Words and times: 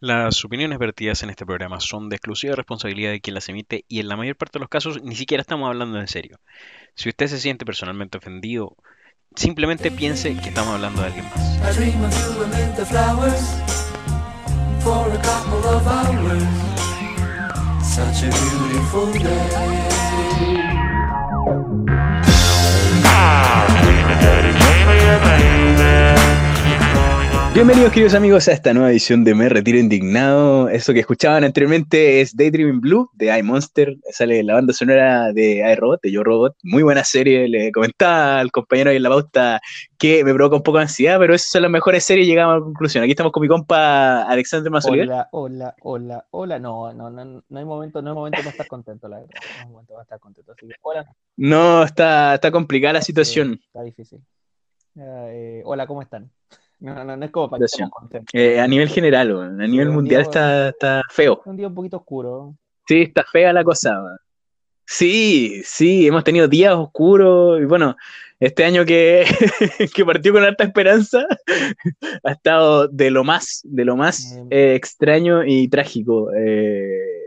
Las 0.00 0.44
opiniones 0.44 0.78
vertidas 0.78 1.24
en 1.24 1.30
este 1.30 1.44
programa 1.44 1.80
son 1.80 2.08
de 2.08 2.14
exclusiva 2.16 2.54
responsabilidad 2.54 3.10
de 3.10 3.20
quien 3.20 3.34
las 3.34 3.48
emite 3.48 3.84
y 3.88 3.98
en 3.98 4.06
la 4.06 4.16
mayor 4.16 4.36
parte 4.36 4.58
de 4.58 4.60
los 4.60 4.68
casos 4.68 5.02
ni 5.02 5.16
siquiera 5.16 5.40
estamos 5.40 5.68
hablando 5.68 5.98
en 5.98 6.06
serio. 6.06 6.38
Si 6.94 7.08
usted 7.08 7.26
se 7.26 7.38
siente 7.38 7.64
personalmente 7.64 8.18
ofendido, 8.18 8.76
simplemente 9.34 9.90
piense 9.90 10.36
que 10.36 10.50
estamos 10.50 10.74
hablando 10.74 11.00
de 11.00 11.08
alguien 11.08 11.24
más. 11.24 11.58
Bienvenidos 27.58 27.90
queridos 27.90 28.14
amigos 28.14 28.46
a 28.46 28.52
esta 28.52 28.72
nueva 28.72 28.92
edición 28.92 29.24
de 29.24 29.34
Me 29.34 29.48
Retiro 29.48 29.78
Indignado. 29.78 30.68
Eso 30.68 30.92
que 30.92 31.00
escuchaban 31.00 31.42
anteriormente 31.42 32.20
es 32.20 32.36
Daydreaming 32.36 32.80
Blue 32.80 33.10
de 33.14 33.36
iMonster. 33.36 33.96
Sale 34.12 34.44
la 34.44 34.54
banda 34.54 34.72
sonora 34.72 35.32
de 35.32 35.68
iRobot, 35.72 36.00
de 36.00 36.12
Yo 36.12 36.22
Robot. 36.22 36.54
Muy 36.62 36.84
buena 36.84 37.02
serie. 37.02 37.48
Le 37.48 37.72
comentaba 37.72 38.38
al 38.38 38.52
compañero 38.52 38.90
ahí 38.90 38.96
en 38.98 39.02
la 39.02 39.08
pauta 39.08 39.60
que 39.98 40.22
me 40.22 40.32
provoca 40.34 40.54
un 40.54 40.62
poco 40.62 40.78
de 40.78 40.84
ansiedad, 40.84 41.18
pero 41.18 41.34
esas 41.34 41.50
son 41.50 41.62
las 41.62 41.70
mejores 41.72 42.04
series 42.04 42.28
y 42.28 42.30
llegamos 42.30 42.52
a 42.52 42.58
la 42.58 42.64
conclusión. 42.64 43.02
Aquí 43.02 43.10
estamos 43.10 43.32
con 43.32 43.40
mi 43.42 43.48
compa 43.48 44.22
Alexander 44.22 44.70
Mazolier. 44.70 45.08
Hola, 45.08 45.28
hola, 45.32 45.74
hola, 45.82 46.26
hola. 46.30 46.58
No, 46.60 46.92
no, 46.92 47.10
no, 47.10 47.24
no 47.48 47.58
hay 47.58 47.64
momento, 47.64 48.00
no 48.00 48.10
hay 48.10 48.14
momento 48.14 48.40
de 48.40 48.50
estar 48.50 48.68
contento, 48.68 49.08
la 49.08 49.16
verdad. 49.16 49.34
No 49.34 49.62
hay 49.62 49.72
momento 49.72 49.96
de 49.96 50.02
estar 50.02 50.20
contento. 50.20 50.52
Así 50.52 50.68
que, 50.68 50.74
hola. 50.80 51.04
No, 51.36 51.82
está, 51.82 52.34
está 52.34 52.52
complicada 52.52 52.92
la 52.92 53.02
situación. 53.02 53.54
Eh, 53.54 53.60
está 53.66 53.82
difícil. 53.82 54.20
Eh, 54.94 55.62
hola, 55.64 55.88
¿cómo 55.88 56.02
están? 56.02 56.30
No, 56.80 57.04
no, 57.04 57.16
no 57.16 57.24
es 57.24 57.30
como 57.30 57.50
para. 57.50 57.66
Eh, 58.32 58.60
a 58.60 58.66
nivel 58.68 58.88
general, 58.88 59.60
a 59.60 59.66
nivel 59.66 59.88
un 59.88 59.94
mundial 59.96 60.22
día- 60.22 60.28
está, 60.30 60.68
está 60.68 61.02
feo. 61.10 61.42
Un 61.44 61.56
día 61.56 61.66
un 61.68 61.74
poquito 61.74 61.96
oscuro. 61.96 62.54
Sí, 62.86 63.02
está 63.02 63.24
fea 63.24 63.52
la 63.52 63.64
cosa. 63.64 64.00
Sí, 64.86 65.60
sí, 65.64 66.06
hemos 66.06 66.24
tenido 66.24 66.48
días 66.48 66.74
oscuros 66.74 67.60
y 67.60 67.64
bueno, 67.64 67.94
este 68.40 68.64
año 68.64 68.86
que, 68.86 69.26
que 69.94 70.04
partió 70.04 70.32
con 70.32 70.42
harta 70.44 70.64
esperanza 70.64 71.26
ha 72.24 72.32
estado 72.32 72.88
de 72.88 73.10
lo 73.10 73.22
más, 73.22 73.60
de 73.64 73.84
lo 73.84 73.96
más 73.96 74.38
eh, 74.50 74.74
extraño 74.74 75.44
y 75.44 75.68
trágico, 75.68 76.30
eh, 76.32 77.17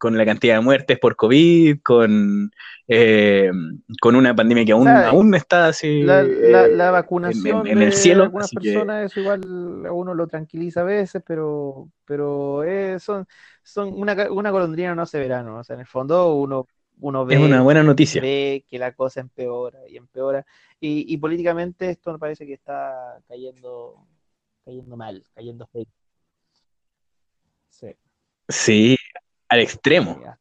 con 0.00 0.18
la 0.18 0.24
cantidad 0.24 0.56
de 0.56 0.60
muertes 0.62 0.98
por 0.98 1.14
COVID, 1.14 1.78
con, 1.82 2.50
eh, 2.88 3.52
con 4.00 4.16
una 4.16 4.34
pandemia 4.34 4.64
que 4.64 4.72
aún, 4.72 4.86
sea, 4.88 5.08
aún 5.10 5.34
está 5.36 5.66
así. 5.68 6.02
La, 6.02 6.22
la, 6.24 6.66
eh, 6.66 6.74
la 6.76 6.90
vacunación 6.90 7.66
en- 7.66 7.72
en 7.78 7.82
el 7.82 7.90
de 7.90 7.96
cielo, 7.96 8.22
algunas 8.24 8.50
que- 8.50 8.72
personas, 8.72 9.04
eso 9.04 9.20
igual 9.20 9.86
a 9.86 9.92
uno 9.92 10.14
lo 10.14 10.26
tranquiliza 10.26 10.80
a 10.80 10.84
veces, 10.84 11.22
pero, 11.24 11.88
pero 12.06 12.64
eh, 12.64 12.98
son, 12.98 13.26
son 13.62 13.92
una, 13.92 14.14
una 14.32 14.50
golondrina 14.50 14.94
no 14.94 15.02
hace 15.02 15.18
verano. 15.18 15.58
O 15.58 15.64
sea, 15.64 15.74
en 15.74 15.80
el 15.80 15.86
fondo 15.86 16.34
uno, 16.34 16.66
uno 17.00 17.26
ve, 17.26 17.34
es 17.34 17.40
una 17.40 17.62
buena 17.62 17.82
noticia. 17.82 18.22
ve 18.22 18.64
que 18.68 18.78
la 18.78 18.92
cosa 18.92 19.20
empeora 19.20 19.80
y 19.88 19.96
empeora. 19.98 20.44
Y, 20.80 21.12
y 21.12 21.16
políticamente 21.18 21.90
esto 21.90 22.12
me 22.12 22.18
parece 22.18 22.46
que 22.46 22.54
está 22.54 23.20
cayendo, 23.28 24.06
cayendo 24.64 24.96
mal, 24.96 25.22
cayendo 25.34 25.66
fake. 25.66 25.88
Sí. 27.68 27.94
Sí, 28.48 28.96
al 29.50 29.60
extremo. 29.60 30.12
¿Hasta 30.12 30.38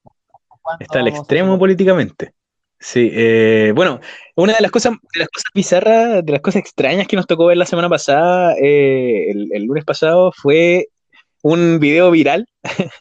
cuándo 0.61 0.83
Está 0.83 0.99
al 0.99 1.07
extremo 1.09 1.59
políticamente. 1.59 2.33
Sí, 2.79 3.09
eh, 3.11 3.73
bueno, 3.75 3.99
una 4.38 4.53
de 4.53 4.61
las 4.61 4.71
cosas, 4.71 4.93
de 5.13 5.19
las 5.19 5.27
cosas 5.27 5.51
bizarras, 5.53 6.25
de 6.25 6.31
las 6.31 6.39
cosas 6.39 6.61
extrañas 6.61 7.07
que 7.07 7.17
nos 7.17 7.27
tocó 7.27 7.47
ver 7.47 7.57
la 7.57 7.66
semana 7.66 7.89
pasada, 7.89 8.55
eh, 8.61 9.31
el, 9.31 9.49
el 9.51 9.63
lunes 9.66 9.83
pasado, 9.83 10.31
fue 10.31 10.88
un 11.41 11.79
video 11.81 12.09
viral 12.11 12.47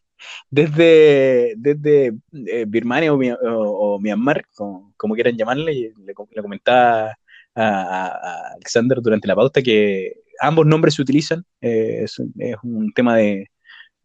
desde, 0.50 1.55
desde 1.56 2.12
eh, 2.47 2.65
Birmania 2.67 3.12
o, 3.12 3.19
o- 3.19 3.95
o 3.95 4.00
Myanmar, 4.00 4.45
como, 4.56 4.93
como 4.97 5.15
quieran 5.15 5.37
llamarle, 5.37 5.72
y 5.72 5.83
le, 6.05 6.15
le 6.33 6.43
comentaba 6.43 7.16
a, 7.54 8.50
Alexander 8.54 8.99
durante 9.00 9.28
la 9.28 9.37
pauta 9.37 9.62
que 9.62 10.15
ambos 10.41 10.66
nombres 10.66 10.94
se 10.94 11.03
utilizan, 11.03 11.44
eh, 11.60 12.00
es 12.03 12.19
un 12.19 12.93
tema 12.94 13.16
de, 13.16 13.47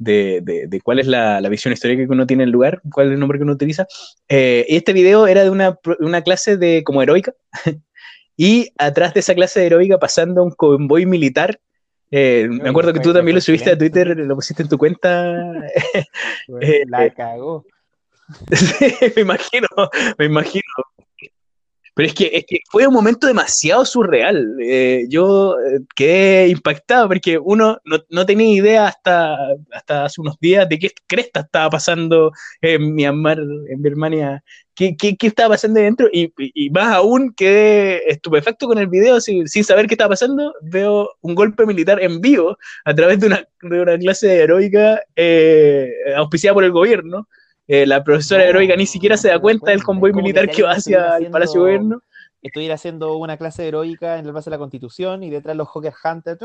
de, 0.03 0.41
de- 0.43 0.67
de 0.67 0.81
cuál 0.81 0.99
es 0.99 1.07
la, 1.07 1.39
la 1.41 1.49
visión 1.49 1.73
histórica 1.73 2.05
que 2.05 2.11
uno 2.11 2.25
tiene 2.27 2.43
del 2.43 2.51
lugar, 2.51 2.81
cuál 2.91 3.07
es 3.07 3.13
el 3.13 3.19
nombre 3.19 3.37
que 3.39 3.43
uno 3.43 3.53
utiliza. 3.53 3.85
Eh, 4.29 4.65
y 4.67 4.75
este 4.77 4.93
video 4.93 5.25
era 5.27 5.43
de 5.43 5.49
una, 5.49 5.77
una 5.99 6.21
clase 6.21 6.57
de 6.57 6.83
como 6.83 7.01
heroica, 7.01 7.33
y 8.37 8.71
atrás 8.77 9.13
de 9.13 9.19
esa 9.21 9.33
clase 9.35 9.59
de 9.59 9.67
heroica 9.67 9.97
pasando 9.99 10.43
un 10.43 10.51
convoy 10.51 11.05
militar. 11.05 11.59
eh, 12.11 12.47
me 12.49 12.69
acuerdo 12.69 12.93
que 12.93 12.99
tú 12.99 13.11
también 13.13 13.35
lo 13.35 13.41
subiste 13.41 13.71
a 13.71 13.77
Twitter, 13.77 14.15
lo 14.17 14.35
pusiste 14.35 14.61
en 14.63 14.69
tu 14.69 14.77
cuenta. 14.77 15.33
Eh, 16.61 16.83
la 16.87 17.05
eh. 17.05 17.13
cagó. 17.15 17.65
Sí, 18.51 18.87
me 19.15 19.21
imagino, 19.21 19.67
me 20.17 20.25
imagino. 20.25 20.63
Pero 21.95 22.07
es 22.07 22.15
que, 22.15 22.31
es 22.33 22.45
que 22.47 22.59
fue 22.71 22.87
un 22.87 22.93
momento 22.93 23.27
demasiado 23.27 23.85
surreal. 23.85 24.57
Eh, 24.61 25.05
yo 25.09 25.55
eh, 25.59 25.79
quedé 25.95 26.47
impactado 26.47 27.07
porque 27.07 27.37
uno 27.37 27.79
no, 27.85 27.97
no 28.09 28.25
tenía 28.25 28.51
idea 28.51 28.87
hasta, 28.87 29.37
hasta 29.71 30.05
hace 30.05 30.19
unos 30.21 30.39
días 30.39 30.67
de 30.67 30.79
qué 30.79 30.91
cresta 31.05 31.41
estaba 31.41 31.69
pasando 31.69 32.31
en 32.61 32.95
Myanmar, 32.95 33.39
en 33.39 33.81
Birmania, 33.81 34.43
qué, 34.73 34.95
qué, 34.97 35.15
qué 35.15 35.27
estaba 35.27 35.49
pasando 35.49 35.79
dentro. 35.79 36.09
Y 36.11 36.31
más 36.71 36.95
aún 36.95 37.31
quedé 37.35 38.09
estupefacto 38.09 38.67
con 38.67 38.79
el 38.79 38.87
video 38.87 39.21
sin, 39.21 39.47
sin 39.47 39.63
saber 39.63 39.87
qué 39.87 39.93
estaba 39.93 40.09
pasando. 40.09 40.53
Veo 40.61 41.11
un 41.21 41.35
golpe 41.35 41.65
militar 41.65 42.01
en 42.01 42.21
vivo 42.21 42.57
a 42.85 42.95
través 42.95 43.19
de 43.19 43.27
una, 43.27 43.47
de 43.61 43.81
una 43.81 43.97
clase 43.99 44.39
heroica 44.39 45.01
eh, 45.15 45.91
auspiciada 46.15 46.55
por 46.55 46.63
el 46.63 46.71
gobierno. 46.71 47.27
Eh, 47.67 47.85
la 47.85 48.03
profesora 48.03 48.43
heroica 48.43 48.75
ni 48.75 48.85
siquiera 48.85 49.15
se 49.15 49.29
da 49.29 49.39
cuenta 49.39 49.71
del 49.71 49.83
convoy 49.83 50.11
que 50.11 50.17
militar 50.17 50.49
que 50.49 50.63
va 50.63 50.73
hacia 50.73 51.17
el 51.17 51.29
Palacio 51.29 51.63
de 51.63 51.77
Gobierno. 51.77 52.01
estuviera 52.41 52.75
haciendo 52.75 53.15
una 53.17 53.37
clase 53.37 53.67
heroica 53.67 54.19
en 54.19 54.25
el 54.25 54.33
base 54.33 54.49
de 54.49 54.55
la 54.55 54.59
Constitución 54.59 55.23
y 55.23 55.29
detrás 55.29 55.55
los 55.55 55.69
Hawker 55.69 55.93
Hunters, 56.03 56.39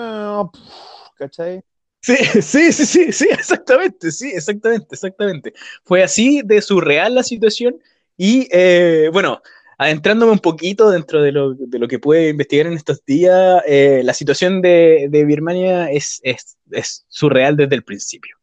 ¿cachai? 1.16 1.62
Sí, 2.00 2.16
sí, 2.40 2.72
sí, 2.72 2.86
sí, 2.86 3.12
sí, 3.12 3.28
exactamente, 3.30 4.12
sí, 4.12 4.30
exactamente, 4.30 4.86
exactamente. 4.92 5.52
Fue 5.82 6.04
así 6.04 6.42
de 6.44 6.62
surreal 6.62 7.16
la 7.16 7.24
situación 7.24 7.76
y 8.16 8.48
eh, 8.52 9.10
bueno, 9.12 9.42
adentrándome 9.76 10.30
un 10.30 10.38
poquito 10.38 10.90
dentro 10.90 11.20
de 11.22 11.32
lo, 11.32 11.54
de 11.54 11.78
lo 11.78 11.88
que 11.88 11.98
pude 11.98 12.28
investigar 12.28 12.68
en 12.68 12.74
estos 12.74 13.04
días, 13.04 13.62
eh, 13.66 14.02
la 14.04 14.14
situación 14.14 14.62
de, 14.62 15.08
de 15.10 15.24
Birmania 15.24 15.90
es, 15.90 16.20
es, 16.22 16.56
es 16.70 17.04
surreal 17.08 17.56
desde 17.56 17.74
el 17.74 17.82
principio. 17.82 18.37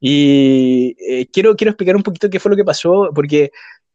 Y 0.00 0.94
eh, 0.98 1.26
quiero, 1.32 1.56
quiero 1.56 1.70
explicar 1.70 1.96
un 1.96 2.02
poquito 2.02 2.30
qué 2.30 2.38
fue 2.40 2.50
lo 2.50 2.56
que 2.56 2.64
pasó, 2.64 3.10
porque 3.14 3.50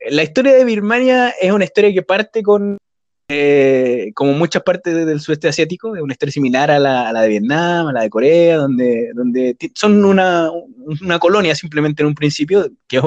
la 0.09 0.23
historia 0.23 0.53
de 0.53 0.65
Birmania 0.65 1.29
es 1.41 1.51
una 1.51 1.63
historia 1.63 1.93
que 1.93 2.01
parte 2.01 2.43
con, 2.43 2.77
eh, 3.29 4.11
como 4.13 4.33
muchas 4.33 4.63
partes 4.63 4.93
de- 4.93 5.05
del 5.05 5.21
sudeste 5.21 5.47
asiático, 5.47 5.95
es 5.95 6.01
una 6.01 6.11
historia 6.13 6.33
similar 6.33 6.69
a 6.71 6.79
la, 6.79 7.07
a 7.09 7.13
la 7.13 7.21
de 7.21 7.29
Vietnam, 7.29 7.87
a 7.87 7.93
la 7.93 8.01
de 8.01 8.09
Corea, 8.09 8.57
donde, 8.57 9.11
donde 9.13 9.55
son 9.75 10.03
una, 10.03 10.49
una 11.01 11.19
colonia 11.19 11.55
simplemente 11.55 12.03
en 12.03 12.07
un 12.07 12.15
principio, 12.15 12.69
que 12.87 12.99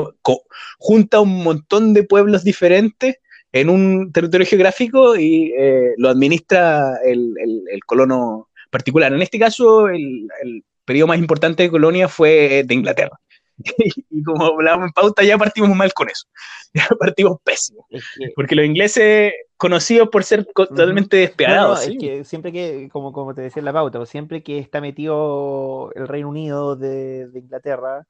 junta 0.79 1.21
un 1.21 1.43
montón 1.45 1.93
de 1.93 2.03
pueblos 2.05 2.45
diferentes 2.45 3.17
en 3.53 3.69
un 3.71 4.11
territorio 4.13 4.47
geográfico 4.47 5.17
y 5.17 5.53
eh, 5.59 5.93
lo 5.99 6.09
administra 6.09 6.99
el, 7.05 7.35
el- 7.39 7.63
el 7.71 7.85
colono 7.85 8.49
particular. 8.71 9.13
En 9.13 9.23
este 9.23 9.39
caso, 9.39 9.89
el, 9.89 10.29
el 10.43 10.65
periodo 10.87 11.09
más 11.09 11.19
importante 11.19 11.63
de 11.65 11.71
colonia 11.71 12.09
fue 12.09 12.63
de 12.65 12.75
Inglaterra. 12.75 13.19
y 14.11 14.23
como 14.23 14.45
hablábamos 14.45 14.87
en 14.89 14.93
pauta, 14.93 15.23
ya 15.25 15.37
partimos 15.39 15.75
mal 15.77 15.93
con 15.93 16.09
eso. 16.09 16.27
Ya 16.77 16.89
partimos 16.99 17.39
pésimo. 17.43 17.87
Es 17.89 18.05
que, 18.19 18.33
Porque 18.35 18.55
los 18.55 18.67
ingleses, 18.67 19.33
conocidos 19.57 20.11
por 20.11 20.25
ser 20.25 20.45
totalmente 20.45 21.17
no, 21.17 21.21
no, 21.23 21.27
despiadados, 21.27 21.87
es 21.87 21.97
que 21.99 22.23
siempre 22.25 22.53
que, 22.53 22.91
como, 22.93 23.15
como 23.15 23.35
te 23.35 23.41
decía 23.41 23.61
en 23.61 23.65
la 23.65 23.73
pauta, 23.73 23.99
pues 23.99 24.11
siempre 24.11 24.43
que 24.43 24.59
está 24.59 24.83
metido 24.83 25.91
el 25.95 26.07
Reino 26.07 26.29
Unido 26.29 26.77
de, 26.77 27.29
de 27.29 27.39
Inglaterra 27.39 28.07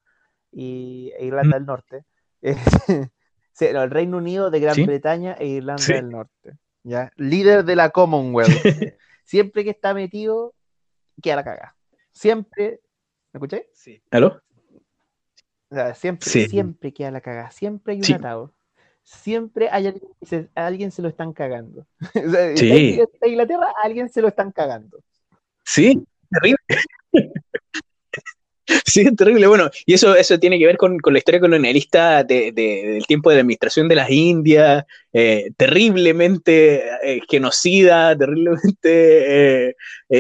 y, 0.51 1.13
e 1.17 1.27
Irlanda 1.27 1.59
del 1.59 1.67
Norte, 1.67 2.05
es- 2.43 2.59
sí, 3.53 3.67
no, 3.73 3.85
el 3.85 3.91
Reino 3.91 4.17
Unido 4.17 4.51
de 4.51 4.59
Gran 4.59 4.75
Sí. 4.75 4.85
Bretaña 4.85 5.35
e 5.39 5.47
Irlanda 5.47 5.85
del 5.87 6.11
Norte, 6.11 6.59
¿ya? 6.83 7.13
Líder 7.15 7.65
de 7.65 7.77
la 7.77 7.91
Commonwealth. 7.91 8.51
siempre 9.25 9.63
que 9.63 9.71
está 9.71 9.95
metido, 9.95 10.55
queda 11.23 11.37
la 11.37 11.45
caga. 11.45 11.77
Siempre, 12.17 12.81
¿me 13.35 13.39
escuché? 13.39 13.69
Sí. 13.75 14.03
¿Aló? 14.11 14.41
O 15.69 15.75
sea, 15.75 15.95
siempre, 15.95 16.31
Sí. 16.31 16.49
siempre 16.49 16.91
queda 16.95 17.11
la 17.11 17.21
cagada, 17.21 17.51
siempre 17.51 17.93
hay 17.93 17.99
un 17.99 18.05
Sí. 18.05 18.15
atado. 18.15 18.55
Siempre 19.03 19.69
hay 19.71 19.89
alguien 19.89 20.11
que 20.19 20.27
se, 20.27 20.49
a 20.55 20.67
alguien 20.67 20.91
se 20.91 21.03
lo 21.03 21.09
están 21.09 21.35
cagando. 21.35 21.87
O 22.27 22.31
sea, 22.31 22.57
Sí. 22.57 22.71
en- 23.01 23.09
en 23.21 23.31
Inglaterra 23.31 23.67
a 23.77 23.85
alguien 23.87 24.09
se 24.09 24.23
lo 24.23 24.29
están 24.29 24.51
cagando. 24.51 24.99
Sí, 25.63 26.03
terrible. 26.31 26.57
Sí, 28.87 29.03
es 29.03 29.15
terrible. 29.17 29.47
Bueno, 29.47 29.71
y 29.85 29.95
eso, 29.95 30.15
eso 30.15 30.39
tiene 30.39 30.59
que 30.59 30.67
ver 30.67 30.77
con, 30.77 30.99
con 30.99 31.13
la 31.13 31.19
historia 31.19 31.41
colonialista 31.41 32.25
de- 32.25 32.53
de- 32.53 32.83
del 32.95 33.07
tiempo 33.07 33.31
de 33.31 33.37
la 33.37 33.41
administración 33.43 33.89
de 33.89 33.95
las 33.95 34.11
Indias, 34.11 34.85
eh, 35.13 35.51
terriblemente 35.57 36.83
eh, 37.03 37.21
genocida, 37.29 38.17
terriblemente 38.19 39.69
eh, 39.71 39.75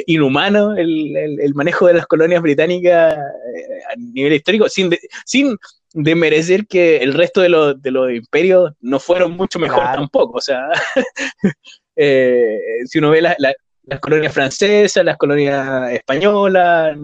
inhumano 0.06 0.76
el, 0.76 1.16
el- 1.16 1.40
el 1.40 1.54
manejo 1.54 1.86
de 1.86 1.94
las 1.94 2.06
colonias 2.06 2.42
británicas 2.42 3.16
a 3.16 3.96
nivel 3.96 4.32
histórico, 4.34 4.68
sin, 4.68 4.90
de- 4.90 5.00
sin 5.24 5.56
desmerecer 5.94 6.66
que 6.66 6.98
el 6.98 7.14
resto 7.14 7.40
de 7.40 7.48
los, 7.48 7.80
de 7.80 7.90
los 7.90 8.12
imperios 8.12 8.72
no 8.80 9.00
fueron 9.00 9.32
mucho 9.32 9.58
mejor 9.58 9.80
Claro. 9.82 10.00
tampoco. 10.02 10.38
O 10.38 10.40
sea, 10.42 10.68
eh, 11.96 12.58
si 12.84 12.98
uno 12.98 13.10
ve 13.10 13.22
la- 13.22 13.36
la- 13.38 13.54
las 13.84 14.00
colonias 14.00 14.32
francesas, 14.32 15.04
las 15.04 15.16
colonias 15.16 15.92
españolas, 15.92 16.96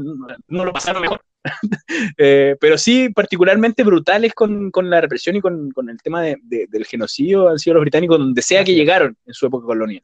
no 0.48 0.64
lo 0.64 0.72
pasaron 0.72 1.02
mejor. 1.02 1.20
Eh, 2.18 2.56
pero 2.60 2.78
sí, 2.78 3.08
particularmente 3.08 3.82
brutales 3.84 4.32
con, 4.34 4.70
con 4.70 4.88
la 4.88 5.00
represión 5.00 5.36
y 5.36 5.40
con, 5.40 5.70
con 5.72 5.88
el 5.90 6.00
tema 6.00 6.22
de- 6.22 6.38
de- 6.42 6.66
del 6.68 6.86
genocidio 6.86 7.48
han 7.48 7.58
sido 7.58 7.74
los 7.74 7.80
británicos 7.82 8.18
donde 8.18 8.42
sea 8.42 8.64
que 8.64 8.74
llegaron 8.74 9.16
en 9.26 9.34
su 9.34 9.46
época 9.46 9.66
colonial. 9.66 10.02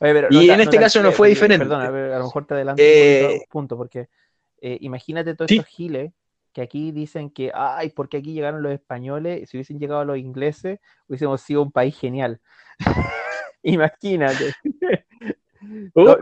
Oye, 0.00 0.12
pero 0.12 0.28
Y 0.30 0.48
en 0.50 0.60
este 0.60 0.78
caso 0.78 1.02
no 1.02 1.12
fue 1.12 1.28
diferente. 1.28 1.64
Perdona, 1.66 1.86
a, 1.88 2.18
lo 2.18 2.24
mejor 2.24 2.46
te 2.46 2.54
adelanto 2.54 2.82
Eh, 2.82 3.38
un 3.40 3.48
punto, 3.50 3.76
porque 3.76 4.08
eh, 4.60 4.78
imagínate 4.80 5.34
todos 5.34 5.48
sí. 5.48 5.56
estos 5.56 5.70
giles 5.72 6.12
que 6.52 6.62
aquí 6.62 6.90
dicen 6.92 7.30
que, 7.30 7.50
ay, 7.54 7.90
porque 7.90 8.16
aquí 8.18 8.32
llegaron 8.32 8.62
los 8.62 8.72
españoles, 8.72 9.48
si 9.50 9.56
hubiesen 9.58 9.78
llegado 9.78 10.04
los 10.04 10.16
ingleses, 10.16 10.78
hubiésemos 11.06 11.40
sido 11.42 11.62
un 11.62 11.70
país 11.72 11.98
genial. 11.98 12.40
Imagínate. 13.62 14.54
Todos 15.94 16.18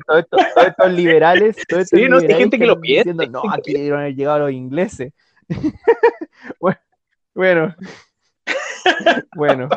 estos 0.66 0.92
liberales, 0.92 1.56
todos 1.68 1.82
estos 1.84 1.98
Sí, 2.00 2.08
no, 2.08 2.20
gente 2.20 2.58
que 2.58 2.66
lo 2.66 2.80
piensa, 2.80 3.12
no, 3.12 3.42
aquí 3.50 3.72
debieron 3.72 4.00
haber 4.00 4.14
llegado 4.14 4.38
los 4.40 4.52
ingleses. 4.52 5.12
bueno, 7.34 7.74
bueno, 9.36 9.68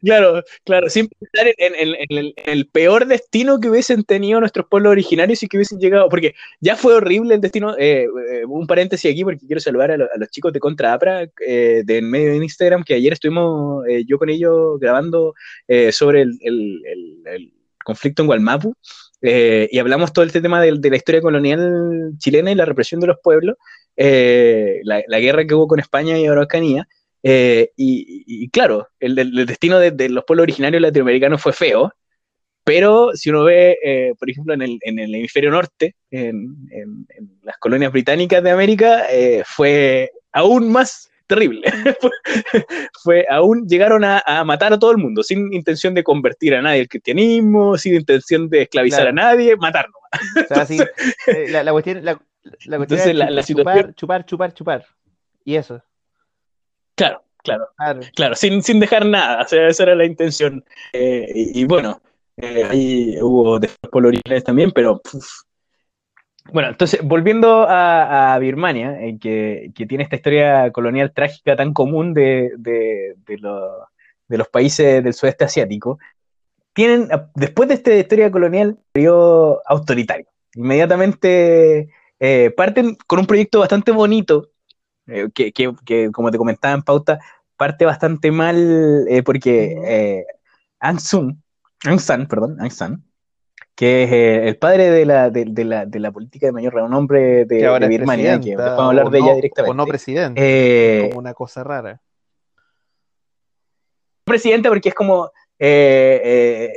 Claro, 0.00 0.42
claro, 0.64 0.88
sin 0.88 1.06
pensar 1.06 1.52
en, 1.58 1.74
en- 1.74 1.94
en 2.08 2.18
el, 2.18 2.34
en 2.36 2.50
el 2.50 2.66
peor 2.66 3.04
destino 3.06 3.60
que 3.60 3.68
hubiesen 3.68 4.04
tenido 4.04 4.40
nuestros 4.40 4.66
pueblos 4.70 4.92
originarios 4.92 5.42
y 5.42 5.48
que 5.48 5.58
hubiesen 5.58 5.78
llegado, 5.78 6.08
porque 6.08 6.34
ya 6.60 6.76
fue 6.76 6.94
horrible 6.94 7.34
el 7.34 7.42
destino. 7.42 7.76
eh, 7.76 8.06
eh, 8.30 8.44
un 8.46 8.66
paréntesis 8.66 9.10
aquí, 9.12 9.22
porque 9.22 9.46
quiero 9.46 9.60
saludar 9.60 9.90
a, 9.90 9.96
lo- 9.98 10.06
a 10.06 10.16
los 10.16 10.30
chicos 10.30 10.52
de 10.54 10.60
Contra 10.60 10.94
Apra, 10.94 11.28
eh, 11.46 11.82
de 11.84 11.98
en 11.98 12.08
medio 12.10 12.30
de 12.30 12.36
Instagram, 12.36 12.84
que 12.84 12.94
ayer 12.94 13.12
estuvimos 13.12 13.86
eh, 13.86 14.04
yo 14.06 14.16
con 14.18 14.30
ellos 14.30 14.80
grabando 14.80 15.34
eh, 15.68 15.92
sobre 15.92 16.22
el 16.22 17.52
conflicto 17.86 18.22
en 18.22 18.26
Gualmapu, 18.26 18.74
eh, 19.22 19.68
y 19.70 19.78
hablamos 19.78 20.12
todo 20.12 20.24
este 20.24 20.40
tema 20.42 20.60
de, 20.60 20.72
de 20.78 20.90
la 20.90 20.96
historia 20.96 21.20
colonial 21.22 22.12
chilena 22.18 22.50
y 22.52 22.54
la 22.56 22.64
represión 22.66 23.00
de 23.00 23.06
los 23.06 23.16
pueblos, 23.22 23.56
eh, 23.96 24.80
la, 24.82 25.02
la 25.06 25.20
guerra 25.20 25.46
que 25.46 25.54
hubo 25.54 25.68
con 25.68 25.80
España 25.80 26.18
y 26.18 26.26
Araucanía. 26.26 26.86
Eh, 27.22 27.70
y, 27.76 28.24
y- 28.26 28.50
claro, 28.50 28.88
el- 29.00 29.18
el 29.18 29.46
destino 29.46 29.78
de, 29.78 29.90
de 29.90 30.08
los 30.10 30.24
pueblos 30.24 30.42
originarios 30.44 30.82
latinoamericanos 30.82 31.40
fue 31.42 31.52
feo, 31.52 31.90
pero 32.64 33.12
si 33.14 33.30
uno 33.30 33.44
ve, 33.44 33.78
eh, 33.82 34.12
por 34.18 34.28
ejemplo, 34.30 34.52
en 34.54 34.62
el, 34.62 34.78
en 34.82 34.98
el 34.98 35.14
hemisferio 35.14 35.50
norte, 35.50 35.94
en, 36.10 36.56
en- 36.70 37.06
en 37.16 37.38
las 37.42 37.56
colonias 37.58 37.92
británicas 37.92 38.42
de 38.42 38.50
América, 38.50 39.06
eh, 39.10 39.42
fue 39.46 40.10
aún 40.32 40.70
más 40.70 41.08
terrible. 41.26 41.62
fue, 43.02 43.26
aún, 43.30 43.66
llegaron 43.68 44.04
a, 44.04 44.22
a 44.26 44.44
matar 44.44 44.72
a 44.72 44.78
todo 44.78 44.90
el 44.92 44.98
mundo, 44.98 45.22
sin 45.22 45.52
intención 45.52 45.94
de 45.94 46.04
convertir 46.04 46.54
a 46.54 46.62
nadie 46.62 46.80
al 46.82 46.88
cristianismo, 46.88 47.76
sin 47.78 47.94
intención 47.96 48.48
de 48.48 48.62
esclavizar 48.62 49.00
Claro. 49.02 49.10
a 49.10 49.12
nadie, 49.12 49.56
matarlo. 49.56 49.94
o 50.44 50.46
sea, 50.54 50.62
así, 50.62 50.78
eh, 51.26 51.46
la, 51.50 51.62
la 51.62 51.72
cuestión, 51.72 52.04
la, 52.04 52.12
la 52.66 52.76
cuestión 52.76 53.00
Entonces, 53.00 53.06
era 53.08 53.18
la- 53.18 53.26
chup- 53.26 53.34
la 53.34 53.42
chupar, 53.42 53.44
situación- 53.44 53.94
chupar, 53.94 54.24
chupar, 54.26 54.54
chupar, 54.54 54.86
y 55.44 55.56
eso, 55.56 55.82
Claro, 56.94 57.22
claro. 57.42 57.68
claro. 57.76 58.00
Claro, 58.14 58.34
sin, 58.34 58.62
sin 58.62 58.80
dejar 58.80 59.04
nada, 59.04 59.42
o 59.42 59.48
sea, 59.48 59.68
esa 59.68 59.82
era 59.82 59.94
la 59.94 60.06
intención. 60.06 60.64
Eh, 60.92 61.26
y, 61.34 61.60
y 61.60 61.64
bueno, 61.64 62.00
eh, 62.38 62.64
ahí 62.70 63.16
hubo 63.20 63.58
después 63.58 64.44
también, 64.44 64.70
pero... 64.70 65.00
uf. 65.12 65.26
Bueno, 66.52 66.68
entonces, 66.68 67.00
volviendo 67.02 67.62
a, 67.68 68.34
a 68.34 68.38
Birmania, 68.38 69.00
eh, 69.00 69.18
que, 69.20 69.72
que 69.74 69.86
tiene 69.86 70.04
esta 70.04 70.16
historia 70.16 70.70
colonial 70.72 71.12
trágica 71.12 71.56
tan 71.56 71.72
común 71.72 72.14
de, 72.14 72.52
de, 72.58 73.14
de 73.26 73.38
lo- 73.38 73.88
de 74.28 74.38
los 74.38 74.48
países 74.48 75.04
del 75.04 75.14
sudeste 75.14 75.44
asiático, 75.44 75.98
tienen, 76.74 77.08
después 77.36 77.68
de 77.68 77.74
esta 77.76 77.94
historia 77.94 78.30
colonial, 78.30 78.78
periodo 78.92 79.62
autoritario. 79.66 80.26
Inmediatamente 80.54 81.90
eh, 82.20 82.50
parten 82.56 82.96
con 83.06 83.20
un 83.20 83.26
proyecto 83.26 83.60
bastante 83.60 83.92
bonito, 83.92 84.50
eh, 85.06 85.28
que, 85.34 85.52
que- 85.52 85.74
que, 85.86 86.10
como 86.12 86.30
te 86.32 86.38
comentaba 86.38 86.74
en 86.74 86.82
pauta, 86.82 87.20
parte 87.56 87.84
bastante 87.86 88.30
mal 88.32 89.06
eh, 89.08 89.22
porque 89.24 89.74
Ujú. 89.76 90.26
Aung 90.80 91.00
San, 91.00 91.42
Aung 91.86 92.00
San, 92.00 92.26
perdón, 92.28 92.60
Aung 92.60 92.72
San, 92.72 93.04
que 93.76 94.04
es 94.04 94.10
eh, 94.12 94.48
el 94.48 94.56
padre 94.56 94.90
de 94.90 95.04
la, 95.04 95.30
de, 95.30 95.44
de 95.44 95.64
la, 95.64 95.84
de 95.84 96.00
la 96.00 96.10
política 96.10 96.46
de 96.46 96.52
mayor 96.52 96.72
de, 97.44 97.58
que 97.58 97.66
ahora 97.66 97.86
de 97.86 97.94
es 97.94 98.00
Birmania, 98.00 98.40
que 98.40 98.56
vamos 98.56 98.80
a 98.80 98.86
hablar 98.88 99.06
o 99.06 99.10
de 99.10 99.18
no- 99.20 99.24
ella 99.26 99.32
O 99.32 99.36
directamente. 99.36 99.76
no 99.76 99.86
presidente, 99.86 100.40
Eh, 100.42 101.08
como 101.10 101.18
una 101.20 101.34
cosa 101.34 101.62
rara. 101.62 102.00
presidenta 104.24 104.68
porque 104.70 104.88
es 104.88 104.94
como, 104.94 105.30
eh, 105.58 106.72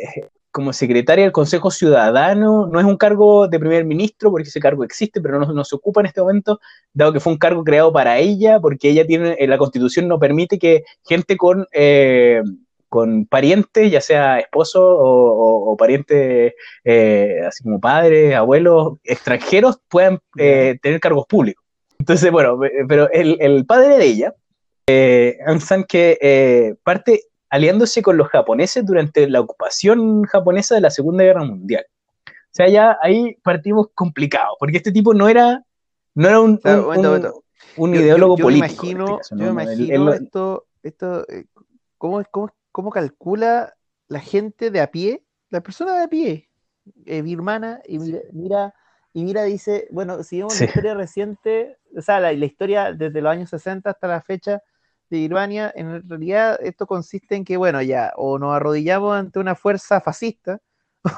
como 0.51 0.74
secretaria 0.74 1.24
del 1.24 1.31
Consejo 1.31 1.72
Ciudadano, 1.72 2.68
no 2.68 2.80
es 2.80 2.86
un 2.86 2.98
cargo 2.98 3.48
de 3.48 3.60
primer 3.60 3.86
ministro, 3.86 4.30
porque 4.30 4.50
ese 4.50 4.60
cargo 4.60 4.84
existe, 4.84 5.22
pero 5.22 5.40
no, 5.40 5.51
no 5.54 5.63
se 5.63 5.75
ocupa 5.75 6.01
en 6.01 6.07
este 6.07 6.22
momento, 6.22 6.60
dado 6.94 7.13
que 7.13 7.19
fue 7.19 7.31
un 7.31 7.40
cargo 7.40 7.63
creado 7.63 7.94
para 7.94 8.18
ella, 8.18 8.60
porque 8.60 8.90
ella 8.90 9.06
tiene, 9.07 9.36
la 9.48 9.57
constitución 9.57 10.07
no 10.07 10.19
permite 10.19 10.60
que 10.60 10.84
gente 11.07 11.38
con, 11.38 11.66
con 12.89 13.25
parientes, 13.27 13.91
ya 13.91 14.01
sea 14.01 14.39
esposo 14.39 14.81
o, 14.83 15.31
o- 15.31 15.71
o 15.71 15.77
parientes, 15.77 16.53
eh, 16.83 17.39
así 17.47 17.63
como 17.63 17.80
padres, 17.80 18.36
abuelos, 18.36 18.97
extranjeros, 19.03 19.80
puedan 19.88 20.19
eh, 20.38 20.77
tener 20.81 21.00
cargos 21.00 21.25
públicos. 21.27 21.63
Entonces, 22.00 22.31
bueno, 22.31 22.63
eh, 22.65 22.71
pero 22.88 23.09
el, 23.12 23.38
el 23.39 23.65
padre 23.65 23.97
de 23.97 24.06
ella, 24.06 24.33
eh, 24.88 25.38
Aung 25.45 25.62
San, 25.62 25.83
que 25.83 26.18
eh, 26.21 26.75
parte 26.83 27.21
aliándose 27.51 28.01
con 28.01 28.18
los 28.18 28.27
japoneses 28.30 28.86
durante 28.86 29.27
la 29.30 29.39
ocupación 29.41 30.24
japonesa 30.24 30.75
de 30.75 30.81
la 30.81 30.89
Segunda 30.89 31.24
Guerra 31.24 31.44
Mundial. 31.44 31.86
O 32.27 32.51
sea, 32.51 32.68
ya 32.68 32.97
ahí 33.01 33.36
partimos 33.44 33.88
complicados, 33.94 34.56
porque 34.59 34.77
este 34.77 34.91
tipo 34.91 35.13
no 35.13 35.30
era, 35.30 35.63
no 36.15 36.27
era 36.27 36.39
un, 36.41 36.51
un- 36.51 36.59
momento, 36.63 36.89
un- 37.00 37.06
momento. 37.06 37.44
un 37.75 37.94
Yo- 37.94 38.00
yo- 38.00 38.06
ideólogo 38.06 38.38
yo 38.38 38.44
político. 38.45 38.65
imagino, 38.88 39.06
este 39.06 39.18
caso, 39.18 39.36
yo 39.38 39.53
me 39.53 39.63
imagino 39.63 40.12
él- 40.13 40.21
esto, 40.24 40.65
esto 40.81 41.25
¿cómo, 41.97 42.24
cómo, 42.31 42.50
cómo 42.79 42.91
calcula 42.91 43.75
la 44.07 44.19
gente 44.21 44.71
de 44.71 44.81
a 44.81 44.91
pie, 44.91 45.23
la 45.49 45.61
persona 45.61 45.93
de 45.95 46.03
a 46.03 46.07
pie, 46.07 46.49
eh, 47.05 47.21
birmana, 47.21 47.81
y 47.87 47.99
mira, 47.99 48.19
mira- 48.31 48.73
y 49.13 49.23
mira, 49.25 49.43
dice, 49.43 49.87
bueno, 49.91 50.23
si 50.23 50.37
vemos 50.39 50.55
Sí. 50.55 50.65
la 50.65 50.65
historia 50.65 50.93
reciente, 50.93 51.77
o 51.97 52.01
sea, 52.01 52.19
la, 52.19 52.31
la 52.33 52.45
historia 52.45 52.93
desde 52.93 53.21
los 53.21 53.31
años 53.31 53.49
60 53.49 53.91
hasta 53.91 54.07
la 54.07 54.21
fecha 54.21 54.62
de 55.09 55.17
Birmania, 55.19 55.71
en 55.75 56.07
realidad 56.07 56.59
esto 56.62 56.86
consiste 56.88 57.36
en 57.36 57.43
que, 57.45 57.57
bueno, 57.57 57.81
ya, 57.81 58.13
o 58.15 58.38
nos 58.39 58.55
arrodillamos 58.55 59.15
ante 59.15 59.39
una 59.39 59.55
fuerza 59.55 60.00
fascista, 60.01 60.59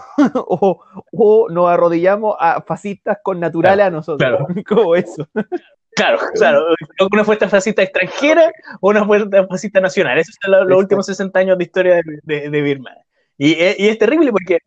o, 0.35 0.83
o 1.13 1.49
nos 1.49 1.69
arrodillamos 1.69 2.35
a 2.39 2.61
fascistas 2.61 3.19
con 3.23 3.39
naturales 3.39 3.85
a 3.87 3.89
nosotros, 3.91 4.37
claro. 4.37 4.47
como 4.67 4.95
eso. 4.95 5.27
Claro, 5.95 6.19
claro, 6.35 6.63
una 7.11 7.23
fuerza 7.25 7.49
fascista 7.49 7.83
extranjera 7.83 8.51
o 8.79 8.89
una 8.89 9.05
fuerza 9.05 9.45
fascista 9.47 9.79
nacional. 9.81 10.17
Esos 10.17 10.35
son 10.41 10.51
los, 10.51 10.67
los 10.67 10.79
últimos 10.79 11.05
60 11.05 11.39
años 11.39 11.57
de 11.57 11.63
historia 11.65 11.95
de, 11.95 12.01
de, 12.23 12.49
de 12.49 12.61
Birmania. 12.61 13.03
Y, 13.37 13.51
eh, 13.53 13.75
y 13.77 13.87
es 13.89 13.97
terrible 13.99 14.31
porque, 14.31 14.59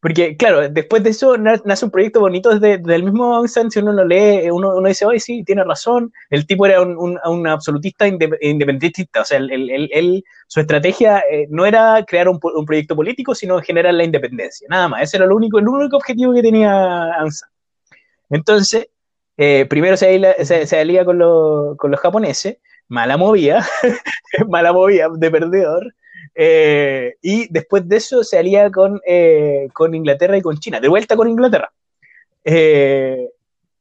porque, 0.00 0.36
claro, 0.36 0.68
después 0.68 1.02
de 1.02 1.10
eso 1.10 1.36
na- 1.36 1.60
nace 1.64 1.84
un 1.84 1.90
proyecto 1.90 2.20
bonito 2.20 2.50
desde, 2.50 2.78
desde 2.78 2.94
el 2.94 3.02
mismo 3.04 3.34
Aung 3.34 3.48
San, 3.48 3.70
si 3.70 3.80
uno 3.80 3.92
lo 3.92 4.04
lee, 4.04 4.50
uno, 4.50 4.76
uno 4.76 4.88
dice, 4.88 5.06
oye, 5.06 5.20
sí, 5.20 5.42
tiene 5.44 5.64
razón, 5.64 6.12
el 6.30 6.46
tipo 6.46 6.66
era 6.66 6.80
un, 6.82 6.96
un- 6.96 7.18
un 7.26 7.46
absolutista 7.48 8.06
inde- 8.06 8.38
independentista, 8.40 9.22
o 9.22 9.24
sea, 9.24 9.38
él- 9.38 9.50
él- 9.52 9.90
él- 9.92 10.24
su 10.46 10.60
estrategia 10.60 11.20
eh, 11.30 11.46
no 11.50 11.66
era 11.66 12.04
crear 12.06 12.28
un, 12.28 12.38
un 12.42 12.64
proyecto 12.64 12.94
político, 12.96 13.34
sino 13.34 13.60
generar 13.60 13.94
la 13.94 14.04
independencia, 14.04 14.66
nada 14.70 14.88
más, 14.88 15.02
ese 15.02 15.16
era 15.18 15.26
lo 15.26 15.36
único, 15.36 15.58
el 15.58 15.68
único 15.68 15.96
objetivo 15.96 16.32
que 16.34 16.42
tenía 16.42 17.14
Aung 17.14 17.32
San. 17.32 17.48
Entonces, 18.30 18.88
eh, 19.42 19.64
primero 19.70 19.96
se, 19.96 20.06
alía- 20.14 20.44
se, 20.44 20.66
se 20.66 20.78
alía 20.78 21.04
con, 21.04 21.18
los- 21.18 21.76
con 21.78 21.90
los 21.90 21.98
japoneses, 22.00 22.58
mala 22.88 23.16
movida, 23.16 23.66
mala 24.48 24.72
movida 24.72 25.08
de 25.16 25.30
perdedor, 25.30 25.94
eh, 26.34 27.14
y 27.22 27.48
después 27.52 27.88
de 27.88 27.96
eso 27.96 28.22
se 28.22 28.38
alía 28.38 28.70
con, 28.70 29.00
eh, 29.06 29.68
con 29.72 29.94
Inglaterra 29.94 30.36
y 30.36 30.42
con 30.42 30.58
China, 30.58 30.78
de 30.80 30.88
vuelta 30.88 31.16
con 31.16 31.28
Inglaterra, 31.28 31.72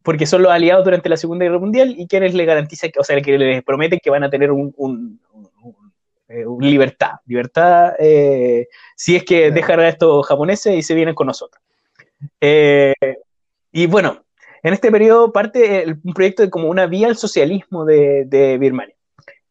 porque 0.03 0.25
son 0.25 0.41
los 0.43 0.51
aliados 0.51 0.83
durante 0.85 1.09
la 1.09 1.17
Segunda 1.17 1.45
Guerra 1.45 1.59
Mundial 1.59 1.93
y 1.97 2.07
quienes 2.07 2.33
le 2.33 2.45
garantizan, 2.45 2.91
o 2.97 3.03
sea, 3.03 3.21
que 3.21 3.37
les 3.37 3.63
prometen 3.63 3.99
que 4.01 4.09
van 4.09 4.23
a 4.23 4.29
tener 4.29 4.51
un, 4.51 4.73
un- 4.77 5.19
un- 5.33 5.49
un- 5.61 5.91
un 6.47 6.63
libertad, 6.63 7.13
libertad 7.25 7.93
si 8.95 9.15
es 9.15 9.23
que 9.25 9.51
dejan 9.51 9.79
a 9.79 9.89
estos 9.89 10.25
japoneses 10.27 10.75
y 10.75 10.81
se 10.83 10.93
vienen 10.95 11.15
con 11.15 11.27
nosotros. 11.27 11.61
Y 13.71 13.85
bueno, 13.87 14.23
en 14.63 14.73
este 14.73 14.91
periodo 14.91 15.31
parte 15.31 15.83
el- 15.83 15.99
un 16.03 16.13
proyecto 16.13 16.43
de 16.43 16.49
como 16.49 16.69
una 16.69 16.85
vía 16.87 17.07
al 17.07 17.15
socialismo 17.17 17.85
de, 17.85 18.25
de 18.25 18.57
Birmania. 18.57 18.95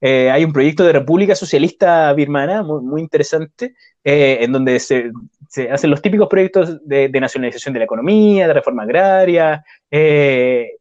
Eh, 0.01 0.31
hay 0.31 0.45
un 0.45 0.53
proyecto 0.53 0.85
de 0.85 0.93
República 0.93 1.35
Socialista 1.35 2.13
Birmana 2.13 2.63
muy, 2.63 2.83
muy 2.83 3.01
interesante, 3.01 3.75
eh, 4.05 4.39
en 4.43 4.53
donde 4.53 4.79
se, 4.79 5.11
se 5.49 5.71
hacen 5.71 5.91
los 5.91 6.01
típicos 6.03 6.29
proyectos 6.29 6.79
de, 6.87 7.09
de 7.09 7.21
nacionalización 7.21 7.73
de 7.73 7.81
la 7.81 7.85
economía, 7.85 8.47
de 8.47 8.55
reforma 8.55 8.85
agraria, 8.85 9.65
eh, 9.91 10.77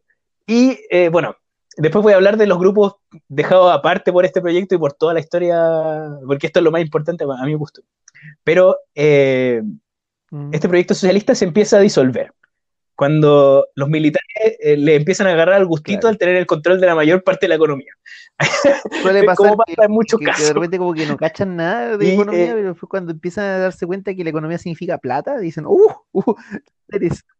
y 0.45 0.79
eh, 0.91 1.09
bueno, 1.09 1.35
después 1.77 2.03
voy 2.03 2.13
a 2.13 2.17
hablar 2.17 2.37
de 2.37 2.45
los 2.47 2.59
grupos 2.59 2.97
dejados 3.27 3.71
aparte 3.73 4.11
por 4.11 4.23
este 4.23 4.39
proyecto 4.39 4.75
y 4.75 4.77
por 4.77 4.93
toda 4.93 5.15
la 5.15 5.19
historia, 5.19 5.59
porque 6.27 6.47
esto 6.47 6.59
es 6.59 6.63
lo 6.63 6.71
más 6.71 6.81
importante 6.81 7.23
a 7.23 7.45
mi 7.45 7.55
gusto. 7.55 7.81
Pero 8.43 8.77
eh, 8.93 9.61
Mm. 10.29 10.49
este 10.53 10.67
proyecto 10.67 10.93
socialista 10.93 11.33
se 11.35 11.45
empieza 11.45 11.77
a 11.77 11.79
disolver. 11.79 12.33
Cuando 12.97 13.67
los 13.75 13.87
militares 13.89 14.57
eh, 14.59 14.75
le 14.75 14.95
empiezan 14.95 15.27
a 15.27 15.33
agarrar 15.33 15.61
el 15.61 15.67
gustito 15.67 15.99
Claro. 16.01 16.07
al 16.09 16.17
tener 16.17 16.35
el 16.35 16.47
control 16.47 16.81
de 16.81 16.87
la 16.87 16.95
mayor 16.95 17.23
parte 17.23 17.45
de 17.45 17.49
la 17.49 17.55
economía. 17.55 17.93
Suele 19.03 19.23
pasar 19.23 19.35
Como 19.51 19.63
que, 19.65 19.75
pasa 19.75 19.85
en 19.85 19.91
muchos 19.91 20.19
que- 20.19 20.25
que 20.25 20.31
casos. 20.31 20.47
de 20.47 20.53
repente 20.55 20.77
como 20.79 20.93
que 20.95 21.05
no 21.05 21.15
cachan 21.15 21.55
nada 21.55 21.95
de 21.95 22.05
Y, 22.05 22.13
economía, 22.15 22.45
eh, 22.45 22.53
pero 22.55 22.69
después 22.69 22.89
cuando 22.89 23.11
empiezan 23.11 23.45
a 23.45 23.59
darse 23.59 23.85
cuenta 23.85 24.15
que 24.15 24.23
la 24.23 24.31
economía 24.31 24.57
significa 24.57 24.97
plata, 24.97 25.37
dicen, 25.37 25.65
¡uh! 25.67 25.77
uh 26.11 26.35
interesante". 26.91 27.31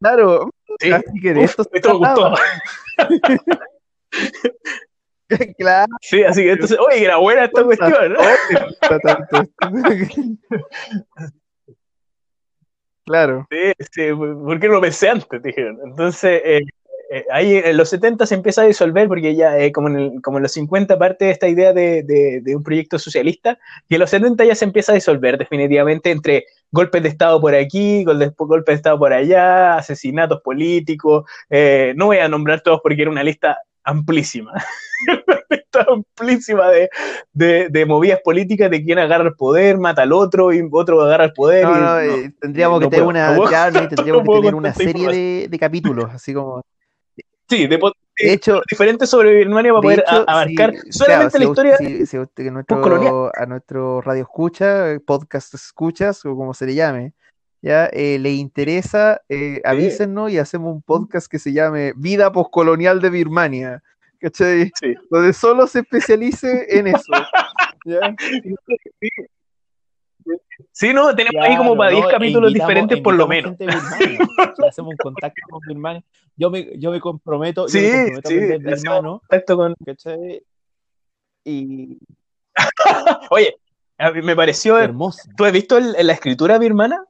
Claro, 0.00 0.48
Sí. 0.78 0.92
así 0.92 1.20
que 1.20 1.34
de 1.34 1.40
Uf, 1.40 1.50
esto 1.50 1.64
se 1.64 1.70
esto 1.74 1.98
me 2.00 2.08
gustó. 2.08 2.34
claro. 5.58 5.92
Sí, 6.02 6.22
así 6.22 6.42
que 6.42 6.52
entonces, 6.52 6.78
oye, 6.78 7.04
era 7.04 7.16
buena 7.16 7.46
esta 7.46 7.64
cuestión. 7.64 8.12
¿no? 8.12 8.20
Claro. 13.04 13.46
Sí, 13.50 13.72
sí, 13.90 14.02
¿por 14.14 14.60
qué 14.60 14.68
no 14.68 14.80
pensé 14.80 15.08
antes? 15.08 15.42
Dijeron. 15.42 15.78
Entonces, 15.84 16.40
eh, 16.44 16.60
eh, 17.10 17.24
ahí 17.32 17.56
en 17.56 17.76
los 17.76 17.88
70 17.90 18.26
se 18.26 18.36
empieza 18.36 18.62
a 18.62 18.66
disolver 18.66 19.08
porque 19.08 19.34
ya, 19.34 19.58
eh, 19.58 19.72
como, 19.72 19.88
en 19.88 19.96
el- 19.98 20.22
como 20.22 20.38
en 20.38 20.42
los 20.44 20.52
50, 20.52 20.98
parte 20.98 21.28
esta 21.30 21.48
idea 21.48 21.72
de, 21.72 22.02
de- 22.04 22.40
de 22.42 22.56
un 22.56 22.62
proyecto 22.62 22.98
socialista, 22.98 23.58
y 23.88 23.94
en 23.94 24.00
los 24.00 24.10
70 24.10 24.44
ya 24.44 24.54
se 24.54 24.64
empieza 24.64 24.92
a 24.92 24.94
disolver 24.94 25.36
definitivamente 25.36 26.10
entre 26.12 26.44
golpes 26.70 27.02
de 27.02 27.08
Estado 27.08 27.40
por 27.40 27.54
aquí, 27.54 28.04
gol- 28.04 28.32
golpes 28.38 28.72
de 28.74 28.76
Estado 28.76 28.98
por 28.98 29.12
allá, 29.12 29.74
asesinatos 29.76 30.40
políticos. 30.42 31.24
eh, 31.50 31.92
no 31.96 32.06
voy 32.06 32.18
a 32.18 32.28
nombrar 32.28 32.60
todos 32.62 32.80
porque 32.82 33.02
era 33.02 33.10
una 33.10 33.24
lista 33.24 33.58
amplísima. 33.84 34.52
amplísima 35.88 36.68
de, 36.68 36.90
de, 37.32 37.68
de 37.70 37.86
movidas 37.86 38.20
políticas 38.22 38.70
de 38.70 38.84
quién 38.84 38.98
agarra 38.98 39.24
el 39.24 39.34
poder, 39.34 39.78
mata 39.78 40.02
al 40.02 40.12
otro 40.12 40.52
y 40.52 40.66
otro 40.70 41.00
agarra 41.02 41.24
el 41.24 41.32
poder. 41.32 41.64
No, 41.66 42.04
y- 42.04 42.06
no, 42.26 42.32
tendríamos 42.40 42.80
que 42.80 42.86
tener 42.88 43.04
puedo, 43.04 43.08
una, 43.08 43.34
tendríamos 43.88 44.22
que 44.22 44.32
tener 44.34 44.54
una 44.54 44.74
serie 44.74 45.08
de, 45.08 45.48
de 45.48 45.58
capítulos, 45.58 46.10
así 46.12 46.34
como, 46.34 46.62
Sí, 47.48 47.66
de, 47.66 47.78
hecho, 48.18 48.62
diferentes 48.70 49.10
sobre 49.10 49.34
Birmania 49.34 49.72
para 49.72 49.80
De 49.80 49.82
poder 49.82 50.04
hecho, 50.06 50.24
abarcar 50.30 50.72
si- 50.84 50.92
solamente 50.92 51.04
claro, 51.04 51.22
la 51.24 51.30
si 51.30 51.44
historia. 51.44 51.72
usted- 51.72 51.86
si- 51.98 52.06
si 52.06 52.18
usted- 52.18 52.44
que 52.44 52.50
nuestro- 52.50 52.76
postcolonial. 52.80 53.30
a 53.34 53.46
nuestro 53.46 54.00
radio 54.00 54.22
escucha, 54.22 54.96
podcast 55.06 55.54
escuchas, 55.54 56.24
o 56.24 56.34
como 56.36 56.54
se 56.54 56.66
le 56.66 56.74
llame, 56.74 57.14
ya 57.62 57.86
eh, 57.86 58.18
le 58.18 58.32
interesa, 58.32 59.22
eh, 59.28 59.60
avísenos 59.64 60.30
y 60.32 60.38
hacemos 60.38 60.74
un 60.74 60.82
podcast 60.82 61.30
que 61.30 61.38
se 61.38 61.52
llame 61.52 61.92
Vida 61.96 62.32
Postcolonial 62.32 63.00
de 63.00 63.08
Birmania. 63.10 63.82
¿Cachai? 64.20 64.70
Sí. 64.78 64.94
Donde 65.10 65.32
solo 65.32 65.66
se 65.66 65.80
especialice 65.80 66.66
en 66.68 66.88
eso. 66.88 67.02
¿ya? 67.86 68.14
Sí, 70.70 70.92
no, 70.92 71.14
tenemos 71.14 71.44
ahí 71.44 71.56
como 71.56 71.76
para 71.76 71.90
10 71.90 72.02
¿no? 72.02 72.08
E 72.08 72.12
capítulos 72.12 72.52
diferentes 72.54 73.00
por 73.00 73.14
lo 73.14 73.26
menos. 73.28 73.56
hacemos 74.68 74.92
un 74.92 74.96
contacto 74.96 75.40
con 75.50 75.60
Birmania. 75.66 76.02
Yo 76.36 76.50
me, 76.50 76.78
yo 76.78 76.90
me 76.90 77.00
comprometo, 77.00 77.66
yo 77.66 77.68
Sí, 77.68 77.80
me 77.80 78.12
comprometo 78.14 78.28
sí, 78.28 78.36
a 78.36 78.58
birmano, 78.58 79.18
contacto 79.20 79.56
con. 79.56 79.74
¿cachai? 79.84 80.42
Y 81.44 81.98
Oye, 83.30 83.56
a 83.98 84.10
mí 84.12 84.22
me 84.22 84.34
pareció. 84.36 84.78
hermoso. 84.78 85.28
¿Tú 85.36 85.44
has 85.44 85.52
visto 85.52 85.76
el- 85.76 85.94
la 86.06 86.12
escritura 86.12 86.58
birmana? 86.58 87.04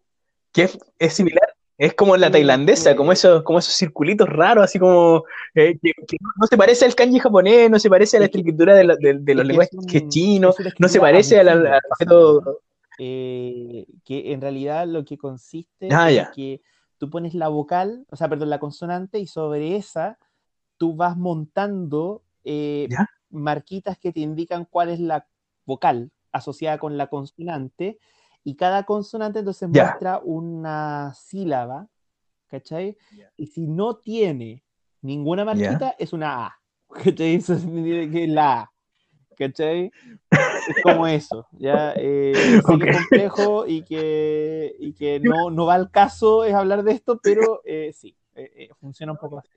Que 0.52 0.64
es, 0.64 0.78
es 0.98 1.14
similar. 1.14 1.48
Es 1.78 1.94
como 1.94 2.16
la 2.16 2.30
tailandesa, 2.30 2.94
como 2.94 3.10
esos, 3.12 3.42
como 3.42 3.58
esos 3.58 3.74
circulitos 3.74 4.28
raros, 4.28 4.62
así 4.64 4.78
como 4.78 5.24
eh, 5.54 5.76
que, 5.82 5.92
que 6.06 6.16
no 6.38 6.46
se 6.46 6.56
parece 6.56 6.84
al 6.84 6.94
kanji 6.94 7.18
japonés, 7.18 7.70
no 7.70 7.78
se 7.80 7.88
parece 7.90 8.18
a 8.18 8.20
la 8.20 8.26
escritura 8.26 8.74
de, 8.76 8.84
la- 8.84 8.96
de- 8.96 9.14
de 9.18 9.34
los 9.34 9.44
lenguajes 9.44 9.72
es 9.72 9.78
un- 9.78 9.86
que 9.86 9.98
es 9.98 10.08
chino, 10.08 10.50
es 10.50 10.60
una 10.60 10.70
no 10.78 10.88
se 10.88 11.00
parece 11.00 11.40
al, 11.40 11.48
alfabeto. 11.66 12.60
eh, 12.98 13.86
que 14.04 14.32
en 14.32 14.40
realidad 14.40 14.86
lo 14.86 15.04
que 15.04 15.16
consiste 15.18 15.88
Ah, 15.90 16.10
es 16.10 16.16
ya. 16.16 16.30
que 16.30 16.60
tú 16.98 17.10
pones 17.10 17.34
la 17.34 17.48
vocal, 17.48 18.06
o 18.10 18.16
sea, 18.16 18.28
perdón, 18.28 18.50
la 18.50 18.60
consonante 18.60 19.18
y 19.18 19.26
sobre 19.26 19.74
esa 19.76 20.18
tú 20.76 20.94
vas 20.94 21.16
montando 21.16 22.22
eh, 22.44 22.88
marquitas 23.30 23.98
que 23.98 24.12
te 24.12 24.20
indican 24.20 24.66
cuál 24.66 24.90
es 24.90 25.00
la 25.00 25.26
vocal 25.64 26.10
asociada 26.32 26.78
con 26.78 26.96
la 26.96 27.08
consonante 27.08 27.98
y 28.44 28.56
cada 28.56 28.84
consonante 28.84 29.40
entonces 29.40 29.68
muestra 29.68 30.20
una 30.22 31.12
sílaba, 31.14 31.88
¿cachai? 32.48 32.96
Y 33.36 33.46
si 33.46 33.66
no 33.66 33.96
tiene 33.96 34.64
ninguna 35.00 35.44
marquita 35.44 35.94
es 35.98 36.12
una 36.12 36.46
A, 36.46 36.60
¿cachai? 36.88 37.34
Eso 37.36 37.56
significa 37.56 38.10
que 38.12 38.24
es 38.24 38.30
la 38.30 38.60
A, 38.60 38.72
¿cachai? 39.36 39.90
Es 40.68 40.82
como 40.82 41.06
eso, 41.06 41.46
ya 41.52 41.92
eh, 41.96 42.32
sé 42.34 42.78
que 42.78 42.84
Ok. 42.84 42.84
es 42.84 42.92
complejo 42.92 43.66
y 43.66 43.82
que, 43.82 44.74
y 44.78 44.92
que 44.92 45.20
no, 45.20 45.50
no 45.50 45.66
va 45.66 45.74
al 45.74 45.90
caso 45.90 46.44
es 46.44 46.54
hablar 46.54 46.82
de 46.84 46.92
esto, 46.92 47.20
pero 47.22 47.62
eh, 47.64 47.92
sí, 47.92 48.16
eh, 48.34 48.50
eh, 48.56 48.68
funciona 48.80 49.12
un 49.12 49.18
poco 49.18 49.38
así. 49.38 49.48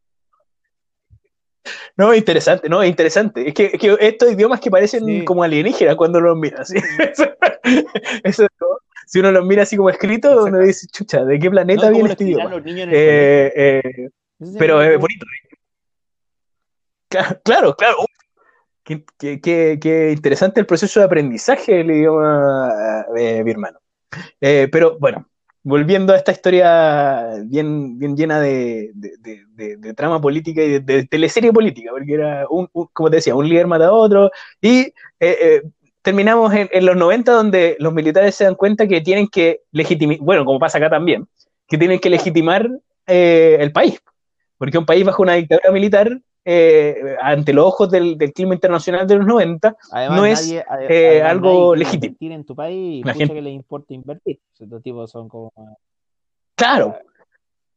No, 1.97 2.13
interesante, 2.13 2.69
no, 2.69 2.83
interesante. 2.83 3.47
Es 3.47 3.53
que, 3.53 3.65
es 3.73 3.79
que 3.79 3.95
estos 3.99 4.31
idiomas 4.31 4.59
que 4.59 4.69
parecen 4.71 5.05
Sí. 5.05 5.25
como 5.25 5.43
alienígenas 5.43 5.95
cuando 5.95 6.19
los 6.21 6.37
miras. 6.37 6.67
¿sí? 6.69 6.75
Eso, 8.23 8.43
¿no? 8.59 8.67
Si 9.07 9.19
uno 9.19 9.31
los 9.31 9.45
mira 9.45 9.63
así 9.63 9.77
como 9.77 9.89
escrito, 9.89 10.29
uno 10.31 10.45
Exacto. 10.47 10.65
dice, 10.65 10.87
chucha, 10.91 11.23
¿de 11.25 11.39
qué 11.39 11.45
No 11.45 11.51
planeta 11.51 11.81
como 11.83 11.91
viene 11.93 12.09
este 12.11 12.23
idioma? 12.25 12.49
los 12.49 12.63
niños 12.63 12.83
en 12.83 12.89
el 12.89 12.95
Eh, 12.95 13.53
eh, 13.55 14.09
pero 14.57 14.81
es 14.81 14.99
bonito. 14.99 15.25
Cla- 17.09 17.39
Claro, 17.43 17.75
claro. 17.75 17.97
Uf, 17.99 18.05
Qué, 18.83 19.03
qué- 19.17 19.41
qué- 19.41 19.79
qué 19.81 20.11
interesante 20.11 20.59
el 20.59 20.67
proceso 20.67 20.99
de 20.99 21.07
aprendizaje 21.07 21.73
del 21.73 21.89
idioma 21.89 23.03
eh, 23.17 23.41
birmano. 23.43 23.79
Eh, 24.39 24.67
pero 24.71 24.99
bueno, 24.99 25.27
volviendo 25.65 26.13
a 26.13 26.17
esta 26.17 26.31
historia 26.31 27.35
bien, 27.45 27.99
bien 27.99 28.15
llena 28.17 28.39
de, 28.41 28.91
de- 28.95 29.17
de- 29.19 29.45
de- 29.55 29.77
de 29.77 29.93
trama 29.95 30.21
política 30.21 30.63
y 30.63 30.69
de, 30.73 30.79
de 30.81 31.05
teleserie 31.07 31.51
política, 31.53 31.91
porque 31.91 32.13
era, 32.13 32.45
un, 32.49 32.69
un- 32.73 32.87
como 32.93 33.09
te 33.09 33.17
decía, 33.17 33.35
un 33.35 33.49
líder 33.49 33.67
mata 33.67 33.87
a 33.87 33.93
otro, 33.93 34.31
y 34.61 34.79
eh, 34.81 34.93
eh, 35.19 35.63
terminamos 36.03 36.53
en, 36.53 36.69
en 36.71 36.85
los 36.85 36.95
90 36.95 37.33
donde 37.33 37.77
los 37.79 37.93
militares 37.93 38.35
se 38.35 38.45
dan 38.45 38.55
cuenta 38.55 38.87
que 38.87 39.01
tienen 39.01 39.27
que 39.27 39.61
legitimar, 39.71 40.17
bueno, 40.21 40.45
como 40.45 40.59
pasa 40.59 40.77
acá 40.77 40.89
también, 40.89 41.27
que 41.67 41.77
tienen 41.79 41.99
que 41.99 42.09
legitimar 42.11 42.69
eh, 43.07 43.57
el 43.59 43.71
país, 43.73 43.99
porque 44.57 44.77
un 44.77 44.85
país 44.85 45.05
bajo 45.05 45.23
una 45.23 45.33
dictadura 45.35 45.71
militar, 45.71 46.19
eh, 46.45 47.15
ante 47.21 47.51
los 47.53 47.65
ojos 47.65 47.89
del, 47.89 48.17
del 48.17 48.31
clima 48.31 48.53
internacional 48.53 49.07
de 49.07 49.15
los 49.15 49.25
90, 49.25 49.75
Además, 49.91 50.17
no 50.17 50.25
es, 50.25 50.41
nadie, 50.47 50.59
eh, 50.87 51.21
además, 51.21 51.31
algo 51.31 51.75
legítimo. 51.75 52.05
invertir 52.05 52.31
en 52.31 52.45
tu 52.45 52.55
país 52.55 53.03
y 53.05 53.09
gente- 53.17 53.33
que 53.33 53.41
les 53.41 53.53
importa 53.53 53.93
invertir. 53.93 54.39
Estos 54.59 54.83
tipos 54.83 55.09
son 55.11 55.27
como. 55.27 55.51
Claro. 56.55 56.95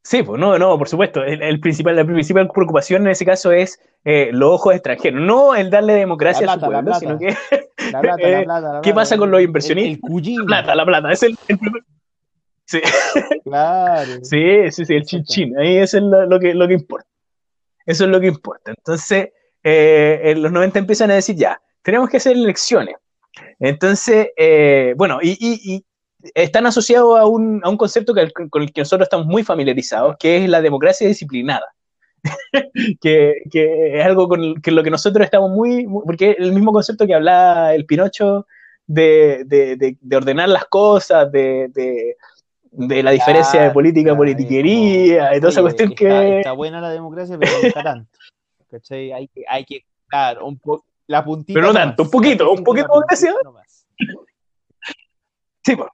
Sí, 0.02 0.22
pues 0.22 0.40
no, 0.40 0.58
no, 0.58 0.78
por 0.78 0.88
supuesto. 0.88 1.22
El, 1.22 1.42
el 1.42 1.60
principal, 1.60 1.96
la 1.96 2.04
principal 2.04 2.48
preocupación 2.48 3.02
en 3.02 3.08
ese 3.08 3.26
caso 3.26 3.52
es 3.52 3.78
eh, 4.04 4.30
los 4.32 4.52
ojos 4.52 4.74
extranjeros, 4.74 5.20
no 5.20 5.54
el 5.54 5.68
darle 5.70 5.94
democracia 5.94 6.46
La 6.46 6.52
a 6.52 6.54
su 6.54 6.60
plata, 6.60 6.72
la 6.72 6.82
pueblo, 6.82 6.98
plata. 6.98 7.18
sino 7.18 7.18
que 7.18 7.90
La 7.92 8.00
plata, 8.00 8.22
Eh, 8.28 8.32
la 8.32 8.44
plata, 8.44 8.60
la 8.74 8.80
¿qué 8.80 8.90
plata. 8.90 8.94
pasa 8.94 9.18
con 9.18 9.30
los 9.30 9.38
El- 9.40 9.46
inversionistas? 9.46 9.94
El, 9.94 10.00
cuyín. 10.00 10.40
la 10.40 10.46
plata, 10.46 10.74
la 10.74 10.84
plata, 10.86 11.12
es 11.12 11.22
el, 11.24 11.36
el 11.48 11.58
primer- 11.58 11.82
Sí, 12.64 12.80
Claro. 13.44 14.10
sí, 14.22 14.70
sí, 14.70 14.84
sí, 14.84 14.94
el 14.94 15.04
chin 15.04 15.24
chin, 15.24 15.58
ahí 15.58 15.76
es 15.78 15.92
lo 15.94 16.38
que, 16.38 16.54
lo 16.54 16.68
que 16.68 16.74
importa. 16.74 17.06
Eso 17.88 18.04
es 18.04 18.10
lo 18.10 18.20
que 18.20 18.26
importa. 18.26 18.70
Entonces, 18.76 19.30
eh, 19.64 20.20
en 20.24 20.42
los 20.42 20.52
90 20.52 20.78
empiezan 20.78 21.10
a 21.10 21.14
decir, 21.14 21.36
ya, 21.36 21.58
tenemos 21.82 22.10
que 22.10 22.18
hacer 22.18 22.36
elecciones. 22.36 22.96
Entonces, 23.58 24.28
eh, 24.36 24.94
bueno, 24.96 25.20
y, 25.22 25.84
están 26.34 26.66
asociados 26.66 27.18
a 27.18 27.26
un, 27.26 27.60
a 27.64 27.70
un 27.70 27.76
concepto 27.78 28.12
que- 28.12 28.30
con 28.50 28.62
el 28.62 28.72
que 28.72 28.82
nosotros 28.82 29.06
estamos 29.06 29.26
muy 29.26 29.42
familiarizados, 29.44 30.16
que 30.18 30.44
es 30.44 30.50
la 30.50 30.60
democracia 30.60 31.08
disciplinada. 31.08 31.66
que, 33.00 33.42
que 33.50 33.98
es 34.00 34.04
algo 34.06 34.28
con 34.28 34.60
que 34.60 34.70
lo 34.70 34.82
que 34.82 34.90
nosotros 34.90 35.24
estamos 35.24 35.50
muy, 35.50 35.86
muy- 35.86 36.02
porque 36.04 36.36
el 36.38 36.52
mismo 36.52 36.72
concepto 36.72 37.06
que 37.06 37.14
hablaba 37.14 37.74
el 37.74 37.86
Pinocho 37.86 38.46
de- 38.86 39.44
de 40.00 40.16
ordenar 40.16 40.48
las 40.48 40.64
cosas, 40.66 41.30
de, 41.32 42.16
de- 42.72 42.96
de 42.96 43.02
la 43.02 43.10
diferencia 43.12 43.62
de 43.62 43.70
política, 43.70 44.04
claro, 44.10 44.18
politiquería, 44.18 45.36
y 45.36 45.40
toda 45.40 45.50
esa 45.50 45.62
cuestión 45.62 45.92
está, 45.92 45.98
que... 46.20 46.38
está 46.38 46.52
buena 46.52 46.80
la 46.80 46.90
democracia, 46.90 47.36
pero 47.38 47.52
no 47.60 47.68
está 47.68 47.82
tanto. 47.82 48.10
¿Cachai? 48.70 49.12
Hay 49.12 49.28
que, 49.28 49.44
hay 49.48 49.64
que, 49.64 49.84
claro, 50.06 50.46
un 50.46 50.58
po 50.58 50.84
la 51.06 51.24
puntita 51.24 51.58
Pero 51.58 51.68
no 51.68 51.72
tanto, 51.74 52.02
un 52.02 52.10
poquito, 52.10 52.50
un 52.52 52.62
poquito 52.62 52.86
de 52.86 52.92
democracia. 52.92 53.34
nomás. 53.42 53.86
Sí, 55.64 55.76
po. 55.76 55.88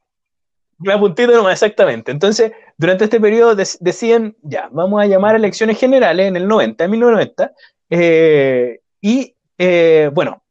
La 0.80 0.98
puntita 0.98 1.32
nomás, 1.32 1.52
exactamente. 1.62 2.10
Entonces, 2.10 2.52
durante 2.76 3.04
este 3.04 3.20
periodo 3.20 3.54
dec- 3.56 3.78
deciden, 3.80 4.36
ya, 4.42 4.68
vamos 4.72 5.00
a 5.00 5.06
llamar 5.06 5.34
a 5.34 5.38
elecciones 5.38 5.78
generales 5.78 6.26
en 6.26 6.36
el 6.36 6.46
90, 6.48 6.84
en 6.84 6.90
1990, 6.90 7.52
eh, 7.90 8.80
y 9.00 9.34
eh, 9.56 10.10
bueno, 10.12 10.42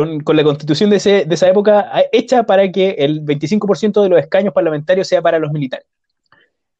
con, 0.00 0.20
con 0.20 0.36
la 0.36 0.42
constitución 0.44 0.90
de, 0.90 0.96
ese- 0.96 1.24
de 1.24 1.34
esa 1.34 1.48
época 1.48 1.90
hecha 2.12 2.42
para 2.44 2.70
que 2.70 2.90
el 2.98 3.22
25% 3.24 4.02
de 4.02 4.08
los 4.08 4.18
escaños 4.18 4.52
parlamentarios 4.52 5.06
sea 5.08 5.22
para 5.22 5.38
los 5.38 5.52
militares. 5.52 5.86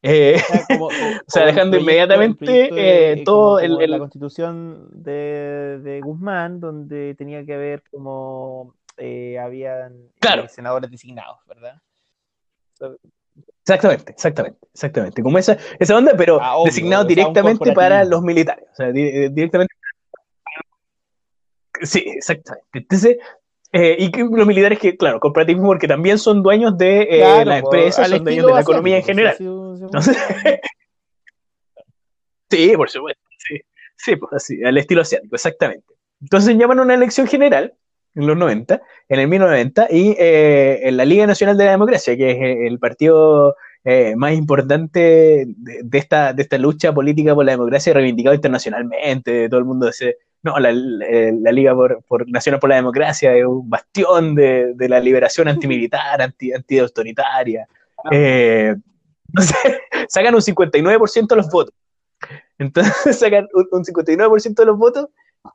Eh, 0.01 0.35
O 0.37 0.53
sea, 0.53 0.65
como- 0.67 0.85
O 0.87 0.91
sea, 0.91 0.99
como 0.99 1.09
el 1.49 1.55
dejando 1.55 1.77
proyecto- 1.77 1.79
inmediatamente, 1.81 2.45
de- 2.45 3.11
eh, 3.13 3.23
todo 3.25 3.55
como- 3.55 3.59
el- 3.59 3.71
como 3.71 3.81
el- 3.81 3.91
la 3.91 3.99
constitución 3.99 4.87
de, 4.91 5.79
de 5.83 6.01
Guzmán, 6.01 6.59
donde 6.59 7.15
tenía 7.15 7.45
que 7.45 7.53
haber 7.55 7.83
como 7.91 8.75
eh, 8.97 9.37
habían 9.39 9.93
eh, 9.93 10.09
Claro. 10.19 10.47
senadores 10.47 10.89
designados, 10.91 11.37
¿verdad? 11.47 11.81
Exactamente, 13.61 14.11
exactamente, 14.11 14.59
exactamente. 14.73 15.23
Como 15.23 15.37
esa, 15.39 15.57
esa 15.79 15.97
onda, 15.97 16.13
pero 16.15 16.39
Ah, 16.41 16.55
obvio, 16.55 16.65
designado 16.67 17.01
o 17.03 17.07
sea, 17.07 17.07
un 17.07 17.15
directamente 17.15 17.71
para 17.73 18.03
los 18.05 18.21
militares. 18.21 18.65
O 18.71 18.75
sea, 18.75 18.91
di- 18.91 19.29
directamente. 19.29 19.73
Sí, 21.85 22.03
exactamente. 22.05 22.67
Entonces, 22.73 23.17
eh, 23.71 23.95
y 23.99 24.11
que 24.11 24.23
los 24.23 24.47
militares 24.47 24.79
que, 24.79 24.95
claro, 24.95 25.19
corporativismo 25.19 25.67
porque 25.67 25.87
también 25.87 26.17
son 26.17 26.41
dueños 26.41 26.77
de 26.77 27.01
eh, 27.01 27.19
Claro, 27.19 27.51
empresas, 27.51 28.05
al 28.05 28.11
son 28.11 28.23
dueños 28.23 28.47
de 28.47 28.53
la 28.53 28.61
economía 28.61 28.97
en 28.97 29.03
general. 29.03 29.35
sí, 29.37 29.45
Entonces, 29.45 30.17
por 32.77 32.89
supuesto, 32.89 33.21
sí. 33.37 33.59
Sí, 33.97 34.15
pues 34.17 34.33
así, 34.33 34.63
al 34.63 34.77
estilo 34.77 35.01
asiático, 35.01 35.35
exactamente. 35.35 35.85
Entonces 36.21 36.57
llaman 36.57 36.79
a 36.79 36.83
una 36.83 36.93
elección 36.93 37.27
general 37.27 37.73
en 38.15 38.27
los 38.27 38.37
90, 38.37 38.81
en 39.09 39.19
el 39.19 39.27
1990, 39.27 39.87
y 39.89 40.15
eh, 40.17 40.87
en 40.87 40.97
la 40.97 41.05
Liga 41.05 41.27
Nacional 41.27 41.57
de 41.57 41.65
la 41.65 41.71
Democracia, 41.71 42.15
que 42.15 42.31
es 42.31 42.37
eh, 42.37 42.67
el 42.67 42.79
partido 42.79 43.55
eh, 43.83 44.15
más 44.15 44.33
importante 44.33 45.45
de, 45.47 45.81
de 45.83 45.97
esta, 45.97 46.33
de 46.33 46.43
esta 46.43 46.57
lucha 46.57 46.93
política 46.93 47.35
por 47.35 47.45
la 47.45 47.51
democracia 47.51 47.93
reivindicado 47.93 48.35
internacionalmente, 48.35 49.49
todo 49.49 49.59
el 49.59 49.65
mundo 49.65 49.87
dice, 49.87 50.17
no, 50.45 50.59
la, 50.59 50.69
eh, 50.69 51.33
la, 51.41 51.51
Liga 51.51 51.73
por, 51.73 52.03
por, 52.03 52.29
Nacional 52.29 52.59
por 52.59 52.69
la 52.69 52.75
Democracia 52.75 53.35
es 53.35 53.43
un 53.45 53.67
bastión 53.67 54.35
de, 54.35 54.73
de 54.75 54.87
la 54.87 54.99
liberación 54.99 55.47
antimilitar, 55.47 56.21
anti, 56.21 56.53
antiautoritaria. 56.53 57.67
Ah. 58.03 58.09
Eh, 58.11 58.75
sacan 60.07 60.35
un 60.35 60.41
59% 60.41 61.27
de 61.27 61.35
los 61.35 61.49
votos. 61.49 61.73
Entonces 62.59 63.17
sacan 63.19 63.47
un, 63.55 63.67
un 63.71 63.83
59% 63.83 64.53
de 64.53 64.65
los 64.67 64.77
votos 64.77 65.09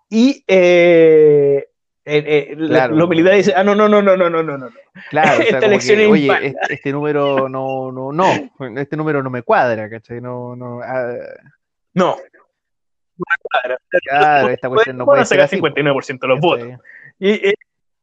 y 0.08 0.42
eh, 0.48 1.68
eh, 2.04 2.48
eh 2.50 2.56
claro. 2.56 2.96
los 2.96 3.08
militares 3.08 3.46
dicen, 3.46 3.54
ah, 3.56 3.62
no, 3.62 3.76
no, 3.76 3.88
no, 3.88 4.02
no, 4.02 4.16
no, 4.16 4.28
no, 4.28 4.42
no. 4.42 4.58
no. 4.58 4.70
Claro, 5.10 5.40
Esta 5.48 5.66
elección 5.66 6.00
Oye, 6.10 6.56
este, 6.68 6.90
número 6.90 7.48
no, 7.48 7.92
no, 7.92 8.10
no, 8.10 8.26
este 8.76 8.96
número 8.96 9.22
no 9.22 9.30
me 9.30 9.42
cuadra, 9.42 9.88
¿cachai? 9.88 10.20
No, 10.20 10.56
no. 10.56 10.80
Ah. 10.82 11.14
No, 11.94 12.16
Claro, 13.52 13.76
claro, 14.02 14.48
esta 14.48 14.68
cuestión 14.68 14.96
no 14.96 15.04
¿Cómo 15.04 15.14
puede 15.14 15.24
ser 15.26 15.40
así. 15.40 15.56
59% 15.56 16.18
de 16.20 16.28
los 16.28 16.40
votos? 16.40 16.68
eh, 17.20 17.54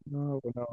No, 0.05 0.39
pues 0.41 0.55
no. 0.55 0.67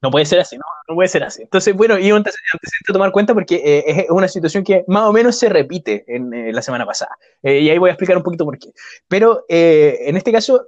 No 0.00 0.10
puede 0.10 0.26
ser 0.26 0.40
así, 0.40 0.56
no, 0.56 0.64
no 0.88 0.96
puede 0.96 1.08
ser 1.08 1.22
así. 1.22 1.42
Entonces, 1.42 1.76
bueno, 1.76 1.96
y 1.96 2.10
un 2.10 2.18
antece- 2.24 2.34
antecedente 2.52 2.90
a 2.90 2.92
tomar 2.92 3.12
cuenta 3.12 3.34
porque 3.34 3.54
eh, 3.64 3.84
es 3.86 4.10
una 4.10 4.26
situación 4.26 4.64
que 4.64 4.82
más 4.88 5.04
o 5.04 5.12
menos 5.12 5.38
se 5.38 5.48
repite 5.48 6.04
en 6.08 6.34
eh, 6.34 6.52
la 6.52 6.60
semana 6.60 6.84
pasada. 6.84 7.16
Y 7.40 7.68
ahí 7.70 7.78
voy 7.78 7.90
a 7.90 7.92
explicar 7.92 8.16
un 8.16 8.24
poquito 8.24 8.44
por 8.44 8.58
qué. 8.58 8.70
Pero 9.06 9.44
en 9.48 10.16
este 10.16 10.32
caso, 10.32 10.66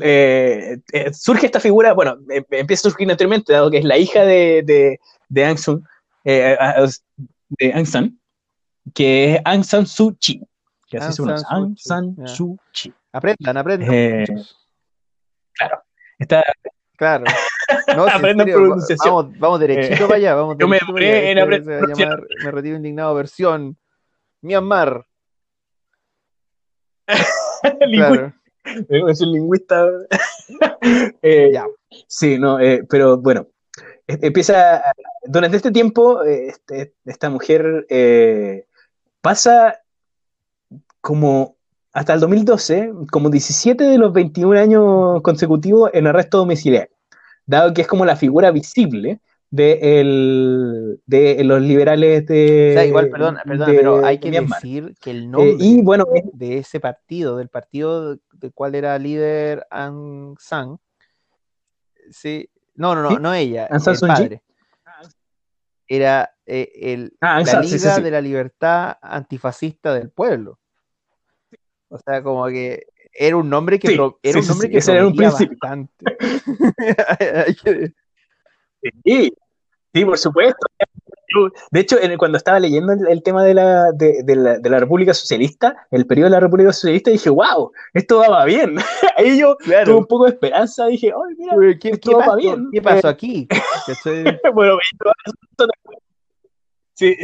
eh, 0.00 0.78
eh, 0.94 1.12
surge 1.12 1.44
esta 1.44 1.60
figura, 1.60 1.92
bueno, 1.92 2.16
eh, 2.32 2.42
empieza 2.52 2.88
a 2.88 2.90
surgir 2.90 3.10
anteriormente, 3.10 3.52
dado 3.52 3.70
que 3.70 3.76
es 3.78 3.84
la 3.84 3.98
hija 3.98 4.24
de, 4.24 4.62
de, 4.64 4.98
de 5.28 5.44
Aung 5.44 5.58
San, 5.58 5.84
de 6.24 7.72
Aung 7.74 7.86
San, 7.86 8.18
que 8.94 9.34
es 9.34 9.40
Aung 9.44 9.64
San 9.64 9.86
Suu 9.86 10.16
Kyi. 10.18 10.40
Que 10.98 11.04
así 11.04 11.06
Aung 11.06 11.14
se 11.16 11.22
pronuncia, 11.44 11.48
Aung 11.50 11.76
San 11.76 12.16
ya. 12.16 12.26
Suu 12.28 12.56
Kyi. 12.72 12.92
Aprendan, 13.12 13.56
aprendan. 13.56 13.88
Eh, 13.92 14.24
muchachos. 14.28 14.58
Está, 16.18 16.44
Claro. 16.96 17.24
No, 17.96 18.04
Aprendan 18.06 18.46
serio, 18.46 18.56
pronunciación. 18.60 19.14
Vamos, 19.14 19.38
vamos 19.38 19.60
derechito 19.60 20.04
Eh, 20.04 20.06
para 20.06 20.16
allá. 20.16 20.34
Vamos 20.34 20.56
yo 20.58 20.68
me 20.68 20.78
demoré 20.78 21.30
en 21.30 21.38
Este 21.38 21.40
aprender 21.40 22.26
Me 22.44 22.50
retiro 22.50 22.76
indignado 22.76 23.14
versión 23.14 23.76
Myanmar. 24.42 25.04
Claro. 27.92 28.32
es 29.08 29.20
un 29.20 29.32
lingüista. 29.32 29.86
Eh, 31.22 31.50
Ya. 31.52 31.66
Sí, 32.06 32.38
no, 32.38 32.58
eh, 32.60 32.82
pero 32.88 33.16
bueno, 33.18 33.48
eh, 34.06 34.18
empieza, 34.22 34.82
durante 35.24 35.56
este 35.56 35.70
tiempo, 35.70 36.22
eh, 36.24 36.48
este- 36.48 36.94
esta 37.04 37.30
mujer 37.30 37.86
eh, 37.88 38.66
pasa 39.20 39.80
como 41.04 41.58
hasta 41.92 42.14
el 42.14 42.20
2012, 42.20 42.90
como 43.12 43.28
17 43.28 43.84
de 43.84 43.98
los 43.98 44.10
21 44.14 44.58
años 44.58 45.20
consecutivos 45.20 45.90
en 45.92 46.06
arresto 46.06 46.38
domiciliario, 46.38 46.96
dado 47.44 47.74
que 47.74 47.82
es 47.82 47.86
como 47.86 48.06
la 48.06 48.16
figura 48.16 48.50
visible 48.50 49.20
de, 49.50 50.00
el- 50.00 51.02
de 51.04 51.44
los 51.44 51.60
liberales 51.60 52.24
de... 52.26 52.68
O 52.70 52.72
sea, 52.72 52.86
igual, 52.86 53.10
perdón, 53.10 53.36
perdón, 53.44 53.70
de- 53.70 53.76
pero 53.76 54.02
hay 54.02 54.16
de 54.16 54.20
que 54.22 54.30
Myanmar. 54.30 54.62
decir 54.62 54.94
que 54.98 55.10
el 55.10 55.18
Eh, 55.18 55.28
nombre 55.28 55.56
y 55.60 55.82
bueno, 55.82 56.06
es- 56.14 56.24
de 56.32 56.56
ese 56.58 56.80
partido, 56.80 57.36
del 57.36 57.50
partido 57.50 58.16
del 58.32 58.52
cual 58.54 58.74
era 58.74 58.98
líder 58.98 59.66
Aung 59.70 60.36
San, 60.40 60.78
sí, 62.10 62.48
no, 62.76 62.94
no, 62.94 63.02
no, 63.02 63.10
¿Sí? 63.10 63.16
no 63.20 63.34
ella, 63.34 63.66
Aung 63.70 63.82
San 63.82 63.94
el 63.94 64.00
padre. 64.00 64.42
Era 65.86 66.34
eh, 66.46 66.72
el, 66.76 67.12
Ah, 67.20 67.40
la 67.40 67.44
San, 67.44 67.64
sí, 67.64 67.72
sí, 67.72 67.76
Liga 67.78 67.96
sí. 67.96 68.02
de 68.02 68.10
la 68.10 68.20
Libertad 68.22 68.96
Antifascista 69.02 69.92
del 69.92 70.08
Pueblo. 70.08 70.58
O 71.94 71.98
sea, 72.04 72.22
como 72.24 72.46
que 72.48 72.86
era 73.12 73.36
un 73.36 73.48
nombre 73.48 73.78
que 73.78 73.86
Sí, 73.88 73.94
pro- 73.94 74.18
era 74.20 74.32
sí, 74.32 74.38
un 74.40 74.48
nombre 74.48 74.66
sí, 74.66 74.72
que 74.72 74.78
ese 74.78 74.92
era 74.92 75.06
un 75.06 75.14
bastante. 75.14 76.04
Que- 77.62 77.92
Sí, 79.04 79.32
sí, 79.94 80.04
por 80.04 80.18
supuesto. 80.18 80.66
De 81.70 81.80
hecho, 81.80 81.96
cuando 82.18 82.36
estaba 82.36 82.58
leyendo 82.60 82.92
el, 82.92 83.22
tema 83.22 83.42
de 83.44 83.54
la, 83.54 83.92
de, 83.92 84.22
de 84.24 84.36
la, 84.36 84.58
de 84.58 84.70
la 84.70 84.78
República 84.80 85.14
Socialista, 85.14 85.86
el 85.90 86.06
periodo 86.06 86.26
de 86.26 86.32
la 86.32 86.40
República 86.40 86.72
Socialista, 86.72 87.10
dije, 87.10 87.30
wow, 87.30 87.70
esto 87.94 88.18
va 88.18 88.44
bien. 88.44 88.76
Ahí 89.16 89.38
yo 89.38 89.56
Claro. 89.56 89.84
tuve 89.86 89.96
un 90.00 90.06
poco 90.06 90.24
de 90.24 90.32
esperanza, 90.32 90.86
dije, 90.86 91.12
ay, 91.12 91.34
mira, 91.38 91.78
¿Qué, 91.80 91.90
esto 91.90 92.10
qué 92.10 92.14
va 92.16 92.24
pasó, 92.26 92.36
bien. 92.36 92.68
¿Qué 92.72 92.82
pasó 92.82 93.08
aquí? 93.08 93.46
¿Cachai? 93.86 94.24
bueno, 94.52 94.76
esto- 94.92 95.66
sí, 96.94 97.16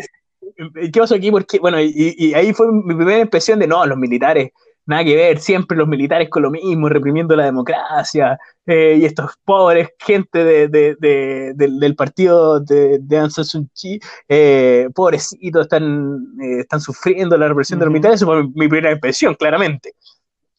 ¿qué 0.93 1.01
pasó 1.01 1.15
aquí? 1.15 1.31
Porque, 1.31 1.59
bueno, 1.59 1.81
y, 1.81 2.15
y 2.19 2.35
ahí 2.35 2.53
fue 2.53 2.71
mi 2.73 2.95
primera 2.95 3.21
impresión 3.21 3.59
de, 3.59 3.67
no, 3.67 3.85
los 3.87 3.99
militares, 3.99 4.51
nada 4.87 5.05
que 5.05 5.15
ver, 5.17 5.39
siempre 5.39 5.77
los 5.77 5.87
militares 5.89 6.29
con 6.31 6.43
lo 6.43 6.51
mismo, 6.51 6.89
reprimiendo 6.89 7.37
la 7.37 7.45
democracia, 7.45 8.39
eh, 8.67 8.97
y 9.01 9.05
estos 9.05 9.33
pobres 9.45 9.91
gente 9.99 10.43
de, 10.45 10.69
de- 10.69 10.97
de- 10.99 11.53
del, 11.55 11.79
del 11.79 11.95
partido 11.97 12.61
de, 12.61 12.99
de 13.01 13.19
Aung 13.19 13.31
San 13.31 13.45
Suu 13.45 13.69
Kyi, 13.75 14.01
eh, 14.29 14.89
pobrecitos, 14.95 15.63
están, 15.63 16.25
eh, 16.43 16.61
están 16.61 16.81
sufriendo 16.81 17.37
la 17.37 17.49
represión 17.49 17.79
de 17.79 17.87
los 17.87 17.93
militares, 17.93 18.17
eso 18.21 18.27
fue 18.27 18.43
mi, 18.43 18.49
mi 18.55 18.69
primera 18.69 18.93
impresión, 18.93 19.35
claramente. 19.35 19.95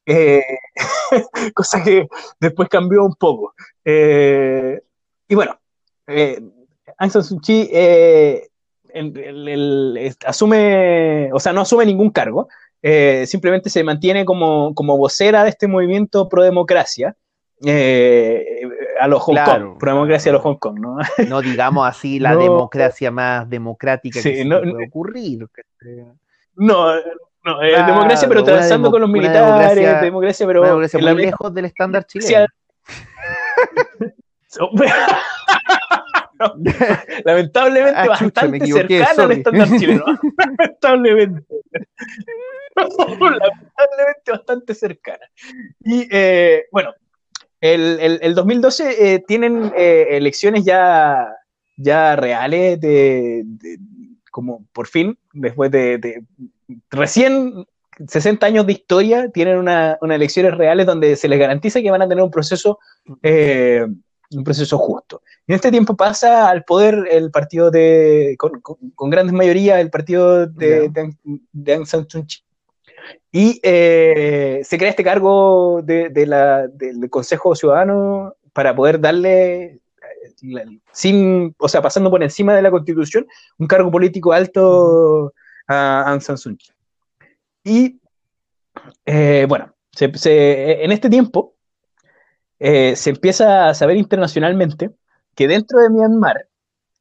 Cosa 1.53 1.83
que 1.83 2.07
después 2.39 2.69
cambió 2.69 3.03
un 3.05 3.15
poco. 3.15 3.53
Y 5.27 5.35
bueno, 5.35 5.59
Aung 6.97 7.11
San 7.11 7.23
Suu 7.23 7.39
Kyi 7.39 7.69
el- 8.93 9.17
el- 9.17 9.47
el- 9.47 9.97
es- 9.97 10.17
asume, 10.25 11.29
o 11.33 11.39
sea, 11.39 11.53
no 11.53 11.61
asume 11.61 11.85
ningún 11.85 12.09
cargo, 12.11 12.47
eh, 12.81 13.25
simplemente 13.27 13.69
se 13.69 13.83
mantiene 13.83 14.25
como, 14.25 14.73
como 14.73 14.97
vocera 14.97 15.43
de 15.43 15.49
este 15.49 15.67
movimiento 15.67 16.27
pro 16.29 16.43
democracia 16.43 17.15
eh, 17.63 18.43
a 18.99 19.07
los 19.07 19.21
Hong 19.21 19.33
Claro, 19.35 19.69
Kong, 19.71 19.79
pro 19.79 19.91
democracia 19.93 20.31
a 20.31 20.33
los. 20.33 20.41
Hong 20.41 20.55
Kong, 20.55 20.79
¿no? 20.79 20.97
No 21.29 21.41
digamos 21.41 21.87
así 21.87 22.19
la 22.19 22.33
No. 22.33 22.39
democracia 22.39 23.11
más 23.11 23.47
democrática 23.49 24.19
Sí, 24.19 24.29
que 24.31 24.35
se 24.37 24.45
no, 24.45 24.59
puede 24.61 24.87
ocurrir. 24.87 25.47
No, 26.55 26.95
no, 27.43 27.61
eh, 27.61 27.69
Claro, 27.73 27.93
democracia, 27.93 28.27
pero 28.27 28.43
transando 28.43 28.89
con 28.89 29.01
los 29.01 29.09
militares, 29.09 29.41
democracia- 29.45 30.01
democracia, 30.01 30.47
pero 30.47 30.61
democracia 30.63 30.99
la 31.01 31.13
lejos 31.13 31.53
del 31.53 31.65
estándar 31.65 32.05
democracia- 32.05 32.47
Lamentablemente 37.25 37.93
Ah, 37.95 38.03
chucha, 38.17 38.23
bastante 38.23 38.57
equivoqué, 38.57 38.87
cercano 38.99 39.09
al 39.09 39.15
sorry. 39.15 39.35
estándar 39.37 39.67
chileno. 39.79 40.05
Lamentablemente. 40.57 41.45
Lamentablemente 42.75 44.31
bastante 44.31 44.73
cercana. 44.75 45.25
Y 45.83 46.07
eh, 46.11 46.65
bueno, 46.71 46.93
el, 47.59 47.99
el- 47.99 48.19
el 48.21 48.35
2012 48.35 49.13
eh, 49.15 49.23
tienen 49.27 49.71
eh, 49.77 50.07
elecciones 50.11 50.63
ya, 50.65 51.27
ya 51.77 52.15
reales 52.15 52.79
de, 52.79 53.43
de- 53.45 53.77
como 54.31 54.65
por 54.73 54.87
fin, 54.87 55.17
después 55.33 55.69
de, 55.71 55.97
de 55.97 56.23
recién 56.89 57.65
60 58.07 58.45
años 58.47 58.65
de 58.65 58.71
historia, 58.73 59.29
tienen 59.29 59.57
una, 59.57 59.97
unas 60.01 60.15
elecciones 60.15 60.55
reales 60.55 60.85
donde 60.85 61.15
se 61.17 61.27
les 61.27 61.37
garantiza 61.37 61.81
que 61.81 61.91
van 61.91 62.01
a 62.01 62.07
tener 62.07 62.23
un 62.23 62.31
proceso 62.31 62.79
eh, 63.21 63.85
un 64.35 64.43
proceso 64.43 64.77
justo. 64.77 65.21
En 65.47 65.55
este 65.55 65.71
tiempo 65.71 65.95
pasa 65.95 66.49
al 66.49 66.63
poder 66.63 67.07
el 67.09 67.31
partido 67.31 67.69
de, 67.71 68.35
con, 68.37 68.61
con- 68.61 68.77
con 68.95 69.09
grandes 69.09 69.33
mayorías, 69.33 69.79
el 69.79 69.89
partido 69.89 70.47
de, 70.47 70.89
Ya. 70.93 71.03
de, 71.51 71.75
Aung- 71.77 71.85
San 71.85 72.07
Suu 72.09 72.25
Kyi. 72.25 72.37
Y 73.31 73.59
eh, 73.63 74.61
se 74.63 74.77
crea 74.77 74.89
este 74.91 75.03
cargo 75.03 75.81
de, 75.83 76.09
de 76.09 76.25
la, 76.27 76.67
del 76.67 77.09
Consejo 77.09 77.55
Ciudadano 77.55 78.35
para 78.53 78.75
poder 78.75 78.99
darle, 78.99 79.63
eh, 79.65 79.79
la- 80.43 80.65
sin, 80.91 81.55
o 81.57 81.67
sea, 81.67 81.81
pasando 81.81 82.09
por 82.09 82.21
encima 82.23 82.55
de 82.55 82.61
la 82.61 82.71
Constitución, 82.71 83.25
un 83.57 83.67
cargo 83.67 83.89
político 83.91 84.31
alto 84.33 85.33
a 85.67 86.03
Aung 86.09 86.21
San 86.21 86.37
Suu 86.37 86.55
Kyi. 86.57 86.71
Y 87.63 87.99
eh, 89.05 89.45
bueno, 89.47 89.73
se- 89.91 90.15
se- 90.17 90.83
en 90.83 90.91
este 90.91 91.09
tiempo 91.09 91.55
eh, 92.63 92.95
se 92.95 93.09
empieza 93.09 93.67
a 93.69 93.73
saber 93.73 93.97
internacionalmente 93.97 94.91
que 95.35 95.47
dentro 95.47 95.79
de 95.79 95.89
Myanmar 95.89 96.47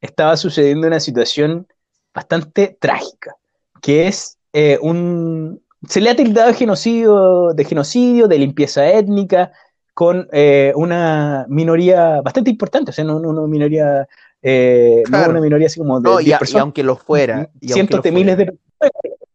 estaba 0.00 0.36
sucediendo 0.36 0.86
una 0.86 1.00
situación 1.00 1.66
bastante 2.14 2.76
trágica, 2.80 3.36
que 3.82 4.08
es 4.08 4.38
eh, 4.52 4.78
un... 4.80 5.60
Se 5.88 6.00
le 6.00 6.10
ha 6.10 6.16
tildado 6.16 6.48
de 6.48 6.54
genocidio, 6.54 7.52
de 7.54 7.64
genocidio, 7.64 8.26
de 8.28 8.38
limpieza 8.38 8.88
étnica, 8.90 9.52
con 9.94 10.28
eh, 10.32 10.72
una 10.76 11.44
minoría 11.48 12.20
bastante 12.22 12.50
importante, 12.50 12.90
o 12.90 12.94
sea, 12.94 13.04
no, 13.04 13.18
no 13.20 13.28
una 13.30 13.46
minoría, 13.46 14.06
eh, 14.42 15.02
no 15.04 15.10
Claro. 15.18 15.32
una 15.32 15.40
minoría 15.40 15.66
así 15.66 15.78
como 15.78 16.00
de 16.00 16.08
No, 16.08 16.20
y, 16.20 16.24
10 16.24 16.34
a- 16.34 16.36
y 16.36 16.38
personas, 16.38 16.62
aunque 16.62 16.82
lo 16.82 16.96
fuera. 16.96 17.50
y 17.60 17.68
cientos 17.68 18.02
de 18.02 18.12
miles 18.12 18.36
de 18.38 18.46
personas. 18.46 18.64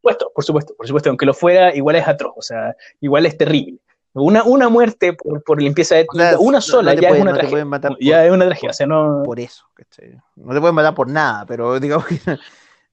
Por 0.02 0.14
supuesto, 0.14 0.32
por 0.34 0.44
supuesto, 0.44 0.74
por 0.76 0.88
supuesto, 0.88 1.10
aunque 1.10 1.26
lo 1.26 1.34
fuera, 1.34 1.76
igual 1.76 1.96
es 1.98 2.08
atroz, 2.08 2.34
o 2.38 2.42
sea, 2.42 2.76
igual 3.02 3.26
es 3.28 3.38
terrible. 3.38 3.80
Una, 4.18 4.44
una 4.46 4.70
muerte 4.70 5.12
por, 5.14 5.44
por 5.44 5.62
limpieza 5.62 5.96
O 5.96 5.98
étnica, 6.00 6.30
sea, 6.30 6.40
una 6.40 6.62
sola, 6.62 6.96
no 6.96 7.02
ya 7.02 7.10
pueden- 7.10 7.16
es 7.18 7.22
una 7.24 7.32
no 7.32 7.38
tragedia. 7.38 7.66
matar 7.66 7.92
por- 7.92 8.00
ya 8.00 8.26
es 8.26 8.32
una 8.32 8.46
tragedia, 8.46 8.70
o 8.70 8.74
sea, 8.74 8.88
no. 8.88 9.24
por 9.26 9.40
eso, 9.42 9.66
¿cachai? 9.74 10.18
No 10.38 10.54
te 10.54 10.60
pueden 10.62 10.76
matar 10.76 10.96
por 10.96 11.10
nada, 11.10 11.46
pero 11.46 11.78
digamos 11.82 12.06
que 12.08 12.20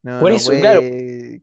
no, 0.03 0.19
Por 0.19 0.33
eso, 0.33 0.51
puede- 0.51 0.61
claro. 0.61 0.81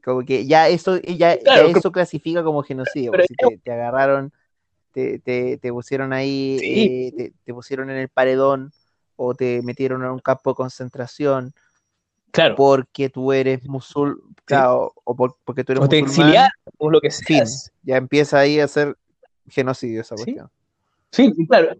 como 0.03 0.25
que 0.25 0.45
ya 0.45 0.67
eso, 0.67 0.97
ya, 0.97 1.31
eso 1.33 1.91
clasifica 1.93 2.43
como 2.43 2.61
genocidio, 2.61 3.11
pero 3.11 3.23
pues, 3.23 3.27
si 3.29 3.35
te, 3.35 3.57
te 3.63 3.71
agarraron, 3.71 4.33
te, 4.91 5.19
te, 5.19 5.57
te 5.57 5.71
pusieron 5.71 6.11
ahí, 6.11 6.57
Sí. 6.59 7.13
eh, 7.17 7.31
te, 7.45 7.53
pusieron 7.53 7.89
en 7.89 7.97
el 7.97 8.09
paredón 8.09 8.73
o 9.15 9.33
te 9.33 9.61
metieron 9.61 10.03
en 10.03 10.11
un 10.11 10.19
campo 10.19 10.51
de 10.51 10.55
concentración 10.55 11.53
Claro, 12.31 12.55
porque 12.55 13.09
tú 13.09 13.31
eres 13.31 13.63
musul, 13.65 14.21
claro, 14.43 14.93
o 15.05 15.15
por- 15.15 15.37
porque 15.45 15.63
tú 15.63 15.71
eres 15.71 15.85
o 15.85 15.87
te 15.87 16.01
musulmán, 16.01 16.27
exiliar, 16.27 16.51
o 16.77 16.89
lo 16.91 16.99
que 16.99 17.09
fin, 17.11 17.47
sea. 17.47 17.71
ya 17.83 17.95
empieza 17.97 18.39
ahí 18.39 18.59
a 18.59 18.67
ser 18.67 18.97
genocidio 19.49 20.01
esa 20.01 20.15
Sí. 20.17 20.23
cuestión. 20.23 20.49
Sí, 21.11 21.33
claro. 21.47 21.75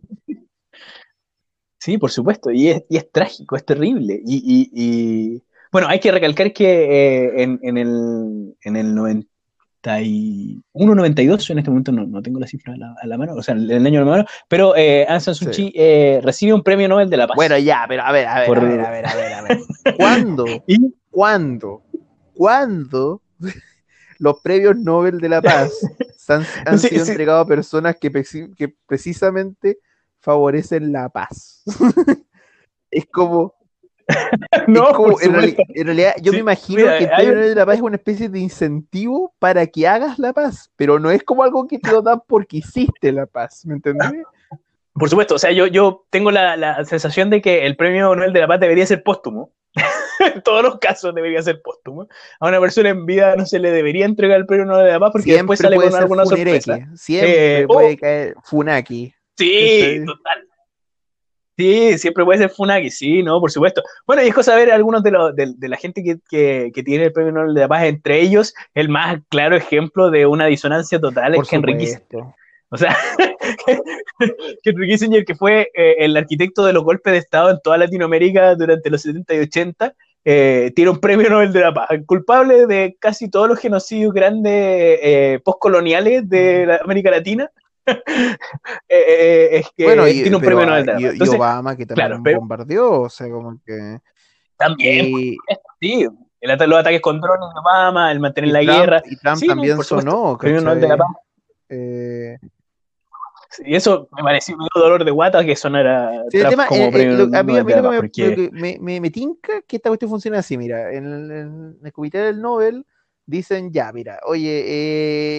Sí, 1.79 1.97
por 1.97 2.11
supuesto, 2.11 2.51
y 2.51 2.69
es, 2.69 2.83
y 2.89 2.97
es 2.97 3.09
trágico, 3.11 3.55
es 3.55 3.65
terrible. 3.65 4.21
Y, 4.25 4.37
y- 4.37 4.69
y- 4.73 5.43
bueno, 5.71 5.87
hay 5.87 5.99
que 5.99 6.11
recalcar 6.11 6.51
que 6.51 7.25
eh, 7.27 7.43
en, 7.43 7.59
en 7.61 7.77
el, 7.77 8.55
en 8.63 8.75
el 8.75 8.95
91, 8.95 10.95
92, 10.95 11.49
en 11.51 11.59
este 11.59 11.69
momento 11.69 11.91
no, 11.91 12.05
no 12.05 12.21
tengo 12.21 12.39
la 12.39 12.47
cifra 12.47 12.73
a 12.73 12.77
la, 12.77 12.95
a 13.01 13.07
la 13.07 13.17
mano, 13.17 13.33
o 13.35 13.43
sea, 13.43 13.55
el, 13.55 13.69
el 13.71 13.85
año 13.85 14.01
a 14.01 14.05
la 14.05 14.11
mano, 14.11 14.25
pero 14.47 14.75
eh, 14.75 15.05
Aung 15.07 15.21
San 15.21 15.35
Suu 15.35 15.53
Sí. 15.53 15.71
Kyi 15.71 15.73
eh, 15.75 16.19
recibe 16.23 16.53
un 16.53 16.63
premio 16.63 16.87
Nobel 16.89 17.09
de 17.09 17.17
la 17.17 17.27
Paz. 17.27 17.35
Bueno, 17.35 17.57
ya, 17.59 17.85
pero 17.87 18.03
a 18.03 18.11
ver, 18.11 18.27
a 18.27 18.39
ver, 18.39 18.47
Por- 18.47 18.57
a 18.57 18.61
ver, 18.63 18.79
a 18.81 18.91
ver, 18.91 19.05
a 19.05 19.15
ver, 19.15 19.33
a 19.33 19.41
ver. 19.43 19.57
¿Cuándo? 19.97 20.45
Y- 20.67 20.93
¿Cuándo? 21.09 21.83
¿Cuándo 22.33 23.21
los 24.19 24.39
premios 24.41 24.75
Nobel 24.77 25.19
de 25.19 25.29
la 25.29 25.41
Paz 25.41 25.71
han, 26.27 26.43
han 26.65 26.77
Sí, 26.79 26.89
sido 26.89 27.05
sí. 27.05 27.11
entregados 27.11 27.45
a 27.45 27.47
personas 27.47 27.95
que, 27.99 28.11
preci- 28.11 28.53
que 28.55 28.73
precisamente 28.85 29.79
favorecen 30.19 30.91
la 30.91 31.09
paz? 31.09 31.63
es 32.91 33.05
como, 33.07 33.55
no, 34.67 34.89
es 34.89 34.95
como- 34.95 35.21
en, 35.21 35.31
reali- 35.33 35.49
supuesto. 35.51 35.63
en 35.75 35.85
realidad, 35.85 36.13
yo 36.21 36.31
Sí, 36.31 36.35
me 36.37 36.39
imagino 36.41 36.81
mira, 36.81 36.97
que 36.97 37.03
el 37.05 37.09
premio 37.11 37.33
Nobel 37.35 37.49
de 37.49 37.55
la 37.55 37.65
Paz 37.65 37.75
es 37.75 37.81
una 37.81 37.95
especie 37.95 38.29
de 38.29 38.39
incentivo 38.39 39.33
para 39.39 39.65
que 39.67 39.87
hagas 39.87 40.19
la 40.19 40.33
paz, 40.33 40.71
pero 40.75 40.99
no 40.99 41.09
es 41.11 41.23
como 41.23 41.43
algo 41.43 41.67
que 41.67 41.79
te 41.79 41.91
lo 41.91 42.01
dan 42.01 42.21
porque 42.27 42.57
hiciste 42.57 43.11
la 43.11 43.25
paz, 43.25 43.65
¿me 43.65 43.75
entendés? 43.75 44.11
Por 44.93 45.09
supuesto, 45.09 45.35
o 45.35 45.39
sea, 45.39 45.51
yo, 45.51 45.67
yo 45.67 46.05
tengo 46.09 46.29
la, 46.31 46.57
la 46.57 46.83
sensación 46.83 47.29
de 47.29 47.41
que 47.41 47.65
el 47.65 47.77
premio 47.77 48.13
Nobel 48.15 48.33
de 48.33 48.41
la 48.41 48.47
Paz 48.47 48.59
debería 48.59 48.85
ser 48.85 49.01
póstumo. 49.01 49.53
en 50.35 50.41
todos 50.41 50.63
los 50.63 50.77
casos 50.79 51.15
debería 51.15 51.41
ser 51.41 51.61
póstumo. 51.61 52.07
A 52.39 52.47
una 52.47 52.59
persona 52.59 52.89
en 52.89 53.05
vida 53.05 53.35
no 53.35 53.45
se 53.45 53.59
le 53.59 53.71
debería 53.71 54.05
entregar 54.05 54.39
el 54.39 54.45
premio 54.45 54.65
Nobel 54.65 54.85
de 54.85 54.91
la 54.91 54.99
Paz 54.99 55.11
porque 55.13 55.33
después 55.33 55.59
sale 55.59 55.75
puede 55.75 55.89
con 55.89 55.99
alguna 55.99 56.23
Funereki, 56.25 56.61
sorpresa. 56.61 56.89
siempre 56.95 57.61
Eh, 57.61 57.67
puede 57.67 57.93
oh. 57.93 57.97
caer 57.97 58.35
Funaki. 58.43 59.13
Sí, 59.37 60.01
total. 60.05 60.45
Sí, 61.57 61.97
siempre 61.97 62.23
puede 62.23 62.39
ser 62.39 62.49
Funaki, 62.49 62.89
sí, 62.89 63.21
no, 63.21 63.39
por 63.41 63.51
supuesto. 63.51 63.83
Bueno, 64.07 64.23
y 64.23 64.29
es 64.29 64.33
cosa 64.33 64.55
ver 64.55 64.71
algunos 64.71 65.03
de, 65.03 65.11
los, 65.11 65.35
de, 65.35 65.53
de 65.57 65.67
la 65.67 65.75
gente 65.75 66.03
que, 66.03 66.17
que, 66.29 66.71
que 66.73 66.83
tiene 66.83 67.05
el 67.05 67.11
premio 67.11 67.33
Nobel 67.33 67.53
de 67.53 67.61
la 67.61 67.67
Paz, 67.67 67.83
entre 67.83 68.21
ellos, 68.21 68.53
el 68.73 68.87
más 68.87 69.19
claro 69.27 69.57
ejemplo 69.57 70.09
de 70.09 70.25
una 70.25 70.45
disonancia 70.45 70.99
total 71.01 71.33
Por 71.33 71.43
es 71.43 71.51
Henry 71.51 71.77
Kissinger. 71.77 72.23
O 72.69 72.77
sea, 72.77 72.95
Henry 74.63 74.87
Kissinger, 74.87 75.25
que 75.25 75.35
fue 75.35 75.69
eh, 75.73 75.95
el 75.99 76.15
arquitecto 76.15 76.63
de 76.65 76.73
los 76.73 76.83
golpes 76.83 77.11
de 77.11 77.19
Estado 77.19 77.49
en 77.49 77.59
toda 77.63 77.77
Latinoamérica 77.77 78.55
durante 78.55 78.89
los 78.89 79.01
70 79.01 79.33
y 79.33 79.39
80, 79.39 79.95
eh, 80.25 80.71
tiene 80.75 80.91
un 80.91 80.99
premio 80.99 81.29
Nobel 81.29 81.51
de 81.53 81.61
la 81.61 81.73
Paz. 81.73 81.87
El 81.91 82.05
culpable 82.05 82.67
de 82.67 82.97
casi 82.99 83.29
todos 83.29 83.47
los 83.47 83.59
genocidios 83.59 84.13
grandes 84.13 84.51
eh, 85.01 85.39
postcoloniales 85.43 86.27
de 86.29 86.65
la 86.65 86.75
América 86.77 87.09
Latina 87.11 87.49
eh, 87.85 88.35
eh, 88.89 89.49
es 89.53 89.67
que 89.75 89.83
Bueno, 89.85 90.07
y, 90.07 90.21
tiene 90.21 90.35
un 90.35 90.41
pero, 90.41 90.57
premio 90.57 90.65
Nobel 90.67 90.85
de 90.85 90.93
la 90.93 90.99
y- 90.99 91.03
Paz. 91.03 91.11
y 91.11 91.13
Entonces, 91.13 91.35
Obama 91.37 91.75
que 91.77 91.85
también 91.85 92.07
claro, 92.07 92.21
pero- 92.23 92.39
bombardeó, 92.39 93.01
o 93.01 93.09
sea, 93.09 93.29
como 93.29 93.59
que. 93.65 93.97
también, 94.57 95.05
y- 95.07 95.37
sí, 95.81 96.07
el 96.41 96.51
ata- 96.51 96.67
los 96.67 96.79
ataques 96.79 97.01
con 97.01 97.19
drones 97.19 97.49
de 97.53 97.59
Obama, 97.59 98.11
el 98.11 98.19
mantener 98.19 98.49
y 98.49 98.53
la 98.53 98.59
Trump, 98.61 98.79
guerra, 98.79 99.01
y 99.05 99.15
Trump 99.17 99.37
Sí, 99.37 99.47
también 99.47 99.83
sonó, 99.83 100.37
premio 100.37 100.61
Nobel 100.61 100.81
de 100.81 100.87
la. 100.87 100.97
Paz. 100.97 101.07
Y 103.65 103.75
eso 103.75 104.07
me 104.11 104.23
pareció 104.23 104.55
me 104.57 104.65
dio 104.73 104.81
dolor 104.81 105.03
de 105.03 105.11
guata 105.11 105.43
que 105.45 105.55
sonara 105.55 106.23
sí, 106.29 106.37
tema, 106.37 106.67
como 106.67 106.85
eh, 106.85 106.89
eh, 107.01 107.05
lo- 107.15 107.37
a 107.37 107.43
mí, 107.43 107.57
a 107.57 107.63
mí 107.63 107.73
lo, 107.73 107.81
que 107.83 107.89
me, 107.89 107.95
porque- 107.97 108.29
lo 108.29 108.35
que 108.35 108.49
me, 108.51 108.77
me- 108.79 109.01
me 109.01 109.09
tinca 109.11 109.61
que 109.63 109.77
esta 109.77 109.89
cuestión 109.89 110.09
funciona 110.11 110.39
así, 110.39 110.57
mira, 110.57 110.93
en 110.93 111.05
el, 111.05 111.31
en 111.31 111.79
el 111.83 111.91
comité 111.93 112.19
del 112.19 112.41
Nobel 112.41 112.85
dicen, 113.25 113.71
ya, 113.71 113.91
mira, 113.91 114.19
oye, 114.25 114.63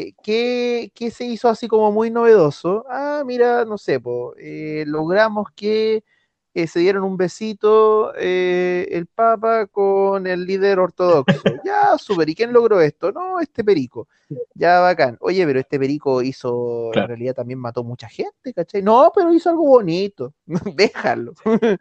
eh, 0.08 0.14
¿qué, 0.22 0.92
qué 0.94 1.10
se 1.10 1.24
hizo 1.24 1.48
así 1.48 1.68
como 1.68 1.90
muy 1.92 2.10
novedoso? 2.10 2.84
Ah, 2.88 3.22
mira, 3.26 3.64
no 3.64 3.78
sé, 3.78 4.00
po, 4.00 4.34
eh, 4.38 4.84
logramos 4.86 5.48
que 5.56 6.04
eh, 6.54 6.66
se 6.66 6.80
dieron 6.80 7.04
un 7.04 7.16
besito 7.16 8.12
eh, 8.16 8.88
el 8.90 9.06
Papa 9.06 9.66
con 9.66 10.26
el 10.26 10.44
líder 10.44 10.78
ortodoxo. 10.78 11.24
Ya, 11.64 11.96
súper, 11.98 12.28
¿y 12.28 12.34
quién 12.34 12.52
logró 12.52 12.80
esto? 12.80 13.12
No, 13.12 13.38
este 13.40 13.62
perico. 13.62 14.08
Ya, 14.54 14.80
bacán. 14.80 15.16
Oye, 15.20 15.44
pero 15.46 15.60
este 15.60 15.78
perico 15.78 16.22
hizo, 16.22 16.90
en 16.94 17.06
realidad 17.06 17.34
también 17.34 17.58
mató 17.58 17.84
mucha 17.84 18.08
gente, 18.08 18.52
¿cachai? 18.54 18.82
No, 18.82 19.12
pero 19.14 19.32
hizo 19.32 19.50
algo 19.50 19.66
bonito. 19.66 20.34
Déjalo. 20.74 21.34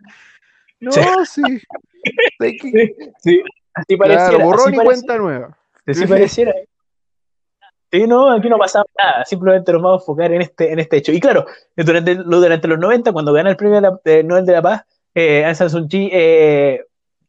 No, 0.82 0.94
Sí. 1.26 1.42
sí. 3.20 3.42
Así 3.74 3.98
pareciera. 3.98 4.30
Claro, 4.30 4.46
borrón 4.46 4.68
así 4.70 4.74
y 4.74 4.78
pareciera, 4.78 4.84
cuenta 4.86 5.18
nueva. 5.18 5.58
así 5.86 6.08
pareciera. 6.08 6.54
Sí, 7.92 8.06
no, 8.06 8.32
aquí 8.32 8.50
no 8.50 8.58
pasaba 8.58 8.86
nada, 8.98 9.26
simplemente 9.26 9.72
nos 9.74 9.82
vamos 9.82 10.02
a 10.02 10.04
enfocar 10.04 10.32
en 10.32 10.42
este, 10.42 10.72
en 10.72 10.80
este 10.80 10.98
hecho. 10.98 11.12
Y 11.12 11.20
claro, 11.20 11.46
durante, 11.76 12.16
durante 12.16 12.68
los 12.68 12.78
90, 12.80 13.12
cuando 13.12 13.34
gana 13.34 13.50
el 13.50 13.56
premio 13.58 13.76
de 13.76 13.82
la- 13.82 14.00
de 14.06 14.24
Nobel 14.24 14.46
de 14.46 14.54
la 14.54 14.62
Paz, 14.62 14.84
eh, 15.16 15.44
Aung 15.44 15.56
San 15.56 15.70
Suu 15.72 15.88
Kyi 15.88 16.10
eh, 16.14 16.82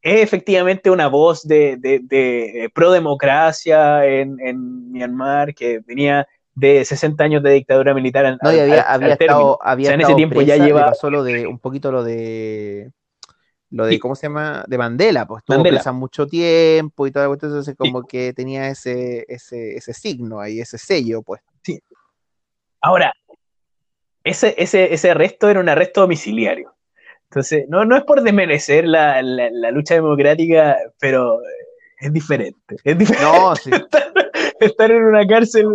es 0.03 0.20
efectivamente 0.23 0.90
una 0.90 1.09
voz 1.09 1.46
de, 1.49 1.77
de, 1.79 2.01
de 2.03 2.70
pro-democracia 2.75 4.05
en, 4.07 4.38
en 4.40 4.92
Myanmar, 4.92 5.55
que 5.55 5.81
venía 5.87 6.27
de 6.55 6.85
60 6.85 7.25
años 7.25 7.42
de 7.42 7.53
dictadura 7.53 7.94
militar 7.94 8.27
al, 8.27 8.38
No, 8.42 8.53
y 8.53 8.59
había, 8.59 8.83
al- 8.83 8.94
había 8.94 9.07
al 9.07 9.12
estado, 9.12 9.59
había 9.62 9.85
O 9.85 9.88
sea, 9.88 9.94
en 9.94 10.01
ese 10.03 10.14
tiempo 10.14 10.40
ya 10.42 10.46
presa, 10.55 10.59
le 10.59 10.64
lleva- 10.66 10.87
pasó 10.87 11.11
lo 11.11 11.23
de, 11.25 11.46
un 11.46 11.59
poquito 11.59 11.90
lo 11.90 12.05
de, 12.05 12.90
lo 13.70 13.87
de, 13.87 13.92
Sí. 13.92 13.98
¿cómo 13.98 14.14
se 14.16 14.26
llama? 14.26 14.64
De 14.66 14.76
Mandela, 14.78 15.26
pues 15.26 15.40
estuvo 15.40 15.56
Mandela. 15.59 15.78
presa 15.78 15.92
mucho 15.92 16.26
tiempo 16.26 17.06
y 17.06 17.12
toda 17.12 17.24
la 17.26 17.28
cuestión, 17.28 17.52
entonces 17.52 17.76
como 17.76 18.02
que 18.06 18.33
tenía 18.33 18.68
ese, 18.68 19.24
ese, 19.28 19.76
ese 19.76 19.94
signo 19.94 20.40
ahí, 20.40 20.61
ese 20.61 20.76
sello, 20.78 21.22
pues. 21.22 21.40
Ahora, 22.83 23.12
ese, 24.24 24.54
ese, 24.59 24.92
ese 24.92 25.11
arresto 25.11 25.48
era 25.48 25.61
un 25.61 25.68
arresto 25.68 26.00
domiciliario. 26.02 26.74
Entonces, 27.24 27.66
no, 27.68 27.85
no 27.85 27.96
es 27.96 28.02
por 28.04 28.22
desmerecer 28.22 28.87
la, 28.87 29.22
la, 29.22 29.50
la 29.50 29.70
lucha 29.70 29.94
democrática, 29.94 30.76
pero 30.98 31.40
es 32.00 32.12
diferente. 32.12 32.76
Es 32.83 32.98
diferente 32.98 33.24
No, 33.24 33.54
sí, 33.56 33.70
estar, 33.72 34.12
estar 34.59 34.90
en 34.90 35.04
una 35.04 35.26
cárcel 35.26 35.66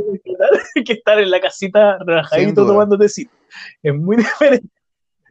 que 0.86 0.94
estar 0.94 1.20
en 1.20 1.32
la 1.32 1.40
casita 1.40 1.98
relajadito 2.06 2.66
tomando 2.66 2.98
tecito. 2.98 3.32
Es 3.82 3.96
muy 3.96 4.18
diferente. 4.18 4.68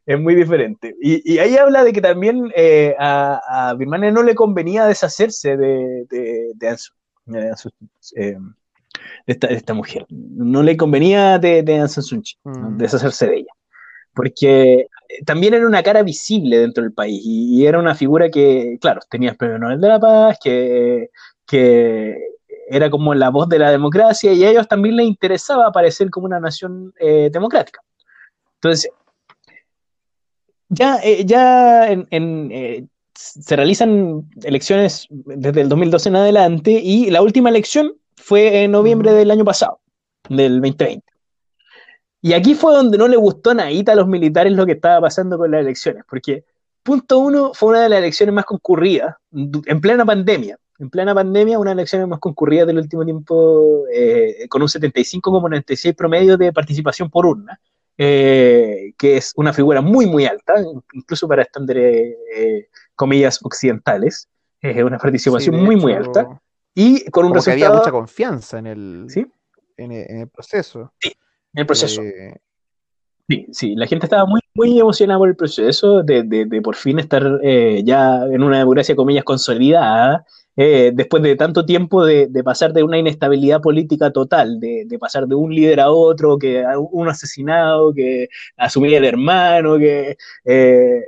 Es 0.06 0.20
muy 0.20 0.34
diferente. 0.34 0.94
Y, 1.00 1.32
y 1.34 1.38
ahí 1.38 1.56
habla 1.56 1.82
de 1.82 1.92
que 1.92 2.00
también 2.00 2.52
eh, 2.54 2.94
a, 2.98 3.68
a 3.70 3.74
Birmania 3.74 4.10
no 4.10 4.22
le 4.22 4.34
convenía 4.34 4.84
deshacerse 4.86 5.56
de, 5.56 6.04
de, 6.10 6.52
de 6.54 6.76
San- 6.76 6.96
de 7.26 7.54
eh, 8.16 8.36
de 9.26 9.54
esta, 9.54 9.72
mujer. 9.74 10.04
No 10.10 10.62
le 10.62 10.76
convenía 10.76 11.38
de, 11.38 11.62
de 11.62 11.86
Kyi, 11.88 12.36
Mm. 12.44 12.76
deshacerse 12.76 13.26
de 13.28 13.36
ella. 13.36 13.52
Porque 14.14 14.86
también 15.24 15.54
era 15.54 15.66
una 15.66 15.82
cara 15.82 16.02
visible 16.02 16.58
dentro 16.58 16.82
del 16.84 16.92
país 16.92 17.20
y, 17.24 17.56
y 17.62 17.66
era 17.66 17.78
una 17.78 17.94
figura 17.94 18.28
que, 18.30 18.76
claro, 18.80 19.00
tenía 19.10 19.30
el 19.30 19.36
Premio 19.36 19.58
Nobel 19.58 19.80
de 19.80 19.88
la 19.88 19.98
Paz, 20.00 20.38
que, 20.42 21.10
que 21.46 22.16
era 22.68 22.90
como 22.90 23.14
la 23.14 23.30
voz 23.30 23.48
de 23.48 23.58
la 23.58 23.70
democracia 23.70 24.32
y 24.32 24.44
a 24.44 24.50
ellos 24.50 24.68
también 24.68 24.96
les 24.96 25.06
interesaba 25.06 25.66
aparecer 25.66 26.10
como 26.10 26.26
una 26.26 26.40
nación 26.40 26.92
eh, 27.00 27.30
democrática. 27.32 27.80
Entonces, 28.56 28.90
ya, 30.74 30.98
eh, 31.02 31.24
ya 31.24 31.90
en, 31.90 32.06
en, 32.10 32.50
eh, 32.52 32.86
se 33.14 33.56
realizan 33.56 34.28
elecciones 34.42 35.06
desde 35.10 35.60
el 35.62 35.68
2012 35.68 36.08
en 36.08 36.16
adelante 36.16 36.70
y 36.72 37.10
la 37.10 37.22
última 37.22 37.48
elección 37.48 37.94
fue 38.16 38.64
en 38.64 38.72
noviembre 38.72 39.12
del 39.12 39.30
año 39.30 39.44
pasado, 39.44 39.80
del 40.28 40.60
2020. 40.60 41.04
Y 42.22 42.32
aquí 42.32 42.54
fue 42.54 42.72
donde 42.72 42.96
no 42.96 43.06
le 43.06 43.16
gustó 43.16 43.54
nadita 43.54 43.92
a 43.92 43.96
los 43.96 44.08
militares 44.08 44.52
lo 44.52 44.64
que 44.64 44.72
estaba 44.72 45.00
pasando 45.02 45.36
con 45.36 45.50
las 45.50 45.60
elecciones, 45.60 46.04
porque 46.08 46.44
punto 46.82 47.18
uno 47.18 47.52
fue 47.54 47.70
una 47.70 47.82
de 47.82 47.88
las 47.90 47.98
elecciones 47.98 48.34
más 48.34 48.44
concurridas 48.44 49.14
en 49.32 49.80
plena 49.80 50.04
pandemia. 50.04 50.58
En 50.78 50.90
plena 50.90 51.14
pandemia, 51.14 51.58
una 51.58 51.70
de 51.70 51.76
las 51.76 51.82
elecciones 51.82 52.08
más 52.08 52.18
concurridas 52.18 52.66
del 52.66 52.78
último 52.78 53.04
tiempo, 53.04 53.84
eh, 53.92 54.46
con 54.48 54.62
un 54.62 54.68
75,96 54.68 55.94
promedio 55.94 56.36
de 56.36 56.52
participación 56.52 57.10
por 57.10 57.26
urna, 57.26 57.60
eh, 57.98 58.92
que 58.98 59.16
es 59.16 59.32
una 59.36 59.52
figura 59.52 59.80
muy, 59.80 60.06
muy 60.06 60.26
alta, 60.26 60.54
incluso 60.92 61.28
para 61.28 61.42
estándares, 61.42 62.16
eh, 62.34 62.68
comillas, 62.94 63.40
occidentales. 63.42 64.28
Es 64.60 64.82
una 64.82 64.98
participación 64.98 65.54
Sí, 65.54 65.60
muy, 65.60 65.76
muy 65.76 65.92
alta. 65.92 66.40
Y 66.74 67.08
con 67.10 67.26
un 67.26 67.32
Como 67.32 67.42
que 67.44 67.50
había 67.52 67.66
resultado 67.66 67.84
mucha 67.84 67.90
confianza 67.92 68.58
en 68.58 68.66
el, 68.66 69.06
¿sí? 69.08 69.26
en 69.76 69.92
el, 69.92 70.10
en 70.10 70.20
el 70.20 70.28
proceso. 70.28 70.92
en 71.02 71.12
el 71.54 71.66
proceso. 71.66 72.02
Eh, 72.02 72.36
Sí, 73.26 73.46
sí, 73.52 73.74
la 73.74 73.86
gente 73.86 74.04
estaba 74.04 74.26
muy, 74.26 74.40
muy 74.54 74.78
emocionada 74.78 75.18
por 75.18 75.30
el 75.30 75.36
proceso 75.36 76.02
de, 76.02 76.24
de, 76.24 76.44
de 76.44 76.60
por 76.60 76.76
fin 76.76 76.98
estar 76.98 77.40
eh, 77.42 77.80
ya 77.82 78.22
en 78.26 78.42
una 78.42 78.58
democracia, 78.58 78.94
comillas, 78.94 79.24
consolidada, 79.24 80.26
eh, 80.56 80.92
después 80.94 81.22
de 81.22 81.36
tanto 81.36 81.64
tiempo 81.66 82.04
de, 82.04 82.28
de 82.28 82.44
pasar 82.44 82.72
de 82.72 82.82
una 82.82 82.98
inestabilidad 82.98 83.60
política 83.60 84.10
total, 84.12 84.60
de, 84.60 84.84
de 84.86 84.98
pasar 84.98 85.26
de 85.26 85.34
un 85.34 85.54
líder 85.54 85.80
a 85.80 85.90
otro, 85.90 86.38
que 86.38 86.64
un 86.92 87.08
asesinado, 87.08 87.92
que 87.92 88.28
asumía 88.56 88.98
el 88.98 89.04
hermano, 89.04 89.78
que 89.78 90.16
eh, 90.44 91.00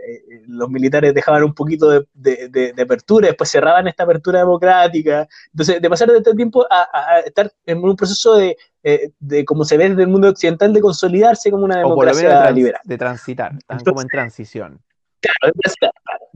los 0.49 0.69
militares 0.69 1.15
dejaban 1.15 1.45
un 1.45 1.55
poquito 1.55 1.91
de, 1.91 2.07
de, 2.15 2.83
apertura, 2.83 3.29
después 3.29 3.51
cerraban 3.51 3.87
esta 3.89 4.03
apertura 4.05 4.41
democrática. 4.41 5.29
Entonces, 5.53 5.81
de 5.81 5.91
pasar 5.91 6.11
de 6.11 6.19
este 6.19 6.35
tiempo 6.35 6.67
a, 6.71 7.21
estar 7.25 7.51
en 7.67 7.79
un 7.79 7.95
proceso 7.97 8.37
de, 8.37 8.57
eh, 8.83 9.11
de 9.19 9.45
como 9.45 9.65
se 9.65 9.77
ve 9.77 9.89
desde 9.91 10.03
el 10.03 10.09
mundo 10.09 10.29
occidental, 10.29 10.73
de 10.73 10.81
consolidarse 10.81 11.51
como 11.51 11.65
una 11.65 11.87
o 11.87 11.95
por 11.95 12.07
lo 12.07 12.15
menos 12.15 12.17
de, 12.17 12.23
democracia 12.23 12.43
trans- 12.43 12.57
liberal. 12.57 12.81
de 12.85 12.99
transitar, 12.99 13.47
están 13.53 13.79
Entonces- 13.79 13.89
como 13.93 14.03
en 14.03 14.09
transición. 14.09 14.81
Claro, 15.19 15.55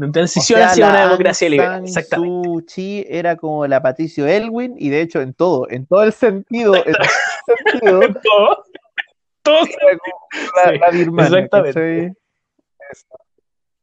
transición 0.08 0.58
O 0.58 0.62
sea, 0.62 0.70
hacia 0.70 0.88
una 0.88 1.02
democracia 1.02 1.48
liberal. 1.48 1.84
Exactamente. 1.84 2.48
Suu 2.48 2.64
Kyi 2.66 3.06
era 3.08 3.36
como 3.36 3.66
la 3.66 3.82
Patricio 3.82 4.26
Elwin, 4.26 4.74
y 4.78 4.88
de 4.88 5.02
hecho 5.02 5.20
en 5.20 5.34
todo, 5.34 5.68
en 5.70 5.86
todo 5.86 6.02
el 6.02 6.12
sentido, 6.12 6.74
en 6.76 6.92
todo 6.92 7.04
el 7.46 7.72
sentido, 7.72 8.00
Todo, 8.22 8.64
todo 9.42 9.66
era 9.66 9.98
como 9.98 10.14
la, 10.56 10.92
Sí, 10.92 11.00
la 11.08 11.28
exactamente. 11.28 12.14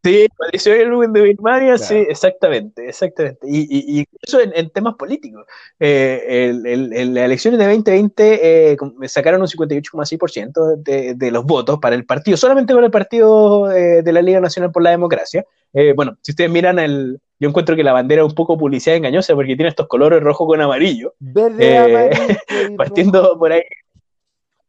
Sí, 0.08 0.28
Patricio 0.38 0.74
Aylwin 0.74 1.12
de 1.12 1.22
Birmania, 1.22 1.76
Claro. 1.76 1.84
sí, 1.84 1.96
exactamente, 2.10 2.88
exactamente. 2.88 3.46
Y, 3.46 3.60
y, 3.64 3.98
y 3.98 4.00
incluso 4.00 4.40
en, 4.40 4.54
en 4.56 4.70
temas 4.70 4.96
políticos. 4.96 5.46
Eh, 5.80 6.48
el- 6.50 6.66
el- 6.66 6.94
en 6.94 7.14
las 7.14 7.26
elecciones 7.26 7.60
de 7.60 7.66
2020 7.66 8.72
eh, 8.72 8.78
sacaron 9.08 9.42
un 9.42 9.48
58,6% 9.48 10.78
de, 10.78 11.14
de 11.16 11.32
los 11.32 11.44
votos 11.44 11.80
para 11.80 11.96
el 11.96 12.06
partido, 12.06 12.38
solamente 12.38 12.74
para 12.74 12.86
el 12.86 12.92
partido 12.92 13.70
eh, 13.72 14.02
de 14.02 14.14
la 14.14 14.22
Liga 14.22 14.40
Nacional 14.40 14.72
por 14.72 14.82
la 14.84 14.92
Democracia. 14.92 15.46
Eh, 15.74 15.92
bueno, 15.96 16.16
si 16.22 16.32
ustedes 16.32 16.50
miran 16.50 16.80
el... 16.80 17.20
Yo 17.40 17.50
encuentro 17.50 17.76
que 17.76 17.84
la 17.84 17.94
bandera 17.94 18.22
es 18.24 18.30
un 18.30 18.34
poco 18.36 18.58
publicidad 18.58 18.96
engañosa 18.96 19.36
porque 19.36 19.56
tiene 19.56 19.70
estos 19.70 19.88
colores 19.88 20.24
rojo 20.24 20.48
con 20.48 20.60
amarillo. 20.62 21.14
Verde, 21.20 21.70
Eh, 21.74 21.78
amarillo 21.78 22.34
Partiendo 22.78 23.38
por 23.38 23.52
ahí. 23.52 23.62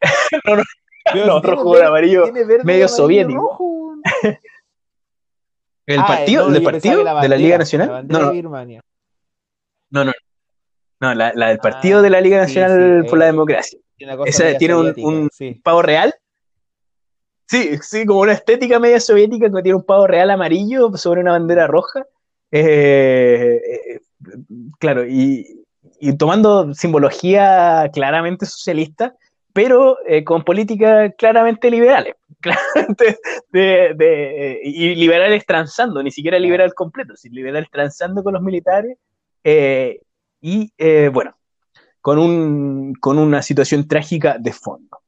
no, 0.45 0.57
no, 0.57 1.27
no, 1.27 1.41
rojo 1.43 1.65
con 1.65 1.83
amarillo. 1.83 2.25
tiene 2.25 2.41
verde, 2.41 2.65
medio 2.65 2.85
amarillo 2.85 2.89
soviético. 2.89 3.41
rojo. 3.41 3.95
¿El 5.89 6.01
Ah, 6.01 6.07
partido, 6.07 6.51
no, 6.51 6.63
partido 6.63 7.03
que 7.03 7.23
de 7.23 7.29
la 7.31 7.37
Liga 7.39 7.57
Nacional? 7.57 7.89
La 7.89 8.03
No, 8.03 8.19
no, 8.19 8.31
de 8.33 8.43
no, 9.91 10.05
no. 10.05 10.13
No, 11.01 11.15
la, 11.15 11.33
la 11.35 11.49
del 11.49 11.59
partido 11.59 12.01
Ah, 12.01 12.03
de 12.03 12.11
la 12.11 12.21
Liga 12.21 12.39
Nacional 12.39 13.03
sí, 13.05 13.09
por 13.09 13.19
la 13.19 13.25
eh, 13.25 13.29
Democracia. 13.29 13.79
Esa 14.27 14.59
tiene 14.59 14.75
un- 14.75 14.95
un- 14.99 15.31
sí. 15.33 15.59
¿Pavo 15.65 15.81
real? 15.81 16.15
Sí, 17.47 17.79
sí, 17.81 18.05
como 18.05 18.21
una 18.21 18.33
estética 18.35 18.79
media 18.79 19.01
soviética 19.01 19.47
que 19.51 19.63
tiene 19.63 19.77
un 19.77 19.85
pavo 19.85 20.07
real 20.07 20.31
amarillo 20.31 20.95
sobre 20.99 21.23
una 21.23 21.33
bandera 21.33 21.67
roja. 21.67 22.05
Eh, 22.51 23.59
eh, 23.65 24.01
claro, 24.79 25.07
y, 25.07 25.65
y 26.01 26.17
tomando 26.19 26.75
simbología 26.75 27.89
claramente 27.95 28.45
socialista, 28.45 29.15
pero 29.55 29.97
eh, 30.07 30.23
con 30.23 30.45
políticas 30.45 31.13
claramente 31.17 31.71
liberales. 31.71 32.15
Claramente 32.41 33.19
de, 33.51 33.95
de- 33.97 34.61
y 34.65 34.95
liberales 34.95 35.45
transando, 35.45 36.03
ni 36.03 36.11
siquiera 36.11 36.39
liberal 36.39 36.73
completo, 36.75 37.17
sino 37.17 37.35
liberales 37.35 37.69
transando 37.71 38.23
con 38.23 38.35
los 38.35 38.43
militares. 38.43 38.97
eh, 39.45 40.01
y 40.41 40.73
eh, 40.79 41.11
bueno, 41.13 41.37
con, 42.01 42.19
un, 42.19 42.95
con 43.01 43.19
una 43.19 43.43
situación 43.43 43.89
trágica 43.89 44.37
de 44.39 44.53
fondo. 44.53 45.01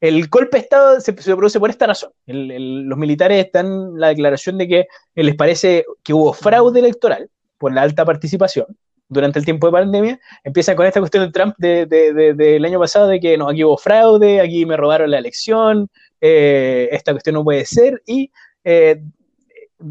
El 0.00 0.26
golpe 0.28 0.56
de 0.56 0.62
Estado 0.62 1.00
se, 1.00 1.14
se 1.20 1.36
produce 1.36 1.60
por 1.60 1.68
esta 1.68 1.86
razón. 1.86 2.12
El- 2.26 2.50
el- 2.50 2.82
los 2.84 2.96
militares 2.98 3.44
están 3.44 3.66
en 3.66 4.00
la 4.00 4.08
declaración 4.08 4.56
de 4.56 4.66
que 4.68 4.86
les 5.16 5.34
parece 5.36 5.84
que 6.02 6.14
hubo 6.14 6.32
fraude 6.32 6.80
electoral 6.80 7.28
por 7.58 7.74
la 7.74 7.82
alta 7.82 8.06
participación 8.06 8.66
durante 9.06 9.38
el 9.38 9.44
tiempo 9.44 9.66
de 9.66 9.72
pandemia. 9.72 10.20
Empiezan 10.44 10.76
con 10.76 10.86
esta 10.86 11.00
cuestión 11.00 11.26
de 11.26 11.32
Trump 11.32 11.54
de- 11.58 11.84
de- 11.84 12.14
de- 12.14 12.32
del 12.32 12.64
año 12.64 12.78
pasado 12.78 13.08
de 13.08 13.20
que 13.20 13.36
no, 13.36 13.50
aquí 13.50 13.62
hubo 13.64 13.76
fraude, 13.76 14.40
aquí 14.40 14.64
me 14.64 14.78
robaron 14.78 15.10
la 15.10 15.18
elección, 15.18 15.90
eh, 16.20 16.88
esta 16.92 17.12
cuestión 17.12 17.34
no 17.34 17.44
puede 17.44 17.64
ser, 17.64 18.02
y 18.06 18.30
eh, 18.64 19.02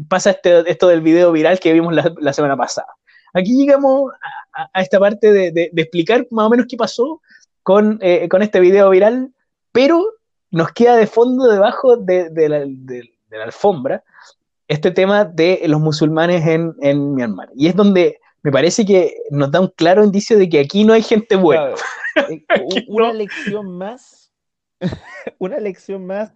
pasa 0.08 0.30
este- 0.30 0.70
esto 0.70 0.88
del 0.88 1.00
video 1.00 1.32
viral 1.32 1.58
que 1.58 1.72
vimos 1.72 1.92
la, 1.94 2.12
la 2.18 2.32
semana 2.32 2.56
pasada. 2.56 2.88
Aquí 3.32 3.56
llegamos 3.56 4.12
a, 4.72 4.80
esta 4.80 4.98
parte 4.98 5.32
de, 5.32 5.50
de- 5.52 5.70
de 5.72 5.82
explicar 5.82 6.26
más 6.30 6.46
o 6.46 6.50
menos 6.50 6.66
qué 6.68 6.76
pasó 6.76 7.20
con, 7.62 7.98
eh, 8.02 8.28
con 8.28 8.42
este 8.42 8.60
video 8.60 8.90
viral, 8.90 9.32
pero 9.72 10.04
nos 10.50 10.72
queda 10.72 10.96
de 10.96 11.06
fondo, 11.06 11.46
debajo 11.48 11.96
de, 11.96 12.28
de 12.30 12.48
la, 12.48 13.44
alfombra, 13.44 14.02
este 14.66 14.90
tema 14.90 15.24
de 15.24 15.62
los 15.66 15.80
musulmanes 15.80 16.44
en, 16.46 16.74
en 16.80 17.14
Myanmar. 17.14 17.48
Y 17.54 17.68
es 17.68 17.76
donde 17.76 18.18
me 18.42 18.50
parece 18.50 18.84
que 18.84 19.14
nos 19.30 19.50
da 19.50 19.60
un 19.60 19.68
claro 19.68 20.02
indicio 20.04 20.36
de 20.38 20.48
que 20.48 20.60
aquí 20.60 20.84
no 20.84 20.92
hay 20.92 21.02
gente 21.02 21.36
buena. 21.36 21.74
Claro, 22.14 22.28
eh, 22.32 22.44
una 22.88 23.08
no. 23.08 23.12
lección 23.14 23.76
más, 23.78 24.29
una 25.38 25.58
lección 25.58 26.06
más 26.06 26.34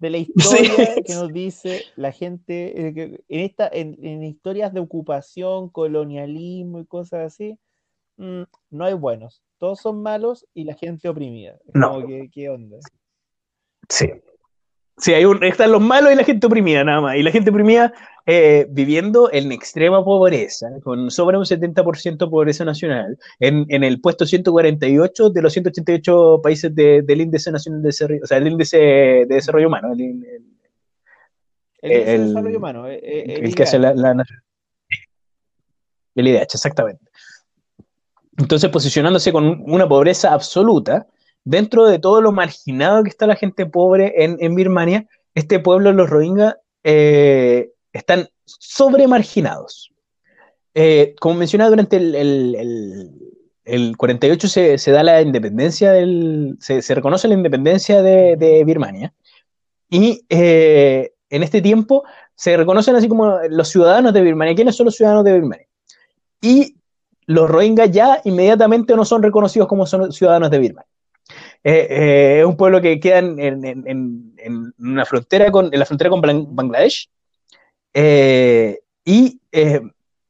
de 0.00 0.10
la 0.10 0.18
historia 0.18 0.94
Sí. 0.94 1.02
que 1.06 1.14
nos 1.14 1.32
dice 1.32 1.82
la 1.96 2.12
gente 2.12 2.88
eh, 2.88 3.22
en 3.28 3.40
esta 3.40 3.68
en, 3.72 3.96
en 4.04 4.22
historias 4.22 4.72
de 4.72 4.80
ocupación, 4.80 5.70
colonialismo 5.70 6.80
y 6.80 6.86
cosas 6.86 7.32
así, 7.32 7.58
mm, 8.16 8.42
no 8.70 8.84
hay 8.84 8.94
buenos, 8.94 9.42
todos 9.58 9.80
son 9.80 10.02
malos 10.02 10.46
y 10.54 10.64
la 10.64 10.74
gente 10.74 11.08
oprimida. 11.08 11.58
No. 11.74 11.92
como 11.94 12.06
que, 12.06 12.30
¿qué 12.30 12.48
onda? 12.48 12.78
Sí. 13.88 14.10
Sí, 14.98 15.14
hay 15.14 15.24
un, 15.24 15.42
están 15.44 15.72
los 15.72 15.80
malos 15.80 16.12
y 16.12 16.14
la 16.14 16.24
gente 16.24 16.46
oprimida, 16.46 16.84
nada 16.84 17.00
más. 17.00 17.16
Y 17.16 17.22
la 17.22 17.30
gente 17.30 17.50
oprimida 17.50 17.92
eh, 18.26 18.66
viviendo 18.70 19.30
en 19.32 19.50
extrema 19.50 20.04
pobreza, 20.04 20.68
con 20.82 21.10
sobre 21.10 21.38
un 21.38 21.44
70% 21.46 22.26
de 22.26 22.30
pobreza 22.30 22.64
nacional, 22.66 23.18
en, 23.38 23.64
en 23.70 23.82
el 23.82 24.00
puesto 24.00 24.26
148 24.26 25.30
de 25.30 25.42
los 25.42 25.52
188 25.54 26.40
países 26.42 26.74
de- 26.74 27.00
del 27.02 27.22
índice 27.22 27.50
nacional 27.50 27.80
de 27.82 27.88
desarrollo, 27.88 28.20
o 28.22 28.26
sea, 28.26 28.36
el 28.38 28.46
índice 28.48 28.76
de 28.78 29.26
desarrollo 29.26 29.68
humano, 29.68 29.92
el, 29.94 30.00
el- 30.00 30.46
El, 31.82 31.92
índice 31.92 32.10
de 32.10 32.14
el- 32.14 32.26
desarrollo 32.28 32.58
humano, 32.58 32.86
eh, 32.88 33.00
eh, 33.02 33.40
el 33.42 33.54
que 33.54 33.62
hace 33.62 33.78
la, 33.78 33.94
la- 33.94 34.24
el 36.14 36.28
IDH, 36.28 36.54
exactamente. 36.54 37.04
Entonces, 38.36 38.68
posicionándose 38.70 39.32
con 39.32 39.44
un- 39.46 39.62
una 39.66 39.88
pobreza 39.88 40.32
absoluta, 40.34 41.06
dentro 41.44 41.86
de 41.86 41.98
todo 41.98 42.20
lo 42.20 42.32
marginado 42.32 43.02
que 43.02 43.10
está 43.10 43.26
la 43.26 43.36
gente 43.36 43.66
pobre 43.66 44.24
en, 44.24 44.36
en 44.40 44.54
Birmania, 44.54 45.06
este 45.34 45.58
pueblo, 45.60 45.92
los 45.92 46.10
Rohingya, 46.10 46.58
eh, 46.84 47.70
están 47.92 48.28
sobremarginados. 48.44 49.92
Eh, 50.74 51.14
como 51.20 51.36
mencionaba, 51.36 51.70
durante 51.70 51.96
el, 51.96 52.14
el- 52.14 52.54
el- 52.54 53.10
el 53.64 53.96
48 53.96 54.48
se, 54.48 54.78
se 54.78 54.90
da 54.90 55.02
la 55.02 55.20
independencia 55.22 55.92
del. 55.92 56.56
se, 56.60 56.82
se 56.82 56.94
reconoce 56.94 57.28
la 57.28 57.34
independencia 57.34 58.02
de, 58.02 58.36
de 58.36 58.64
Birmania. 58.64 59.12
Y 59.88 60.24
eh, 60.28 61.12
en 61.30 61.42
este 61.42 61.62
tiempo 61.62 62.04
se 62.34 62.56
reconocen 62.56 62.96
así 62.96 63.08
como 63.08 63.38
los 63.50 63.68
ciudadanos 63.68 64.12
de 64.14 64.22
Birmania. 64.22 64.54
¿Quiénes 64.54 64.76
son 64.76 64.86
los 64.86 64.96
ciudadanos 64.96 65.24
de 65.24 65.34
Birmania? 65.34 65.66
Y 66.40 66.76
los 67.26 67.48
Rohingya 67.50 67.86
ya 67.86 68.20
inmediatamente 68.24 68.96
no 68.96 69.04
son 69.04 69.22
reconocidos 69.22 69.68
como 69.68 69.86
son 69.86 70.12
ciudadanos 70.12 70.50
de 70.50 70.58
Birmania. 70.58 70.89
Eh, 71.64 71.86
eh, 71.90 72.40
es 72.40 72.46
un 72.46 72.56
pueblo 72.56 72.80
que 72.80 72.98
queda 73.00 73.18
en, 73.18 73.38
en- 73.38 73.64
en- 73.64 74.34
en- 74.38 74.74
una 74.78 75.04
frontera 75.04 75.50
con, 75.50 75.72
en 75.72 75.78
la 75.78 75.84
frontera 75.86 76.10
con 76.10 76.20
Bangladesh 76.22 77.08
eh, 77.94 78.78
y 79.04 79.40
eh, 79.52 79.80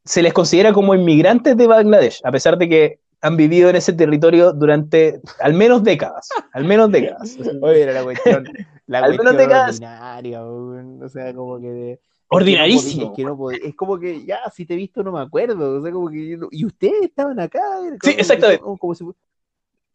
se 0.04 0.22
les 0.22 0.32
considera 0.32 0.72
como 0.72 0.94
inmigrantes 0.94 1.56
de 1.56 1.66
Bangladesh, 1.66 2.20
a 2.24 2.32
pesar 2.32 2.56
de 2.58 2.68
que 2.68 2.98
han 3.22 3.36
vivido 3.36 3.68
en 3.68 3.76
ese 3.76 3.92
territorio 3.92 4.52
durante 4.52 5.20
al 5.40 5.52
menos 5.54 5.84
décadas, 5.84 6.28
al 6.52 6.64
menos 6.64 6.90
décadas. 6.90 7.36
Oye, 7.60 7.82
era 7.82 7.92
la 7.92 8.02
cuestión, 8.02 8.44
la 8.86 8.98
Al 9.00 9.10
menos 9.10 9.34
cuestión 9.34 9.36
te 9.36 9.46
quedas- 9.46 9.68
ordinaria, 9.76 10.42
o 10.44 11.08
sea, 11.08 11.34
como 11.34 11.60
que 11.60 11.68
de- 11.70 12.00
Ordinarísimo. 12.32 13.10
Es, 13.10 13.16
que 13.16 13.24
no 13.24 13.36
podí- 13.36 13.60
es 13.62 13.74
como 13.74 13.98
que 13.98 14.24
ya, 14.24 14.38
si 14.54 14.64
te 14.64 14.74
he 14.74 14.76
visto 14.76 15.02
no 15.02 15.10
me 15.12 15.20
acuerdo, 15.20 15.80
o 15.80 15.82
sea, 15.82 15.90
como 15.92 16.08
que 16.08 16.38
y 16.52 16.64
ustedes 16.64 17.02
estaban 17.02 17.38
acá, 17.40 17.58
era 17.84 17.90
Sí, 17.94 17.98
como- 18.00 18.12
exactamente. 18.18 18.62
como- 18.62 18.78
como 18.78 18.94
si- 18.94 19.04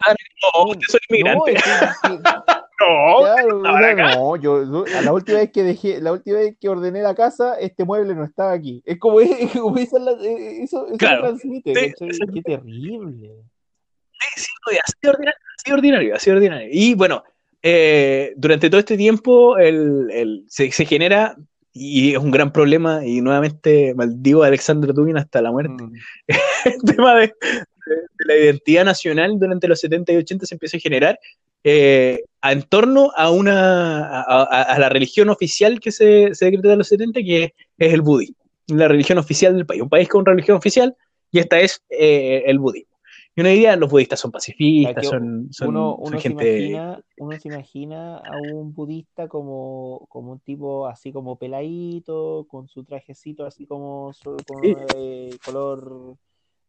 No, 0.08 0.74
son 0.88 1.00
No, 1.24 1.48
es 1.48 1.54
que- 1.56 1.62
que- 1.62 2.20
No, 2.78 3.20
Claro, 3.20 3.58
estaban 3.58 3.76
o 3.76 3.80
sea, 3.80 3.90
acá. 3.92 4.16
no, 4.16 4.36
yo, 4.36 4.86
a 4.98 5.02
la 5.02 5.14
última 5.14 5.38
vez 5.38 5.50
que 5.52 5.64
dejé, 5.64 6.02
la 6.02 6.12
última 6.12 6.40
vez 6.40 6.58
que 6.60 6.68
ordené 6.68 7.02
la 7.02 7.16
casa, 7.16 7.58
este 7.58 7.86
mueble 7.86 8.14
no 8.16 8.26
estaba 8.26 8.52
aquí. 8.52 8.84
Es 8.86 9.00
como, 9.00 9.20
es 9.22 9.52
como 9.54 9.78
eso, 9.78 9.98
la- 9.98 10.12
eh, 10.22 10.64
eso, 10.64 10.86
eso 10.88 10.98
Claro. 10.98 11.22
transmite, 11.24 11.74
Sí, 11.74 11.86
exacto. 12.06 12.34
Qué 12.34 12.42
terrible. 12.42 13.30
Sí, 14.36 14.78
así 14.84 15.08
ordinario, 15.08 15.40
así 15.58 15.72
ordinario, 15.72 16.16
así 16.16 16.30
ordinario. 16.32 16.68
Y 16.70 16.94
bueno, 16.96 17.24
eh, 17.64 18.34
durante 18.36 18.70
todo 18.70 18.80
este 18.80 18.98
tiempo 18.98 19.58
el, 19.58 20.10
el- 20.12 20.44
se, 20.50 20.70
se 20.72 20.86
genera, 20.86 21.38
y 21.72 22.12
es 22.12 22.18
un 22.18 22.30
gran 22.32 22.52
problema, 22.52 23.06
y 23.06 23.22
nuevamente 23.22 23.94
maldigo 23.96 24.44
a 24.44 24.48
Alexander 24.48 24.94
Dugin 24.94 25.18
hasta 25.18 25.42
la 25.42 25.52
muerte, 25.52 25.82
Mm. 25.82 25.94
el 26.66 26.96
tema 26.96 27.16
de, 27.16 27.34
de- 27.86 28.26
la 28.26 28.36
identidad 28.36 28.86
nacional 28.86 29.38
durante 29.40 29.68
los 29.68 29.80
70 29.80 30.12
y 30.14 30.18
80 30.18 30.46
se 30.46 30.56
empieza 30.56 30.78
a 30.78 30.80
generar 30.80 31.20
eh, 31.64 32.22
en 32.44 32.62
torno 32.64 33.12
a, 33.16 33.32
una, 33.32 34.08
a, 34.22 34.44
a- 34.44 34.80
la 34.80 34.90
religión 34.90 35.30
oficial 35.30 35.80
que 35.80 35.92
se, 35.92 36.34
se 36.36 36.46
decreta 36.46 36.72
en 36.74 36.78
los 36.80 36.88
70, 36.88 37.22
que 37.22 37.54
es 37.78 37.94
el 37.94 38.02
budismo, 38.02 38.38
la 38.68 38.88
religión 38.88 39.18
oficial 39.18 39.56
del 39.56 39.66
país. 39.66 39.82
Un 39.82 39.90
país 39.90 40.08
con 40.08 40.26
religión 40.26 40.58
oficial, 40.58 40.96
y 41.32 41.40
esta 41.40 41.60
es 41.60 41.82
eh, 41.90 42.44
el 42.46 42.60
budismo. 42.60 42.94
Y 43.38 43.42
uno 43.42 43.50
diría, 43.50 43.76
los 43.76 43.90
budistas 43.90 44.20
son 44.20 44.32
pacifistas, 44.32 45.08
son, 45.08 45.48
son, 45.52 45.68
uno, 45.70 45.98
son 45.98 46.08
uno 46.08 46.18
se 46.22 46.30
gente... 46.30 46.58
imagina, 46.60 47.02
uno 47.18 47.38
se 47.40 47.48
imagina 47.50 48.18
a 48.20 48.38
un 48.38 48.74
budista 48.74 49.28
como, 49.28 50.06
como 50.08 50.32
un 50.34 50.40
tipo 50.40 50.88
así 50.88 51.12
como 51.12 51.36
peladito, 51.38 52.46
con 52.48 52.68
su 52.70 52.84
trajecito 52.86 53.46
así 53.46 53.66
como 53.66 54.14
su- 54.14 54.38
con 54.48 54.62
Sí. 54.64 54.74
eh, 54.96 55.30
color 55.44 56.16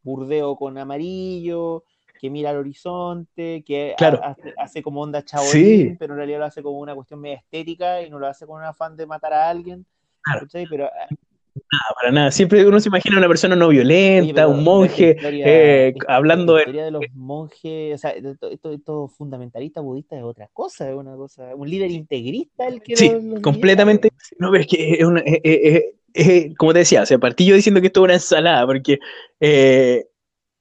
burdeo 0.07 0.57
con 0.57 0.79
amarillo, 0.79 1.85
que 2.19 2.31
mira 2.31 2.51
al 2.51 2.57
horizonte, 2.57 3.62
que 3.66 3.95
Claro. 3.99 4.21
hace, 4.23 4.55
hace 4.57 4.83
como 4.83 5.03
onda 5.03 5.23
chabolín, 5.23 5.53
Sí. 5.90 5.97
pero 5.99 6.14
en 6.14 6.19
realidad 6.19 6.38
lo 6.38 6.45
hace 6.47 6.62
como 6.62 6.79
una 6.79 6.95
cuestión 6.95 7.21
media 7.21 7.37
estética 7.37 8.01
y 8.03 8.09
no 8.09 8.19
lo 8.19 8.27
hace 8.27 8.47
con 8.47 8.57
un 8.59 8.64
afán 8.64 8.97
de 8.97 9.05
matar 9.07 9.35
a 9.35 9.51
alguien. 9.51 9.85
Claro. 10.23 10.40
¿cachai? 10.40 10.66
Pero 10.71 10.87
ah, 10.87 11.09
Nada, 11.73 11.95
para 11.99 12.12
nada. 12.12 12.31
Siempre 12.33 12.66
uno 12.66 12.79
se 12.81 12.90
imagina 12.90 13.16
una 13.16 13.29
persona 13.29 13.57
no 13.57 13.69
violenta, 13.69 14.47
un 14.47 14.62
monje, 14.62 15.14
historia- 15.16 15.45
eh, 15.49 15.95
hablando 16.07 16.53
la 16.53 16.59
de... 16.59 16.62
historia 16.64 16.85
de 16.85 16.90
los 16.90 17.03
monjes, 17.14 17.95
o 17.95 17.99
sea, 17.99 18.11
esto, 18.11 18.51
esto, 18.73 19.09
fundamentalista 19.09 19.81
budista 19.81 20.16
es 20.19 20.23
otra 20.23 20.49
cosa, 20.53 20.87
es 20.90 20.95
una 20.95 21.16
cosa, 21.16 21.55
un 21.55 21.69
líder 21.71 21.90
integrista 21.90 22.66
el 22.69 22.83
que 22.83 22.95
Sí, 22.97 23.09
los- 23.11 23.25
los 23.25 23.40
completamente. 23.40 24.11
No, 24.38 24.51
pero 24.51 24.61
es 24.64 24.66
que 24.69 24.92
es 25.01 25.05
una, 25.07 25.23
eh, 26.16 26.55
como 26.57 26.72
te 26.72 26.81
decía, 26.81 27.02
o 27.02 27.07
sea, 27.07 27.18
partí 27.18 27.44
yo 27.44 27.55
diciendo 27.55 27.81
que 27.81 27.88
esto 27.88 28.00
es 28.00 28.05
una 28.05 28.14
ensalada, 28.14 28.66
porque 28.66 28.98
eh, 29.40 30.07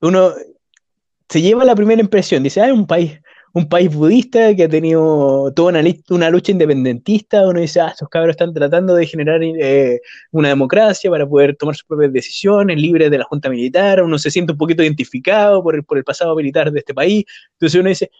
uno 0.02 0.34
se 1.30 1.42
lleva 1.42 1.66
la 1.66 1.76
primera 1.76 2.02
impresión, 2.02 2.44
dice, 2.44 2.62
ah, 2.62 2.68
es 2.68 2.74
un 2.74 2.86
país, 2.86 3.20
un 3.54 3.70
país 3.70 3.94
budista 3.94 4.54
que 4.56 4.66
ha 4.66 4.70
tenido 4.70 5.52
toda 5.56 5.70
una, 6.10 6.30
lucha 6.30 6.52
independentista, 6.52 7.48
uno 7.48 7.62
dice, 7.62 7.80
ah, 7.80 7.88
estos 7.88 8.10
cabros 8.10 8.32
están 8.32 8.54
tratando 8.54 8.96
de 8.96 9.08
generar 9.08 9.42
eh, 9.44 10.02
una 10.32 10.50
democracia 10.50 11.10
para 11.10 11.28
poder 11.28 11.56
tomar 11.56 11.76
sus 11.76 11.86
propias 11.86 12.12
decisiones, 12.12 12.78
libres 12.78 13.10
de 13.10 13.18
la 13.18 13.24
junta 13.24 13.50
militar, 13.50 14.04
uno 14.04 14.20
se 14.20 14.30
siente 14.32 14.52
un 14.52 14.58
poquito 14.58 14.84
identificado 14.84 15.64
por 15.64 15.76
el, 15.76 16.04
pasado 16.04 16.36
militar 16.36 16.72
de 16.72 16.80
este 16.80 16.94
país, 16.94 17.24
entonces 17.54 17.80
uno 17.80 17.90
dice, 17.90 18.12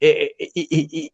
y- 0.00 1.12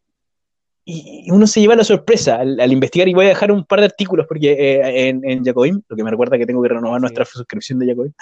y- 1.27 1.31
uno 1.31 1.47
se 1.47 1.61
lleva 1.61 1.77
la 1.77 1.85
sorpresa 1.85 2.37
al, 2.37 2.59
al 2.61 2.73
investigar 2.73 3.09
y 3.09 3.15
voy 3.15 3.27
a 3.27 3.31
dejar 3.31 3.53
un 3.53 3.65
par 3.65 3.81
de 3.81 3.87
artículos 3.87 4.27
porque 4.27 4.53
eh, 4.53 5.09
en, 5.09 5.21
en 5.25 5.45
Jacobin, 5.45 5.83
lo 5.89 5.97
que 5.97 6.05
me 6.05 6.11
recuerda 6.11 6.37
que 6.39 6.47
tengo 6.47 6.63
que 6.63 6.69
renovar 6.69 6.99
Sí. 6.99 7.03
nuestra 7.03 7.25
suscripción 7.25 7.79
de 7.79 7.87
Jacobin. 7.89 8.15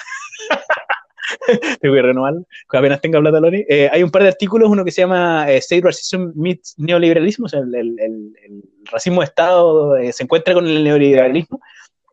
tengo 1.81 1.95
que 1.95 2.03
renovarla, 2.03 2.43
apenas 2.73 3.01
tenga 3.01 3.21
plata 3.21 3.41
Lori. 3.41 3.65
Eh, 3.69 3.89
hay 3.93 4.03
un 4.03 4.11
par 4.11 4.23
de 4.23 4.29
artículos, 4.29 4.69
uno 4.71 4.85
que 4.85 4.91
se 4.91 5.03
llama 5.03 5.51
eh, 5.51 5.59
State 5.59 5.83
Racism 5.83 6.31
meets 6.35 6.75
Neoliberalismo, 6.79 7.47
o 7.47 7.49
sea, 7.49 7.61
el, 7.61 7.75
el- 7.75 7.99
el- 8.01 8.33
el 8.45 8.63
racismo 8.91 9.21
de 9.21 9.27
Estado 9.27 9.97
eh, 9.97 10.13
se 10.13 10.23
encuentra 10.25 10.55
con 10.55 10.67
el 10.67 10.83
neoliberalismo, 10.85 11.61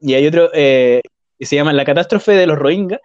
y 0.02 0.14
hay 0.14 0.28
otro 0.28 0.50
que 0.52 1.02
se 1.46 1.56
llama 1.56 1.74
La 1.74 1.86
catástrofe 1.86 2.34
de 2.34 2.46
los 2.48 2.58
Rohingya. 2.58 3.00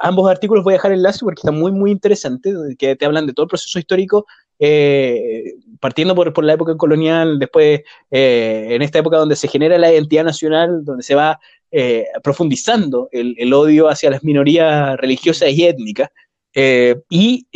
Ambos 0.00 0.30
artículos 0.30 0.62
voy 0.64 0.74
a 0.74 0.76
dejar 0.76 0.92
el 0.92 0.98
enlace 0.98 1.20
porque 1.24 1.40
están 1.40 1.58
muy, 1.58 1.72
muy 1.72 1.90
interesantes, 1.90 2.54
que 2.78 2.94
te 2.96 3.04
hablan 3.04 3.26
de 3.26 3.32
todo 3.32 3.44
el 3.44 3.48
proceso 3.50 3.78
histórico 3.78 4.26
eh, 4.58 5.54
partiendo 5.80 6.14
por, 6.14 6.32
por 6.32 6.44
la 6.44 6.54
época 6.54 6.76
colonial, 6.76 7.38
después 7.38 7.82
eh, 8.10 8.68
en 8.70 8.82
esta 8.82 8.98
época 9.00 9.18
donde 9.18 9.36
se 9.36 9.48
genera 9.48 9.78
la 9.78 9.92
identidad 9.92 10.24
nacional, 10.24 10.84
donde 10.84 11.02
se 11.02 11.14
va 11.14 11.38
eh, 11.70 12.06
profundizando 12.22 13.08
el, 13.12 13.34
el 13.38 13.52
odio 13.52 13.88
hacia 13.88 14.10
las 14.10 14.22
minorías 14.24 14.96
religiosas 14.96 15.50
y 15.50 15.64
étnicas. 15.64 16.08
eh, 16.54 16.96
y 17.08 17.46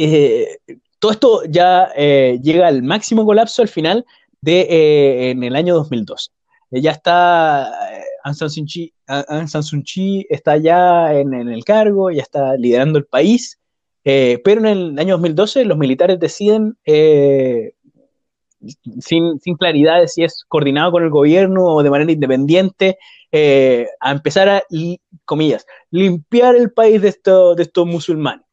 todo 0.99 1.13
esto 1.13 1.43
ya 1.49 1.93
llega 1.95 2.67
al 2.67 2.83
máximo 2.83 3.25
colapso 3.25 3.63
al 3.63 3.69
final 3.69 4.05
de 4.41 5.31
en 5.31 5.45
el 5.45 5.55
año 5.55 5.75
2002. 5.75 6.33
Eh, 6.71 6.81
ya 6.81 6.93
está 6.93 7.71
Aung 8.25 8.35
San 8.35 8.51
Suu 8.51 8.65
Kyi, 8.65 8.93
San 9.47 9.63
Suu 9.63 9.83
Kyi 9.83 10.27
está 10.29 10.57
ya 10.57 11.15
en, 11.15 11.33
en 11.35 11.49
el 11.49 11.65
cargo, 11.65 12.11
ya 12.11 12.23
está 12.23 12.57
liderando 12.57 12.99
el 12.99 13.07
país. 13.07 13.58
Eh, 14.11 14.41
pero 14.43 14.61
en 14.61 14.67
el 14.67 14.99
año 14.99 15.17
2012 15.19 15.67
los 15.67 15.77
militares 15.77 16.19
deciden, 16.19 16.79
eh, 16.87 17.73
sin, 19.01 19.39
sin 19.39 19.55
claridad 19.57 20.01
de 20.01 20.09
si 20.09 20.25
es 20.25 20.45
coordinado 20.49 20.93
con 20.93 21.05
el 21.05 21.11
gobierno 21.11 21.67
o 21.67 21.83
de 21.83 21.91
manera 21.91 22.11
independiente, 22.11 22.97
eh, 23.33 23.87
a 24.01 24.13
empezar 24.13 24.49
a, 24.49 24.63
limpiar 25.91 26.57
el 26.57 26.73
país 26.73 27.03
de, 27.03 27.09
esto- 27.09 27.55
de 27.55 27.65
estos 27.65 27.87
musulmanes. 27.87 28.47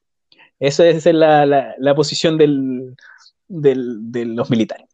Esa 0.60 0.90
es 0.90 1.06
la, 1.06 1.74
posición 1.96 2.38
del- 2.38 2.94
de 4.12 4.26
los 4.26 4.50
militares. 4.50 4.88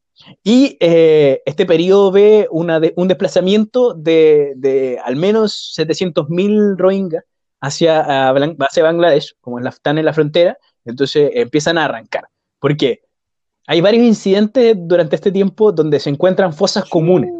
Y 0.43 0.77
este 0.79 1.65
periodo 1.65 2.11
ve 2.11 2.47
una 2.51 2.79
de- 2.79 2.93
un 2.95 3.07
desplazamiento 3.07 3.95
de, 3.95 4.53
de 4.57 4.99
al 5.03 5.15
menos 5.15 5.73
700.000 5.75 6.75
rohingyas 6.77 7.23
hacia, 7.61 8.29
hacia 8.31 8.83
Bangladesh, 8.83 9.35
como 9.39 9.59
están 9.59 9.97
en 9.97 10.05
la 10.05 10.13
frontera, 10.13 10.57
entonces 10.83 11.31
empiezan 11.35 11.77
a 11.77 11.85
arrancar. 11.85 12.25
¿Por 12.59 12.75
qué? 12.75 13.01
Hay 13.67 13.79
varios 13.81 14.03
incidentes 14.03 14.75
durante 14.77 15.15
este 15.15 15.31
tiempo 15.31 15.71
donde 15.71 15.99
se 15.99 16.09
encuentran 16.09 16.51
fosas 16.53 16.89
comunes, 16.89 17.31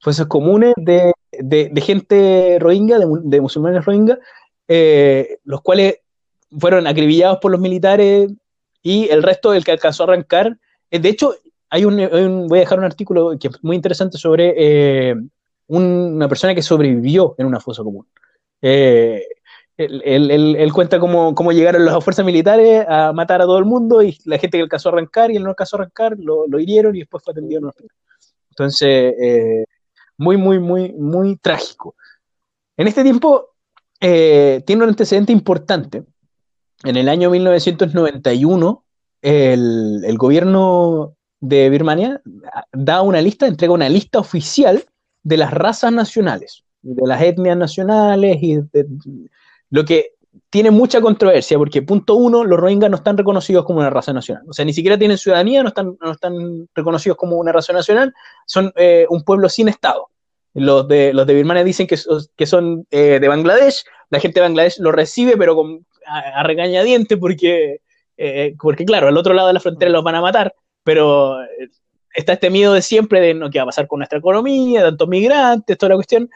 fosas 0.00 0.26
comunes 0.26 0.72
de, 0.76 1.12
de- 1.30 1.68
de 1.72 1.80
gente 1.80 2.58
rohingya, 2.58 2.98
de, 2.98 3.06
mu- 3.06 3.20
de 3.22 3.40
musulmanes 3.40 3.84
rohingya, 3.84 4.18
eh, 4.66 5.38
los 5.44 5.60
cuales 5.60 5.98
fueron 6.58 6.86
acribillados 6.86 7.38
por 7.40 7.50
los 7.52 7.60
militares 7.60 8.30
y 8.82 9.08
el 9.10 9.22
resto 9.22 9.52
del 9.52 9.64
que 9.64 9.70
alcanzó 9.72 10.02
a 10.02 10.06
arrancar. 10.06 10.56
eh, 10.90 10.98
de 10.98 11.08
hecho, 11.10 11.34
hay 11.70 11.84
un, 11.84 11.98
hay 12.00 12.24
un- 12.24 12.48
voy 12.48 12.58
a 12.58 12.62
dejar 12.62 12.78
un 12.78 12.84
artículo 12.84 13.36
que 13.38 13.48
es 13.48 13.62
muy 13.62 13.76
interesante 13.76 14.18
sobre 14.18 14.54
eh, 14.56 15.14
un- 15.68 16.14
una 16.16 16.28
persona 16.28 16.54
que 16.54 16.62
sobrevivió 16.62 17.34
en 17.38 17.46
una 17.46 17.60
fosa 17.60 17.82
común. 17.82 18.06
Eh, 18.60 19.22
él, 19.76 20.70
cuenta 20.72 21.00
cómo, 21.00 21.34
cómo 21.34 21.52
llegaron 21.52 21.84
las 21.84 22.02
fuerzas 22.04 22.24
militares 22.24 22.84
a 22.88 23.12
matar 23.12 23.40
a 23.40 23.44
todo 23.44 23.58
el 23.58 23.64
mundo 23.64 24.02
y 24.02 24.18
la 24.24 24.38
gente 24.38 24.58
que 24.58 24.62
alcanzó 24.62 24.88
a 24.88 24.92
arrancar 24.92 25.30
y 25.30 25.36
él 25.36 25.42
no 25.42 25.50
alcanzó 25.50 25.76
a 25.76 25.80
arrancar 25.80 26.16
lo, 26.18 26.46
lo 26.46 26.60
hirieron 26.60 26.94
y 26.94 27.00
después 27.00 27.24
fue 27.24 27.32
atendido 27.32 27.58
en 27.58 27.64
un 27.64 27.70
hospital. 27.70 27.96
Entonces, 28.50 29.14
eh, 29.20 29.64
muy, 30.18 30.36
muy, 30.36 30.58
muy, 30.58 30.92
muy 30.92 31.36
trágico. 31.36 31.94
En 32.76 32.86
este 32.86 33.02
tiempo 33.02 33.50
eh, 34.00 34.62
tiene 34.66 34.82
un 34.84 34.90
antecedente 34.90 35.32
importante. 35.32 36.04
En 36.84 36.96
el 36.96 37.08
año 37.08 37.30
1991, 37.30 38.84
el, 39.22 40.02
el 40.04 40.18
gobierno 40.18 41.14
de 41.40 41.70
Birmania 41.70 42.20
da 42.72 43.02
una 43.02 43.20
lista, 43.20 43.46
entrega 43.46 43.72
una 43.72 43.88
lista 43.88 44.18
oficial 44.18 44.84
de 45.22 45.36
las 45.36 45.52
razas 45.52 45.92
nacionales, 45.92 46.64
de 46.82 47.06
las 47.06 47.22
etnias 47.22 47.56
nacionales 47.56 48.38
y 48.40 48.56
de- 48.56 48.86
lo 49.72 49.84
que 49.84 50.12
tiene 50.48 50.70
mucha 50.70 51.00
controversia, 51.00 51.58
porque 51.58 51.82
punto 51.82 52.14
uno, 52.14 52.44
los 52.44 52.58
rohingyas 52.58 52.90
no 52.90 52.98
están 52.98 53.18
reconocidos 53.18 53.64
como 53.64 53.80
una 53.80 53.90
raza 53.90 54.12
nacional, 54.12 54.44
o 54.48 54.52
sea, 54.52 54.64
ni 54.64 54.72
siquiera 54.72 54.96
tienen 54.96 55.18
ciudadanía, 55.18 55.62
no 55.62 55.68
están, 55.68 55.96
no 56.00 56.12
están 56.12 56.68
reconocidos 56.74 57.16
como 57.16 57.36
una 57.36 57.52
raza 57.52 57.72
nacional, 57.72 58.14
son 58.46 58.72
eh, 58.76 59.06
un 59.10 59.24
pueblo 59.24 59.48
sin 59.48 59.68
Estado. 59.68 60.08
Los 60.54 60.86
de, 60.86 61.12
los 61.14 61.26
de 61.26 61.34
Birmania 61.34 61.64
dicen 61.64 61.86
que, 61.86 61.98
que 62.36 62.46
son 62.46 62.86
eh, 62.90 63.18
de 63.20 63.28
Bangladesh, 63.28 63.84
la 64.10 64.20
gente 64.20 64.38
de 64.38 64.46
Bangladesh 64.46 64.78
lo 64.78 64.92
recibe, 64.92 65.36
pero 65.36 65.56
con, 65.56 65.84
a, 66.06 66.40
a 66.40 66.42
regañadiente 66.42 67.16
porque 67.16 67.80
eh, 68.16 68.54
porque 68.60 68.84
claro, 68.84 69.08
al 69.08 69.16
otro 69.16 69.34
lado 69.34 69.48
de 69.48 69.54
la 69.54 69.60
frontera 69.60 69.90
los 69.90 70.04
van 70.04 70.14
a 70.14 70.20
matar, 70.20 70.54
pero 70.84 71.42
eh, 71.42 71.68
está 72.14 72.34
este 72.34 72.50
miedo 72.50 72.72
de 72.72 72.82
siempre 72.82 73.20
de 73.20 73.34
no, 73.34 73.50
qué 73.50 73.58
va 73.58 73.64
a 73.64 73.66
pasar 73.66 73.86
con 73.86 73.98
nuestra 73.98 74.18
economía, 74.18 74.82
tantos 74.82 75.08
migrantes, 75.08 75.78
toda 75.78 75.90
la 75.90 75.96
cuestión. 75.96 76.30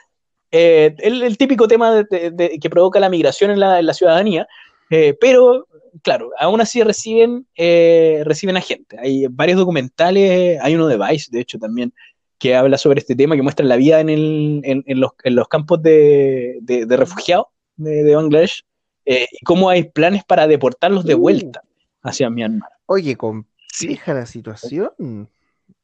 Eh, 0.51 0.94
el, 0.99 1.22
el 1.22 1.36
típico 1.38 1.66
tema 1.68 1.92
de- 1.94 2.05
de- 2.11 2.30
de- 2.30 2.59
que 2.59 2.70
provoca 2.70 3.01
la 3.01 3.09
migración 3.09 3.51
en 3.51 3.61
la, 3.61 3.78
en 3.80 3.86
la 3.86 3.94
ciudadanía, 3.94 4.47
eh, 4.90 5.16
pero 5.20 5.66
claro, 6.03 6.30
aún 6.38 6.61
así 6.61 6.82
reciben, 6.82 7.47
eh, 7.57 8.22
reciben 8.24 8.57
a 8.57 8.61
gente. 8.61 8.97
Hay 8.99 9.26
varios 9.28 9.59
documentales, 9.59 10.59
hay 10.62 10.74
uno 10.74 10.86
de 10.86 10.97
Vice, 10.99 11.30
de 11.32 11.40
hecho, 11.40 11.59
también, 11.59 11.92
que 12.38 12.55
habla 12.55 12.78
sobre 12.78 13.01
este 13.01 13.16
tema, 13.16 13.34
que 13.34 13.42
muestra 13.42 13.64
la 13.66 13.76
vida 13.76 13.99
en, 14.01 14.09
el- 14.11 14.61
en- 14.64 14.84
en 14.86 15.01
los, 15.01 15.12
en 15.24 15.34
los 15.34 15.49
campos 15.49 15.82
de, 15.82 16.61
refugiados 16.88 17.47
de, 17.76 18.05
de 18.05 18.14
Bangladesh 18.14 18.64
eh, 19.05 19.26
y 19.32 19.44
cómo 19.44 19.68
hay 19.70 19.84
planes 19.84 20.22
para 20.24 20.47
deportarlos 20.47 21.05
de 21.05 21.14
vuelta 21.14 21.62
hacia 22.03 22.30
Myanmar. 22.30 22.70
Oye, 22.86 23.16
compleja 23.16 24.14
la 24.14 24.26
situación. 24.26 25.28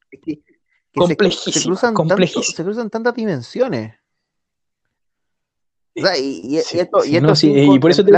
Que- 0.09 0.19
que 0.19 0.31
se- 0.35 0.99
Complejísima, 0.99 1.53
se, 1.53 1.63
cruzan 1.63 1.89
tanto- 1.89 1.97
complejísima. 2.09 2.43
se 2.55 2.63
cruzan 2.63 2.89
tantas 2.89 3.15
dimensiones. 3.15 3.95
O 5.95 6.05
sea, 6.05 6.17
y, 6.17 6.41
y- 6.43 6.57
y 6.57 6.61
Sí, 6.61 6.79
esto, 6.79 7.03
sí, 7.03 7.09
y 7.11 7.15
esto 7.17 7.27
no, 7.27 7.35
sí, 7.35 7.47
sin 7.47 7.57
y 7.73 7.79
por 7.79 7.91
eso 7.91 8.03
te 8.03 8.11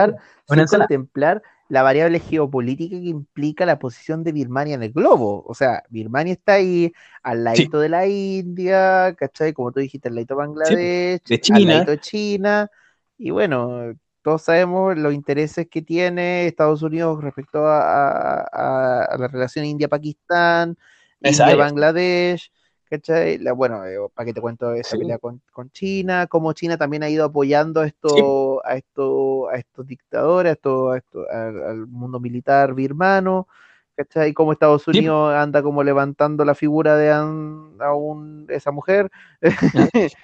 sin 0.46 0.66
contemplar 0.68 1.42
la 1.68 1.82
variable 1.82 2.20
geopolítica 2.20 2.96
que 3.00 3.08
implica 3.08 3.66
la 3.66 3.80
posición 3.80 4.24
de 4.24 4.32
Birmania 4.32 4.76
en 4.76 4.84
el 4.84 4.92
globo. 4.94 5.44
O 5.48 5.54
sea, 5.56 5.84
Birmania 5.90 6.34
está 6.34 6.54
ahí 6.54 6.94
al 7.24 7.44
ladito 7.44 7.80
de 7.80 7.90
la 7.90 8.06
India, 8.08 9.16
¿cachai? 9.18 9.54
Como 9.54 9.72
tú 9.72 9.80
dijiste, 9.80 10.08
al 10.10 10.16
ladito 10.16 10.36
de 10.36 10.38
Bangladesh, 10.38 11.22
de 11.28 11.40
al 11.50 11.66
China. 11.66 11.68
ladito 11.68 11.92
de 11.92 12.00
China. 12.00 12.70
Y 13.18 13.32
bueno, 13.32 13.94
todos 14.22 14.44
sabemos 14.44 14.98
los 14.98 15.14
intereses 15.14 15.68
que 15.70 15.82
tiene 15.82 16.48
Estados 16.48 16.82
Unidos 16.84 17.24
respecto 17.24 17.66
a, 17.66 18.40
a- 18.42 19.18
la 19.18 19.28
relación 19.28 19.66
India-Pakistán. 19.66 20.78
India-Bangladesh. 21.22 22.52
¿Cachai? 22.90 23.40
La- 23.40 23.54
bueno, 23.54 23.84
eh, 23.86 23.98
para 24.14 24.28
que 24.28 24.34
te 24.34 24.42
cuento 24.42 24.74
esa 24.74 24.92
Sí. 24.92 24.98
pelea 25.00 25.18
con, 25.18 25.42
con 25.52 25.72
China, 25.72 26.28
cómo 26.28 26.54
China 26.54 26.78
también 26.78 27.04
ha 27.04 27.10
ido 27.10 27.26
apoyando 27.26 27.82
a 27.82 27.88
estos, 27.88 28.60
a 28.64 28.76
estos, 28.78 29.50
a 29.52 29.56
estos 29.58 29.88
dictadores, 29.88 30.52
a 30.52 30.54
estos, 30.54 30.94
a 30.94 30.98
estos- 30.98 31.28
al, 31.30 31.64
al 31.64 31.88
mundo 31.88 32.20
militar 32.20 32.74
birmano, 32.76 33.48
¿cachai? 33.96 34.34
Cómo 34.34 34.52
Estados 34.54 34.88
Unidos 34.88 35.34
anda 35.34 35.64
como 35.64 35.84
levantando 35.84 36.46
la 36.46 36.54
figura 36.54 36.96
de 36.96 37.12
an- 37.12 37.76
a 37.80 37.94
un- 37.96 38.46
esa 38.50 38.72
mujer. 38.72 39.10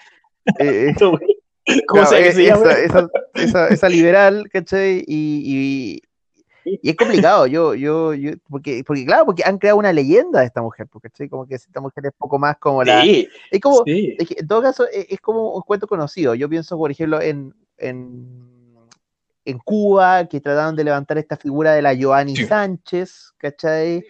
Eh, 0.59 0.93
¿Cómo 1.87 2.01
Claro, 2.01 2.17
eh, 2.17 2.31
se 2.31 2.43
llama? 2.45 2.71
esa, 2.71 2.79
esa, 2.81 3.09
esa, 3.35 3.67
esa 3.69 3.89
liberal, 3.89 4.49
¿cachai? 4.51 5.03
Y, 5.07 6.01
y, 6.65 6.89
es 6.89 6.95
complicado, 6.95 7.47
yo, 7.47 7.73
yo, 7.75 8.13
yo, 8.13 8.31
porque, 8.49 8.83
porque 8.85 9.05
claro, 9.05 9.25
porque 9.25 9.43
han 9.45 9.57
creado 9.57 9.77
una 9.79 9.91
leyenda 9.93 10.39
de 10.41 10.45
esta 10.45 10.61
mujer, 10.61 10.87
porque, 10.91 11.09
¿cachai? 11.09 11.29
Como 11.29 11.45
que 11.47 11.55
esta 11.55 11.79
mujer 11.81 12.05
es 12.05 12.11
poco 12.17 12.37
más 12.39 12.57
como 12.57 12.83
la... 12.83 13.01
Sí, 13.01 13.27
Es 13.49 13.59
como, 13.59 13.83
sí. 13.85 14.15
es 14.19 14.27
que 14.27 14.35
en 14.39 14.47
todo 14.47 14.61
caso, 14.61 14.87
es, 14.87 15.07
es 15.09 15.19
como 15.19 15.53
un 15.55 15.61
cuento 15.61 15.87
conocido. 15.87 16.35
Yo 16.35 16.47
pienso, 16.49 16.77
por 16.77 16.91
ejemplo, 16.91 17.21
en, 17.21 17.53
en, 17.77 18.77
en 19.45 19.57
Cuba, 19.59 20.25
que 20.27 20.39
trataron 20.39 20.75
de 20.75 20.83
levantar 20.83 21.17
esta 21.17 21.35
figura 21.37 21.73
de 21.73 21.81
la 21.81 21.95
Joanny 21.99 22.35
Sí. 22.35 22.45
Sánchez, 22.45 23.33
¿cachai? 23.37 24.05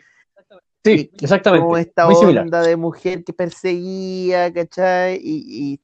Sí, 0.83 1.11
exactamente. 1.21 1.61
como 1.63 1.77
esta 1.77 2.05
Muy 2.07 2.15
similar. 2.15 2.43
onda 2.45 2.61
de 2.63 2.75
mujer 2.75 3.23
que 3.23 3.33
perseguía, 3.33 4.51
¿cachai? 4.51 5.15
Y, 5.21 5.43
y, 5.73 5.79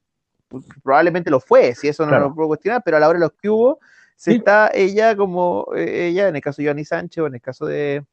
pues, 0.47 0.65
probablemente 0.83 1.29
lo 1.29 1.39
fue, 1.39 1.75
si 1.75 1.87
eso 1.87 2.03
no 2.03 2.09
Claro. 2.09 2.29
lo 2.29 2.35
puedo 2.35 2.47
cuestionar, 2.49 2.81
pero 2.83 2.97
a 2.97 2.99
la 2.99 3.07
hora 3.07 3.19
de 3.19 3.25
los 3.25 3.33
que 3.33 3.47
hubo, 3.49 3.79
se 4.17 4.31
Sí. 4.31 4.37
está 4.37 4.71
ella 4.73 5.15
como 5.15 5.67
eh, 5.75 6.07
ella, 6.07 6.27
en 6.27 6.35
el 6.35 6.41
caso 6.41 6.61
de 6.61 6.67
Joanny 6.67 6.83
Sánchez, 6.83 7.23
o 7.23 7.27
en 7.27 7.35
el 7.35 7.41
caso 7.41 7.65
de, 7.67 8.03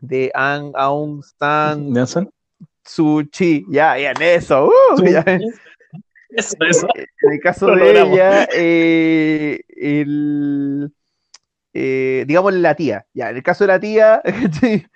de 0.00 0.30
Aung, 0.34 0.72
Aung 0.76 1.22
San 1.38 1.90
Nelson. 1.92 2.30
Suu 2.84 3.24
Kyi, 3.30 3.64
ya, 3.70 3.98
ya, 3.98 4.10
en 4.12 4.22
eso, 4.22 4.66
uh, 4.68 5.04
ya. 5.04 5.24
Eso, 6.30 6.56
eso. 6.68 6.86
En 7.22 7.32
el 7.32 7.40
caso 7.40 7.68
Lo 7.68 7.74
de 7.76 7.92
logramos. 7.92 8.12
ella, 8.14 8.48
eh, 8.54 9.60
el, 9.68 10.92
eh, 11.72 12.24
digámosle 12.26 12.60
la 12.60 12.74
tía, 12.74 13.06
ya, 13.14 13.30
en 13.30 13.36
el 13.36 13.42
caso 13.42 13.64
de 13.64 13.68
la 13.68 13.80
tía, 13.80 14.22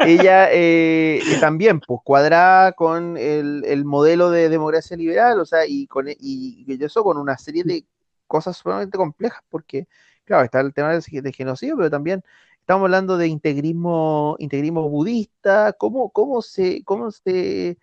ella 0.00 0.52
eh, 0.52 1.20
eh, 1.26 1.40
también, 1.40 1.80
pues, 1.80 2.00
cuadrada 2.04 2.72
con 2.72 3.16
el, 3.16 3.64
el 3.66 3.84
modelo 3.84 4.30
de 4.30 4.48
democracia 4.48 4.96
liberal, 4.96 5.40
o 5.40 5.44
sea, 5.46 5.66
y 5.66 5.86
con 5.86 6.08
y, 6.08 6.14
y 6.18 6.84
eso 6.84 7.02
con 7.02 7.16
una 7.18 7.36
serie 7.38 7.64
de 7.64 7.84
cosas 8.30 8.56
sumamente 8.56 8.96
complejas, 8.96 9.42
porque, 9.50 9.86
claro, 10.24 10.44
está 10.44 10.60
el 10.60 10.72
tema 10.72 10.90
del, 10.94 11.02
del 11.22 11.34
genocidio, 11.34 11.76
pero 11.76 11.90
también 11.90 12.22
estamos 12.60 12.84
hablando 12.86 13.16
de 13.18 13.26
integrismo, 13.26 14.36
integrismo 14.38 14.88
budista, 14.88 15.72
cómo, 15.74 16.10
cómo 16.10 16.40
se, 16.40 16.82
cómo 16.84 17.10
se, 17.10 17.76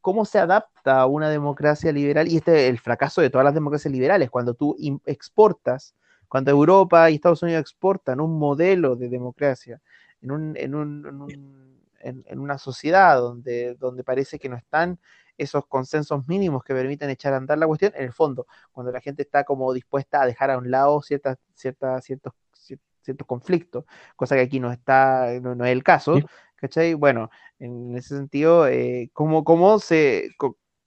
cómo 0.00 0.24
se 0.24 0.38
adapta 0.40 1.00
a 1.00 1.06
una 1.06 1.30
democracia 1.30 1.92
liberal, 1.92 2.26
y 2.28 2.36
este 2.38 2.64
es 2.64 2.70
el 2.70 2.78
fracaso 2.78 3.20
de 3.22 3.30
todas 3.30 3.44
las 3.44 3.54
democracias 3.54 3.92
liberales, 3.92 4.30
cuando 4.30 4.54
tú 4.54 4.76
exportas, 5.06 5.94
cuando 6.28 6.50
Europa 6.50 7.08
y 7.10 7.14
Estados 7.14 7.42
Unidos 7.42 7.60
exportan 7.60 8.20
un 8.20 8.38
modelo 8.38 8.96
de 8.96 9.08
democracia 9.08 9.80
en, 10.22 10.30
un, 10.32 10.56
en, 10.56 10.74
un, 10.74 11.06
en, 11.06 11.20
un- 11.20 11.72
en- 12.00 12.24
en 12.26 12.38
una 12.40 12.58
sociedad 12.58 13.18
donde, 13.18 13.76
donde 13.76 14.02
parece 14.02 14.38
que 14.38 14.48
no 14.48 14.56
están 14.56 14.98
esos 15.42 15.66
consensos 15.66 16.26
mínimos 16.28 16.64
que 16.64 16.74
permiten 16.74 17.10
echar 17.10 17.32
a 17.34 17.36
andar 17.38 17.58
la 17.58 17.66
cuestión, 17.66 17.92
en 17.96 18.04
el 18.04 18.12
fondo, 18.12 18.46
cuando 18.72 18.92
la 18.92 19.00
gente 19.00 19.22
está 19.22 19.44
como 19.44 19.72
dispuesta 19.72 20.22
a 20.22 20.26
dejar 20.26 20.50
a 20.50 20.58
un 20.58 20.70
lado 20.70 21.00
ciertas, 21.02 21.38
ciertas, 21.54 22.04
ciertos, 22.04 22.32
cier- 22.56 22.80
ciertos 23.02 23.26
conflictos, 23.26 23.84
cosa 24.16 24.36
que 24.36 24.42
aquí 24.42 24.60
no 24.60 24.72
está, 24.72 25.28
no, 25.40 25.54
no 25.54 25.64
es 25.64 25.72
el 25.72 25.82
caso, 25.82 26.16
Sí. 26.16 26.24
¿cachai? 26.56 26.94
Bueno, 26.94 27.30
en 27.58 27.96
ese 27.96 28.16
sentido, 28.16 28.66
eh, 28.68 29.10
¿cómo, 29.12 29.44
cómo 29.44 29.78
se, 29.78 30.30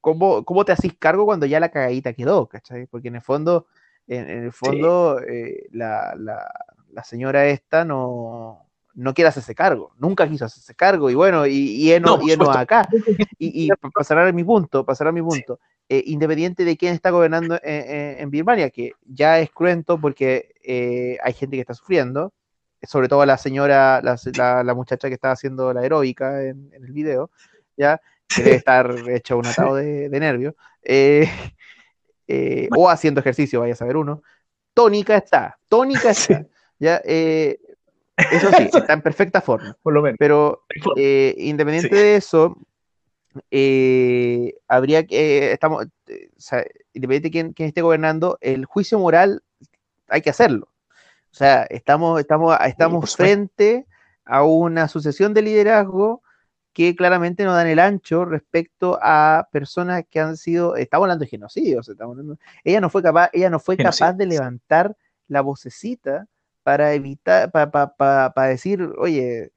cómo, 0.01 0.43
cómo 0.45 0.65
te 0.65 0.71
hacís 0.71 0.93
cargo 0.97 1.25
cuando 1.25 1.45
ya 1.45 1.59
la 1.59 1.69
cagadita 1.69 2.13
quedó, 2.13 2.47
¿cachai? 2.47 2.87
Porque 2.87 3.07
en 3.09 3.15
el 3.15 3.21
fondo, 3.21 3.67
en, 4.07 4.29
en 4.29 4.43
el 4.45 4.51
fondo, 4.51 5.19
eh, 5.21 5.67
la, 5.71 6.15
la, 6.17 6.47
la 6.89 7.03
señora 7.03 7.47
esta 7.47 7.85
no, 7.85 8.64
no 8.95 9.13
quiere 9.13 9.27
hacerse 9.29 9.53
cargo, 9.53 9.91
nunca 9.97 10.27
quiso 10.27 10.45
hacerse 10.45 10.73
cargo, 10.73 11.09
y 11.09 11.15
bueno, 11.15 11.45
y, 11.45 11.91
y 11.93 11.99
No, 11.99 12.19
y 12.21 12.31
supuesto. 12.31 12.51
acá. 12.51 12.89
Y, 13.37 13.65
y 13.65 13.69
pa- 13.69 13.89
pasará 13.93 14.27
a 14.27 14.31
mi 14.31 14.43
punto, 14.43 14.85
pasará 14.85 15.11
mi 15.11 15.21
punto. 15.21 15.59
Eh, 15.87 16.03
independiente 16.07 16.65
de 16.65 16.77
quién 16.77 16.93
está 16.93 17.11
gobernando 17.11 17.59
en, 17.61 17.89
en- 17.89 18.19
en 18.21 18.29
Birmania, 18.31 18.69
que 18.69 18.93
ya 19.05 19.39
es 19.39 19.51
cruento 19.51 19.99
porque 19.99 20.53
eh, 20.63 21.17
hay 21.21 21.33
gente 21.33 21.57
que 21.57 21.61
está 21.61 21.73
sufriendo, 21.73 22.33
sobre 22.81 23.07
todo 23.07 23.25
la 23.25 23.37
señora, 23.37 24.01
la, 24.01 24.17
la- 24.33 24.63
la 24.63 24.73
muchacha 24.73 25.07
que 25.09 25.13
estaba 25.15 25.33
haciendo 25.33 25.73
la 25.73 25.85
heroica 25.85 26.41
en, 26.43 26.71
en 26.73 26.83
el 26.85 26.91
video, 26.91 27.29
ya, 27.77 28.01
que 28.33 28.43
debe 28.43 28.55
estar 28.55 28.89
hecho 29.09 29.37
un 29.37 29.47
atado 29.47 29.75
de, 29.75 30.09
de 30.09 30.19
nervios, 30.19 30.55
eh, 30.83 31.29
eh, 32.27 32.69
o 32.75 32.89
haciendo 32.89 33.19
ejercicio, 33.19 33.59
vaya 33.59 33.73
a 33.73 33.77
saber 33.77 33.97
uno. 33.97 34.23
Tónica 34.73 35.15
está, 35.15 35.57
tónica 35.67 36.09
está, 36.11 36.45
ya, 36.79 37.01
eh, 37.05 37.59
eso 38.17 38.49
sí, 38.57 38.69
está 38.73 38.93
en 38.93 39.01
perfecta 39.01 39.41
forma. 39.41 39.77
Por 39.81 39.93
lo 39.93 40.01
menos. 40.01 40.17
Pero 40.19 40.63
eh, 40.95 41.35
independiente 41.37 41.89
Sí. 41.89 41.95
de 41.95 42.15
eso, 42.15 42.57
eh, 43.51 44.53
habría 44.67 45.05
que, 45.05 45.17
eh, 45.49 45.51
estamos, 45.53 45.85
eh, 46.07 46.29
o 46.37 46.39
sea, 46.41 46.63
independiente 46.93 47.27
de 47.27 47.31
quién, 47.31 47.53
quién 47.53 47.67
esté 47.67 47.81
gobernando, 47.81 48.37
el 48.41 48.65
juicio 48.65 48.99
moral 48.99 49.43
hay 50.07 50.21
que 50.21 50.29
hacerlo. 50.29 50.69
O 51.31 51.37
sea, 51.37 51.63
estamos, 51.63 52.19
estamos, 52.19 52.57
estamos 52.65 53.15
frente 53.15 53.85
a 54.23 54.43
una 54.43 54.87
sucesión 54.87 55.33
de 55.33 55.41
liderazgo 55.41 56.21
que 56.71 56.95
claramente 56.95 57.43
no 57.45 57.53
dan 57.53 57.67
el 57.67 57.79
ancho 57.79 58.25
respecto 58.25 58.97
a 59.01 59.47
personas 59.51 60.03
que 60.09 60.19
han 60.19 60.35
sido, 60.37 60.75
estamos 60.75 61.05
hablando 61.05 61.23
de 61.23 61.29
genocidio, 61.29 61.79
o 61.79 61.83
sea, 61.83 61.93
estamos 61.93 62.13
hablando- 62.13 62.37
ella 62.63 62.81
no 62.81 62.89
fue 62.89 63.01
capaz, 63.03 63.29
ella 63.33 63.49
no 63.49 63.59
fue 63.59 63.75
Genocidio, 63.77 64.05
capaz 64.07 64.17
de 64.17 64.25
levantar 64.25 64.97
la 65.27 65.41
vocecita 65.41 66.27
para 66.65 66.93
evitar, 66.93 67.51
para 67.51 68.47
decir, 68.47 68.81
oye, 68.97 69.51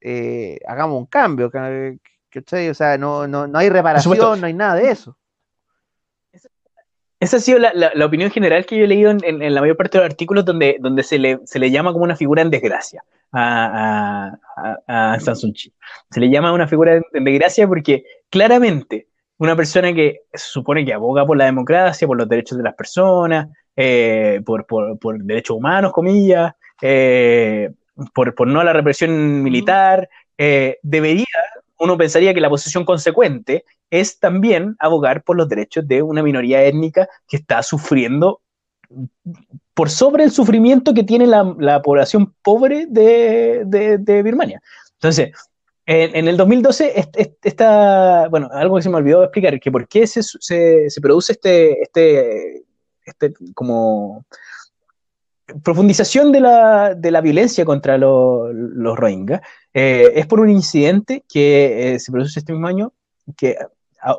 eh, 0.00 0.60
hagamos 0.68 0.96
un 0.96 1.06
cambio, 1.06 1.50
ca- 1.50 1.92
¿cachai? 2.30 2.68
O 2.68 2.74
sea, 2.74 2.96
no, 2.96 3.26
no, 3.26 3.48
no 3.48 3.58
hay 3.58 3.68
reparación, 3.68 4.40
no 4.40 4.46
hay 4.46 4.54
nada 4.54 4.76
de 4.76 4.90
eso. 4.90 5.18
Esa 7.18 7.38
ha 7.38 7.40
sido 7.40 7.58
la, 7.58 7.72
la- 7.74 7.90
la 7.94 8.06
opinión 8.06 8.30
general 8.30 8.64
que 8.64 8.78
yo 8.78 8.84
he 8.84 8.86
leído 8.86 9.10
en, 9.10 9.18
en- 9.24 9.42
en 9.42 9.54
la 9.54 9.60
mayor 9.60 9.76
parte 9.76 9.98
de 9.98 10.04
los 10.04 10.10
artículos 10.12 10.44
donde, 10.44 10.76
donde 10.78 11.02
se, 11.02 11.18
le, 11.18 11.40
se 11.46 11.58
le 11.58 11.72
llama 11.72 11.92
como 11.92 12.04
una 12.04 12.14
figura 12.14 12.42
en 12.42 12.50
desgracia 12.50 13.02
a, 13.32 14.36
a, 14.86 15.14
a, 15.14 15.18
Kyi. 15.18 15.72
Se 16.12 16.20
le 16.20 16.30
llama 16.30 16.52
una 16.52 16.68
figura 16.68 17.00
en 17.12 17.24
desgracia 17.24 17.66
porque 17.66 18.04
claramente 18.30 19.08
una 19.38 19.56
persona 19.56 19.92
que 19.92 20.20
se 20.32 20.46
supone 20.46 20.84
que 20.84 20.92
aboga 20.92 21.26
por 21.26 21.36
la 21.36 21.46
democracia, 21.46 22.06
por 22.06 22.16
los 22.16 22.28
derechos 22.28 22.56
de 22.56 22.64
las 22.64 22.74
personas, 22.74 23.48
eh, 23.76 24.40
por, 24.44 24.66
por, 24.66 24.98
por 24.98 25.22
derechos 25.22 25.56
humanos, 25.56 25.92
comillas, 25.92 26.52
eh, 26.82 27.70
por, 28.14 28.34
por 28.34 28.48
no 28.48 28.60
a 28.60 28.64
la 28.64 28.72
represión 28.72 29.42
militar, 29.42 30.08
eh, 30.38 30.78
debería, 30.82 31.24
uno 31.78 31.96
pensaría 31.96 32.34
que 32.34 32.40
la 32.40 32.50
posición 32.50 32.84
consecuente 32.84 33.64
es 33.90 34.18
también 34.18 34.76
abogar 34.78 35.22
por 35.22 35.36
los 35.36 35.48
derechos 35.48 35.86
de 35.86 36.02
una 36.02 36.22
minoría 36.22 36.64
étnica 36.64 37.08
que 37.28 37.36
está 37.36 37.62
sufriendo 37.62 38.40
por 39.74 39.90
sobre 39.90 40.24
el 40.24 40.30
sufrimiento 40.30 40.94
que 40.94 41.04
tiene 41.04 41.26
la, 41.26 41.54
la 41.58 41.82
población 41.82 42.34
pobre 42.42 42.86
de, 42.88 43.62
de- 43.66 43.98
de 43.98 44.22
Birmania. 44.22 44.60
Entonces, 44.94 45.30
en, 45.84 46.16
en 46.16 46.28
el 46.28 46.36
2012, 46.36 46.98
est- 46.98 47.16
est- 47.18 47.46
esta, 47.46 48.28
bueno, 48.28 48.48
algo 48.52 48.76
que 48.76 48.82
se 48.82 48.90
me 48.90 48.96
olvidó 48.96 49.22
explicar, 49.22 49.58
que 49.60 49.70
por 49.70 49.86
qué 49.86 50.06
se, 50.06 50.22
se, 50.22 50.88
se 50.90 51.00
produce 51.00 51.32
este, 51.32 51.82
este, 51.82 52.64
este 53.06 53.32
como 53.54 54.24
profundización 55.62 56.32
de 56.32 56.40
la, 56.40 56.94
de 56.94 57.10
la 57.12 57.20
violencia 57.20 57.64
contra 57.64 57.96
lo- 57.96 58.52
los 58.52 58.98
Rohingya, 58.98 59.40
eh, 59.72 60.12
es 60.16 60.26
por 60.26 60.40
un 60.40 60.50
incidente 60.50 61.24
que 61.28 61.94
eh, 61.94 61.98
se 62.00 62.10
produce 62.10 62.40
este 62.40 62.52
mismo 62.52 62.66
año, 62.66 62.92
que 63.36 63.56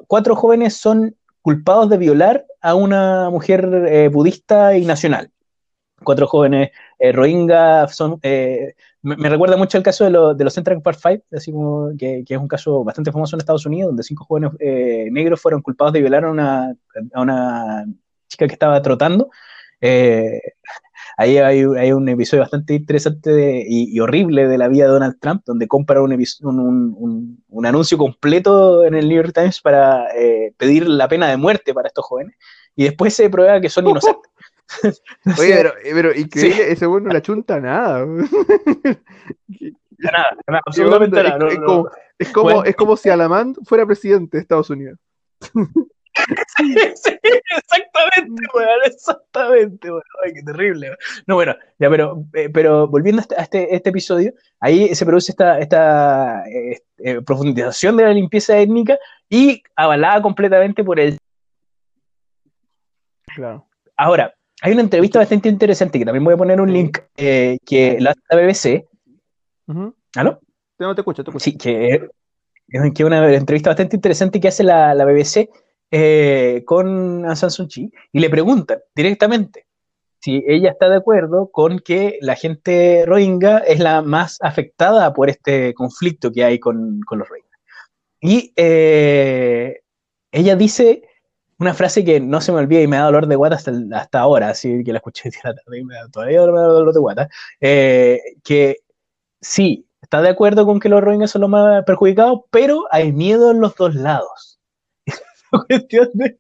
cuatro 0.08 0.36
jóvenes 0.36 0.78
son 0.78 1.16
culpados 1.42 1.90
de 1.90 1.98
violar 1.98 2.46
a 2.62 2.76
una 2.76 3.30
mujer 3.30 3.70
eh, 3.90 4.08
budista 4.08 4.78
y 4.78 4.86
nacional. 4.86 5.32
Cuatro 6.04 6.28
jóvenes 6.28 6.70
Rohingya 7.00 7.88
son... 7.88 8.20
me, 8.22 9.30
recuerda 9.30 9.58
mucho 9.58 9.78
el 9.78 9.84
caso 9.84 10.04
de, 10.06 10.12
lo- 10.12 10.34
de 10.34 10.44
los 10.44 10.54
Central 10.54 10.82
Park 10.82 11.00
Five, 11.02 11.24
así 11.34 11.52
como 11.52 11.90
que, 11.98 12.24
que 12.26 12.36
es 12.36 12.40
un 12.40 12.48
caso 12.48 12.84
bastante 12.84 13.12
famoso 13.12 13.36
en 13.36 13.40
Estados 13.40 13.66
Unidos, 13.66 13.90
donde 13.90 14.04
cinco 14.04 14.24
jóvenes 14.26 14.52
negros 15.12 15.42
fueron 15.42 15.62
culpados 15.62 15.94
de 15.94 16.02
violar 16.02 16.24
a 16.26 16.32
una, 16.32 16.76
a 17.14 17.22
una 17.22 17.86
chica 18.28 18.48
que 18.48 18.54
estaba 18.54 18.82
trotando. 18.82 19.30
Eh, 19.82 20.40
ahí 21.18 21.38
hay, 21.38 21.64
hay 21.78 21.92
un 21.92 22.08
episodio 22.10 22.42
bastante 22.44 22.74
interesante 22.74 23.32
de- 23.32 23.64
y, 23.68 23.96
y 23.96 24.00
horrible 24.00 24.48
de 24.48 24.58
la 24.58 24.68
vida 24.68 24.86
de 24.86 24.92
Donald 24.92 25.18
Trump, 25.20 25.44
donde 25.46 25.68
compra 25.68 26.02
un, 26.02 26.12
episo- 26.12 26.48
un, 26.48 26.60
un- 26.60 26.96
un- 26.98 27.44
un 27.48 27.66
anuncio 27.66 27.98
completo 27.98 28.84
en 28.86 28.96
el 28.96 29.08
New 29.08 29.18
York 29.22 29.34
Times 29.34 29.62
para 29.62 30.08
eh, 30.16 30.54
pedir 30.58 30.88
la 30.88 31.08
pena 31.08 31.28
de 31.30 31.38
muerte 31.38 31.74
para 31.74 31.88
estos 31.88 32.06
jóvenes, 32.06 32.36
y 32.76 32.84
después 32.86 33.14
se 33.14 33.30
prueba 33.30 33.60
que 33.62 33.70
son 33.70 33.88
inocentes. 33.88 34.32
Oye, 35.40 35.54
pero, 35.56 35.70
eh, 35.84 35.92
pero 35.94 36.14
increíble, 36.16 36.72
ese 36.72 36.88
weón 36.88 37.06
no 37.06 37.14
la 37.14 37.22
chunta 37.22 37.60
nada. 37.60 38.06
nada, 39.98 40.38
nada, 40.48 40.62
absolutamente 40.66 41.24
nada. 41.24 41.38
no, 41.38 41.48
Es, 41.48 41.60
no. 41.60 41.66
como, 41.66 41.90
es, 42.20 42.30
como, 42.32 42.44
Bueno. 42.46 42.64
es 42.66 42.76
como 42.76 42.98
si 42.98 43.10
Alamán 43.10 43.56
fuera 43.64 43.86
presidente 43.86 44.38
de 44.38 44.42
Estados 44.42 44.70
Unidos. 44.70 45.00
Sí, 46.58 46.76
exactamente, 46.76 48.44
weón, 48.54 48.80
exactamente, 48.86 49.92
weón. 49.92 50.04
Ay, 50.24 50.34
qué 50.34 50.44
terrible. 50.44 50.88
weón. 50.88 50.98
No, 51.28 51.36
bueno, 51.36 51.56
ya, 51.80 51.90
pero, 51.90 52.26
eh, 52.34 52.50
pero 52.50 52.88
volviendo 52.88 53.20
a 53.20 53.24
este, 53.24 53.36
a 53.36 53.44
este, 53.44 53.76
este 53.76 53.90
episodio, 53.90 54.34
ahí 54.60 54.94
se 54.96 55.06
produce 55.06 55.32
esta, 55.32 55.60
esta 55.60 56.44
eh, 56.48 56.82
eh, 57.00 57.22
profundización 57.22 57.98
de 57.98 58.04
la 58.04 58.14
limpieza 58.14 58.58
étnica 58.58 58.98
y 59.30 59.62
avalada 59.76 60.22
completamente 60.22 60.84
por 60.84 61.00
el. 61.00 61.18
Claro. 63.36 63.68
Ahora, 63.96 64.34
hay 64.62 64.74
una 64.74 64.82
entrevista 64.82 65.20
bastante 65.20 65.50
interesante 65.50 66.00
que 66.00 66.06
también 66.06 66.24
voy 66.24 66.34
a 66.34 66.38
poner 66.38 66.60
un 66.60 66.72
link 66.72 67.00
que 67.16 67.98
la 68.00 68.12
hace 68.12 68.22
la 68.30 68.38
BBC. 68.38 68.86
Ujú. 69.68 69.96
¿Aló? 70.16 70.40
No 70.80 70.96
te 70.96 71.02
escucho, 71.02 71.24
te 71.24 71.30
escucho. 71.30 71.44
Sí, 71.44 71.58
que 71.58 72.10
es 72.70 72.94
que 72.94 73.06
una 73.06 73.34
entrevista 73.34 73.70
bastante 73.70 73.96
interesante 73.96 74.40
que 74.40 74.48
hace 74.48 74.64
la, 74.64 74.94
la 74.94 75.06
BBC 75.06 75.50
eh, 75.92 76.64
con 76.66 77.26
Aung 77.26 77.36
San 77.38 77.52
Suu 77.52 77.68
y 78.12 78.20
le 78.20 78.30
preguntan 78.30 78.80
directamente 78.96 79.66
si 80.20 80.44
ella 80.48 80.72
está 80.72 80.90
de 80.90 80.98
acuerdo 80.98 81.50
con 81.52 81.80
que 81.80 82.18
la 82.22 82.36
gente 82.36 83.06
rohingya 83.06 83.60
es 83.60 83.80
la 83.80 84.02
más 84.02 84.38
afectada 84.42 85.14
por 85.14 85.30
este 85.30 85.74
conflicto 85.74 86.32
que 86.32 86.44
hay 86.44 86.60
con, 86.60 87.02
con 87.02 87.20
los 87.20 87.30
rohingya. 87.30 87.50
Y 88.22 88.54
eh, 88.56 89.82
ella 90.32 90.56
dice 90.56 91.04
una 91.60 91.74
frase 91.74 92.06
que 92.06 92.20
no 92.20 92.42
se 92.42 92.52
me 92.52 92.60
olvida 92.60 92.82
y 92.82 92.88
me 92.88 92.98
da 92.98 93.06
dolor 93.06 93.28
de 93.28 93.36
guata 93.36 93.56
hasta, 93.56 93.72
hasta 93.94 94.20
ahora, 94.20 94.50
así 94.50 94.84
que 94.84 94.92
la 94.94 95.00
escuché 95.00 95.30
la 95.44 95.56
tarde 95.56 95.80
y 95.80 95.84
me 95.84 95.96
da- 95.96 96.10
todavía 96.10 96.42
dolor 96.42 96.94
de 96.94 97.00
guata, 97.00 97.30
eh, 97.62 98.20
que 98.44 98.78
sí, 99.42 99.88
está 100.02 100.22
de 100.22 100.30
acuerdo 100.30 100.66
con 100.66 100.80
que 100.80 100.90
los 100.90 101.02
rohingyas 101.04 101.32
son 101.32 101.42
los 101.42 101.50
más 101.50 101.84
perjudicados, 101.86 102.42
pero 102.52 102.86
hay 102.92 103.14
miedo 103.14 103.52
en 103.52 103.62
los 103.62 103.76
dos 103.76 103.96
lados. 103.96 104.57
Cuestión 105.68 106.10
de, 106.14 106.38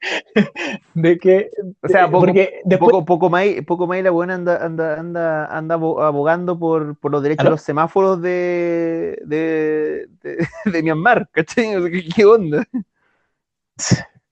de 0.93 1.17
que... 1.17 1.49
O 1.81 1.87
sea, 1.87 2.05
poco, 2.07 2.25
porque 2.25 2.61
después, 2.65 2.91
poco, 2.91 3.05
poco 3.05 3.29
más, 3.29 3.45
poco 3.65 3.87
más 3.87 3.99
y 3.99 4.01
la 4.03 4.11
buena 4.11 4.35
anda, 4.35 4.63
anda, 4.65 4.99
anda, 4.99 5.45
anda 5.45 5.75
abo- 5.75 6.01
abogando 6.03 6.57
por, 6.59 6.97
por 6.99 7.11
los 7.11 7.23
derechos 7.23 7.43
de 7.45 7.49
los 7.49 7.61
semáforos 7.61 8.21
de, 8.21 9.19
de, 9.25 10.07
de, 10.21 10.47
de 10.71 10.83
Myanmar, 10.83 11.27
¿cachai? 11.31 11.69
¿Qué, 12.15 12.25
onda? 12.25 12.63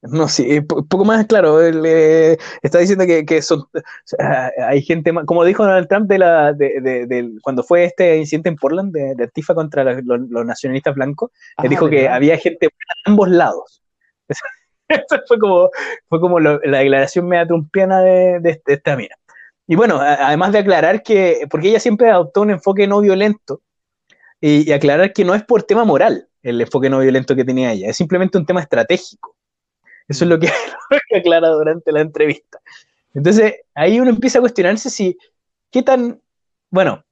No, 0.01 0.27
sí, 0.27 0.45
eh, 0.47 0.61
po- 0.61 0.86
poco 0.86 1.03
más 1.03 1.25
claro. 1.25 1.59
Él 1.61 1.81
eh, 1.83 2.38
está 2.61 2.77
diciendo 2.77 3.07
que, 3.07 3.25
que 3.25 3.41
son, 3.41 3.61
o 3.61 3.67
sea, 4.03 4.51
hay 4.67 4.83
gente 4.83 5.11
más, 5.11 5.25
como 5.25 5.43
dijo 5.43 5.63
Donald 5.63 5.88
Trump 5.88 6.07
de 6.07 6.19
la, 6.19 6.53
de, 6.53 6.79
de- 7.07 7.31
cuando 7.41 7.63
fue 7.63 7.86
este 7.86 8.17
incidente 8.17 8.49
en 8.49 8.55
Portland 8.55 8.93
de, 8.93 9.15
de 9.15 9.23
Antifa 9.23 9.55
contra 9.55 9.83
los, 9.83 10.03
los 10.29 10.45
nacionalistas 10.45 10.93
blancos, 10.93 11.31
él 11.57 11.65
Ah, 11.65 11.67
dijo 11.69 11.89
que 11.89 12.01
¿verdad? 12.01 12.15
había 12.17 12.38
gente 12.38 12.67
buena 12.67 12.93
a 13.05 13.09
ambos 13.09 13.29
lados. 13.29 13.81
Esa 14.89 15.21
fue 15.27 15.39
como, 15.39 15.69
fue 16.09 16.19
como 16.19 16.39
lo- 16.39 16.59
la 16.63 16.79
declaración 16.79 17.27
media 17.27 17.47
trumpiana 17.47 18.01
de, 18.01 18.39
de, 18.39 18.61
de 18.65 18.73
esta 18.73 18.95
mina. 18.95 19.15
Y 19.67 19.75
bueno, 19.75 19.99
además 19.99 20.51
de 20.51 20.59
aclarar 20.59 21.01
que, 21.03 21.47
porque 21.49 21.69
ella 21.69 21.79
siempre 21.79 22.09
adoptó 22.11 22.41
un 22.41 22.51
enfoque 22.51 22.88
no 22.88 23.01
violento, 23.01 23.61
y, 24.41 24.69
y 24.69 24.73
aclarar 24.73 25.13
que 25.13 25.25
no 25.25 25.36
es 25.36 25.43
por 25.43 25.63
tema 25.63 25.86
moral 25.86 26.29
el 26.43 26.61
enfoque 26.61 26.89
no 26.89 26.99
violento 26.99 27.36
que 27.36 27.45
tenía 27.45 27.73
ella, 27.73 27.89
es 27.89 27.97
simplemente 27.97 28.38
un 28.38 28.45
tema 28.45 28.61
estratégico. 28.61 29.36
Eso 30.07 30.25
es 30.25 30.29
lo 30.29 30.39
que, 30.39 30.47
lo 30.91 30.99
que 31.09 31.17
aclara 31.17 31.49
durante 31.49 31.91
la 31.91 32.01
entrevista. 32.01 32.59
Entonces, 33.13 33.55
ahí 33.75 33.99
uno 33.99 34.11
empieza 34.11 34.39
a 34.39 34.41
cuestionarse 34.41 34.89
si, 34.89 35.17
qué 35.71 35.83
tan, 35.83 36.21
bueno, 36.71 37.03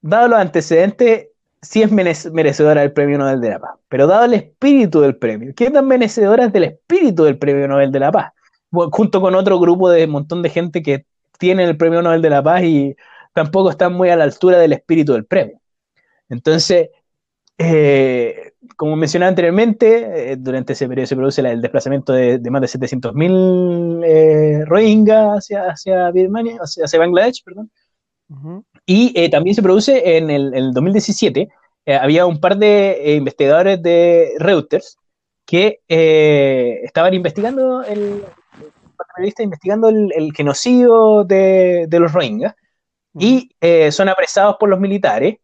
dado 0.00 0.28
los 0.28 0.38
antecedentes, 0.38 1.28
sí 1.62 1.82
es 1.82 1.92
merec- 1.92 2.30
merecedora 2.32 2.82
del 2.82 2.92
premio 2.92 3.18
Nobel 3.18 3.40
de 3.40 3.50
la 3.50 3.58
Paz, 3.58 3.72
pero 3.88 4.06
dado 4.06 4.24
el 4.24 4.34
espíritu 4.34 5.00
del 5.00 5.16
premio, 5.16 5.52
¿qué 5.54 5.70
tan 5.70 5.86
merecedora 5.86 6.48
del 6.48 6.64
espíritu 6.64 7.24
del 7.24 7.38
premio 7.38 7.68
Nobel 7.68 7.92
de 7.92 8.00
la 8.00 8.12
Paz? 8.12 8.32
Junto 8.70 9.20
con 9.20 9.34
otro 9.34 9.58
grupo 9.58 9.90
de 9.90 10.06
montón 10.06 10.42
de 10.42 10.50
gente 10.50 10.82
que 10.82 11.04
tiene 11.38 11.64
el 11.64 11.76
premio 11.76 12.02
Nobel 12.02 12.22
de 12.22 12.30
la 12.30 12.42
Paz 12.42 12.62
y 12.64 12.96
tampoco 13.34 13.70
están 13.70 13.92
muy 13.94 14.10
a 14.10 14.16
la 14.16 14.24
altura 14.24 14.58
del 14.58 14.72
espíritu 14.72 15.12
del 15.12 15.26
premio. 15.26 15.60
Entonces, 16.28 16.90
eh, 17.58 18.52
como 18.76 18.96
mencionaba 18.96 19.28
anteriormente, 19.28 20.32
eh, 20.32 20.36
durante 20.38 20.72
ese 20.72 20.88
periodo 20.88 21.06
se 21.06 21.16
produce 21.16 21.40
el 21.42 21.60
desplazamiento 21.60 22.12
de, 22.12 22.40
más 22.50 22.62
de 22.62 22.68
700.000 22.68 24.02
eh, 24.04 24.64
Rohingya 24.66 25.34
hacia, 25.34 25.70
hacia 25.70 26.10
Birmania, 26.10 26.58
hacia, 26.60 26.98
Bangladesh, 26.98 27.42
perdón. 27.44 27.70
Y 28.92 29.12
eh, 29.14 29.30
también 29.30 29.54
se 29.54 29.62
produce 29.62 30.16
en 30.16 30.30
el, 30.30 30.48
en 30.48 30.64
el 30.64 30.72
2017, 30.72 31.48
eh, 31.86 31.94
había 31.94 32.26
un 32.26 32.40
par 32.40 32.56
de 32.56 32.90
eh, 32.90 33.14
investigadores 33.14 33.80
de 33.80 34.32
Reuters 34.40 34.98
que 35.46 35.78
estaban 35.86 37.14
investigando 37.14 37.84
el, 37.84 38.24
periodistas 39.14 39.44
investigando 39.44 39.90
el, 39.90 40.12
el 40.16 40.32
genocidio 40.32 41.22
de, 41.22 41.86
de 41.88 42.00
los 42.00 42.12
Rohingya 42.12 42.56
y 43.14 43.52
son 43.92 44.08
apresados 44.08 44.56
por 44.58 44.68
los 44.68 44.80
militares, 44.80 45.36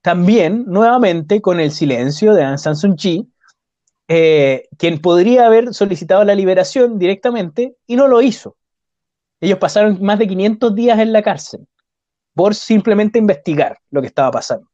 también 0.00 0.64
nuevamente 0.68 1.40
con 1.40 1.58
el 1.58 1.72
silencio 1.72 2.32
de 2.32 2.44
Aung 2.44 2.58
San 2.58 2.76
Suu 2.76 2.94
Kyi, 2.94 3.28
quien 4.06 5.00
podría 5.00 5.46
haber 5.46 5.74
solicitado 5.74 6.22
la 6.22 6.36
liberación 6.36 6.96
directamente 6.96 7.74
y 7.88 7.96
no 7.96 8.06
lo 8.06 8.22
hizo. 8.22 8.56
Ellos 9.40 9.58
pasaron 9.58 10.00
más 10.00 10.20
de 10.20 10.28
500 10.28 10.76
días 10.76 11.00
en 11.00 11.12
la 11.12 11.22
cárcel 11.22 11.66
por 12.34 12.54
simplemente 12.54 13.18
investigar 13.18 13.78
lo 13.90 14.00
que 14.00 14.08
estaba 14.08 14.30
pasando. 14.30 14.68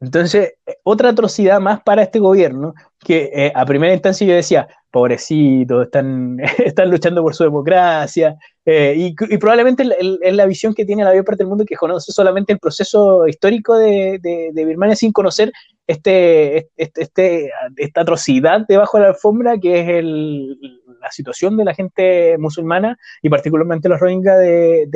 Entonces, 0.00 0.54
eh, 0.66 0.76
otra 0.82 1.10
atrocidad 1.10 1.60
más 1.60 1.80
para 1.82 2.02
este 2.02 2.18
gobierno, 2.18 2.74
que 2.98 3.30
eh, 3.32 3.52
a 3.54 3.64
primera 3.64 3.92
instancia 3.92 4.26
yo 4.26 4.34
decía, 4.34 4.66
pobrecitos, 4.90 5.84
están, 5.84 6.38
están 6.58 6.90
luchando 6.90 7.22
por 7.22 7.34
su 7.34 7.44
democracia, 7.44 8.36
eh, 8.64 8.94
y, 8.96 9.14
probablemente 9.38 9.84
es 10.22 10.34
la 10.34 10.46
visión 10.46 10.74
que 10.74 10.84
tiene 10.84 11.04
la 11.04 11.10
mayor 11.10 11.24
parte 11.24 11.42
del 11.44 11.48
mundo 11.48 11.64
que 11.64 11.76
conoce 11.76 12.12
solamente 12.12 12.52
el 12.52 12.58
proceso 12.58 13.26
histórico 13.28 13.76
de, 13.76 14.18
de- 14.22 14.64
Birmania 14.64 14.96
sin 14.96 15.12
conocer 15.12 15.52
este, 15.86 16.68
este, 16.76 17.02
este- 17.02 17.50
esta 17.76 18.00
atrocidad 18.02 18.64
debajo 18.68 18.98
de 18.98 19.04
la 19.04 19.10
alfombra 19.10 19.58
que 19.58 19.80
es 19.80 19.88
el- 19.88 20.58
la 21.00 21.10
situación 21.10 21.56
de 21.56 21.64
la 21.64 21.74
gente 21.74 22.36
musulmana 22.38 22.96
y 23.22 23.28
particularmente 23.28 23.88
los 23.88 23.98
rohingya 24.00 24.36
de- 24.36 24.86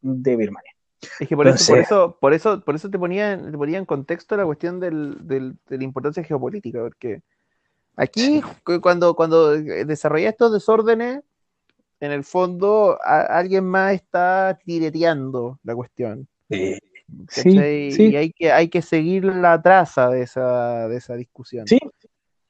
de 0.00 0.36
Birmania. 0.36 0.77
Es 1.20 1.28
que 1.28 1.36
por 1.36 1.46
eso, 1.46 1.72
por 1.72 1.78
eso, 1.78 2.18
por 2.20 2.32
eso, 2.34 2.60
por 2.64 2.74
eso 2.74 2.90
te 2.90 2.98
ponía, 2.98 3.32
en- 3.32 3.50
te 3.52 3.56
ponía 3.58 3.78
en 3.78 3.84
contexto 3.84 4.36
la 4.36 4.44
cuestión 4.44 4.80
del, 4.80 5.16
del- 5.26 5.56
de 5.68 5.78
la 5.78 5.84
importancia 5.84 6.24
geopolítica, 6.24 6.80
porque 6.80 7.22
aquí 7.96 8.40
cu- 8.64 8.80
cuando, 8.80 9.14
cuando 9.14 9.54
eh, 9.54 9.84
desarrolla 9.84 10.28
estos 10.30 10.52
desórdenes, 10.52 11.20
en 12.00 12.12
el 12.12 12.24
fondo 12.24 12.98
a- 13.04 13.22
alguien 13.38 13.64
más 13.64 13.94
está 13.94 14.58
tireteando 14.64 15.58
la 15.64 15.74
cuestión. 15.74 16.26
Sí, 17.28 17.90
sí. 17.90 18.08
Y 18.10 18.16
hay 18.16 18.32
que, 18.32 18.52
hay 18.52 18.68
que 18.68 18.82
seguir 18.82 19.24
la 19.24 19.60
traza 19.62 20.10
de 20.10 20.22
esa, 20.22 20.88
de 20.88 20.96
esa 20.96 21.14
discusión. 21.14 21.66
Sí, 21.66 21.78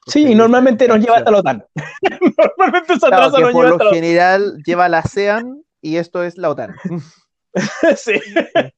Sí, 0.06 0.26
y 0.26 0.34
normalmente 0.34 0.88
nos 0.88 1.00
lleva 1.00 1.18
hasta 1.18 1.30
la 1.30 1.38
OTAN. 1.40 1.66
normalmente 2.58 2.94
esa 2.94 3.08
Claro, 3.08 3.30
traza 3.30 3.40
nos 3.40 3.52
por 3.52 3.64
lleva 3.64 3.68
lo 3.68 3.74
hasta 3.74 3.84
la 3.84 3.90
OTAN. 3.90 3.94
general 3.94 4.62
lleva 4.64 4.88
la 4.88 4.98
ASEAN 5.00 5.62
y 5.82 5.96
esto 5.96 6.22
es 6.24 6.38
la 6.38 6.48
OTAN. 6.50 6.74
sí, 7.96 8.12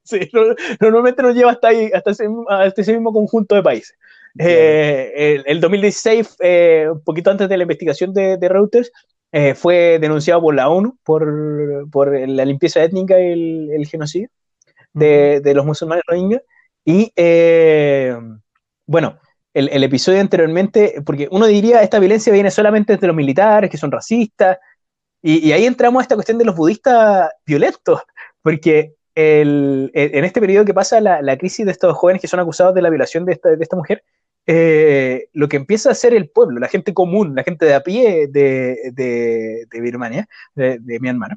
sí, 0.03 0.21
no- 0.33 0.55
normalmente 0.81 1.23
nos 1.23 1.35
lleva 1.35 1.53
hasta 1.53 1.69
ahí, 1.69 1.91
hasta 1.93 2.11
ese, 2.13 2.27
hasta 2.49 2.81
ese 2.81 2.93
mismo 2.93 3.13
conjunto 3.13 3.55
de 3.55 3.63
países. 3.63 3.97
Eh, 4.39 5.13
el, 5.17 5.45
el 5.47 5.61
2016, 5.61 6.37
eh, 6.41 6.87
un 6.91 7.03
poquito 7.03 7.31
antes 7.31 7.49
de 7.49 7.57
la 7.57 7.63
investigación 7.65 8.13
de, 8.15 8.37
de 8.37 8.49
Reuters, 8.49 8.91
eh, 9.33 9.55
fue 9.55 9.99
denunciado 10.01 10.41
por 10.41 10.55
la 10.55 10.69
ONU 10.69 10.99
por, 11.05 11.89
por 11.91 12.17
la 12.29 12.45
limpieza 12.45 12.83
étnica 12.83 13.21
y 13.21 13.33
el, 13.33 13.71
el 13.73 13.87
genocidio 13.87 14.29
de, 14.93 15.41
de 15.43 15.55
los 15.55 15.67
musulmanes 15.67 16.05
rohingya. 16.07 16.43
Y 16.85 17.13
eh, 17.17 18.17
bueno, 18.87 19.19
el, 19.55 19.69
el 19.73 19.85
episodio 19.85 20.21
anteriormente, 20.21 21.03
porque 21.05 21.29
uno 21.31 21.47
diría 21.47 21.83
esta 21.83 21.99
violencia 21.99 22.33
viene 22.33 22.51
solamente 22.51 22.97
de 22.97 23.07
los 23.07 23.17
militares, 23.17 23.71
que 23.71 23.77
son 23.77 23.93
racistas, 23.93 24.59
y, 25.23 25.49
y 25.49 25.53
ahí 25.53 25.67
entramos 25.67 26.01
a 26.01 26.05
esta 26.05 26.15
cuestión 26.15 26.39
de 26.39 26.45
los 26.45 26.57
budistas 26.57 27.31
violentos, 27.47 28.01
porque 28.43 28.95
el- 29.15 29.91
el- 29.95 30.15
en 30.15 30.25
este 30.25 30.41
periodo 30.41 30.65
que 30.65 30.75
pasa 30.75 31.01
la, 31.01 31.23
la 31.23 31.37
crisis 31.37 31.67
de 31.67 31.73
estos 31.73 31.97
jóvenes 31.97 32.23
que 32.23 32.29
son 32.29 32.41
acusados 32.41 32.75
de 32.75 32.83
la 32.83 32.91
violación 32.91 33.25
de 33.25 33.33
esta, 33.33 33.51
de 33.51 33.63
esta 33.63 33.77
mujer, 33.77 34.03
eh, 34.47 35.29
lo 35.33 35.49
que 35.49 35.57
empieza 35.57 35.91
a 35.91 35.93
hacer 35.93 36.15
el 36.15 36.29
pueblo, 36.31 36.59
la 36.61 36.69
gente 36.69 36.95
común, 36.95 37.35
la 37.35 37.43
gente 37.45 37.67
de 37.67 37.75
a 37.75 37.81
pie 37.83 38.27
de, 38.29 38.77
de, 38.93 39.67
de 39.71 39.81
Birmania, 39.81 40.29
de, 40.55 40.79
de 40.81 41.01
Myanmar, 41.01 41.37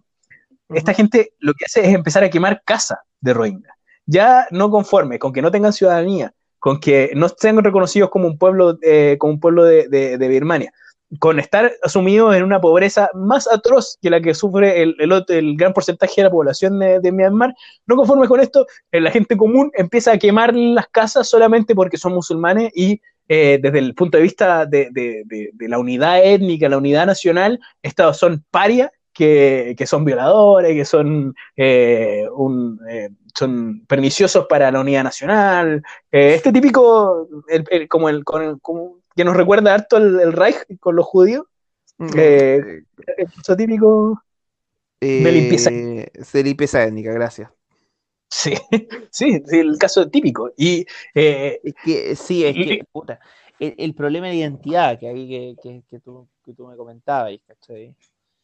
esta 0.70 0.94
gente 0.94 1.34
lo 1.40 1.54
que 1.54 1.66
hace 1.66 1.82
es 1.82 1.94
empezar 1.94 2.24
a 2.24 2.30
quemar 2.30 2.64
casas 2.66 3.00
de 3.22 3.34
Rohingya. 3.34 3.76
Ya 4.06 4.48
no 4.52 4.70
conforme 4.72 5.20
con 5.20 5.32
que 5.34 5.42
no 5.42 5.52
tengan 5.52 5.74
ciudadanía, 5.74 6.34
con 6.60 6.80
que 6.80 7.12
no 7.16 7.28
estén 7.28 7.62
reconocidos 7.64 8.10
como 8.10 8.28
un 8.28 8.38
pueblo, 8.38 8.78
eh, 8.82 9.18
como 9.20 9.34
un 9.34 9.40
pueblo 9.40 9.64
de 9.66 10.28
Birmania, 10.30 10.74
con 11.20 11.40
estar 11.40 11.72
asumidos 11.84 12.36
en 12.36 12.44
una 12.44 12.60
pobreza 12.62 13.10
más 13.14 13.52
atroz 13.52 13.98
que 14.02 14.10
la 14.10 14.22
que 14.22 14.34
sufre 14.34 14.82
el, 14.82 14.96
el 15.00 15.24
el 15.30 15.56
gran 15.58 15.74
porcentaje 15.74 16.14
de 16.18 16.24
la 16.24 16.32
población 16.32 16.80
de, 16.80 17.00
de 17.00 17.12
Myanmar, 17.12 17.54
no 17.86 17.96
conforme 17.96 18.28
con 18.28 18.40
esto, 18.40 18.66
eh, 18.92 19.00
la 19.02 19.12
gente 19.12 19.38
común 19.38 19.72
empieza 19.76 20.12
a 20.14 20.18
quemar 20.18 20.56
las 20.56 20.88
casas 20.88 21.28
solamente 21.30 21.76
porque 21.76 21.98
son 21.98 22.14
musulmanes 22.14 22.72
y 22.76 23.00
eh, 23.30 23.60
desde 23.62 23.80
el 23.80 23.94
punto 23.96 24.18
de 24.18 24.24
vista 24.24 24.66
de- 24.66 24.90
de 24.92 25.68
la 25.70 25.80
unidad 25.80 26.24
étnica, 26.24 26.68
la 26.68 26.78
unidad 26.78 27.06
nacional, 27.06 27.60
estos 27.82 28.18
son 28.18 28.44
parias 28.52 28.90
que, 29.14 29.76
que 29.78 29.86
son 29.86 30.04
violadores, 30.04 30.74
que 30.74 30.86
son, 30.86 31.36
eh, 31.56 32.26
un, 32.36 32.80
eh, 32.90 33.10
son 33.36 33.86
perniciosos 33.88 34.46
para 34.48 34.72
la 34.72 34.80
unidad 34.82 35.04
nacional. 35.04 35.84
Eh, 36.12 36.36
este 36.36 36.52
típico, 36.52 37.28
el- 37.48 37.66
el- 37.70 37.88
como 37.88 38.10
el, 38.10 38.24
con 38.24 38.44
el- 38.44 38.62
como- 38.62 39.00
que 39.16 39.24
nos 39.26 39.36
recuerda 39.38 39.74
harto 39.74 39.98
el, 39.98 40.34
Reich 40.34 40.58
con 40.80 40.96
los 40.96 41.06
judíos, 41.06 41.46
eh, 42.18 42.84
eso 43.18 43.56
típico. 43.56 44.22
de 45.18 45.32
limpieza. 45.32 45.70
Eh, 45.72 46.12
de 46.34 46.44
limpieza 46.44 46.84
étnica, 46.84 47.12
gracias. 47.14 47.52
Sí, 48.30 48.54
sí, 49.12 49.42
sí, 49.46 49.60
el 49.60 49.78
caso 49.78 50.10
típico. 50.10 50.52
Y 50.58 50.86
eh, 51.14 51.60
Es 51.64 51.74
que 51.84 52.16
sí, 52.16 52.46
es 52.46 52.56
Y- 52.56 52.80
que, 52.80 52.84
puta, 52.92 53.20
el, 53.60 53.76
el 53.78 53.94
problema 53.96 54.28
de 54.28 54.36
identidad 54.36 55.00
que 55.00 55.08
ahí 55.08 55.28
que, 55.30 55.56
que, 55.62 55.84
que 55.90 56.00
tú, 56.00 56.28
que 56.44 56.54
tú 56.54 56.68
me 56.68 56.76
comentabas, 56.76 57.32
¿cachai? 57.48 57.96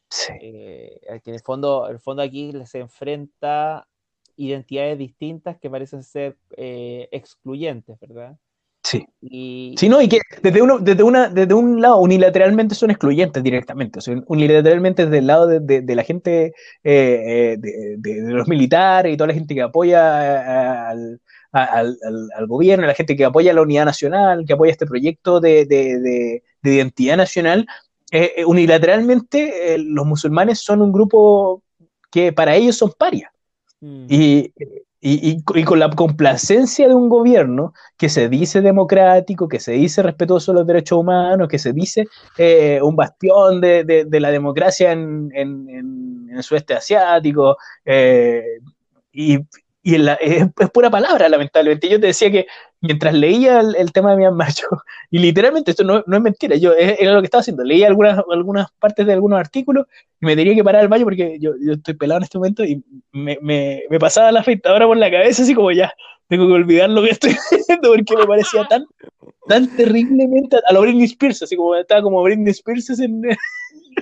sí, 0.09 0.33
Eh, 0.41 1.01
que 1.23 1.31
en 1.31 1.35
el 1.35 1.41
fondo, 1.41 1.87
el 1.89 1.99
fondo 1.99 2.21
aquí 2.23 2.53
se 2.65 2.79
enfrenta 2.79 3.87
identidades 4.39 4.97
distintas 4.97 5.57
que 5.59 5.69
parecen 5.69 6.03
ser 6.03 6.37
eh, 6.57 7.07
excluyentes, 7.11 7.99
¿verdad? 7.99 8.37
sí. 8.83 9.05
Y, 9.21 9.75
Sí, 9.77 9.89
no, 9.89 10.01
y 10.01 10.07
que 10.09 10.19
desde, 10.41 10.61
uno, 10.61 10.79
desde, 10.79 11.03
una, 11.03 11.29
desde 11.29 11.53
un 11.53 11.81
lado 11.81 11.97
unilateralmente 11.99 12.73
son 12.75 12.89
excluyentes 12.91 13.43
directamente, 13.43 13.99
o 13.99 14.01
sea, 14.01 14.15
unilateralmente 14.27 15.05
desde 15.05 15.17
el 15.19 15.27
lado 15.27 15.47
de, 15.47 15.59
de- 15.59 15.81
de 15.81 15.95
la 15.95 16.03
gente, 16.03 16.53
eh, 16.83 17.53
eh, 17.53 17.57
de, 17.59 18.21
los 18.33 18.47
militares 18.47 19.13
y 19.13 19.17
toda 19.17 19.27
la 19.27 19.33
gente 19.33 19.53
que 19.53 19.61
apoya 19.61 19.99
a- 20.07 20.89
al, 20.89 21.21
a- 21.51 21.63
al- 21.65 21.97
al- 22.03 22.29
al 22.35 22.47
gobierno, 22.47 22.87
la 22.87 22.93
gente 22.95 23.15
que 23.15 23.25
apoya 23.25 23.53
la 23.53 23.61
unidad 23.61 23.85
nacional, 23.85 24.45
que 24.47 24.53
apoya 24.53 24.71
este 24.71 24.85
proyecto 24.87 25.39
de, 25.41 25.65
de- 25.65 25.99
de- 25.99 26.43
de 26.61 26.73
identidad 26.75 27.17
nacional, 27.17 27.67
eh, 28.11 28.43
unilateralmente 28.45 29.75
eh, 29.75 29.77
los 29.79 30.05
musulmanes 30.05 30.59
son 30.59 30.81
un 30.81 30.91
grupo 30.91 31.63
que 32.11 32.33
para 32.33 32.55
ellos 32.55 32.77
son 32.77 32.91
parias. 32.97 33.31
Mm, 33.81 34.07
Y, 34.09 34.53
y- 35.01 35.31
y- 35.31 35.43
y 35.55 35.63
con 35.63 35.79
la 35.79 35.89
complacencia 35.91 36.87
de 36.87 36.93
un 36.93 37.07
gobierno 37.09 37.73
que 37.97 38.09
se 38.09 38.27
dice 38.27 38.61
democrático, 38.61 39.47
que 39.47 39.59
se 39.61 39.71
dice 39.73 40.03
respetuoso 40.03 40.51
de 40.51 40.59
los 40.59 40.67
derechos 40.67 40.99
humanos, 40.99 41.47
que 41.47 41.59
se 41.59 41.71
dice 41.73 42.05
eh, 42.37 42.81
un 42.83 42.95
bastión 42.97 43.61
de, 43.61 43.83
de- 43.85 44.05
de 44.05 44.19
la 44.19 44.31
democracia 44.31 44.91
en, 44.91 45.29
en- 45.33 45.69
en- 45.69 46.09
el 46.35 46.43
sudeste 46.43 46.73
asiático, 46.75 47.57
eh, 47.85 48.43
y, 49.11 49.39
y 49.83 49.97
la- 49.97 50.13
es, 50.15 50.45
es 50.59 50.69
pura 50.71 50.89
palabra, 50.89 51.29
lamentablemente. 51.29 51.89
Yo 51.89 51.99
te 51.99 52.07
decía 52.07 52.31
que 52.31 52.47
mientras 52.81 53.13
leía 53.13 53.59
el, 53.59 53.75
el 53.75 53.91
tema 53.91 54.11
de 54.11 54.17
Myanmar, 54.17 54.49
yo, 54.55 54.67
y 55.11 55.19
literalmente 55.19 55.71
esto 55.71 55.83
no, 55.83 56.03
no 56.07 56.17
es 56.17 56.23
mentira, 56.23 56.55
yo 56.55 56.73
es- 56.73 56.99
era 56.99 57.13
lo 57.13 57.21
que 57.21 57.25
estaba 57.25 57.41
haciendo, 57.41 57.63
leía 57.63 57.87
algunas, 57.87 58.19
algunas 58.31 58.71
partes 58.79 59.05
de 59.05 59.13
algunos 59.13 59.39
artículos 59.39 59.85
y 60.21 60.25
me 60.25 60.35
tenía 60.35 60.55
que 60.55 60.63
parar 60.63 60.81
al 60.81 60.87
baño 60.87 61.03
porque 61.05 61.37
yo, 61.39 61.51
yo 61.61 61.73
estoy 61.73 61.93
pelado 61.95 62.19
en 62.19 62.23
este 62.23 62.37
momento 62.37 62.63
y 62.63 62.83
me, 63.11 63.37
me, 63.41 63.83
me 63.89 63.99
pasaba 63.99 64.31
la 64.31 64.39
afeitadora 64.41 64.85
por 64.87 64.97
la 64.97 65.11
cabeza, 65.11 65.43
así 65.43 65.53
como 65.53 65.71
ya, 65.71 65.91
tengo 66.27 66.47
que 66.47 66.53
olvidar 66.53 66.89
lo 66.89 67.01
que 67.03 67.09
estoy 67.11 67.31
haciendo 67.51 67.89
porque 67.93 68.15
me 68.17 68.25
parecía 68.27 68.65
tan, 68.67 68.85
tan 69.47 69.67
terriblemente 69.75 70.57
a 70.67 70.73
lo 70.73 70.81
Britney 70.81 71.05
Spears, 71.05 71.41
así 71.43 71.55
como 71.55 71.75
estaba 71.75 72.01
como 72.01 72.21
Britney 72.23 72.51
Spears 72.51 72.89
en... 72.99 73.21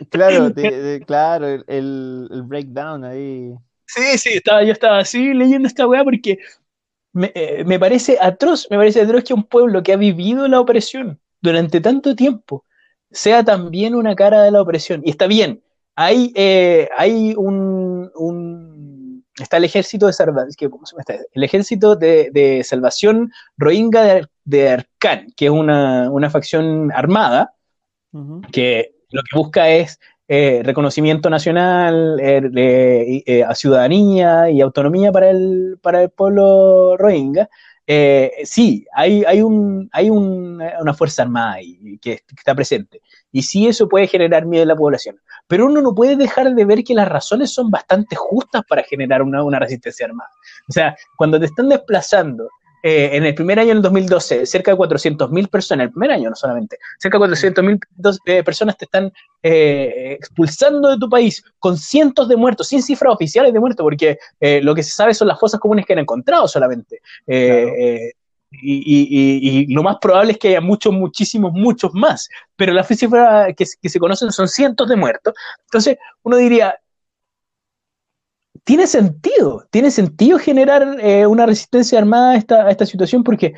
Claro, 0.10 0.52
te- 0.54 0.70
te- 0.70 1.06
claro, 1.06 1.48
el, 1.48 1.64
el, 1.68 2.28
el 2.32 2.42
breakdown 2.44 3.04
ahí. 3.04 3.54
Sí, 3.88 4.18
sí, 4.18 4.30
estaba, 4.34 4.64
yo 4.64 4.74
estaba 4.74 5.00
así 5.00 5.34
leyendo 5.34 5.68
esta 5.68 5.88
weá 5.88 6.04
porque 6.04 6.38
me, 7.14 7.32
eh, 7.36 7.64
me 7.66 7.80
parece 7.80 8.18
atroz, 8.22 8.68
me 8.70 8.78
parece 8.78 9.02
atroz 9.02 9.24
que 9.24 9.34
un 9.34 9.44
pueblo 9.44 9.84
que 9.84 9.94
ha 9.94 9.98
vivido 9.98 10.48
la 10.48 10.60
opresión 10.60 11.20
durante 11.42 11.82
tanto 11.82 12.16
tiempo 12.16 12.66
sea 13.12 13.44
también 13.44 13.96
una 13.96 14.16
cara 14.16 14.44
de 14.44 14.52
la 14.52 14.62
opresión. 14.62 15.02
Y 15.06 15.10
está 15.12 15.28
bien, 15.28 15.62
hay, 15.96 16.32
eh, 16.36 16.90
hay 16.98 17.34
un, 17.38 18.12
un- 18.16 18.78
Está 19.40 19.58
el 19.58 19.66
ejército 19.66 20.08
de 20.08 20.14
salvación, 20.14 20.72
¿cómo 20.72 20.88
se 20.88 20.94
llama 20.94 21.04
este? 21.08 21.28
El 21.32 21.44
ejército 21.44 21.96
de, 21.96 22.32
de 22.32 22.64
salvación 22.64 23.32
rohingya 23.56 24.02
de, 24.02 24.28
de 24.46 24.70
Arkan, 24.70 25.28
que 25.36 25.46
es 25.46 25.52
una, 25.52 26.10
una 26.10 26.32
facción 26.32 26.92
armada, 26.92 27.54
que 28.52 28.96
lo 29.12 29.22
que 29.22 29.38
busca 29.38 29.70
es 29.70 30.00
eh, 30.28 30.62
reconocimiento 30.64 31.30
nacional, 31.30 32.20
eh, 32.22 33.24
eh, 33.26 33.46
ciudadanía 33.56 34.50
y 34.50 34.62
autonomía 34.62 35.12
para 35.12 35.30
el, 35.30 35.78
para 35.82 36.04
el 36.04 36.10
pueblo 36.10 36.98
rohingya. 36.98 37.50
Sí, 38.44 38.86
hay, 38.94 39.24
hay, 39.26 39.42
un, 39.42 39.90
hay 39.94 40.10
un- 40.10 40.62
una 40.82 40.94
fuerza 40.94 41.22
armada 41.24 41.54
ahí 41.54 41.98
que, 42.02 42.18
que 42.18 42.36
está 42.38 42.54
presente. 42.56 43.02
Y 43.32 43.42
sí, 43.44 43.68
eso 43.68 43.88
puede 43.88 44.08
generar 44.08 44.46
miedo 44.46 44.64
en 44.64 44.68
la 44.70 44.76
población. 44.76 45.18
Pero 45.48 45.66
uno 45.68 45.82
no 45.82 45.94
puede 45.96 46.16
dejar 46.18 46.54
de 46.54 46.66
ver 46.66 46.84
que 46.84 46.94
las 46.94 47.08
razones 47.08 47.54
son 47.54 47.70
bastante 47.72 48.16
justas 48.16 48.64
para 48.68 48.84
generar 48.84 49.22
una, 49.22 49.44
una 49.44 49.60
resistencia 49.60 50.06
armada. 50.06 50.30
O 50.68 50.72
sea, 50.74 50.96
cuando 51.18 51.40
te 51.40 51.46
están 51.46 51.70
desplazando 51.70 52.50
eh, 52.84 53.10
en 53.14 53.26
el 53.26 53.34
primer 53.36 53.60
año, 53.60 53.72
en 53.72 53.78
el 53.78 53.84
2012, 53.84 54.46
cerca 54.46 54.72
de 54.72 54.78
400.000 54.78 55.48
personas, 55.50 55.86
el 55.88 55.92
primer 55.92 56.12
año 56.12 56.30
no 56.30 56.36
solamente, 56.36 56.78
cerca 57.00 57.18
de 57.18 57.20
400.000 57.20 57.80
dos- 57.96 58.20
eh, 58.26 58.44
personas 58.44 58.78
te 58.78 58.86
están 58.86 59.12
eh, 59.44 60.16
expulsando 60.20 60.90
de 60.90 60.98
tu 60.98 61.10
país 61.10 61.44
con 61.60 61.78
cientos 61.78 62.28
de 62.30 62.36
muertos, 62.36 62.68
sin 62.68 62.82
cifras 62.84 63.14
oficiales 63.14 63.54
de 63.54 63.60
muertos, 63.60 63.84
porque 63.84 64.18
eh, 64.40 64.62
lo 64.62 64.76
que 64.76 64.84
se 64.84 64.92
sabe 64.92 65.14
son 65.14 65.28
las 65.28 65.40
fosas 65.40 65.60
comunes 65.60 65.86
que 65.86 65.94
han 65.94 66.00
encontrado 66.00 66.48
solamente. 66.48 67.02
Eh, 67.26 68.12
Claro. 68.50 68.62
y, 68.62 68.76
y- 68.78 69.08
y- 69.10 69.60
y 69.70 69.74
lo 69.74 69.84
más 69.84 69.98
probable 70.02 70.32
es 70.32 70.38
que 70.38 70.48
haya 70.50 70.62
muchos, 70.62 70.94
muchísimos, 70.94 71.52
muchos 71.52 71.92
más. 71.94 72.30
Pero 72.56 72.72
las 72.74 72.88
cifras 72.88 73.48
que, 73.58 73.66
que 73.82 73.90
se 73.90 74.00
conocen 74.00 74.32
son 74.32 74.48
cientos 74.48 74.88
de 74.88 74.96
muertos. 74.96 75.34
Entonces, 75.66 75.98
uno 76.24 76.38
diría, 76.38 76.74
tiene 78.68 78.86
sentido, 78.86 79.66
tiene 79.72 79.92
sentido 79.92 80.38
generar 80.38 80.98
eh, 81.00 81.26
una 81.26 81.46
resistencia 81.46 81.98
armada 81.98 82.32
a 82.32 82.36
esta, 82.36 82.66
a 82.66 82.70
esta 82.70 82.86
situación 82.86 83.24
porque 83.24 83.54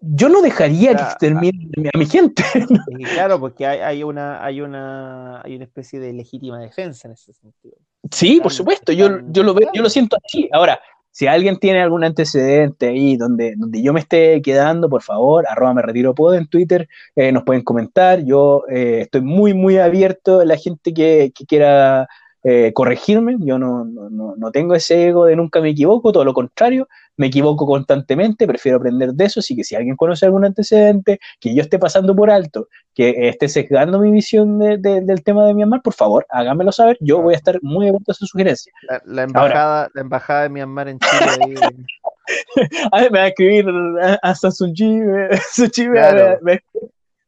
yo 0.00 0.30
no 0.30 0.40
dejaría 0.40 0.96
que 0.96 1.02
exterminen 1.02 1.70
a 1.92 1.98
mi 1.98 2.06
gente. 2.06 2.42
Claro, 3.12 3.38
porque 3.38 3.66
hay, 3.66 3.80
hay 3.80 4.02
una, 4.02 4.42
hay 4.42 4.62
una, 4.62 5.42
hay 5.42 5.56
una 5.56 5.64
especie 5.64 6.00
de 6.00 6.14
legítima 6.14 6.58
defensa 6.58 7.06
en 7.06 7.12
ese 7.12 7.34
sentido. 7.34 7.76
Sí, 8.10 8.40
por 8.40 8.50
supuesto, 8.50 8.92
yo, 8.92 9.08
están- 9.08 9.30
yo, 9.30 9.42
lo 9.42 9.52
veo, 9.52 9.68
yo 9.74 9.82
lo 9.82 9.90
siento 9.90 10.16
así. 10.24 10.48
Ahora, 10.52 10.80
si 11.10 11.26
alguien 11.26 11.58
tiene 11.58 11.82
algún 11.82 12.02
antecedente 12.02 12.88
ahí 12.88 13.18
donde, 13.18 13.56
donde 13.58 13.82
yo 13.82 13.92
me 13.92 14.00
esté 14.00 14.40
quedando, 14.40 14.88
por 14.88 15.02
favor, 15.02 15.44
arroba 15.46 15.74
me 15.74 15.82
retiro 15.82 16.14
pod 16.14 16.34
en 16.34 16.46
Twitter, 16.46 16.88
eh, 17.14 17.30
nos 17.30 17.44
pueden 17.44 17.62
comentar. 17.62 18.24
Yo 18.24 18.64
eh, 18.70 19.00
estoy 19.02 19.20
muy, 19.20 19.52
muy 19.52 19.76
abierto 19.76 20.40
a 20.40 20.46
la 20.46 20.56
gente 20.56 20.94
que, 20.94 21.30
que 21.34 21.44
quiera 21.44 22.08
eh, 22.44 22.72
corregirme, 22.72 23.36
yo 23.40 23.58
no, 23.58 23.84
no, 23.84 24.34
no, 24.36 24.50
tengo 24.50 24.74
ese 24.74 25.08
ego 25.08 25.26
de 25.26 25.36
nunca 25.36 25.60
me 25.60 25.70
equivoco, 25.70 26.12
todo 26.12 26.24
lo 26.24 26.34
contrario, 26.34 26.88
me 27.16 27.26
equivoco 27.28 27.66
constantemente, 27.66 28.46
prefiero 28.46 28.78
aprender 28.78 29.12
de 29.12 29.24
eso, 29.26 29.40
así 29.40 29.54
que 29.54 29.64
si 29.64 29.74
alguien 29.76 29.96
conoce 29.96 30.26
algún 30.26 30.44
antecedente, 30.44 31.20
que 31.38 31.54
yo 31.54 31.62
esté 31.62 31.78
pasando 31.78 32.16
por 32.16 32.30
alto, 32.30 32.68
que 32.94 33.28
esté 33.28 33.48
sesgando 33.48 33.98
mi 33.98 34.10
visión 34.10 34.58
de- 34.58 34.78
de- 34.78 35.00
del 35.02 35.22
tema 35.22 35.46
de 35.46 35.54
Myanmar, 35.54 35.82
por 35.82 35.94
favor, 35.94 36.26
háganmelo 36.30 36.72
saber, 36.72 36.96
yo 37.00 37.20
voy 37.22 37.34
a 37.34 37.36
estar 37.36 37.58
muy 37.62 37.86
abierto 37.88 38.12
a 38.12 38.14
su 38.14 38.26
sugerencia. 38.26 38.72
La, 38.88 39.00
la 39.04 39.22
embajada, 39.22 39.90
la 39.94 40.00
embajada 40.00 40.42
de 40.44 40.48
Myanmar 40.48 40.88
en 40.88 40.98
Chile 40.98 41.30
ahí, 41.30 41.54
A 42.92 43.00
ver, 43.00 43.10
me 43.10 43.18
va 43.18 43.24
a 43.24 43.28
escribir 43.28 43.66
a, 44.00 44.14
a 44.22 44.34
Sansunji, 44.34 44.88
me- 45.00 45.36
Sansunji 45.36 45.88
me- 45.88 45.98
Claro. 45.98 46.38
me- 46.42 46.54
me- 46.54 46.60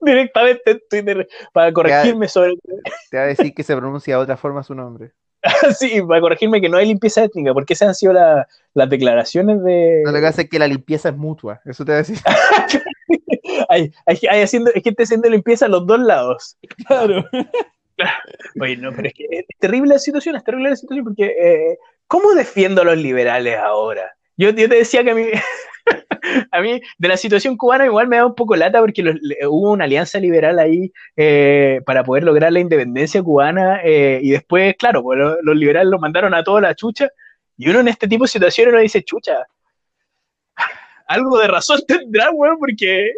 directamente 0.04 0.70
en 0.70 0.82
Twitter 0.88 1.28
para 1.52 1.72
corregirme 1.72 2.28
sobre 2.28 2.54
te 3.10 3.16
va 3.16 3.24
a 3.24 3.26
decir 3.26 3.54
que 3.54 3.62
se 3.62 3.76
pronuncia 3.76 4.16
de 4.16 4.22
otra 4.22 4.36
forma 4.36 4.62
su 4.62 4.74
nombre. 4.74 5.12
sí, 5.78 6.00
para 6.02 6.20
corregirme 6.20 6.60
que 6.60 6.68
no 6.68 6.78
hay 6.78 6.86
limpieza 6.86 7.24
étnica, 7.24 7.52
porque 7.52 7.74
esas 7.74 7.88
han 7.88 7.94
sido 7.94 8.12
la- 8.14 8.46
las 8.72 8.88
declaraciones 8.88 9.62
de 9.62 10.02
No, 10.04 10.12
lo 10.12 10.20
que 10.20 10.26
hace 10.26 10.42
es 10.42 10.48
que 10.48 10.58
la 10.58 10.66
limpieza 10.68 11.10
es 11.10 11.16
mutua. 11.16 11.60
Eso 11.64 11.84
te 11.84 11.92
va 11.92 11.98
a 11.98 12.02
decir. 12.02 12.18
hay, 13.68 13.92
hay, 14.06 14.18
hay 14.30 14.42
haciendo, 14.42 14.70
hay 14.74 14.82
gente 14.82 15.02
haciendo 15.02 15.28
limpieza 15.28 15.66
a 15.66 15.68
los 15.68 15.86
dos 15.86 16.00
lados. 16.00 16.56
Claro. 16.86 17.24
Oye, 18.60 18.76
no, 18.76 18.90
pero 18.92 19.08
es 19.08 19.14
que 19.14 19.26
es 19.30 19.44
terrible 19.60 19.94
la 19.94 19.98
situación, 19.98 20.34
es 20.36 20.44
terrible 20.44 20.70
la 20.70 20.76
situación, 20.76 21.04
porque 21.04 21.26
eh, 21.26 21.78
¿cómo 22.08 22.34
defiendo 22.34 22.82
a 22.82 22.84
los 22.84 22.96
liberales 22.96 23.56
ahora? 23.58 24.16
Yo, 24.36 24.50
yo 24.50 24.68
te 24.68 24.76
decía 24.76 25.04
que 25.04 25.10
a 25.12 25.14
mí, 25.14 25.26
a 26.50 26.60
mí, 26.60 26.80
de 26.98 27.08
la 27.08 27.16
situación 27.16 27.56
cubana 27.56 27.84
igual 27.86 28.08
me 28.08 28.16
da 28.16 28.26
un 28.26 28.34
poco 28.34 28.56
lata 28.56 28.80
porque 28.80 29.02
los- 29.02 29.16
hubo 29.48 29.72
una 29.72 29.84
alianza 29.84 30.18
liberal 30.18 30.58
ahí 30.58 30.92
eh, 31.16 31.80
para 31.86 32.02
poder 32.04 32.24
lograr 32.24 32.52
la 32.52 32.60
independencia 32.60 33.22
cubana 33.22 33.80
eh, 33.84 34.20
y 34.22 34.30
después, 34.30 34.74
claro, 34.78 35.02
pues, 35.02 35.18
lo- 35.18 35.42
los 35.42 35.56
liberales 35.56 35.90
lo 35.90 35.98
mandaron 35.98 36.34
a 36.34 36.42
toda 36.44 36.60
la 36.60 36.74
chucha 36.74 37.08
y 37.56 37.68
uno 37.68 37.80
en 37.80 37.88
este 37.88 38.08
tipo 38.08 38.24
de 38.24 38.28
situaciones 38.28 38.72
uno 38.72 38.82
dice, 38.82 39.02
chucha, 39.04 39.46
algo 41.06 41.38
de 41.38 41.48
razón 41.48 41.80
tendrá, 41.86 42.30
weón, 42.30 42.58
porque... 42.58 43.12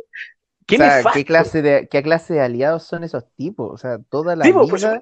¿Qué 0.67 0.75
O 0.75 0.79
sea, 0.79 0.97
nefasto. 0.97 1.17
¿qué 1.19 1.25
clase, 1.25 1.63
de, 1.63 1.89
¿qué 1.89 2.03
clase 2.03 2.35
de 2.35 2.41
aliados 2.41 2.83
son 2.83 3.05
esos 3.05 3.25
tipos? 3.37 3.71
O 3.73 3.77
sea, 3.77 3.99
toda 4.11 4.35
la 4.35 4.45
Sí, 4.45 4.53
pues, 4.53 4.73
vida-. 4.83 5.01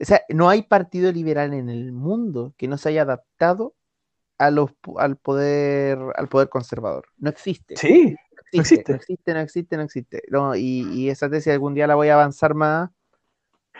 O 0.00 0.04
sea, 0.04 0.22
no 0.28 0.48
hay 0.50 0.62
partido 0.62 1.12
liberal 1.12 1.54
en 1.54 1.68
el 1.68 1.92
mundo 1.92 2.52
que 2.56 2.66
no 2.66 2.76
se 2.78 2.88
haya 2.88 3.02
adaptado 3.02 3.74
a 4.38 4.50
los, 4.50 4.70
al 4.96 5.16
poder, 5.16 5.98
al 6.14 6.28
poder 6.28 6.48
conservador. 6.48 7.06
No 7.18 7.30
existe. 7.30 7.76
Sí, 7.76 8.14
no 8.52 8.60
existe. 8.60 8.92
no 8.92 8.96
existe, 8.96 9.34
no 9.34 9.40
existe, 9.40 9.76
no 9.76 9.82
existe. 9.82 10.22
No, 10.30 10.54
y, 10.56 10.82
y 10.92 11.10
esa 11.10 11.28
tesis 11.28 11.52
algún 11.52 11.74
día 11.74 11.86
la 11.86 11.96
voy 11.96 12.08
a 12.08 12.14
avanzar 12.14 12.54
más, 12.54 12.90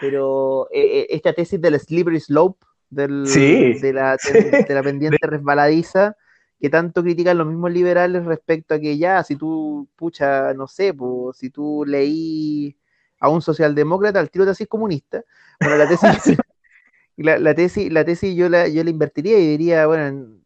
pero 0.01 0.69
eh, 0.71 1.01
eh, 1.01 1.07
esta 1.11 1.33
tesis 1.33 1.61
del 1.61 1.79
slippery 1.79 2.21
slope, 2.21 2.65
del, 2.91 3.27
Sí. 3.27 3.75
de, 3.81 3.93
la, 3.93 4.17
del- 4.33 4.65
de 4.65 4.75
la 4.75 4.83
pendiente 4.93 5.27
resbaladiza, 5.27 6.17
que 6.61 6.71
tanto 6.71 7.03
critican 7.03 7.39
los 7.39 7.47
mismos 7.47 7.71
liberales 7.71 8.25
respecto 8.25 8.75
a 8.75 8.81
que 8.81 8.99
ya, 8.99 9.23
si 9.23 9.37
tú, 9.37 9.89
pucha, 9.97 10.55
no 10.55 10.67
sé, 10.67 10.93
pues, 10.95 11.37
si 11.37 11.51
tú 11.51 11.85
leí 11.87 12.77
a 13.21 13.29
un 13.29 13.43
socialdemócrata, 13.43 14.19
al 14.21 14.31
tiro 14.31 14.45
te 14.45 14.53
haces 14.53 14.69
comunista. 14.69 15.23
Bueno, 15.61 15.77
la 15.77 15.89
tesis, 15.89 16.01
la, 17.17 17.39
la 17.39 17.55
tesis, 17.55 17.93
la 17.93 18.05
tesis 18.05 18.35
yo 18.37 18.49
la, 18.49 18.69
yo 18.69 18.83
la 18.85 18.91
invertiría 18.91 19.39
y 19.39 19.47
diría, 19.47 19.87
bueno, 19.87 20.07
en- 20.07 20.39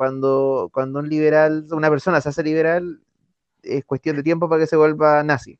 cuando, 0.00 0.70
cuando 0.72 1.00
un 1.00 1.10
liberal, 1.10 1.66
una 1.72 1.90
persona 1.90 2.22
se 2.22 2.30
hace 2.30 2.42
liberal, 2.42 3.00
es 3.62 3.84
cuestión 3.84 4.16
de 4.16 4.22
tiempo 4.22 4.48
para 4.48 4.62
que 4.62 4.66
se 4.66 4.74
vuelva 4.74 5.22
nazi. 5.22 5.58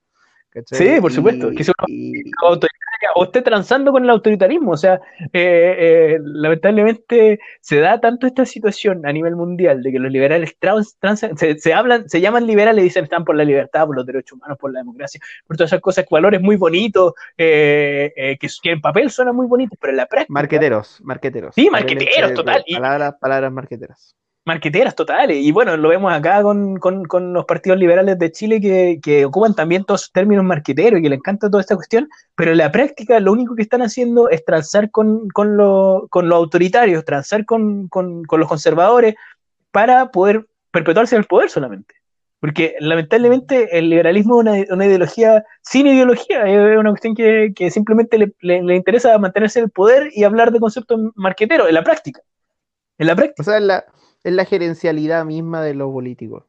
¿cachai? 0.49 0.79
Sí, 0.79 0.99
por 0.99 1.13
supuesto, 1.13 1.53
Y- 1.53 1.57
que 1.57 1.65
se 1.65 1.73
y- 1.89 2.23
autoritaria 2.43 3.11
o 3.17 3.25
esté 3.25 3.43
transando 3.43 3.93
con 3.93 4.03
el 4.03 4.09
autoritarismo. 4.09 4.71
O 4.71 4.77
sea, 4.79 4.95
eh, 5.35 5.77
eh, 6.15 6.19
lamentablemente 6.23 7.39
se 7.61 7.81
da 7.81 8.01
tanto 8.01 8.27
esta 8.27 8.47
situación 8.47 9.05
a 9.05 9.13
nivel 9.13 9.37
mundial 9.37 9.83
de 9.83 9.93
que 9.93 9.99
los 9.99 10.11
liberales 10.11 10.57
trans, 10.59 10.97
se, 11.37 11.59
se 11.59 11.75
hablan, 11.75 12.09
se 12.09 12.23
llaman 12.23 12.47
liberales 12.47 12.81
y 12.81 12.85
dicen 12.85 13.05
están 13.05 13.27
por 13.27 13.37
la 13.37 13.45
libertad, 13.45 13.85
por 13.87 13.95
los 13.95 14.07
derechos 14.07 14.39
humanos, 14.39 14.57
por 14.59 14.73
la 14.73 14.79
democracia, 14.81 15.21
por 15.47 15.59
todas 15.59 15.69
esas 15.71 15.83
cosas, 15.83 16.07
valores 16.11 16.41
muy 16.41 16.57
bonitos, 16.57 17.13
eh, 17.37 18.11
eh, 18.17 18.39
que, 18.41 18.49
que 18.63 18.71
en 18.71 18.81
papel 18.81 19.11
suenan 19.11 19.37
muy 19.37 19.47
bonitos, 19.47 19.77
pero 19.79 19.91
en 19.91 19.99
la 19.99 20.07
práctica, 20.07 20.33
marqueteros, 20.33 20.99
marqueteros. 21.05 21.55
Sí, 21.55 21.69
marqueteros, 21.69 22.33
total, 22.33 22.63
y- 22.65 22.75
Palabras, 22.77 23.15
palabras 23.21 23.53
marqueteras. 23.53 24.17
Marqueteras 24.45 24.95
totales. 24.95 25.37
Y 25.39 25.53
bueno, 25.53 25.77
lo 25.77 25.89
vemos 25.89 26.13
acá 26.13 26.43
con, 26.43 26.77
con- 26.79 27.05
con 27.05 27.33
los 27.33 27.45
partidos 27.45 27.79
liberales 27.79 28.19
de 28.19 28.33
Chile 28.33 28.61
que, 28.61 28.99
que 29.03 29.25
ocupan 29.25 29.55
también 29.55 29.85
todos 29.85 30.03
esos 30.03 30.13
términos 30.13 30.45
marqueteros 30.45 30.99
y 30.99 31.03
que 31.03 31.09
le 31.11 31.17
encanta 31.17 31.51
toda 31.51 31.61
esta 31.61 31.77
cuestión, 31.77 32.09
pero 32.35 32.53
en 32.53 32.59
la 32.59 32.73
práctica 32.73 33.21
lo 33.21 33.33
único 33.33 33.55
que 33.55 33.63
están 33.63 33.83
haciendo 33.83 34.29
es 34.31 34.45
transar 34.45 34.91
con, 34.91 35.29
con, 35.29 35.57
lo- 35.57 36.07
con 36.11 36.29
los 36.29 36.37
autoritarios, 36.37 37.05
transar 37.05 37.45
con, 37.45 37.89
con- 37.89 38.25
con 38.25 38.41
los 38.41 38.49
conservadores 38.49 39.15
para 39.71 40.11
poder 40.11 40.47
perpetuarse 40.71 41.15
en 41.17 41.21
el 41.21 41.27
poder 41.27 41.51
solamente. 41.51 41.95
Porque 42.41 42.75
lamentablemente 42.81 43.77
el 43.79 43.91
liberalismo 43.91 44.41
es 44.41 44.49
una, 44.67 44.75
una 44.75 44.87
ideología 44.87 45.45
sin 45.61 45.87
ideología, 45.87 46.45
es 46.47 46.79
una 46.79 46.89
cuestión 46.91 47.15
que, 47.15 47.53
que 47.55 47.71
simplemente 47.71 48.17
le, 48.17 48.33
le- 48.41 48.63
le 48.63 48.77
interesa 48.77 49.17
mantenerse 49.19 49.59
en 49.59 49.67
el 49.67 49.71
poder 49.71 50.09
y 50.15 50.25
hablar 50.25 50.51
de 50.51 50.59
conceptos 50.59 50.99
marqueteros 51.15 51.69
en 51.69 51.75
la 51.75 51.85
práctica. 51.85 52.23
En 52.97 53.07
la 53.09 53.15
práctica. 53.15 53.43
O 53.43 53.45
sea, 53.45 53.61
la, 53.61 53.85
es 54.25 54.33
la 54.33 54.45
gerencialidad 54.45 55.25
misma 55.25 55.63
de 55.63 55.75
los 55.75 55.91
políticos. 55.93 56.45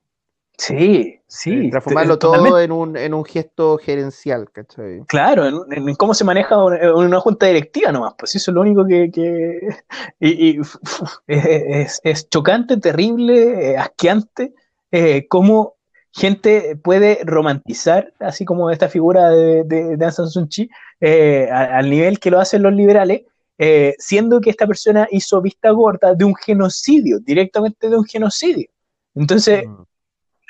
Sí, 0.58 1.20
sí. 1.26 1.68
Eh, 1.68 1.70
transformarlo 1.72 2.20
totalmente. 2.20 2.50
todo 2.52 2.62
en 2.62 2.72
un, 2.72 2.98
en 2.98 3.14
un 3.16 3.26
gesto 3.26 3.78
gerencial, 3.80 4.52
¿cachai? 4.52 5.02
Claro, 5.08 5.48
en, 5.48 5.56
en 5.88 5.96
cómo 5.96 6.14
se 6.14 6.24
maneja 6.24 6.64
una, 6.64 6.78
en 6.78 6.92
una 6.94 7.20
junta 7.20 7.48
directiva 7.48 7.92
nomás, 7.92 8.14
pues 8.18 8.36
eso 8.36 8.52
es 8.52 8.56
lo 8.56 8.62
único 8.62 8.86
que... 8.86 9.10
que- 9.12 9.60
y, 10.20 10.60
es, 11.28 12.00
es- 12.04 12.30
chocante, 12.30 12.78
terrible, 12.78 13.72
eh, 13.72 13.78
asqueante, 13.78 14.54
eh, 14.92 15.28
cómo 15.28 15.76
gente 16.14 16.76
puede 16.76 17.20
romantizar, 17.24 18.14
así 18.20 18.46
como 18.46 18.70
esta 18.70 18.90
figura 18.90 19.30
de, 19.30 19.64
de, 19.64 19.98
de 19.98 20.06
Aung 20.06 20.14
San 20.14 20.28
Suu 20.30 20.48
Kyi, 20.48 20.70
eh, 21.00 21.48
a- 21.52 21.78
al 21.78 21.90
nivel 21.90 22.20
que 22.20 22.30
lo 22.30 22.40
hacen 22.40 22.62
los 22.62 22.74
liberales, 22.74 23.22
eh, 23.64 23.94
siendo 24.00 24.42
que 24.42 24.50
esta 24.50 24.66
persona 24.66 25.08
hizo 25.12 25.40
vista 25.40 25.70
gorda 25.70 26.16
de 26.16 26.26
un 26.26 26.34
genocidio, 26.36 27.20
directamente 27.20 27.90
de 27.90 27.96
un 27.98 28.06
genocidio. 28.06 28.68
Entonces, 29.14 29.68
Mm. 29.68 29.82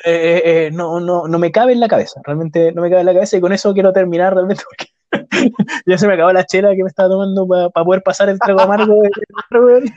eh, 0.06 0.42
eh, 0.46 0.70
no, 0.72 1.00
no, 1.02 1.28
no 1.28 1.38
me 1.40 1.52
cabe 1.52 1.74
en 1.74 1.80
la 1.82 1.88
cabeza, 1.90 2.22
realmente 2.24 2.72
no 2.72 2.82
me 2.82 2.90
cabe 2.90 3.02
en 3.02 3.08
la 3.08 3.14
cabeza 3.14 3.36
y 3.38 3.42
con 3.42 3.52
eso 3.52 3.74
quiero 3.74 3.92
terminar 3.92 4.34
realmente 4.34 4.64
porque 4.64 4.88
ya 5.86 5.98
se 5.98 6.08
me 6.08 6.14
acabó 6.14 6.32
la 6.32 6.46
chela 6.46 6.74
que 6.76 6.84
me 6.84 6.88
estaba 6.90 7.10
tomando 7.10 7.46
para 7.48 7.84
poder 7.86 8.02
pasar 8.02 8.30
el 8.30 8.40
trago 8.40 8.62
amargo. 8.62 9.02
de- 9.04 9.10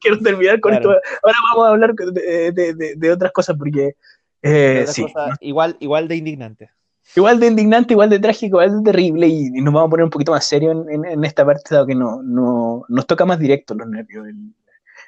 quiero 0.00 0.18
terminar 0.20 0.58
con 0.60 0.72
Claro. 0.72 0.92
esto. 0.94 1.08
Ahora 1.22 1.36
vamos 1.50 1.66
a 1.66 1.70
hablar 1.70 1.94
de, 1.94 2.52
de- 2.52 2.94
de- 2.96 3.12
otras 3.12 3.30
cosas 3.32 3.56
porque 3.58 3.94
eh, 4.42 4.84
sí, 4.88 5.02
cosa 5.02 5.36
igual, 5.40 5.76
igual 5.80 6.08
de 6.08 6.16
indignante. 6.16 6.70
Igual 7.16 7.38
de 7.40 7.46
indignante, 7.48 7.94
igual 7.94 8.10
de 8.10 8.18
trágico, 8.18 8.62
igual 8.62 8.82
de 8.82 8.90
terrible 8.92 9.26
y, 9.28 9.46
y 9.46 9.60
nos 9.62 9.72
vamos 9.74 9.88
a 9.88 9.90
poner 9.90 10.04
un 10.04 10.10
poquito 10.10 10.32
más 10.32 10.44
serio 10.46 10.72
en, 10.72 10.90
en- 10.90 11.04
en 11.04 11.24
esta 11.24 11.44
parte 11.44 11.74
dado 11.74 11.86
que 11.86 11.94
no, 11.94 12.22
no, 12.22 12.84
nos 12.88 13.06
toca 13.06 13.24
más 13.24 13.38
directo 13.38 13.74
los 13.74 13.88
nervios. 13.88 14.26
El- 14.26 14.54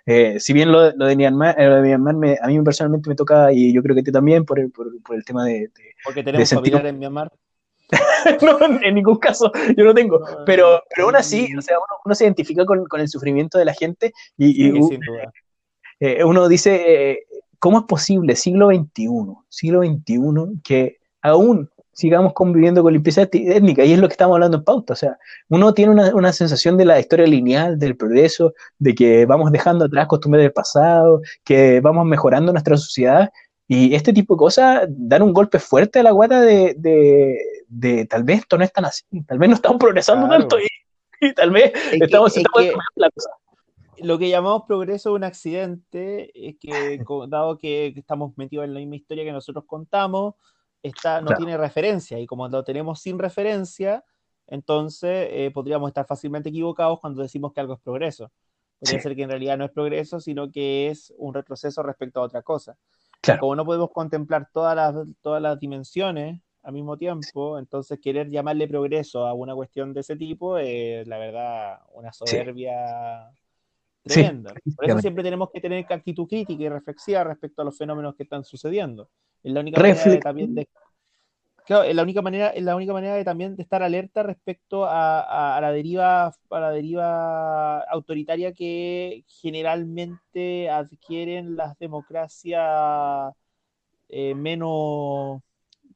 eh, 0.08 0.38
si 0.38 0.52
bien 0.52 0.70
lo, 0.70 0.92
lo 0.92 1.06
de 1.06 1.16
Myanmar, 1.16 1.60
eh, 1.60 1.66
lo 1.68 1.76
de 1.76 1.82
Myanmar 1.82 2.14
me- 2.14 2.38
a 2.40 2.46
mí 2.46 2.60
personalmente 2.62 3.08
me 3.08 3.16
toca 3.16 3.52
y 3.52 3.72
yo 3.72 3.82
creo 3.82 3.94
que 3.94 4.02
a 4.02 4.04
ti 4.04 4.12
también 4.12 4.44
por 4.44 4.60
el, 4.60 4.70
por, 4.70 4.86
por 5.02 5.16
el 5.16 5.24
tema 5.24 5.44
de, 5.44 5.52
de- 5.62 5.94
Porque 6.04 6.22
tenemos 6.22 6.48
sentir- 6.48 6.72
familiares 6.72 6.90
en 6.92 6.98
Myanmar. 6.98 7.32
no, 8.42 8.58
en 8.82 8.94
ningún 8.96 9.16
caso 9.18 9.52
yo 9.76 9.84
no 9.84 9.94
tengo, 9.94 10.20
pero, 10.44 10.82
pero 10.94 11.06
aún 11.06 11.14
así, 11.16 11.48
o 11.56 11.62
sea, 11.62 11.76
uno, 11.78 11.98
uno 12.04 12.14
se 12.16 12.24
identifica 12.24 12.64
con, 12.66 12.84
con 12.86 13.00
el 13.00 13.08
sufrimiento 13.08 13.58
de 13.58 13.64
la 13.64 13.74
gente 13.74 14.12
y, 14.36 14.46
y 14.66 14.72
Sí, 14.72 14.82
sin 14.88 15.00
duda. 15.00 15.32
eh, 16.00 16.24
uno 16.24 16.48
dice, 16.48 17.10
eh, 17.12 17.18
¿cómo 17.60 17.78
es 17.78 17.84
posible, 17.84 18.34
siglo 18.34 18.70
XXI, 18.70 19.08
siglo 19.48 19.82
XXI, 19.82 20.60
que 20.64 20.96
aún 21.22 21.70
sigamos 21.96 22.32
conviviendo 22.34 22.82
con 22.82 22.92
limpieza 22.92 23.22
étnica? 23.22 23.84
Y 23.84 23.92
es 23.94 23.98
lo 23.98 24.06
que 24.06 24.12
estamos 24.12 24.34
hablando 24.34 24.58
en 24.58 24.64
pauta, 24.64 24.92
o 24.92 24.96
sea, 24.96 25.18
uno 25.48 25.74
tiene 25.74 25.92
una, 25.92 26.14
una 26.14 26.32
sensación 26.32 26.76
de 26.76 26.84
la 26.84 27.00
historia 27.00 27.26
lineal, 27.26 27.78
del 27.78 27.96
progreso, 27.96 28.52
de 28.78 28.94
que 28.94 29.26
vamos 29.26 29.50
dejando 29.50 29.86
atrás 29.86 30.06
costumbres 30.06 30.42
del 30.44 30.52
pasado, 30.52 31.22
que 31.42 31.80
vamos 31.80 32.04
mejorando 32.06 32.52
nuestra 32.52 32.76
sociedad, 32.76 33.30
y 33.68 33.94
este 33.94 34.12
tipo 34.12 34.34
de 34.34 34.38
cosas 34.38 34.84
dan 34.88 35.22
un 35.22 35.32
golpe 35.32 35.58
fuerte 35.58 35.98
a 35.98 36.02
la 36.04 36.12
guata 36.12 36.40
de, 36.40 36.74
de, 36.78 37.36
de 37.66 38.04
tal 38.06 38.22
vez 38.22 38.40
esto 38.40 38.56
no 38.58 38.62
es 38.64 38.72
tan 38.72 38.84
así, 38.84 39.04
tal 39.26 39.38
vez 39.38 39.48
no 39.48 39.54
estamos 39.56 39.78
progresando 39.78 40.26
Claro. 40.28 40.42
tanto 40.46 40.58
y, 40.60 41.26
y 41.26 41.34
tal 41.34 41.50
vez 41.50 41.72
Es 41.74 41.98
que- 41.98 42.04
estamos, 42.04 42.36
es 42.36 42.44
que- 42.56 42.72
la 42.94 43.10
cosa. 43.10 43.30
Lo 43.98 44.18
que 44.18 44.28
llamamos 44.28 44.64
progreso 44.68 45.08
de 45.08 45.14
un 45.16 45.24
accidente 45.24 46.30
es 46.34 46.56
que, 46.60 46.68
dado 47.28 47.56
que 47.58 47.94
estamos 47.96 48.36
metidos 48.36 48.66
en 48.66 48.74
la 48.74 48.80
misma 48.80 48.96
historia 48.96 49.24
que 49.24 49.32
nosotros 49.32 49.64
contamos, 49.66 50.34
esta 50.86 51.20
no 51.20 51.26
Claro. 51.28 51.38
tiene 51.38 51.56
referencia. 51.56 52.18
Y 52.18 52.26
como 52.26 52.48
lo 52.48 52.64
tenemos 52.64 53.00
sin 53.00 53.18
referencia, 53.18 54.04
entonces 54.46 55.28
eh, 55.30 55.50
podríamos 55.52 55.88
estar 55.88 56.06
fácilmente 56.06 56.48
equivocados 56.50 57.00
cuando 57.00 57.22
decimos 57.22 57.52
que 57.52 57.60
algo 57.60 57.74
es 57.74 57.80
progreso. 57.80 58.30
Podría 58.78 58.98
Sí. 58.98 59.02
ser 59.04 59.16
que 59.16 59.22
en 59.22 59.30
realidad 59.30 59.56
no 59.58 59.64
es 59.64 59.70
progreso, 59.70 60.20
sino 60.20 60.50
que 60.50 60.88
es 60.88 61.12
un 61.18 61.34
retroceso 61.34 61.82
respecto 61.82 62.20
a 62.20 62.24
otra 62.24 62.42
cosa. 62.42 62.76
Claro. 63.22 63.40
Como 63.40 63.56
no 63.56 63.64
podemos 63.64 63.90
contemplar 63.90 64.48
todas 64.52 64.76
las, 64.76 64.94
todas 65.22 65.42
las 65.42 65.58
dimensiones 65.58 66.40
al 66.62 66.72
mismo 66.72 66.96
tiempo, 66.96 67.58
entonces 67.58 67.98
querer 68.00 68.28
llamarle 68.28 68.68
progreso 68.68 69.26
a 69.26 69.32
una 69.32 69.54
cuestión 69.54 69.92
de 69.94 70.00
ese 70.00 70.16
tipo 70.16 70.58
es, 70.58 71.06
la 71.06 71.16
verdad, 71.18 71.80
una 71.92 72.12
soberbia 72.12 73.30
Sí, 73.30 73.45
tremenda. 74.14 74.54
Por 74.76 74.84
eso 74.84 74.98
siempre 75.00 75.24
tenemos 75.24 75.50
que 75.50 75.60
tener 75.60 75.84
actitud 75.88 76.26
crítica 76.26 76.62
y 76.62 76.68
reflexiva 76.68 77.24
respecto 77.24 77.62
a 77.62 77.64
los 77.64 77.76
fenómenos 77.76 78.14
que 78.14 78.22
están 78.22 78.44
sucediendo. 78.44 79.08
Es 79.42 79.52
la 79.52 79.60
única 79.60 79.80
manera 79.80 80.04
de 80.04 80.18
también 80.20 80.54
de... 80.54 80.68
Claro, 81.66 81.82
es 81.82 81.96
la 81.96 82.02
única 82.04 82.22
manera, 82.22 82.50
es 82.50 82.62
la 82.62 82.76
única 82.76 82.92
manera 82.92 83.14
de 83.16 83.24
también 83.24 83.56
de 83.56 83.62
estar 83.64 83.82
alerta 83.82 84.22
respecto 84.22 84.84
a, 84.84 85.20
a- 85.20 85.56
a 85.56 85.60
la 85.60 85.72
deriva, 85.72 86.26
a 86.26 86.60
la 86.60 86.70
deriva 86.70 87.80
autoritaria 87.80 88.52
que 88.52 89.24
generalmente 89.26 90.70
adquieren 90.70 91.56
las 91.56 91.76
democracias 91.78 93.34
eh, 94.08 94.34
menos, 94.36 95.40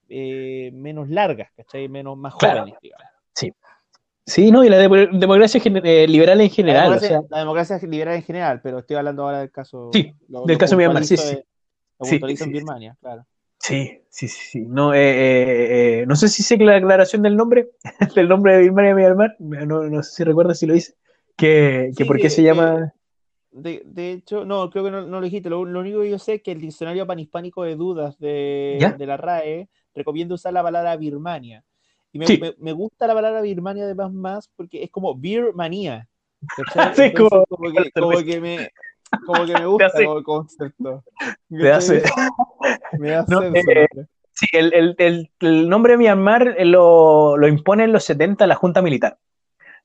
eh, 0.09 0.71
menos 0.73 1.09
largas, 1.09 1.53
¿cachai? 1.57 1.89
Menos, 1.89 2.17
más 2.19 2.35
Claro. 2.35 2.63
jóvenes, 2.63 2.81
digamos. 2.83 3.07
Sí, 3.33 3.53
no, 4.51 4.65
y 4.65 4.69
la 4.69 4.79
de- 4.79 5.09
democracia 5.13 5.61
eh, 5.65 6.07
liberal 6.09 6.41
en 6.41 6.47
La 6.47 6.53
general, 6.55 6.85
o 6.85 6.85
democracia, 6.85 7.09
sea, 7.09 7.23
la 7.31 7.39
democracia 7.39 7.79
liberal 7.79 8.15
en 8.17 8.23
general, 8.23 8.61
pero 8.63 8.79
estoy 8.79 8.97
hablando 8.97 9.25
ahora 9.25 9.41
del 9.41 9.51
caso. 9.51 9.91
Sí, 9.93 10.13
lo- 10.29 10.47
del 10.47 10.55
lo 10.55 10.59
caso 10.59 10.77
Myanmar, 10.77 11.05
sí, 11.05 11.17
sí. 11.17 11.39
Lo 11.99 12.07
Sí, 12.07 12.17
en 12.17 12.29
sí, 12.29 12.37
sí. 12.37 12.51
Birmania, 12.51 12.97
claro. 13.01 13.27
sí, 13.59 14.01
sí, 14.09 14.29
sí, 14.29 14.41
sí. 14.51 14.61
No, 14.67 14.95
eh, 14.95 14.99
eh, 15.01 16.01
eh, 16.01 16.07
no 16.07 16.17
sé 16.17 16.29
si 16.29 16.43
sé 16.43 16.57
la 16.59 16.77
aclaración 16.77 17.23
del 17.23 17.37
nombre, 17.37 17.71
del 18.15 18.29
nombre 18.29 18.55
de 18.55 18.61
Birmania 18.61 18.95
Myanmar, 18.95 19.37
no, 19.39 19.83
no 19.85 20.03
sé 20.03 20.13
si 20.13 20.25
recuerdas 20.25 20.59
si 20.59 20.67
lo 20.67 20.75
hice, 20.75 20.95
que, 21.37 21.91
que 21.97 22.05
Sí, 22.05 22.09
por 22.09 22.19
qué 22.19 22.31
se 22.31 22.43
llama... 22.43 22.93
De, 23.53 23.83
de 23.85 24.13
hecho, 24.13 24.45
no, 24.45 24.71
creo 24.71 24.85
que 24.85 24.91
no, 24.93 25.07
no 25.07 25.19
lo 25.19 25.25
dijiste. 25.25 25.51
Lo, 25.51 25.65
lo 25.65 25.81
único 25.81 26.01
que 26.01 26.11
yo 26.11 26.19
sé 26.21 26.35
es 26.35 26.43
que 26.43 26.53
el 26.53 26.61
diccionario 26.61 27.07
panhispánico 27.07 27.65
de 27.65 27.75
dudas 27.75 28.17
de, 28.19 28.95
de 28.97 29.07
la 29.07 29.17
RAE 29.17 29.69
recomienda 29.93 30.37
usar 30.37 30.53
la 30.53 30.63
palabra 30.63 30.97
Birmania. 30.97 31.65
Y 32.13 32.19
me, 32.19 32.27
Sí. 32.27 32.39
me- 32.39 32.55
me 32.59 32.73
gusta 32.73 33.07
la 33.07 33.15
palabra 33.15 33.41
Birmania 33.41 33.85
además 33.85 34.13
más 34.13 34.49
porque 34.57 34.83
es 34.83 34.91
como 34.91 35.15
Birmania. 35.15 36.09
¿cachai? 36.57 36.65
Sí, 36.97 37.03
Entonces, 37.03 37.15
como- 37.15 37.47
como, 37.47 37.73
que, 37.73 37.91
como 37.93 38.19
que 38.25 38.41
me, 38.41 38.71
como 39.27 39.45
que 39.47 39.53
me 39.55 39.67
gusta 39.67 39.91
como 39.93 40.19
el 40.19 40.25
concepto. 40.25 41.05
Te 41.49 41.73
hace- 41.73 42.03
¿cachai? 42.03 42.29
Me 42.99 43.15
hace 43.15 43.33
No, 43.35 43.43
eh. 43.43 43.87
Sí, 44.33 44.47
el, 44.53 44.73
el- 44.73 44.95
el- 44.99 45.31
el 45.41 45.69
nombre 45.69 45.93
de 45.93 45.99
Myanmar 45.99 46.55
eh, 46.57 46.65
lo, 46.65 47.37
lo 47.37 47.47
impone 47.49 47.85
en 47.85 47.93
los 47.93 48.05
70 48.05 48.47
la 48.47 48.55
Junta 48.55 48.81
Militar. 48.83 49.19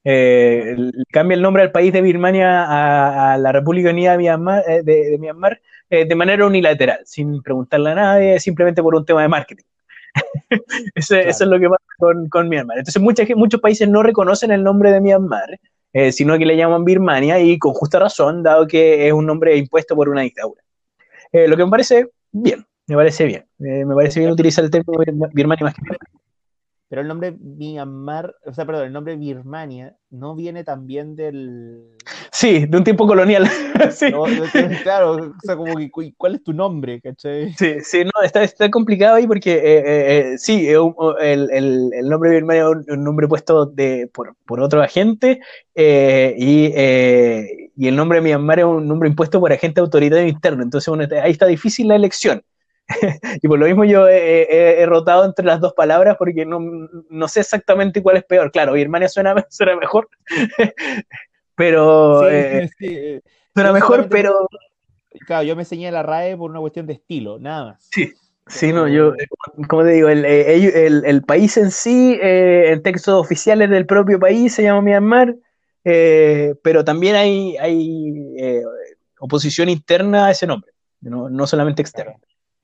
Eh, 0.03 0.75
cambia 1.11 1.35
el 1.35 1.41
nombre 1.41 1.63
al 1.63 1.71
país 1.71 1.91
de 1.91 2.01
Birmania 2.01 2.63
a, 2.63 3.33
a 3.33 3.37
la 3.37 3.51
República 3.51 3.89
Unida 3.89 4.11
de 4.11 4.17
Myanmar, 4.19 4.63
eh, 4.67 4.81
de, 4.83 5.09
de 5.11 5.17
Myanmar 5.17 5.59
eh, 5.89 6.05
de 6.05 6.15
manera 6.15 6.45
unilateral, 6.45 6.99
sin 7.05 7.41
preguntarle 7.41 7.89
a 7.91 7.95
nadie, 7.95 8.39
simplemente 8.39 8.81
por 8.83 8.95
un 8.95 9.03
tema 9.05 9.23
de 9.23 9.27
marketing. 9.29 9.63
Claro. 11.07 11.29
Eso 11.29 11.43
es 11.43 11.49
lo 11.49 11.59
que 11.59 11.69
pasa 11.69 11.83
con, 11.97 12.29
con 12.29 12.49
Myanmar. 12.49 12.77
Entonces, 12.79 13.01
mucha 13.01 13.25
gen- 13.25 13.37
muchos 13.37 13.61
países 13.61 13.87
no 13.89 14.03
reconocen 14.03 14.51
el 14.51 14.63
nombre 14.63 14.91
de 14.91 15.01
Myanmar, 15.01 15.59
eh, 15.93 16.11
sino 16.11 16.37
que 16.37 16.45
le 16.45 16.57
llaman 16.57 16.85
Birmania 16.85 17.39
y 17.39 17.57
con 17.59 17.73
justa 17.73 17.99
razón, 17.99 18.43
dado 18.43 18.67
que 18.67 19.07
es 19.07 19.13
un 19.13 19.25
nombre 19.25 19.55
impuesto 19.57 19.95
por 19.95 20.09
una 20.09 20.21
dictadura. 20.21 20.61
Eh, 21.31 21.47
lo 21.47 21.57
que 21.57 21.65
me 21.65 21.71
parece 21.71 22.09
bien, 22.31 22.65
me 22.87 22.95
parece 22.95 23.25
bien. 23.25 23.45
Eh, 23.59 23.85
me 23.85 23.95
parece 23.95 24.19
bien 24.21 24.31
utilizar 24.31 24.63
el 24.65 24.71
término 24.71 24.99
Birma- 24.99 25.29
Birmania 25.33 25.65
más 25.65 25.75
que 25.75 25.81
Myanmar. 25.83 25.99
Pero 26.87 27.01
el 27.01 27.07
nombre 27.07 27.31
Myanmar, 27.31 28.35
o 28.45 28.53
sea, 28.53 28.65
perdón, 28.65 28.85
el 28.85 28.93
nombre 28.93 29.15
Birmania 29.15 29.95
no 30.11 30.35
viene 30.35 30.63
también 30.63 31.15
del. 31.15 31.81
Sí, 32.31 32.65
de 32.67 32.77
un 32.77 32.83
tiempo 32.83 33.07
colonial. 33.07 33.47
sí. 33.91 34.11
no, 34.11 34.25
claro, 34.83 35.13
o 35.15 35.33
sea, 35.41 35.55
como 35.55 35.77
que, 35.77 35.89
cu- 35.89 36.13
¿cuál 36.15 36.35
es 36.35 36.43
tu 36.43 36.53
nombre? 36.53 37.01
¿Cachai? 37.01 37.53
Sí, 37.53 37.79
sí, 37.81 38.03
no, 38.03 38.11
está, 38.23 38.43
está 38.43 38.69
complicado 38.69 39.15
ahí 39.15 39.25
porque 39.25 39.53
eh, 39.55 39.77
eh, 39.79 39.83
eh, 40.33 40.37
sí, 40.37 40.67
el, 40.67 41.49
el- 41.51 41.89
el 41.93 42.09
nombre 42.09 42.29
Birmania 42.31 42.63
es 42.63 42.69
un, 42.69 42.85
un 42.87 43.03
nombre 43.03 43.27
puesto 43.27 43.65
de, 43.65 44.09
por, 44.13 44.35
por 44.45 44.59
otro 44.61 44.81
agente 44.83 45.39
eh, 45.73 46.35
y, 46.37 46.71
eh, 46.75 47.71
y 47.75 47.87
el 47.87 47.95
nombre 47.95 48.21
Myanmar 48.21 48.59
es 48.59 48.65
un 48.65 48.87
nombre 48.87 49.09
impuesto 49.09 49.39
por 49.39 49.51
agente 49.51 49.81
autoritario 49.81 50.27
interno, 50.27 50.61
entonces 50.61 50.87
bueno, 50.89 51.07
ahí 51.21 51.31
está 51.31 51.47
difícil 51.47 51.87
la 51.87 51.95
elección. 51.95 52.43
y 53.41 53.47
por 53.47 53.57
lo 53.59 53.65
mismo 53.65 53.83
yo 53.83 54.07
he, 54.07 54.43
he- 54.43 54.81
he 54.81 54.85
rotado 54.85 55.25
entre 55.25 55.45
las 55.45 55.59
dos 55.59 55.73
palabras 55.73 56.15
porque 56.17 56.45
no, 56.45 56.59
no 57.09 57.27
sé 57.27 57.39
exactamente 57.41 58.01
cuál 58.03 58.17
es 58.17 58.23
peor. 58.25 58.51
Claro, 58.51 58.73
Birmania 58.73 59.09
suena, 59.09 59.33
suena 59.49 59.75
mejor, 59.75 60.09
pero 61.55 62.21
Sí, 62.21 62.27
eh, 62.31 62.69
sí, 62.77 62.85
eh, 62.89 63.21
suena 63.53 63.69
yo 63.69 63.73
mejor, 63.73 64.07
pero 64.09 64.47
claro, 65.25 65.43
yo 65.43 65.55
me 65.55 65.63
enseñé 65.63 65.91
la 65.91 66.03
RAE 66.03 66.37
por 66.37 66.51
una 66.51 66.59
cuestión 66.59 66.85
de 66.87 66.93
estilo, 66.93 67.39
nada 67.39 67.65
más. 67.65 67.87
Sí, 67.91 68.13
sí, 68.47 68.73
no, 68.73 68.87
yo, 68.87 69.13
eh, 69.15 69.27
como 69.67 69.83
te 69.83 69.89
digo, 69.91 70.09
el, 70.09 70.25
el- 70.25 71.05
el 71.05 71.23
país 71.23 71.57
en 71.57 71.71
sí, 71.71 72.17
eh, 72.21 72.71
en 72.71 72.83
textos 72.83 73.13
oficiales 73.15 73.69
del 73.69 73.85
propio 73.85 74.19
país 74.19 74.53
se 74.53 74.63
llama 74.63 74.81
Myanmar, 74.81 75.35
eh, 75.83 76.55
pero 76.63 76.83
también 76.83 77.15
hay, 77.15 77.57
hay 77.57 78.35
eh, 78.37 78.61
oposición 79.19 79.69
interna 79.69 80.27
a 80.27 80.31
ese 80.31 80.45
nombre, 80.47 80.71
no, 81.01 81.29
no 81.29 81.47
solamente 81.47 81.81
externa. 81.81 82.15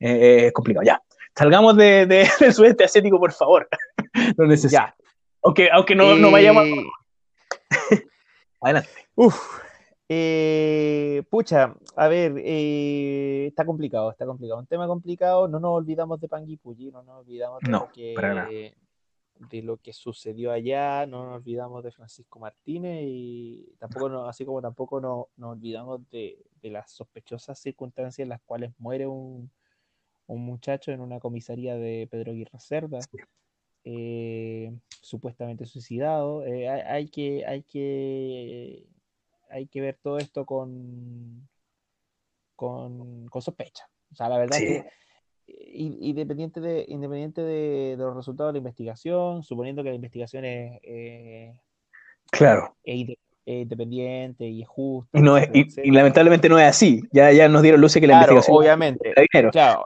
Eh, 0.02 0.46
es 0.46 0.52
complicado, 0.52 0.84
ya. 0.84 1.00
Salgamos 1.36 1.76
de, 1.76 2.06
de- 2.06 2.28
del 2.40 2.52
sudeste 2.52 2.84
asiático, 2.84 3.18
por 3.18 3.32
favor. 3.32 3.68
Lo 4.36 4.46
necesito. 4.46 4.80
Ya. 4.82 4.94
Aunque, 5.42 5.70
aunque 5.72 5.94
no, 5.94 6.14
no 6.16 6.30
vayamos. 6.30 6.64
Eh, 6.66 6.84
Adelante. 8.60 8.88
Uf, 9.14 9.60
eh, 10.08 11.22
pucha, 11.30 11.74
a 11.96 12.08
ver, 12.08 12.34
eh, 12.38 13.46
está 13.48 13.64
complicado, 13.64 14.10
está 14.10 14.26
complicado. 14.26 14.60
Un 14.60 14.66
tema 14.66 14.86
complicado, 14.86 15.48
no 15.48 15.58
nos 15.58 15.72
olvidamos 15.72 16.20
de 16.20 16.28
Panguipulli, 16.28 16.90
no 16.90 17.02
nos 17.02 17.20
olvidamos 17.20 17.60
de, 17.60 17.70
No, 17.70 17.78
lo 17.80 17.92
que, 17.92 18.12
para 18.14 18.34
nada. 18.34 18.48
de 18.48 19.62
lo 19.62 19.78
que 19.78 19.92
sucedió 19.92 20.52
allá, 20.52 21.06
no 21.06 21.24
nos 21.24 21.36
olvidamos 21.36 21.82
de 21.82 21.90
Francisco 21.92 22.38
Martínez 22.38 23.00
y 23.04 23.74
tampoco, 23.78 24.08
no- 24.08 24.26
así 24.26 24.44
como 24.44 24.60
tampoco 24.62 25.00
no- 25.00 25.28
nos 25.36 25.52
olvidamos 25.52 26.08
de, 26.10 26.38
de 26.60 26.70
las 26.70 26.90
sospechosas 26.90 27.58
circunstancias 27.58 28.20
en 28.20 28.28
las 28.28 28.40
cuales 28.42 28.70
muere 28.78 29.06
un, 29.06 29.50
un 30.32 30.44
muchacho 30.44 30.92
en 30.92 31.00
una 31.00 31.20
comisaría 31.20 31.76
de 31.76 32.08
Pedro 32.10 32.32
Aguirre 32.32 32.58
Cerda 32.58 33.00
eh, 33.84 34.72
supuestamente 35.00 35.66
suicidado. 35.66 36.44
Eh, 36.46 36.68
hay, 36.68 36.80
hay 36.82 37.08
que, 37.08 37.46
hay 37.46 37.62
que, 37.64 38.86
hay 39.50 39.66
que 39.66 39.80
ver 39.80 39.98
todo 40.02 40.18
esto 40.18 40.46
con, 40.46 41.48
con, 42.56 43.26
con 43.28 43.42
sospecha. 43.42 43.84
O 44.12 44.14
sea, 44.14 44.28
la 44.28 44.38
verdad 44.38 44.58
Sí. 44.58 44.64
es 44.64 44.82
que 44.82 44.88
i- 45.74 45.98
independiente 46.10 46.60
de, 46.60 46.84
independiente 46.88 47.42
de, 47.42 47.96
de 47.96 48.04
los 48.04 48.14
resultados 48.16 48.50
de 48.52 48.54
la 48.54 48.58
investigación, 48.58 49.42
suponiendo 49.42 49.82
que 49.82 49.90
la 49.90 49.96
investigación 49.96 50.44
es, 50.44 50.80
eh, 50.82 51.54
Claro. 52.30 52.74
es 52.84 52.94
inde- 52.96 53.18
es 53.44 53.62
independiente 53.62 54.46
y 54.46 54.62
es 54.62 54.68
justa, 54.68 55.18
Y, 55.18 55.22
no 55.22 55.36
es, 55.36 55.42
etcétera, 55.44 55.58
y, 55.58 55.62
etcétera. 55.66 55.86
y 55.88 55.90
lamentablemente 55.90 56.48
no 56.48 56.58
es 56.60 56.66
así. 56.68 57.02
Ya, 57.12 57.32
ya 57.32 57.48
nos 57.48 57.62
dieron 57.62 57.80
luces 57.80 58.00
que 58.00 58.06
la 58.06 58.12
Claro, 58.14 58.34
investigación 58.34 58.56
obviamente. 58.56 59.14
Claro, 59.50 59.84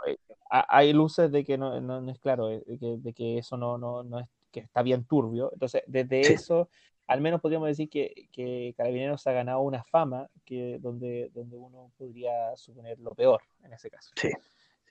ha- 0.51 0.66
hay 0.78 0.92
luces 0.92 1.30
de 1.30 1.44
que 1.44 1.57
no, 1.59 1.80
no- 1.80 2.01
no 2.01 2.11
es 2.11 2.18
claro, 2.18 2.51
eh, 2.51 2.62
de 2.66 2.78
que, 2.78 2.97
de 2.99 3.12
que 3.12 3.38
eso 3.38 3.57
no, 3.57 3.78
no, 3.78 4.03
no 4.03 4.20
es, 4.20 4.28
que 4.51 4.61
está 4.61 4.82
bien 4.82 5.05
turbio. 5.05 5.51
Entonces, 5.53 5.82
desde 5.86 6.24
Sí. 6.24 6.32
eso, 6.34 6.68
al 7.07 7.20
menos 7.20 7.40
podríamos 7.40 7.68
decir 7.68 7.88
que, 7.88 8.28
que 8.32 8.74
Carabineros 8.76 9.26
ha 9.26 9.32
ganado 9.32 9.61
una 9.61 9.84
fama 9.84 10.28
que, 10.44 10.78
donde, 10.80 11.30
donde 11.34 11.57
uno 11.57 11.92
podría 11.97 12.57
suponer 12.57 12.99
lo 12.99 13.11
peor 13.14 13.42
en 13.62 13.72
ese 13.72 13.90
caso. 13.90 14.11
Sí. 14.16 14.30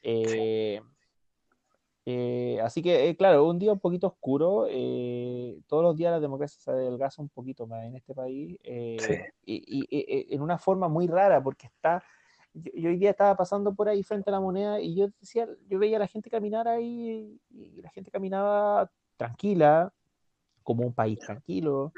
Eh, 0.04 0.82
eh, 2.06 2.60
así 2.62 2.84
que, 2.84 3.10
eh, 3.10 3.16
claro, 3.18 3.46
un 3.48 3.58
día 3.58 3.74
un 3.74 3.80
poquito 3.80 4.08
oscuro. 4.08 4.68
eh, 4.70 5.58
todos 5.68 5.82
los 5.84 5.96
días 5.98 6.12
la 6.12 6.20
democracia 6.20 6.60
se 6.62 6.70
adelgaza 6.72 7.22
un 7.22 7.30
poquito 7.30 7.66
más 7.66 7.84
en 7.84 7.96
este 7.96 8.14
país. 8.14 8.58
eh, 8.64 8.98
Sí. 9.00 9.14
y, 9.46 9.80
y- 9.80 9.86
y- 10.30 10.34
en 10.36 10.42
una 10.42 10.58
forma 10.60 10.88
muy 10.88 11.08
rara, 11.08 11.42
porque 11.42 11.68
está. 11.68 12.04
Yo, 12.56 12.72
yo 12.76 12.90
hoy 12.92 12.98
día 12.98 13.12
estaba 13.12 13.38
pasando 13.38 13.76
por 13.76 13.90
ahí 13.90 14.04
frente 14.04 14.32
a 14.32 14.34
la 14.34 14.42
moneda 14.42 14.82
y 14.82 14.96
yo 14.96 15.10
decía, 15.22 15.48
yo 15.70 15.80
veía 15.80 15.98
a 15.98 16.02
la 16.02 16.08
gente 16.08 16.30
caminar 16.32 16.68
ahí 16.70 17.40
y 17.52 17.82
la 17.82 17.92
gente 17.92 18.12
caminaba 18.12 18.92
tranquila, 19.18 19.94
como 20.64 20.86
un 20.86 20.94
país 20.96 21.20
tranquilo. 21.20 21.94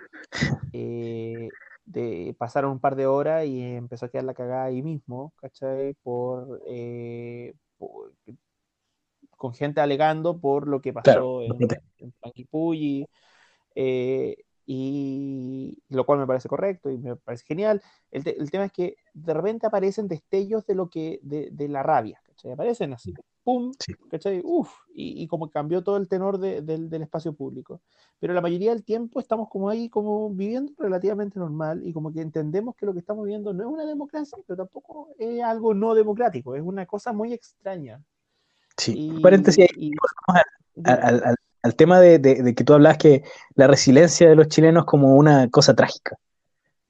eh, 0.73 1.53
de, 1.85 2.35
pasaron 2.39 2.71
un 2.73 2.79
par 2.81 2.95
de 2.95 3.07
horas 3.07 3.45
y 3.47 3.61
empezó 3.63 4.05
a 4.07 4.09
quedar 4.09 4.25
la 4.25 4.33
cagada 4.35 4.65
ahí 4.65 4.81
mismo, 4.83 5.33
¿cachai? 5.37 5.95
Por, 6.03 6.61
eh, 6.67 7.55
por- 7.77 8.13
con 9.37 9.53
gente 9.53 9.81
alegando 9.81 10.39
por 10.39 10.67
lo 10.67 10.81
que 10.81 10.93
pasó 10.93 11.21
Claro, 11.21 11.31
en, 11.43 11.79
en 11.99 12.11
Panguipulli, 12.19 13.07
eh, 13.75 14.37
y 14.69 15.77
lo 15.89 16.05
cual 16.05 16.19
me 16.19 16.27
parece 16.27 16.49
correcto 16.49 16.89
y 16.91 16.97
me 16.97 17.15
parece 17.15 17.45
genial. 17.45 17.81
El, 18.11 18.23
te- 18.25 18.37
el 18.39 18.51
tema 18.51 18.65
es 18.65 18.71
que 18.73 18.97
de 19.13 19.33
repente 19.33 19.65
aparecen 19.65 20.07
destellos 20.09 20.65
de 20.67 20.75
lo 20.75 20.89
que, 20.89 21.19
de, 21.23 21.49
de 21.51 21.69
la 21.69 21.83
rabia, 21.83 22.21
¿cachai? 22.25 22.51
Aparecen 22.51 22.91
así, 22.91 23.13
¡pum! 23.43 23.71
Sí. 23.79 23.93
¿cachai? 24.11 24.41
Uf, 24.43 24.69
y, 24.93 25.23
y 25.23 25.27
como 25.27 25.49
cambió 25.49 25.83
todo 25.83 25.95
el 25.95 26.09
tenor 26.09 26.37
de- 26.37 26.61
del, 26.61 26.89
del 26.89 27.01
espacio 27.03 27.31
público. 27.33 27.79
Pero 28.19 28.33
la 28.33 28.41
mayoría 28.41 28.71
del 28.71 28.83
tiempo 28.83 29.21
estamos 29.21 29.47
como 29.49 29.69
ahí, 29.69 29.89
como 29.89 30.29
viviendo 30.31 30.73
relativamente 30.77 31.39
normal 31.39 31.81
y 31.85 31.93
como 31.93 32.11
que 32.11 32.19
entendemos 32.19 32.75
que 32.75 32.85
lo 32.85 32.91
que 32.93 32.99
estamos 32.99 33.23
viviendo 33.23 33.53
no 33.53 33.63
es 33.63 33.69
una 33.69 33.85
democracia, 33.85 34.37
pero 34.45 34.57
tampoco 34.57 35.09
es 35.17 35.41
algo 35.41 35.73
no 35.73 35.95
democrático, 35.95 36.55
es 36.55 36.61
una 36.61 36.85
cosa 36.85 37.13
muy 37.13 37.31
extraña. 37.31 38.03
Sí, 38.75 38.93
Y- 38.97 39.21
paréntesis 39.21 39.63
ahí, 39.63 39.91
y- 39.91 39.91
al, 40.83 40.99
al- 41.03 41.23
al- 41.23 41.35
al 41.67 41.75
tema 41.75 41.99
de, 41.99 42.19
de- 42.19 42.41
de 42.43 42.55
que 42.55 42.63
tú 42.63 42.73
hablabas 42.73 42.97
que 42.97 43.23
la 43.55 43.67
resiliencia 43.67 44.27
de 44.29 44.35
los 44.35 44.47
chilenos 44.47 44.85
como 44.85 45.15
una 45.15 45.49
cosa 45.49 45.75
trágica. 45.75 46.17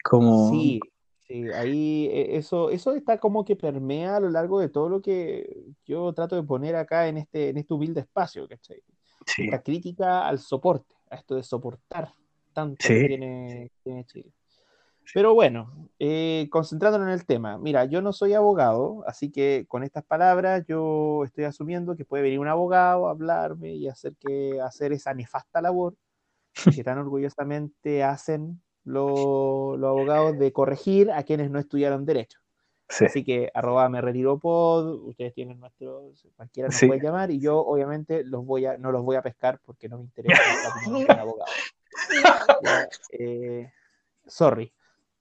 Como, 0.03 0.49
Sí, 0.49 0.79
sí, 1.27 1.49
ahí 1.51 2.07
eh, 2.11 2.37
eso, 2.37 2.69
eso 2.69 2.93
está 2.93 3.17
como 3.19 3.43
que 3.43 3.55
permea 3.55 4.15
a 4.17 4.19
lo 4.19 4.29
largo 4.29 4.59
de 4.59 4.69
todo 4.69 4.87
lo 4.89 5.01
que 5.01 5.65
yo 5.85 6.13
trato 6.13 6.35
de 6.35 6.43
poner 6.43 6.75
acá 6.75 7.07
en 7.07 7.17
este, 7.17 7.49
en 7.49 7.57
este 7.57 7.73
humilde 7.73 8.01
espacio, 8.01 8.47
¿cachai? 8.47 8.81
sí, 9.25 9.43
Esta 9.45 9.61
crítica 9.61 10.27
al 10.27 10.39
soporte, 10.39 10.95
a 11.09 11.15
esto 11.15 11.35
de 11.35 11.43
soportar 11.43 12.13
tanto 12.53 12.77
Sí. 12.87 12.93
que 12.93 13.07
tiene, 13.07 13.71
tiene 13.83 14.05
Chile. 14.05 14.31
Pero 15.13 15.33
bueno, 15.33 15.89
eh, 15.99 16.47
concentrándonos 16.51 17.07
en 17.07 17.13
el 17.13 17.25
tema, 17.25 17.57
mira, 17.57 17.85
yo 17.85 18.01
no 18.01 18.13
soy 18.13 18.33
abogado, 18.33 19.03
así 19.07 19.31
que 19.31 19.65
con 19.67 19.83
estas 19.83 20.03
palabras 20.03 20.65
yo 20.67 21.23
estoy 21.23 21.45
asumiendo 21.45 21.95
que 21.95 22.05
puede 22.05 22.23
venir 22.23 22.39
un 22.39 22.47
abogado 22.47 23.07
a 23.07 23.11
hablarme 23.11 23.73
y 23.73 23.87
hacer, 23.87 24.13
que, 24.19 24.59
hacer 24.61 24.91
esa 24.91 25.13
nefasta 25.13 25.61
labor 25.61 25.95
que 26.75 26.83
tan 26.83 26.97
orgullosamente 26.97 28.03
hacen 28.03 28.61
los, 28.83 29.77
los 29.77 29.89
abogados 29.89 30.37
de 30.39 30.51
corregir 30.51 31.11
a 31.11 31.23
quienes 31.23 31.51
no 31.51 31.59
estudiaron 31.59 32.05
derecho. 32.05 32.39
sí, 32.89 33.05
Así 33.05 33.23
que 33.23 33.51
arroba 33.53 33.89
me 33.89 34.01
retiro 34.01 34.39
pod, 34.39 35.07
ustedes 35.07 35.33
tienen 35.33 35.59
nuestro, 35.59 36.11
cualquiera 36.35 36.69
nos 36.69 36.77
Sí. 36.77 36.87
puede 36.87 37.01
llamar 37.01 37.31
y 37.31 37.39
yo 37.39 37.59
obviamente 37.59 38.23
los 38.23 38.45
voy 38.45 38.65
a, 38.65 38.77
no 38.77 38.91
los 38.91 39.03
voy 39.03 39.15
a 39.15 39.21
pescar 39.21 39.59
porque 39.65 39.89
no 39.89 39.97
me 39.97 40.03
interesa 40.03 40.41
la 40.63 40.69
opinión 40.69 41.05
de 41.07 41.13
un 41.13 41.19
abogado. 41.19 41.51
Ya, 42.63 42.87
eh, 43.11 43.71
sorry. 44.27 44.71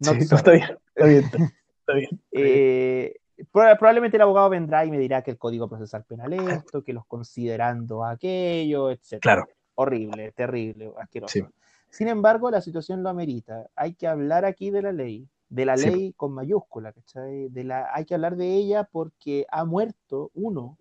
Sí, 0.00 0.10
no, 0.30 0.36
está 0.36 0.50
bien, 0.52 0.78
está 0.94 1.06
bien, 1.06 1.24
está, 1.24 1.38
está 1.80 1.92
bien. 1.94 2.10
Eh, 2.32 3.14
proba- 3.52 3.76
probablemente 3.78 4.16
el 4.16 4.22
abogado 4.22 4.48
vendrá 4.50 4.84
y 4.84 4.90
me 4.90 4.98
dirá 4.98 5.22
que 5.22 5.30
el 5.32 5.38
código 5.38 5.68
procesal 5.68 6.04
penal 6.04 6.32
es 6.32 6.42
esto, 6.48 6.82
que 6.82 6.92
los 6.92 7.06
considerando 7.06 8.04
aquello, 8.04 8.90
etc. 8.90 9.18
Claro. 9.20 9.46
Horrible, 9.74 10.32
terrible, 10.32 10.90
asqueroso. 10.98 11.32
Sí. 11.32 11.44
Sin 11.90 12.08
embargo, 12.08 12.50
la 12.50 12.60
situación 12.60 13.02
lo 13.02 13.08
amerita. 13.10 13.66
Hay 13.76 13.94
que 13.94 14.06
hablar 14.06 14.44
aquí 14.44 14.70
de 14.70 14.82
la 14.82 14.92
ley, 14.92 15.26
de 15.48 15.64
la 15.66 15.76
Sí. 15.76 15.88
ley 15.90 16.12
con 16.16 16.32
mayúscula, 16.32 16.92
¿cachai? 16.92 17.48
De 17.48 17.64
la, 17.64 17.88
hay 17.94 18.04
que 18.04 18.14
hablar 18.14 18.36
de 18.36 18.54
ella 18.54 18.84
porque 18.84 19.46
ha 19.50 19.64
muerto 19.64 20.30
uno, 20.34 20.78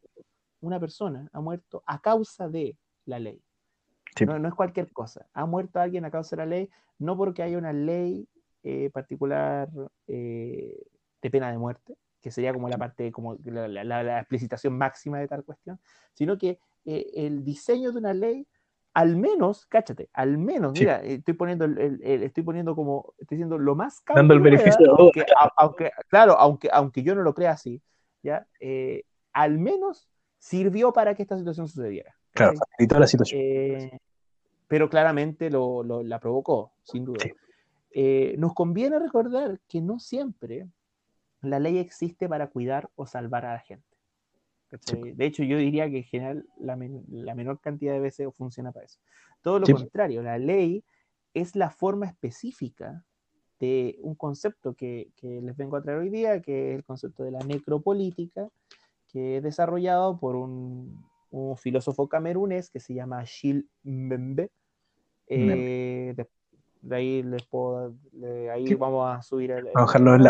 una 0.61 0.79
persona, 0.79 1.29
ha 1.33 1.39
muerto 1.41 1.83
a 1.85 1.99
causa 1.99 2.47
de 2.49 2.75
la 3.05 3.19
ley. 3.19 3.39
Sí. 4.15 4.25
No, 4.25 4.39
no 4.39 4.47
es 4.47 4.55
cualquier 4.55 4.91
cosa. 4.91 5.25
Ha 5.33 5.45
muerto 5.45 5.79
alguien 5.79 6.05
a 6.05 6.11
causa 6.11 6.35
de 6.35 6.41
la 6.41 6.45
ley, 6.47 6.69
no 6.99 7.17
porque 7.17 7.43
haya 7.43 7.57
una 7.57 7.73
ley 7.73 8.27
eh, 8.65 8.89
particular 8.91 9.69
eh, 10.07 10.75
de 11.21 11.29
pena 11.29 11.51
de 11.51 11.57
muerte, 11.59 11.95
que 12.19 12.31
sería 12.31 12.51
como 12.51 12.67
la 12.67 12.77
parte, 12.79 13.11
como 13.11 13.37
la, 13.45 13.67
la- 13.67 14.03
la- 14.03 14.19
explicitación 14.19 14.75
máxima 14.75 15.19
de 15.19 15.27
tal 15.27 15.43
cuestión, 15.43 15.79
sino 16.15 16.35
que 16.37 16.57
eh, 16.83 17.11
el 17.13 17.43
diseño 17.43 17.91
de 17.91 17.99
una 17.99 18.13
ley, 18.13 18.47
al 18.95 19.15
menos, 19.17 19.67
cáchate, 19.67 20.09
al 20.13 20.39
menos, 20.39 20.73
Sí. 20.73 20.79
mira, 20.83 21.03
estoy 21.03 21.35
poniendo, 21.35 21.65
el, 21.65 21.77
el- 21.77 22.01
el- 22.03 22.23
estoy 22.23 22.43
poniendo 22.43 22.75
como, 22.75 23.13
estoy 23.19 23.37
diciendo 23.37 23.59
lo 23.59 23.75
más 23.75 24.03
Dando 24.13 24.33
el 24.33 24.39
beneficio 24.39 24.83
duda, 24.87 24.95
aunque, 24.97 25.21
a- 25.39 25.51
aunque- 25.57 25.91
claro, 26.07 26.33
aunque, 26.39 26.69
aunque 26.71 27.03
yo 27.03 27.13
no 27.13 27.21
lo 27.21 27.35
crea 27.35 27.51
así, 27.51 27.81
¿ya? 28.23 28.47
Eh, 28.59 29.03
al 29.31 29.59
menos 29.59 30.09
sirvió 30.39 30.91
para 30.91 31.13
que 31.13 31.21
esta 31.21 31.37
situación 31.37 31.67
sucediera. 31.67 32.15
Claro, 32.31 32.53
facilitó 32.57 32.99
la 32.99 33.05
situación. 33.07 33.39
Eh, 33.43 33.99
pero 34.67 34.89
claramente 34.89 35.51
lo, 35.51 35.83
lo- 35.83 36.01
la 36.01 36.19
provocó, 36.19 36.73
sin 36.83 37.05
duda. 37.05 37.19
Sí. 37.21 37.31
Eh, 37.97 38.35
nos 38.37 38.53
conviene 38.53 38.99
recordar 38.99 39.61
que 39.69 39.79
no 39.79 39.99
siempre 39.99 40.67
la 41.41 41.59
ley 41.59 41.77
existe 41.77 42.27
para 42.27 42.47
cuidar 42.49 42.89
o 42.95 43.05
salvar 43.07 43.45
a 43.45 43.53
la 43.53 43.59
gente. 43.59 43.85
De 45.15 45.25
hecho, 45.25 45.43
yo 45.43 45.57
diría 45.57 45.89
que 45.89 45.99
en 45.99 46.03
general 46.03 46.45
la, 46.59 46.75
men- 46.75 47.05
la 47.07 47.33
menor 47.35 47.61
cantidad 47.61 47.93
de 47.93 48.01
veces 48.01 48.27
funciona 48.35 48.73
para 48.73 48.85
eso. 48.85 48.99
Todo 49.41 49.59
lo 49.59 49.65
Sí. 49.65 49.73
contrario, 49.73 50.21
la 50.21 50.37
ley 50.37 50.83
es 51.33 51.55
la 51.55 51.69
forma 51.69 52.05
específica 52.07 53.05
de 53.61 53.97
un 54.01 54.15
concepto 54.15 54.73
que, 54.73 55.11
que 55.15 55.41
les 55.41 55.55
vengo 55.55 55.77
a 55.77 55.81
traer 55.81 55.99
hoy 55.99 56.09
día, 56.09 56.41
que 56.41 56.71
es 56.71 56.75
el 56.75 56.83
concepto 56.83 57.23
de 57.23 57.31
la 57.31 57.39
necropolítica, 57.39 58.49
que 59.07 59.37
es 59.37 59.43
desarrollado 59.43 60.19
por 60.19 60.35
un, 60.35 61.01
un 61.29 61.55
filósofo 61.55 62.09
camerunés 62.09 62.69
que 62.69 62.81
se 62.81 62.93
llama 62.93 63.23
Gilles 63.25 63.63
Mbembe. 63.83 64.51
Eh, 65.27 66.13
de, 66.85 66.95
ahí 66.95 67.23
les 67.23 67.43
puedo, 67.45 67.93
de 68.11 68.49
ahí 68.49 68.73
vamos 68.75 69.07
a 69.09 69.21
subir 69.21 69.51
el, 69.51 69.67
Vamos 69.73 69.95
el 69.95 70.03
nombre. 70.03 70.29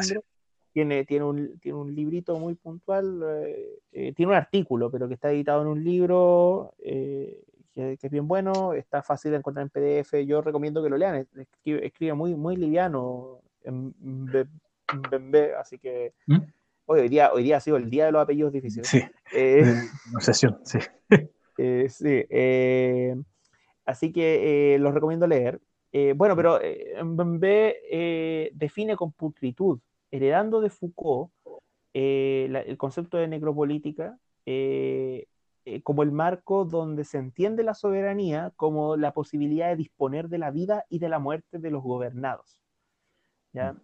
Tiene, 0.71 1.05
tiene, 1.05 1.23
un, 1.23 1.57
tiene 1.59 1.77
un 1.77 1.95
librito 1.95 2.37
muy 2.37 2.55
puntual, 2.55 3.21
eh, 3.25 3.79
eh, 3.93 4.13
tiene 4.13 4.33
un 4.33 4.37
artículo, 4.37 4.91
pero 4.91 5.07
que 5.07 5.13
está 5.13 5.31
editado 5.31 5.61
en 5.61 5.69
un 5.69 5.81
libro 5.81 6.73
eh, 6.79 7.41
que, 7.73 7.97
que 7.97 8.07
es 8.07 8.11
bien 8.11 8.27
bueno, 8.27 8.73
está 8.73 9.01
fácil 9.01 9.31
de 9.31 9.37
encontrar 9.37 9.63
en 9.63 9.69
PDF. 9.69 10.25
Yo 10.25 10.41
recomiendo 10.41 10.83
que 10.83 10.89
lo 10.89 10.97
lean, 10.97 11.15
es- 11.15 11.33
escribe, 11.37 11.85
escribe 11.85 12.13
muy, 12.13 12.35
muy 12.35 12.57
liviano, 12.57 13.39
en 13.63 13.93
así 15.57 15.79
que 15.79 16.13
¿Mm? 16.27 16.37
hoy, 16.87 17.07
día, 17.09 17.31
hoy 17.33 17.43
día 17.43 17.57
ha 17.57 17.61
sido 17.61 17.77
el 17.77 17.89
día 17.89 18.05
de 18.07 18.11
los 18.11 18.21
apellidos 18.21 18.51
difíciles. 18.51 18.87
Sí, 18.89 19.01
obsesión, 20.13 20.59
sí. 20.63 20.79
sí, 21.89 22.25
así 23.85 24.11
que 24.11 24.77
los 24.79 24.93
recomiendo 24.93 25.25
leer. 25.25 25.61
Eh, 25.97 26.11
bueno, 26.11 26.35
pero 26.35 26.59
eh, 26.61 27.01
Mbembe 27.01 27.77
eh, 27.89 28.51
define 28.53 28.97
con 28.97 29.13
pulcritud, 29.13 29.79
heredando 30.11 30.59
de 30.59 30.69
Foucault, 30.69 31.31
eh, 31.93 32.47
la- 32.49 32.59
el 32.59 32.77
concepto 32.77 33.15
de 33.15 33.29
necropolítica 33.29 34.19
eh, 34.45 35.25
eh, 35.63 35.81
como 35.83 36.03
el 36.03 36.11
marco 36.11 36.65
donde 36.65 37.05
se 37.05 37.17
entiende 37.17 37.63
la 37.63 37.73
soberanía 37.73 38.51
como 38.57 38.97
la 38.97 39.13
posibilidad 39.13 39.69
de 39.69 39.77
disponer 39.77 40.27
de 40.27 40.37
la 40.37 40.51
vida 40.51 40.83
y 40.89 40.99
de 40.99 41.07
la 41.07 41.19
muerte 41.19 41.59
de 41.59 41.71
los 41.71 41.81
gobernados. 41.81 42.59
¿ya? 43.53 43.77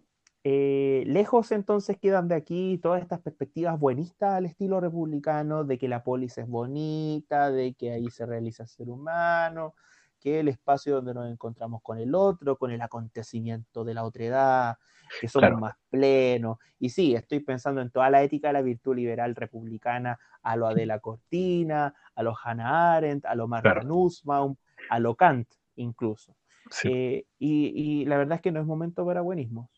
Eh, 0.44 1.04
lejos 1.06 1.50
entonces 1.50 1.96
quedan 1.98 2.28
de 2.28 2.34
aquí 2.34 2.78
todas 2.82 3.00
estas 3.00 3.22
perspectivas 3.22 3.80
buenistas 3.80 4.34
al 4.34 4.44
estilo 4.44 4.80
republicano, 4.80 5.64
de 5.64 5.78
que 5.78 5.88
la 5.88 6.04
polis 6.04 6.36
es 6.36 6.46
bonita, 6.46 7.50
de 7.50 7.72
que 7.72 7.92
ahí 7.92 8.10
se 8.10 8.26
realiza 8.26 8.64
el 8.64 8.68
ser 8.68 8.90
humano, 8.90 9.74
que 10.22 10.38
el 10.40 10.48
espacio 10.48 10.94
donde 10.94 11.14
nos 11.14 11.28
encontramos 11.30 11.82
con 11.82 11.98
el 11.98 12.14
otro, 12.14 12.56
con 12.56 12.70
el 12.70 12.80
acontecimiento 12.80 13.82
de 13.84 13.94
la 13.94 14.04
otredad, 14.04 14.76
que 15.20 15.28
somos 15.28 15.48
Claro. 15.48 15.58
más 15.60 15.74
plenos. 15.90 16.58
Y 16.78 16.90
sí, 16.90 17.14
estoy 17.14 17.40
pensando 17.40 17.80
en 17.80 17.90
toda 17.90 18.08
la 18.08 18.22
ética 18.22 18.48
de 18.48 18.52
la 18.54 18.62
virtud 18.62 18.94
liberal 18.94 19.34
republicana, 19.34 20.18
a 20.42 20.56
lo 20.56 20.68
Adela 20.68 21.00
Cortina, 21.00 21.94
a 22.14 22.22
lo 22.22 22.34
Hannah 22.40 22.94
Arendt, 22.94 23.26
a 23.26 23.34
lo 23.34 23.48
Marta 23.48 23.72
Claro. 23.72 23.84
Nussbaum, 23.88 24.54
a 24.88 24.98
lo 25.00 25.16
Kant 25.16 25.48
incluso. 25.76 26.36
sí. 26.70 26.88
Eh, 26.92 27.26
y, 27.38 27.72
y 28.02 28.04
la 28.04 28.16
verdad 28.16 28.36
es 28.36 28.42
que 28.42 28.52
no 28.52 28.60
es 28.60 28.66
momento 28.66 29.04
para 29.04 29.22
buenismos. 29.22 29.68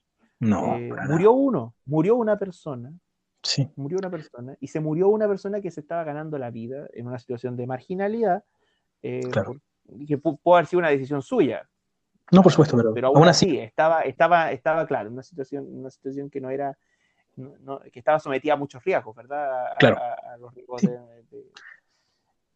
No, 0.40 0.76
Eh, 0.76 0.92
murió 1.08 1.32
uno, 1.32 1.74
murió 1.86 2.16
una 2.16 2.36
persona, 2.38 2.92
Sí, 3.42 3.68
murió 3.76 3.98
una 3.98 4.10
persona, 4.10 4.56
y 4.60 4.68
se 4.68 4.80
murió 4.80 5.08
una 5.08 5.26
persona 5.28 5.60
que 5.60 5.70
se 5.70 5.80
estaba 5.80 6.02
ganando 6.04 6.38
la 6.38 6.50
vida 6.50 6.86
en 6.92 7.06
una 7.06 7.18
situación 7.18 7.56
de 7.56 7.66
marginalidad, 7.66 8.44
eh, 9.02 9.28
Claro. 9.30 9.52
por- 9.52 9.60
que 10.06 10.18
pu- 10.18 10.38
pudo 10.42 10.56
haber 10.56 10.66
sido 10.66 10.78
una 10.80 10.88
decisión 10.90 11.22
suya, 11.22 11.68
no, 12.32 12.42
por 12.42 12.52
supuesto, 12.52 12.76
pero, 12.76 12.94
pero 12.94 13.08
aún, 13.08 13.18
aún 13.18 13.28
así, 13.28 13.46
así, 13.50 13.58
estaba, 13.58 14.00
estaba, 14.02 14.50
estaba 14.52 14.86
claro, 14.86 15.10
una 15.10 15.22
situación, 15.22 15.66
una 15.68 15.90
situación 15.90 16.30
que 16.30 16.40
no 16.40 16.48
era, 16.50 16.76
no- 17.36 17.80
que 17.80 17.98
estaba 17.98 18.18
sometida 18.18 18.54
a 18.54 18.56
muchos 18.56 18.82
riesgos, 18.82 19.14
¿verdad? 19.14 19.72
A, 19.72 19.76
Claro. 19.76 19.98
a- 19.98 20.32
a 20.34 20.36
los 20.38 20.54
riesgos 20.54 20.80
Sí. 20.80 20.86
de, 20.88 20.98
de- 20.98 21.50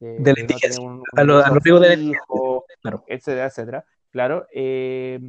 de- 0.00 0.08
De 0.08 0.14
la 0.18 0.22
de 0.22 0.32
no 0.32 0.40
indigencia, 0.40 0.70
tener 0.80 0.90
un- 0.90 1.02
a 1.16 1.24
lo- 1.24 1.44
a 1.44 1.50
los 1.50 1.62
riesgos 1.62 1.82
de 1.82 1.88
la 1.88 1.96
fijo, 1.96 2.64
claro. 2.80 3.04
etcétera, 3.06 3.46
etcétera. 3.46 3.84
Claro. 4.10 4.46
eh, 4.52 5.20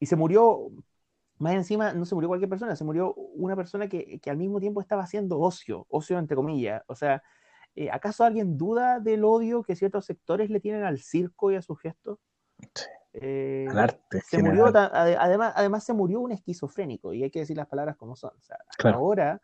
y 0.00 0.06
se 0.06 0.16
murió, 0.16 0.70
más 1.38 1.54
encima, 1.54 1.92
no 1.92 2.06
se 2.06 2.14
murió 2.14 2.28
cualquier 2.28 2.48
persona, 2.48 2.74
se 2.76 2.84
murió 2.84 3.12
una 3.14 3.56
persona 3.56 3.88
que, 3.88 4.18
que 4.20 4.30
al 4.30 4.38
mismo 4.38 4.58
tiempo 4.58 4.80
estaba 4.80 5.02
haciendo 5.02 5.38
ocio, 5.38 5.86
ocio 5.90 6.18
entre 6.18 6.34
comillas. 6.34 6.82
O 6.86 6.94
sea, 6.94 7.22
eh, 7.76 7.90
¿acaso 7.90 8.24
alguien 8.24 8.56
duda 8.58 8.98
del 9.00 9.24
odio 9.24 9.62
que 9.62 9.76
ciertos 9.76 10.04
sectores 10.06 10.50
le 10.50 10.60
tienen 10.60 10.82
al 10.84 10.98
circo 10.98 11.52
y 11.52 11.56
a 11.56 11.62
sus 11.62 11.78
gestos? 11.80 12.18
Sí. 12.74 12.84
Eh, 13.12 13.66
al 13.70 13.78
arte. 13.78 14.20
se 14.20 14.36
general. 14.38 14.56
murió, 14.72 14.80
además, 15.18 15.52
además 15.56 15.84
se 15.84 15.92
murió 15.92 16.20
un 16.20 16.32
esquizofrénico, 16.32 17.12
y 17.14 17.22
hay 17.22 17.30
que 17.30 17.38
decir 17.40 17.56
las 17.56 17.66
palabras 17.68 17.96
como 17.96 18.16
son. 18.16 18.32
O 18.36 18.42
sea, 18.42 18.58
Claro. 18.76 18.98
ahora 18.98 19.40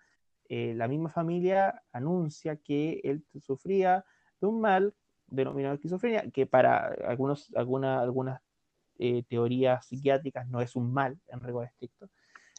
eh, 0.49 0.75
la 0.75 0.89
misma 0.89 1.09
familia 1.09 1.83
anuncia 1.93 2.57
que 2.57 3.01
él 3.05 3.25
sufría 3.41 4.05
de 4.41 4.47
un 4.47 4.61
mal 4.61 4.95
denominado 5.27 5.75
esquizofrenia, 5.75 6.31
que 6.31 6.45
para 6.47 6.89
algunos, 7.07 7.51
alguna- 7.55 8.01
algunas 8.03 8.43
eh, 8.99 9.23
teorías 9.29 9.87
psiquiátricas 9.87 10.47
no 10.49 10.61
es 10.61 10.77
un 10.77 10.93
mal 10.93 11.19
en 11.29 11.41
rigor 11.41 11.65
estricto, 11.65 12.11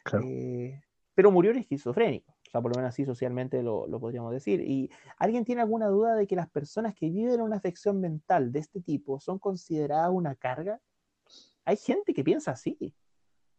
Claro. 0.03 0.25
eh, 0.25 0.81
pero 1.15 1.31
murió 1.31 1.51
en 1.51 1.57
esquizofrénico. 1.57 2.31
O 2.31 2.51
sea, 2.51 2.61
por 2.61 2.71
lo 2.71 2.77
menos 2.77 2.89
así 2.89 3.05
socialmente 3.05 3.61
lo, 3.63 3.87
lo 3.87 3.99
podríamos 3.99 4.31
decir. 4.31 4.61
¿Y 4.61 4.91
alguien 5.17 5.45
tiene 5.45 5.61
alguna 5.61 5.87
duda 5.87 6.15
de 6.15 6.27
que 6.27 6.35
las 6.35 6.49
personas 6.49 6.93
que 6.93 7.09
viven 7.09 7.41
una 7.41 7.57
afección 7.57 7.99
mental 7.99 8.51
de 8.51 8.59
este 8.59 8.81
tipo 8.81 9.19
son 9.19 9.39
consideradas 9.39 10.11
una 10.11 10.35
carga? 10.35 10.79
Hay 11.65 11.77
gente 11.77 12.13
que 12.13 12.23
piensa 12.23 12.51
así. 12.51 12.93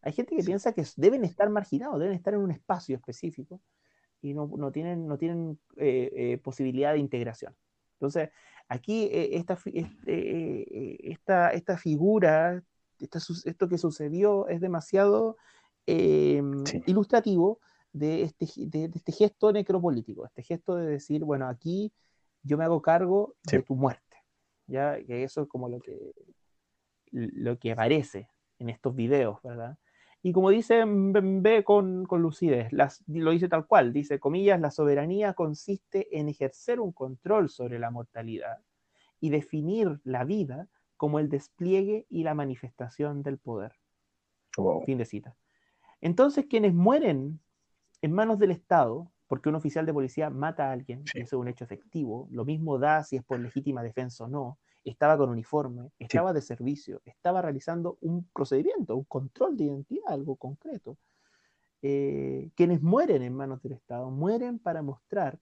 Hay 0.01 0.11
gente 0.11 0.35
que 0.35 0.43
piensa 0.43 0.71
que 0.71 0.85
deben 0.97 1.23
estar 1.23 1.49
marginados, 1.49 1.99
deben 1.99 2.13
estar 2.13 2.33
en 2.35 2.41
un 2.41 2.51
espacio 2.51 2.95
específico 2.95 3.59
y 4.21 4.33
no, 4.33 4.47
no 4.55 4.71
tienen, 4.71 5.07
no 5.07 5.17
tienen 5.17 5.59
eh, 5.77 6.11
eh, 6.15 6.37
posibilidad 6.37 6.93
de 6.93 6.99
integración. 6.99 7.55
Entonces, 7.93 8.29
aquí 8.67 9.05
eh, 9.05 9.37
esta, 9.37 9.57
este, 9.65 11.11
esta, 11.11 11.49
esta 11.49 11.77
figura, 11.77 12.63
esta 12.99 13.19
esto 13.45 13.67
que 13.67 13.77
sucedió 13.77 14.47
es 14.47 14.61
demasiado 14.61 15.37
eh, 15.87 16.41
Sí. 16.65 16.83
ilustrativo 16.87 17.59
de 17.93 18.23
este, 18.23 18.47
de, 18.57 18.87
de 18.89 18.97
este 18.97 19.11
gesto 19.11 19.51
necropolítico, 19.51 20.25
este 20.25 20.43
gesto 20.43 20.75
de 20.75 20.85
decir, 20.87 21.23
bueno, 21.23 21.47
aquí 21.47 21.93
yo 22.43 22.57
me 22.57 22.63
hago 22.65 22.81
cargo 22.81 23.35
Sí. 23.47 23.57
de 23.57 23.63
tu 23.63 23.75
muerte. 23.75 24.01
¿ya? 24.67 24.97
Que 25.03 25.23
eso 25.23 25.43
es 25.43 25.47
como 25.47 25.69
lo 25.69 25.79
que, 25.79 26.13
lo 27.11 27.57
que 27.59 27.71
aparece 27.71 28.29
en 28.59 28.69
estos 28.69 28.95
videos, 28.95 29.39
¿verdad? 29.43 29.77
Y 30.23 30.31
como 30.33 30.49
dice 30.49 30.83
Mbembe 30.85 31.63
con, 31.63 32.05
con 32.05 32.21
lucidez, 32.23 32.73
las, 32.73 33.03
lo 33.07 33.29
dice 33.29 33.47
tal 33.47 33.67
cual, 33.67 33.93
dice, 33.93 34.19
comillas, 34.19 34.59
la 34.59 34.71
soberanía 34.71 35.33
consiste 35.35 36.17
en 36.17 36.29
ejercer 36.29 36.79
un 36.79 36.91
control 36.93 37.49
sobre 37.49 37.77
la 37.77 37.91
mortalidad 37.91 38.57
y 39.19 39.29
definir 39.29 39.99
la 40.03 40.23
vida 40.23 40.67
como 40.97 41.19
el 41.19 41.29
despliegue 41.29 42.07
y 42.09 42.23
la 42.23 42.33
manifestación 42.33 43.21
del 43.21 43.37
poder. 43.37 43.73
Wow. 44.57 44.81
Fin 44.83 44.97
de 44.97 45.05
cita. 45.05 45.35
Entonces, 46.01 46.45
quienes 46.47 46.73
mueren 46.73 47.39
en 48.01 48.11
manos 48.13 48.39
del 48.39 48.51
Estado, 48.51 49.11
porque 49.27 49.49
un 49.49 49.55
oficial 49.55 49.85
de 49.85 49.93
policía 49.93 50.29
mata 50.29 50.69
a 50.69 50.71
alguien, 50.71 51.03
Sí. 51.05 51.19
eso 51.21 51.37
es 51.37 51.41
un 51.41 51.47
hecho 51.47 51.63
efectivo, 51.63 52.27
lo 52.31 52.45
mismo 52.45 52.77
da 52.79 53.03
si 53.03 53.15
es 53.17 53.23
por 53.23 53.39
legítima 53.39 53.83
defensa 53.83 54.25
o 54.25 54.27
no, 54.27 54.59
estaba 54.83 55.17
con 55.17 55.29
uniforme, 55.31 55.89
estaba 55.99 56.31
de 56.33 56.41
servicio, 56.41 57.01
estaba 57.05 57.41
realizando 57.41 57.97
un 58.01 58.29
procedimiento, 58.33 58.95
un 58.95 59.05
control 59.05 59.57
de 59.57 59.65
identidad, 59.65 60.05
algo 60.07 60.35
concreto. 60.35 60.97
Eh, 61.81 62.51
quienes 62.55 62.81
mueren 62.81 63.21
en 63.23 63.33
manos 63.35 63.61
del 63.61 63.73
Estado 63.73 64.09
mueren 64.11 64.59
para 64.59 64.81
mostrar 64.81 65.39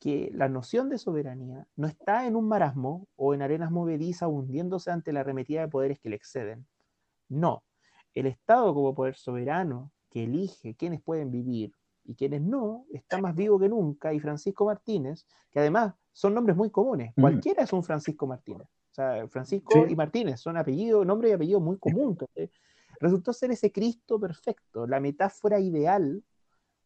que 0.00 0.30
la 0.34 0.48
noción 0.48 0.88
de 0.90 0.98
soberanía 0.98 1.66
no 1.76 1.86
está 1.88 2.26
en 2.26 2.36
un 2.36 2.48
marasmo 2.48 3.08
o 3.16 3.34
en 3.34 3.42
arenas 3.42 3.70
movedizas 3.70 4.28
hundiéndose 4.28 4.90
ante 4.90 5.12
la 5.12 5.20
arremetida 5.20 5.62
de 5.62 5.68
poderes 5.68 5.98
que 5.98 6.10
le 6.10 6.16
exceden. 6.16 6.66
No, 7.28 7.64
el 8.14 8.26
Estado 8.26 8.74
como 8.74 8.94
poder 8.94 9.14
soberano 9.14 9.92
que 10.10 10.24
elige 10.24 10.74
quiénes 10.74 11.00
pueden 11.02 11.30
vivir 11.30 11.72
y 12.04 12.14
quienes 12.14 12.40
no, 12.40 12.86
está 12.92 13.18
más 13.20 13.34
vivo 13.34 13.58
que 13.58 13.68
nunca. 13.68 14.12
Y 14.14 14.20
Francisco 14.20 14.64
Martínez, 14.64 15.26
que 15.50 15.60
además 15.60 15.94
son 16.12 16.34
nombres 16.34 16.56
muy 16.56 16.70
comunes, 16.70 17.12
Mm. 17.16 17.20
cualquiera 17.20 17.62
es 17.64 17.72
un 17.72 17.84
Francisco 17.84 18.26
Martínez. 18.26 18.66
O 18.90 18.94
sea, 18.94 19.28
Francisco 19.28 19.72
Sí. 19.86 19.92
y 19.92 19.96
Martínez 19.96 20.40
son 20.40 20.56
apellido, 20.56 21.04
nombre 21.04 21.28
y 21.28 21.32
apellido 21.32 21.60
muy 21.60 21.76
común. 21.78 22.18
Resultó 23.00 23.32
ser 23.32 23.50
ese 23.52 23.70
Cristo 23.70 24.18
perfecto, 24.18 24.86
la 24.86 24.98
metáfora 24.98 25.60
ideal 25.60 26.24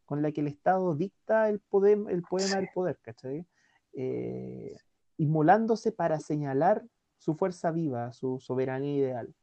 con 0.04 0.20
la 0.20 0.30
que 0.32 0.42
el 0.42 0.48
Estado 0.48 0.94
dicta 0.94 1.48
el, 1.48 1.60
poder, 1.60 1.98
el 2.10 2.22
poema 2.22 2.56
del 2.56 2.68
poder, 2.74 2.98
¿cachai? 3.00 3.46
Eh, 3.94 4.76
inmolándose 5.16 5.92
para 5.92 6.18
señalar 6.20 6.84
su 7.16 7.34
fuerza 7.34 7.70
viva, 7.70 8.12
su 8.12 8.38
soberanía 8.40 8.96
ideal. 8.96 9.34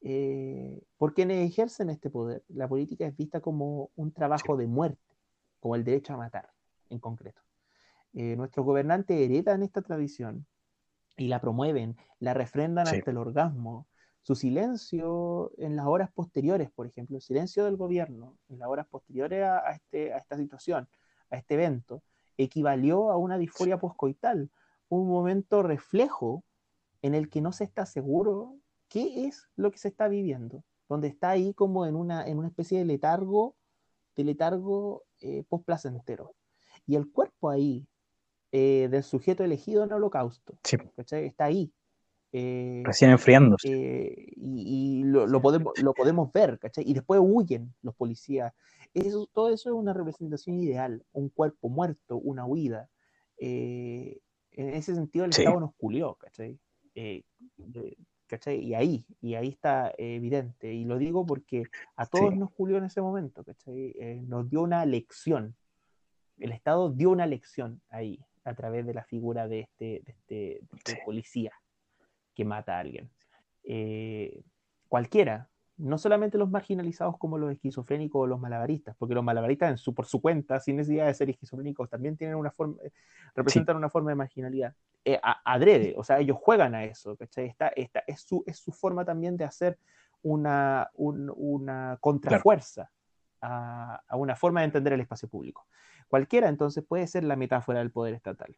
Eh, 0.00 0.80
por 0.96 1.14
quienes 1.14 1.46
ejercen 1.48 1.90
este 1.90 2.10
poder, 2.10 2.44
la 2.48 2.68
política 2.68 3.06
es 3.06 3.16
vista 3.16 3.40
como 3.40 3.90
un 3.96 4.12
trabajo 4.12 4.56
de 4.56 4.66
muerte, 4.66 5.16
como 5.60 5.74
el 5.74 5.84
derecho 5.84 6.14
a 6.14 6.16
matar, 6.16 6.50
en 6.88 6.98
concreto. 6.98 7.42
Eh, 8.14 8.36
nuestros 8.36 8.64
gobernantes 8.64 9.18
heredan 9.18 9.62
esta 9.62 9.82
tradición 9.82 10.46
y 11.16 11.28
la 11.28 11.40
promueven, 11.40 11.96
la 12.20 12.32
refrendan 12.34 12.86
Sí. 12.86 12.96
hasta 12.96 13.10
el 13.10 13.16
orgasmo. 13.18 13.86
Su 14.22 14.34
silencio 14.34 15.52
en 15.58 15.74
las 15.76 15.86
horas 15.86 16.10
posteriores, 16.12 16.70
por 16.70 16.86
ejemplo, 16.86 17.16
el 17.16 17.22
silencio 17.22 17.64
del 17.64 17.76
gobierno 17.76 18.36
en 18.48 18.58
las 18.58 18.68
horas 18.68 18.86
posteriores 18.86 19.42
a, 19.44 19.58
a 19.66 19.72
este, 19.72 20.12
a 20.12 20.18
esta 20.18 20.36
situación, 20.36 20.88
a 21.30 21.36
este 21.36 21.54
evento, 21.54 22.02
equivalió 22.36 23.10
a 23.10 23.16
una 23.16 23.36
disforia 23.38 23.78
poscoital, 23.78 24.50
un 24.88 25.08
momento 25.08 25.62
reflejo 25.62 26.44
en 27.02 27.14
el 27.14 27.28
que 27.30 27.40
no 27.40 27.52
se 27.52 27.64
está 27.64 27.84
seguro 27.86 28.56
qué 28.88 29.26
es 29.26 29.48
lo 29.56 29.70
que 29.70 29.78
se 29.78 29.88
está 29.88 30.08
viviendo, 30.08 30.64
donde 30.88 31.08
está 31.08 31.30
ahí 31.30 31.54
como 31.54 31.86
en 31.86 31.94
una, 31.96 32.26
en 32.26 32.38
una 32.38 32.48
especie 32.48 32.78
de 32.78 32.84
letargo, 32.84 33.54
de 34.16 34.24
letargo 34.24 35.04
eh, 35.20 35.44
postplacentero. 35.48 36.34
Y 36.86 36.96
el 36.96 37.10
cuerpo 37.10 37.50
ahí 37.50 37.86
eh, 38.52 38.88
del 38.90 39.02
sujeto 39.02 39.44
elegido 39.44 39.82
en 39.84 39.90
el 39.90 39.96
holocausto, 39.96 40.58
Sí. 40.64 40.76
Está 40.96 41.44
ahí. 41.44 41.70
Eh, 42.32 42.82
recién 42.84 43.10
enfriándose. 43.10 43.68
eh, 43.70 44.32
y, 44.36 45.00
y 45.00 45.04
lo, 45.04 45.26
lo 45.26 45.40
podemos, 45.40 45.72
lo 45.82 45.94
podemos 45.94 46.30
ver, 46.32 46.58
¿cachai? 46.58 46.84
Y 46.86 46.92
después 46.94 47.20
huyen 47.22 47.74
los 47.82 47.94
policías. 47.94 48.52
Eso, 48.92 49.26
todo 49.32 49.48
eso 49.50 49.70
es 49.70 49.74
una 49.74 49.92
representación 49.94 50.56
ideal, 50.58 51.04
un 51.12 51.28
cuerpo 51.30 51.68
muerto, 51.70 52.16
una 52.18 52.44
huida. 52.44 52.88
Eh, 53.38 54.18
en 54.52 54.68
ese 54.70 54.94
sentido 54.94 55.24
el 55.24 55.32
Sí. 55.32 55.42
Estado 55.42 55.60
nos 55.60 55.74
culió, 55.76 56.14
¿cachai? 56.16 56.58
Eh, 56.94 57.22
de- 57.56 57.96
¿cachai? 58.28 58.60
Y 58.60 58.74
ahí, 58.74 59.04
y 59.20 59.34
ahí 59.34 59.48
está 59.48 59.92
evidente. 59.98 60.72
Y 60.72 60.84
lo 60.84 60.98
digo 60.98 61.26
porque 61.26 61.64
a 61.96 62.06
todos 62.06 62.32
Sí. 62.32 62.38
nos 62.38 62.52
culió 62.52 62.76
en 62.78 62.84
ese 62.84 63.00
momento, 63.00 63.42
¿cachai? 63.42 63.92
Eh, 63.98 64.22
nos 64.26 64.48
dio 64.48 64.62
una 64.62 64.84
lección. 64.86 65.56
El 66.38 66.52
Estado 66.52 66.90
dio 66.90 67.10
una 67.10 67.26
lección 67.26 67.80
ahí, 67.88 68.20
a 68.44 68.54
través 68.54 68.86
de 68.86 68.94
la 68.94 69.02
figura 69.04 69.48
de 69.48 69.60
este, 69.60 70.02
de 70.04 70.12
este, 70.12 70.34
de 70.34 70.68
este 70.76 70.92
Sí. 70.94 70.98
policía 71.04 71.52
que 72.34 72.44
mata 72.44 72.76
a 72.76 72.80
alguien. 72.80 73.10
Eh, 73.64 74.42
cualquiera, 74.88 75.50
no 75.78 75.96
solamente 75.96 76.38
los 76.38 76.50
marginalizados 76.50 77.16
como 77.18 77.38
los 77.38 77.52
esquizofrénicos 77.52 78.20
o 78.22 78.26
los 78.26 78.38
malabaristas, 78.40 78.96
porque 78.96 79.14
los 79.14 79.24
malabaristas 79.24 79.70
en 79.70 79.78
su, 79.78 79.94
por 79.94 80.06
su 80.06 80.20
cuenta, 80.20 80.60
sin 80.60 80.76
necesidad 80.76 81.06
de 81.06 81.14
ser 81.14 81.30
esquizofrénicos, 81.30 81.88
también 81.88 82.16
tienen 82.16 82.36
una 82.36 82.50
forma, 82.50 82.76
eh, 82.82 82.92
representan 83.34 83.76
una 83.76 83.88
forma 83.88 84.10
de 84.10 84.16
marginalidad. 84.16 84.74
Eh, 85.04 85.18
a- 85.22 85.40
adrede, 85.44 85.94
o 85.96 86.02
sea, 86.04 86.18
ellos 86.18 86.36
juegan 86.40 86.74
a 86.74 86.84
eso, 86.84 87.16
¿cachai? 87.16 87.46
Esta, 87.46 87.68
esta, 87.68 88.02
es, 88.06 88.20
su, 88.22 88.42
es 88.46 88.58
su 88.58 88.72
forma 88.72 89.04
también 89.04 89.36
de 89.36 89.44
hacer 89.44 89.78
una, 90.22 90.90
un- 90.94 91.32
una 91.36 91.96
contrafuerza 92.00 92.90
a, 93.40 94.02
a 94.08 94.16
una 94.16 94.34
forma 94.34 94.60
de 94.60 94.66
entender 94.66 94.92
el 94.92 95.00
espacio 95.00 95.28
público. 95.28 95.66
Cualquiera 96.08 96.48
entonces 96.48 96.84
puede 96.84 97.06
ser 97.06 97.22
la 97.22 97.36
metáfora 97.36 97.78
del 97.78 97.92
poder 97.92 98.14
estatal. 98.14 98.56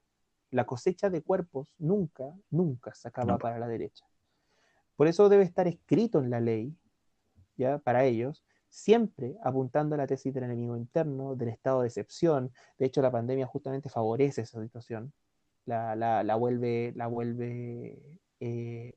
La 0.50 0.64
cosecha 0.64 1.10
de 1.10 1.22
cuerpos 1.22 1.74
nunca, 1.78 2.34
nunca 2.50 2.94
se 2.94 3.08
acaba 3.08 3.32
No. 3.32 3.38
para 3.38 3.58
la 3.58 3.68
derecha. 3.68 4.06
Por 4.96 5.06
eso 5.06 5.28
debe 5.28 5.44
estar 5.44 5.66
escrito 5.68 6.18
en 6.20 6.30
la 6.30 6.40
ley, 6.40 6.74
ya 7.60 7.78
para 7.78 8.04
ellos, 8.04 8.42
siempre 8.68 9.36
apuntando 9.44 9.94
a 9.94 9.98
la 9.98 10.06
tesis 10.06 10.32
del 10.32 10.44
enemigo 10.44 10.76
interno, 10.76 11.36
del 11.36 11.48
estado 11.50 11.82
de 11.82 11.88
excepción. 11.88 12.52
De 12.78 12.86
hecho, 12.86 13.02
la 13.02 13.10
pandemia 13.10 13.46
justamente 13.46 13.88
favorece 13.88 14.42
esa 14.42 14.60
situación, 14.62 15.12
la, 15.66 15.94
la- 15.94 16.22
la 16.24 16.36
vuelve, 16.36 16.92
la 16.96 17.06
vuelve 17.06 18.00
eh, 18.40 18.94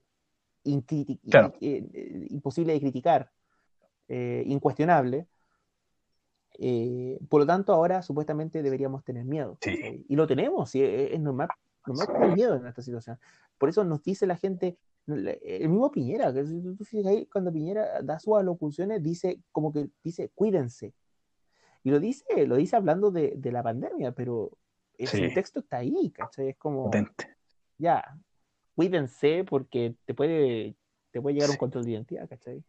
Claro. 1.30 1.54
eh, 1.60 1.86
eh, 1.94 2.28
imposible 2.30 2.74
de 2.74 2.80
criticar, 2.80 3.30
incuestionable. 4.08 5.28
Por 7.30 7.42
lo 7.42 7.46
tanto, 7.46 7.74
ahora 7.74 8.02
supuestamente 8.02 8.62
deberíamos 8.62 9.04
tener 9.04 9.26
miedo. 9.26 9.58
Y 10.08 10.16
lo 10.16 10.26
tenemos, 10.28 10.74
y 10.76 10.84
es, 10.84 11.12
es 11.14 11.20
normal, 11.20 11.50
normal 11.86 12.08
tener 12.08 12.36
miedo 12.36 12.56
en 12.56 12.68
esta 12.68 12.82
situación. 12.82 13.18
Por 13.58 13.70
eso 13.70 13.84
nos 13.84 14.04
dice 14.04 14.26
la 14.28 14.38
gente, 14.38 14.78
el 15.08 15.70
mismo 15.70 15.92
Piñera, 15.92 16.34
que 16.34 16.44
tú 16.44 16.86
fijas 16.86 17.08
ahí, 17.08 17.26
cuando 17.28 17.52
Piñera 17.52 18.02
da 18.02 18.20
sus 18.20 18.38
alocuciones, 18.38 19.04
dice 19.04 19.42
como 19.52 19.74
que 19.74 19.90
dice, 20.04 20.30
cuídense. 20.34 20.94
Y 21.84 21.92
lo 21.92 22.00
dice, 22.00 22.24
lo 22.48 22.56
dice 22.56 22.76
hablando 22.78 23.12
de, 23.12 23.34
de 23.36 23.52
la 23.52 23.62
pandemia, 23.62 24.14
pero 24.14 24.58
el 24.98 25.10
Sí. 25.10 25.30
texto 25.34 25.60
está 25.60 25.78
ahí, 25.78 26.12
¿cachai? 26.12 26.50
Es 26.50 26.58
como, 26.58 26.86
Potente. 26.86 27.36
ya, 27.78 28.18
cuídense 28.76 29.44
porque 29.44 29.96
te 30.06 30.14
puede, 30.14 30.78
te 31.12 31.22
puede 31.22 31.34
llegar 31.34 31.50
un 31.50 31.56
Sí. 31.56 31.60
control 31.60 31.84
de 31.86 31.92
identidad, 31.92 32.30
¿cachai? 32.30 32.64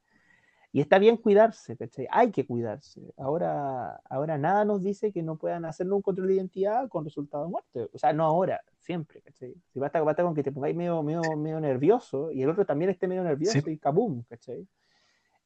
Y 0.76 0.80
está 0.80 0.98
bien 0.98 1.16
cuidarse, 1.18 1.76
¿cachai? 1.76 2.08
Hay 2.10 2.32
que 2.32 2.44
cuidarse. 2.44 3.00
Ahora, 3.16 4.00
ahora 4.10 4.36
nada 4.38 4.64
nos 4.64 4.82
dice 4.82 5.12
que 5.12 5.22
no 5.22 5.36
puedan 5.36 5.64
hacer 5.64 5.86
un 5.92 6.02
control 6.02 6.26
de 6.26 6.34
identidad 6.34 6.88
con 6.88 7.04
resultado 7.04 7.44
de 7.44 7.50
muerte. 7.50 7.88
O 7.92 7.96
sea, 7.98 8.12
no 8.12 8.24
ahora, 8.24 8.60
siempre, 8.80 9.20
¿cachai? 9.22 9.54
Si 9.72 9.78
basta, 9.78 10.02
basta 10.02 10.24
con 10.24 10.34
que 10.34 10.42
te 10.42 10.50
pongáis 10.50 10.74
medio, 10.74 11.00
medio, 11.04 11.36
medio 11.36 11.60
nervioso 11.60 12.32
y 12.32 12.42
el 12.42 12.50
otro 12.50 12.66
también 12.66 12.90
esté 12.90 13.06
medio 13.06 13.22
nervioso 13.22 13.60
Sí. 13.60 13.70
y 13.70 13.78
kabum, 13.78 14.24
¿cachai? 14.28 14.66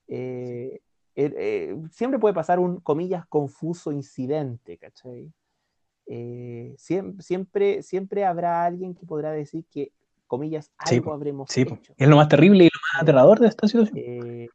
Eh, 0.07 0.81
eh, 1.15 1.35
eh, 1.37 1.77
siempre 1.91 2.19
puede 2.19 2.33
pasar 2.35 2.59
un, 2.59 2.81
comillas, 2.81 3.27
confuso 3.27 3.93
incidente, 3.93 4.79
¿cachai? 4.79 5.31
Eh, 6.07 6.75
siem- 6.79 7.21
siempre, 7.21 7.83
siempre 7.83 8.25
habrá 8.25 8.65
alguien 8.65 8.95
que 8.95 9.05
podrá 9.05 9.31
decir 9.33 9.67
que, 9.71 9.93
comillas, 10.27 10.73
Sí, 10.87 10.97
algo 10.97 11.07
po, 11.07 11.13
habremos 11.13 11.51
Sí, 11.51 11.63
hecho. 11.63 11.93
es 11.99 12.09
lo 12.09 12.17
más 12.17 12.29
terrible 12.29 12.65
y 12.65 12.69
lo 12.73 12.81
más 12.95 13.03
aterrador 13.03 13.41
de 13.41 13.49
esta 13.49 13.69
situación. 13.69 13.99
Eh, 13.99 14.49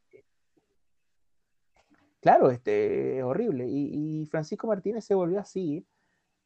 claro, 2.24 2.50
este, 2.50 3.18
es 3.18 3.24
horrible. 3.24 3.66
Y, 3.68 4.26
Francisco 4.26 4.66
Martínez 4.66 5.04
se 5.04 5.14
volvió 5.14 5.38
así, 5.38 5.86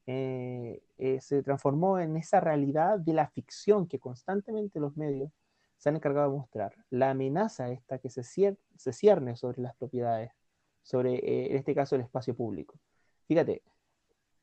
eh, 0.07 0.83
eh, 0.99 1.21
se 1.21 1.43
transformó 1.45 1.99
en 2.01 2.17
esa 2.17 2.41
realidad 2.41 2.99
de 2.99 3.13
la 3.13 3.29
ficción 3.29 3.87
que 3.87 4.01
constantemente 4.01 4.81
los 4.81 4.97
medios 4.97 5.31
se 5.77 5.89
han 5.89 5.97
encargado 5.97 6.33
de 6.33 6.37
mostrar. 6.39 6.75
La 6.91 7.11
amenaza 7.11 7.71
esta 7.71 7.99
que 7.99 8.11
se, 8.11 8.23
cier- 8.23 8.59
se 8.77 8.93
cierne 8.93 9.37
sobre 9.37 9.63
las 9.63 9.77
propiedades, 9.77 10.33
sobre, 10.83 11.15
eh, 11.15 11.51
en 11.53 11.57
este 11.57 11.75
caso, 11.75 11.95
el 11.95 12.01
espacio 12.03 12.35
público. 12.35 12.75
Fíjate, 13.29 13.63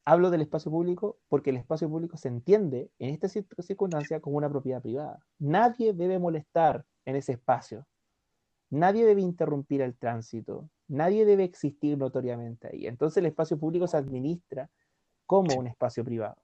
hablo 0.06 0.30
del 0.30 0.42
espacio 0.42 0.72
público 0.72 1.18
porque 1.28 1.50
el 1.50 1.58
espacio 1.58 1.90
público 1.90 2.16
se 2.18 2.30
entiende 2.30 2.90
en 3.00 3.10
esta 3.10 3.28
cir- 3.28 3.48
circunstancia 3.62 4.22
como 4.22 4.38
una 4.38 4.50
propiedad 4.50 4.82
privada. 4.82 5.20
Nadie 5.40 5.94
debe 5.94 6.20
molestar 6.20 6.86
en 7.06 7.18
ese 7.18 7.34
espacio. 7.34 7.86
Nadie 8.70 9.06
debe 9.06 9.22
interrumpir 9.22 9.82
el 9.82 9.96
tránsito. 9.98 10.70
Nadie 10.88 11.26
debe 11.26 11.44
existir 11.44 11.98
notoriamente 11.98 12.70
ahí. 12.72 12.88
Entonces 12.88 13.18
el 13.18 13.26
espacio 13.26 13.58
público 13.58 13.88
se 13.88 13.98
administra 13.98 14.70
como 15.26 15.56
un 15.56 15.68
espacio 15.68 16.04
privado, 16.04 16.38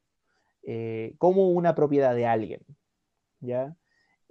eh, 0.63 1.13
como 1.17 1.49
una 1.49 1.75
propiedad 1.75 2.15
de 2.15 2.25
alguien. 2.25 2.61
¿ya? 3.41 3.75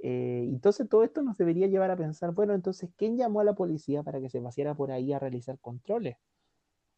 Eh, 0.03 0.47
entonces 0.49 0.89
todo 0.89 1.05
esto 1.05 1.23
nos 1.23 1.37
debería 1.37 1.67
llevar 1.67 1.91
a 1.91 1.97
pensar, 1.97 2.33
bueno, 2.33 2.55
entonces, 2.55 2.91
¿quién 2.97 3.17
llamó 3.17 3.41
a 3.41 3.45
la 3.45 3.55
policía 3.55 4.03
para 4.03 4.21
que 4.21 4.31
se 4.31 4.41
paseara 4.41 4.75
por 4.75 4.91
ahí 4.91 5.13
a 5.13 5.19
realizar 5.19 5.59
controles? 5.59 6.17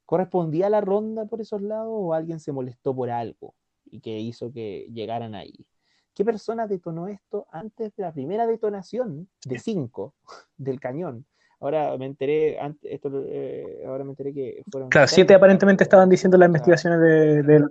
¿Correspondía 0.06 0.68
la 0.70 0.80
ronda 0.80 1.26
por 1.26 1.40
esos 1.40 1.62
lados 1.62 1.90
o 1.90 2.14
alguien 2.14 2.38
se 2.38 2.52
molestó 2.52 2.94
por 2.94 3.10
algo 3.10 3.54
y 3.86 4.00
que 4.00 4.20
hizo 4.20 4.52
que 4.52 4.88
llegaran 4.92 5.34
ahí? 5.34 5.66
¿Qué 6.14 6.24
persona 6.24 6.66
detonó 6.66 7.08
esto 7.08 7.46
antes 7.50 7.96
de 7.96 8.02
la 8.02 8.12
primera 8.12 8.46
detonación 8.46 9.28
de 9.46 9.58
cinco 9.58 10.14
del 10.56 10.78
cañón? 10.78 11.26
Ahora 11.62 11.96
me 11.96 12.06
enteré, 12.06 12.58
antes, 12.58 12.90
esto, 12.90 13.08
eh, 13.24 13.84
ahora 13.86 14.02
me 14.02 14.10
enteré 14.10 14.34
que 14.34 14.64
fueron 14.68 14.90
Claro, 14.90 15.06
siete 15.06 15.32
aparentemente 15.32 15.84
estaban 15.84 16.08
diciendo 16.08 16.36
las 16.36 16.46
Ah. 16.46 16.48
investigaciones 16.48 17.00
de, 17.00 17.68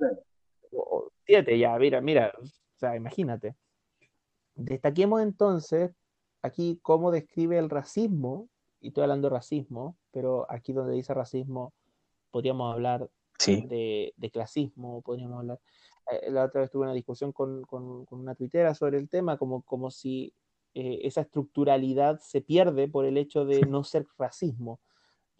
siete 1.26 1.60
ya, 1.60 1.78
mira, 1.78 2.00
mira, 2.00 2.32
o 2.42 2.46
sea, 2.78 2.96
imagínate. 2.96 3.54
Destaquemos 4.56 5.22
entonces 5.22 5.92
aquí 6.42 6.80
cómo 6.82 7.12
describe 7.12 7.58
el 7.58 7.70
racismo, 7.70 8.48
y 8.80 8.88
estoy 8.88 9.04
hablando 9.04 9.28
de 9.30 9.36
racismo, 9.36 9.98
pero 10.12 10.46
aquí 10.50 10.72
donde 10.72 10.94
dice 10.94 11.14
racismo 11.14 11.74
podríamos 12.32 12.74
hablar 12.74 13.10
Sí, 13.38 13.66
de, 13.68 14.14
de 14.16 14.32
clasismo, 14.32 15.02
podríamos 15.02 15.40
hablar. 15.40 15.60
eh, 16.12 16.32
la 16.32 16.46
otra 16.46 16.62
vez 16.62 16.72
tuve 16.72 16.84
una 16.84 16.94
discusión 16.94 17.34
con, 17.34 17.64
con- 17.64 18.06
con 18.06 18.22
una 18.22 18.36
tuitera 18.36 18.74
sobre 18.74 18.98
el 19.00 19.10
tema, 19.10 19.38
como, 19.38 19.64
como 19.64 19.92
si 19.92 20.34
eh, 20.74 21.00
esa 21.04 21.22
estructuralidad 21.22 22.20
se 22.20 22.42
pierde 22.42 22.88
por 22.88 23.06
el 23.06 23.18
hecho 23.18 23.46
de 23.46 23.62
no 23.62 23.84
ser 23.84 24.06
racismo. 24.18 24.80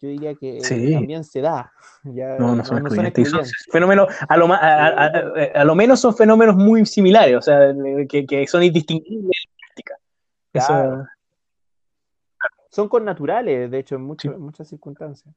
Yo 0.00 0.08
diría 0.08 0.34
que 0.34 0.58
eh, 0.58 0.60
Sí. 0.62 0.92
también 0.92 1.24
se 1.24 1.40
da. 1.40 1.72
Ya, 2.04 2.36
no, 2.38 2.56
no 2.56 2.64
son 2.64 2.84
y 3.16 3.24
son 3.24 3.44
fenómenos, 3.70 4.08
a 4.28 4.36
lo, 4.36 4.48
ma- 4.48 4.56
a, 4.56 4.88
a- 4.88 5.06
a- 5.06 5.60
a 5.60 5.64
lo 5.64 5.74
menos 5.76 6.00
son 6.00 6.14
fenómenos 6.16 6.56
muy 6.56 6.84
similares, 6.84 7.36
o 7.36 7.40
sea, 7.40 7.72
que, 8.08 8.26
que 8.26 8.46
son 8.48 8.62
indistinguibles. 8.64 9.22
de 9.22 9.50
la 9.52 9.66
práctica. 9.66 9.94
Eso- 10.52 10.66
Claro. 10.66 11.06
son 12.70 12.88
connaturales, 12.88 13.70
de 13.70 13.78
hecho, 13.78 13.94
en, 13.96 14.02
mucho- 14.02 14.32
en 14.32 14.40
muchas 14.40 14.66
circunstancias. 14.68 15.32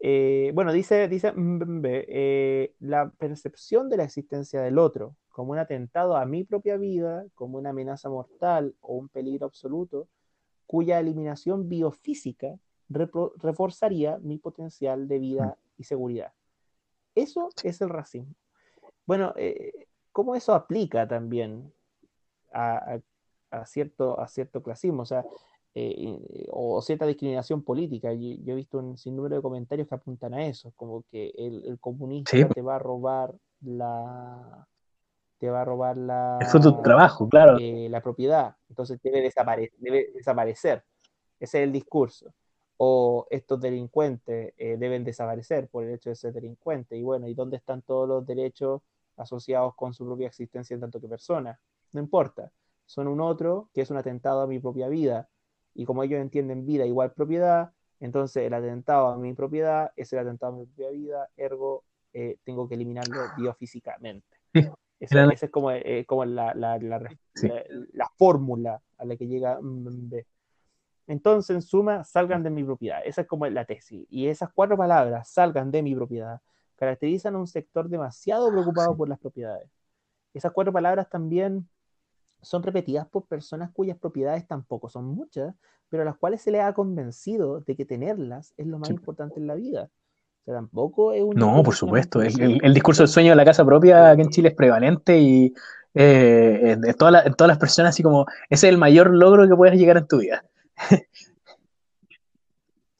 Eh, 0.00 0.50
bueno, 0.54 0.72
dice, 0.72 1.08
dice 1.08 1.32
eh, 1.36 2.74
la 2.80 3.10
percepción 3.10 3.88
de 3.88 3.96
la 3.98 4.04
existencia 4.04 4.60
del 4.60 4.78
otro 4.78 5.14
como 5.34 5.50
un 5.50 5.58
atentado 5.58 6.16
a 6.16 6.24
mi 6.26 6.44
propia 6.44 6.76
vida, 6.76 7.26
como 7.34 7.58
una 7.58 7.70
amenaza 7.70 8.08
mortal 8.08 8.72
o 8.80 8.94
un 8.94 9.08
peligro 9.08 9.46
absoluto, 9.46 10.06
cuya 10.64 11.00
eliminación 11.00 11.68
biofísica 11.68 12.56
reforzaría 12.88 14.18
mi 14.22 14.38
potencial 14.38 15.08
de 15.08 15.18
vida 15.18 15.58
y 15.76 15.82
seguridad. 15.84 16.32
Eso 17.16 17.48
es 17.64 17.80
el 17.80 17.88
racismo. 17.88 18.32
Bueno, 19.06 19.32
eh, 19.36 19.72
¿cómo 20.12 20.36
eso 20.36 20.54
aplica 20.54 21.08
también 21.08 21.72
a, 22.52 22.76
a- 22.94 23.00
a 23.50 23.66
cierto, 23.66 24.20
a 24.20 24.28
cierto 24.28 24.62
clasismo? 24.62 25.02
O 25.02 25.06
sea, 25.06 25.24
eh, 25.74 26.46
o 26.50 26.80
cierta 26.80 27.06
discriminación 27.06 27.60
política. 27.64 28.12
Yo, 28.12 28.36
yo 28.44 28.52
he 28.52 28.56
visto 28.56 28.78
un 28.78 28.96
sinnúmero 28.96 29.34
de 29.34 29.42
comentarios 29.42 29.88
que 29.88 29.96
apuntan 29.96 30.32
a 30.34 30.46
eso, 30.46 30.72
como 30.76 31.02
que 31.10 31.32
el, 31.36 31.64
el 31.66 31.80
comunista 31.80 32.30
Sí. 32.36 32.44
te 32.54 32.62
va 32.62 32.76
a 32.76 32.78
robar 32.78 33.34
la 33.62 34.68
te 35.44 35.50
va 35.50 35.60
a 35.60 35.64
robar 35.66 35.98
la, 35.98 36.38
es 36.40 36.50
tu 36.50 36.82
trabajo, 36.82 37.28
claro. 37.28 37.58
eh, 37.60 37.86
la 37.90 38.00
propiedad, 38.00 38.56
entonces 38.70 38.98
debe, 39.02 39.22
desapare- 39.22 39.72
debe 39.76 40.10
desaparecer. 40.14 40.82
Ese 41.38 41.58
es 41.58 41.64
el 41.64 41.72
discurso. 41.72 42.32
O 42.78 43.26
estos 43.28 43.60
delincuentes 43.60 44.54
eh, 44.56 44.76
deben 44.78 45.04
desaparecer 45.04 45.68
por 45.68 45.84
el 45.84 45.92
hecho 45.92 46.08
de 46.08 46.16
ser 46.16 46.32
delincuentes. 46.32 46.98
Y 46.98 47.02
bueno, 47.02 47.28
¿y 47.28 47.34
dónde 47.34 47.58
están 47.58 47.82
todos 47.82 48.08
los 48.08 48.26
derechos 48.26 48.80
asociados 49.18 49.74
con 49.74 49.92
su 49.92 50.06
propia 50.06 50.28
existencia 50.28 50.72
en 50.72 50.80
tanto 50.80 50.98
que 50.98 51.08
persona? 51.08 51.60
No 51.92 52.00
importa. 52.00 52.50
Son 52.86 53.06
un 53.06 53.20
otro 53.20 53.68
que 53.74 53.82
es 53.82 53.90
un 53.90 53.98
atentado 53.98 54.40
a 54.40 54.46
mi 54.46 54.60
propia 54.60 54.88
vida. 54.88 55.28
Y 55.74 55.84
como 55.84 56.02
ellos 56.04 56.20
entienden 56.20 56.64
vida 56.64 56.86
igual 56.86 57.12
propiedad, 57.12 57.70
entonces 58.00 58.44
el 58.44 58.54
atentado 58.54 59.08
a 59.08 59.18
mi 59.18 59.34
propiedad 59.34 59.92
es 59.94 60.10
el 60.14 60.20
atentado 60.20 60.54
a 60.54 60.56
mi 60.56 60.64
propia 60.64 60.88
vida, 60.88 61.28
ergo 61.36 61.84
eh, 62.14 62.38
tengo 62.44 62.66
que 62.66 62.76
eliminarlo 62.76 63.12
biofísicamente. 63.36 64.38
Esa, 65.00 65.24
es 65.32 65.50
como, 65.50 65.70
eh, 65.70 66.04
como 66.06 66.24
la, 66.24 66.54
la, 66.54 66.78
la, 66.78 67.10
Sí. 67.34 67.48
la- 67.48 67.64
la 67.92 68.08
fórmula 68.16 68.80
a 68.96 69.04
la 69.04 69.16
que 69.16 69.26
llega 69.26 69.60
Mbembe. 69.60 70.26
Entonces, 71.06 71.54
en 71.54 71.62
suma, 71.62 72.04
salgan 72.04 72.42
de 72.42 72.50
mi 72.50 72.64
propiedad. 72.64 73.00
Esa 73.04 73.22
es 73.22 73.26
como 73.26 73.46
la 73.46 73.64
tesis. 73.66 74.06
Y 74.08 74.28
esas 74.28 74.50
cuatro 74.52 74.76
palabras, 74.76 75.28
salgan 75.28 75.70
de 75.70 75.82
mi 75.82 75.94
propiedad, 75.94 76.40
caracterizan 76.76 77.34
a 77.34 77.38
un 77.38 77.46
sector 77.46 77.88
demasiado 77.88 78.50
preocupado 78.50 78.92
Sí. 78.92 78.98
por 78.98 79.08
las 79.08 79.18
propiedades. 79.18 79.70
Esas 80.32 80.52
cuatro 80.52 80.72
palabras 80.72 81.08
también 81.10 81.68
son 82.40 82.62
repetidas 82.62 83.06
por 83.06 83.26
personas 83.26 83.70
cuyas 83.72 83.98
propiedades 83.98 84.46
tampoco 84.46 84.88
son 84.88 85.04
muchas, 85.06 85.54
pero 85.88 86.02
a 86.02 86.06
las 86.06 86.16
cuales 86.16 86.40
se 86.42 86.50
les 86.50 86.62
ha 86.62 86.72
convencido 86.72 87.60
de 87.60 87.76
que 87.76 87.84
tenerlas 87.84 88.54
es 88.56 88.66
lo 88.66 88.78
más 88.78 88.88
Sí. 88.88 88.94
importante 88.94 89.38
en 89.38 89.46
la 89.46 89.54
vida. 89.54 89.90
O 90.44 90.46
sea, 90.46 90.54
tampoco 90.54 91.12
es 91.12 91.22
un 91.22 91.34
No, 91.36 91.62
por 91.62 91.74
supuesto. 91.74 92.20
El, 92.22 92.38
el- 92.40 92.60
el 92.64 92.74
discurso 92.74 93.02
del 93.02 93.08
sueño 93.08 93.30
de 93.30 93.36
la 93.36 93.44
casa 93.44 93.64
propia 93.64 94.10
aquí 94.10 94.20
en 94.22 94.28
Chile 94.28 94.48
es 94.50 94.54
prevalente 94.54 95.18
y 95.18 95.54
eh, 95.94 96.76
en, 96.84 96.94
todas 96.94 97.12
las- 97.12 97.26
en 97.26 97.34
todas 97.34 97.48
las 97.48 97.58
personas, 97.58 97.90
así 97.90 98.02
como 98.02 98.26
ese 98.50 98.66
es 98.66 98.72
el 98.72 98.78
mayor 98.78 99.10
logro 99.14 99.48
que 99.48 99.54
puedes 99.56 99.78
llegar 99.78 99.96
en 99.96 100.06
tu 100.06 100.18
vida. 100.18 100.44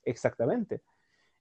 Exactamente. 0.05 0.83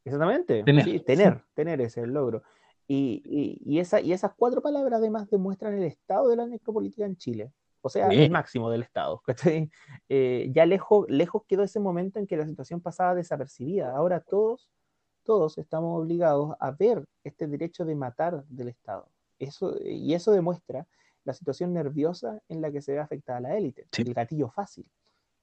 Exactamente. 0.05 0.63
Tener. 0.63 0.83
Sí, 0.83 0.99
tener, 0.99 1.41
tener 1.53 1.81
ese 1.81 2.01
el 2.01 2.11
logro. 2.11 2.43
Y, 2.87 3.21
y- 3.25 3.61
y 3.65 3.79
esa, 3.79 4.01
y 4.01 4.11
esas 4.13 4.33
cuatro 4.35 4.61
palabras 4.61 4.99
además 4.99 5.29
demuestran 5.29 5.73
el 5.77 5.83
estado 5.85 6.27
de 6.29 6.35
la 6.35 6.45
necropolítica 6.47 7.05
en 7.05 7.15
Chile. 7.17 7.51
O 7.81 7.89
sea, 7.89 8.09
Sí. 8.09 8.23
el 8.23 8.31
máximo 8.31 8.69
del 8.69 8.83
estado. 8.83 9.21
Eh, 10.09 10.49
ya 10.53 10.65
lejos, 10.65 11.05
lejos 11.09 11.43
quedó 11.47 11.63
ese 11.63 11.79
momento 11.79 12.19
en 12.19 12.27
que 12.27 12.37
la 12.37 12.45
situación 12.45 12.81
pasaba 12.81 13.15
desapercibida. 13.15 13.95
Ahora 13.95 14.19
todos, 14.19 14.69
todos 15.23 15.57
estamos 15.57 15.99
obligados 15.99 16.55
a 16.59 16.71
ver 16.71 17.05
este 17.23 17.47
derecho 17.47 17.85
de 17.85 17.95
matar 17.95 18.43
del 18.47 18.69
Estado. 18.69 19.07
Eso, 19.39 19.75
y 19.83 20.13
eso 20.13 20.31
demuestra 20.31 20.85
la 21.25 21.33
situación 21.33 21.73
nerviosa 21.73 22.41
en 22.49 22.61
la 22.61 22.71
que 22.71 22.81
se 22.81 22.93
ve 22.93 22.99
afectada 22.99 23.39
la 23.39 23.55
élite, 23.57 23.87
Sí. 23.91 24.01
el 24.03 24.13
gatillo 24.13 24.49
fácil. 24.49 24.85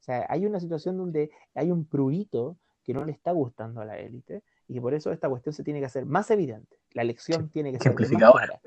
O 0.01 0.03
sea, 0.03 0.27
hay 0.29 0.47
una 0.47 0.61
situación 0.61 0.97
donde 0.97 1.31
hay 1.55 1.71
un 1.71 1.85
prurito 1.85 2.57
que 2.85 2.95
no 2.95 3.05
le 3.05 3.13
está 3.13 3.33
gustando 3.33 3.81
a 3.81 3.85
la 3.85 3.99
élite 3.99 4.43
y 4.69 4.81
por 4.81 4.95
eso 4.95 5.11
esta 5.13 5.29
cuestión 5.29 5.53
se 5.53 5.63
tiene 5.65 5.81
que 5.81 5.87
hacer 5.87 6.07
más 6.07 6.31
evidente. 6.31 6.79
La 6.93 7.03
elección 7.03 7.49
tiene 7.51 7.73
que 7.73 7.79
ser 7.79 7.95
más 7.95 8.09
clara. 8.09 8.61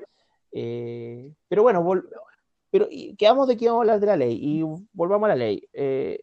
Eh, 0.52 1.32
pero 1.48 1.62
bueno, 1.62 1.82
vol- 1.82 2.08
pero 2.70 2.86
y 2.90 3.16
quedamos 3.16 3.48
de 3.48 3.56
que 3.56 3.66
vamos 3.66 3.80
a 3.80 3.82
hablar 3.82 4.00
de 4.00 4.06
la 4.06 4.16
ley 4.16 4.38
y 4.40 4.62
volvamos 4.92 5.26
a 5.26 5.28
la 5.30 5.36
ley. 5.36 5.68
Eh, 5.72 6.20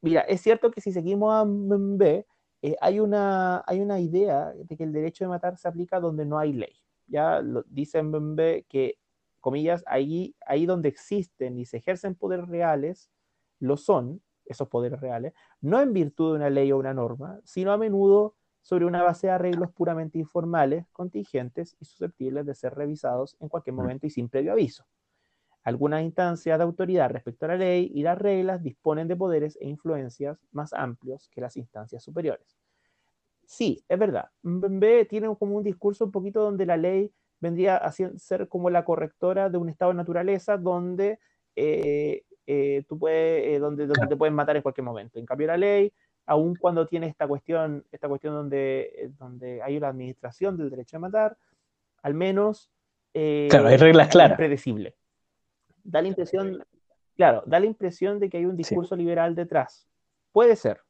mira, 0.00 0.20
es 0.22 0.40
cierto 0.40 0.70
que 0.70 0.80
si 0.80 0.92
seguimos 0.92 1.32
a 1.34 1.44
Mbembe, 1.44 2.26
eh, 2.64 2.78
hay, 2.80 2.98
una, 2.98 3.62
hay 3.66 3.80
una 3.80 4.00
idea 4.00 4.54
de 4.54 4.74
que 4.74 4.84
el 4.84 4.92
derecho 4.94 5.22
de 5.24 5.28
matar 5.28 5.58
se 5.58 5.68
aplica 5.68 6.00
donde 6.00 6.24
no 6.24 6.38
hay 6.38 6.54
ley. 6.54 6.72
Ya 7.06 7.42
lo, 7.42 7.62
dice 7.68 8.02
Mbembe 8.02 8.64
que, 8.70 8.96
comillas, 9.42 9.84
ahí, 9.86 10.34
ahí 10.46 10.64
donde 10.64 10.88
existen 10.88 11.58
y 11.58 11.66
se 11.66 11.76
ejercen 11.76 12.14
poderes 12.14 12.48
reales, 12.48 13.10
lo 13.60 13.76
son, 13.76 14.22
esos 14.46 14.68
poderes 14.68 14.98
reales, 14.98 15.34
no 15.60 15.78
en 15.82 15.92
virtud 15.92 16.30
de 16.30 16.36
una 16.36 16.48
ley 16.48 16.72
o 16.72 16.78
una 16.78 16.94
norma, 16.94 17.38
sino 17.44 17.70
a 17.70 17.76
menudo 17.76 18.34
sobre 18.62 18.86
una 18.86 19.02
base 19.02 19.26
de 19.26 19.34
arreglos 19.34 19.70
puramente 19.70 20.18
informales, 20.18 20.86
contingentes 20.90 21.76
y 21.80 21.84
susceptibles 21.84 22.46
de 22.46 22.54
ser 22.54 22.74
revisados 22.74 23.36
en 23.40 23.50
cualquier 23.50 23.74
momento 23.74 24.06
y 24.06 24.10
sin 24.10 24.30
previo 24.30 24.52
aviso. 24.52 24.86
Algunas 25.64 26.02
instancias 26.02 26.58
de 26.58 26.64
autoridad 26.64 27.10
respecto 27.10 27.46
a 27.46 27.48
la 27.48 27.56
ley 27.56 27.90
y 27.94 28.02
las 28.02 28.18
reglas 28.18 28.62
disponen 28.62 29.08
de 29.08 29.16
poderes 29.16 29.56
e 29.60 29.66
influencias 29.66 30.38
más 30.52 30.72
amplios 30.74 31.28
que 31.30 31.40
las 31.40 31.56
instancias 31.56 32.02
superiores. 32.02 32.56
Sí, 33.46 33.82
es 33.88 33.98
verdad. 33.98 34.28
Mbembe 34.42 35.06
tiene 35.06 35.34
como 35.38 35.56
un 35.56 35.64
discurso 35.64 36.04
un 36.04 36.12
poquito 36.12 36.42
donde 36.42 36.66
la 36.66 36.76
ley 36.76 37.10
vendría 37.40 37.76
a 37.76 37.92
ser- 37.92 38.48
como 38.48 38.70
la 38.70 38.84
correctora 38.84 39.48
de 39.50 39.58
un 39.58 39.68
estado 39.68 39.90
de 39.92 39.96
naturaleza 39.96 40.56
donde, 40.56 41.18
eh, 41.56 42.24
eh, 42.46 42.84
tú 42.88 42.98
puedes, 42.98 43.44
eh, 43.46 43.58
donde, 43.58 43.86
donde 43.86 44.06
te 44.06 44.16
pueden 44.16 44.34
matar 44.34 44.56
en 44.56 44.62
cualquier 44.62 44.84
momento. 44.84 45.18
En 45.18 45.26
cambio, 45.26 45.46
la 45.46 45.56
ley, 45.56 45.92
aun 46.26 46.56
cuando 46.56 46.86
tiene 46.86 47.06
esta 47.06 47.26
cuestión, 47.26 47.84
esta 47.90 48.08
cuestión 48.08 48.34
donde, 48.34 49.10
donde 49.18 49.62
hay 49.62 49.76
una 49.76 49.88
administración 49.88 50.56
del 50.56 50.70
derecho 50.70 50.96
a 50.98 51.00
matar, 51.00 51.36
al 52.02 52.14
menos 52.14 52.70
Claro, 53.14 53.68
hay 53.68 53.76
reglas 53.76 54.06
es 54.08 54.12
claras. 54.12 54.36
predecible. 54.36 54.94
Da 55.84 56.00
la 56.02 56.08
impresión, 56.08 56.64
claro, 57.16 57.42
da 57.46 57.60
la 57.60 57.66
impresión 57.66 58.18
de 58.18 58.28
que 58.30 58.38
hay 58.38 58.46
un 58.46 58.56
discurso 58.56 58.96
liberal 58.96 59.34
detrás. 59.34 59.86
Puede 60.32 60.56
ser. 60.56 60.80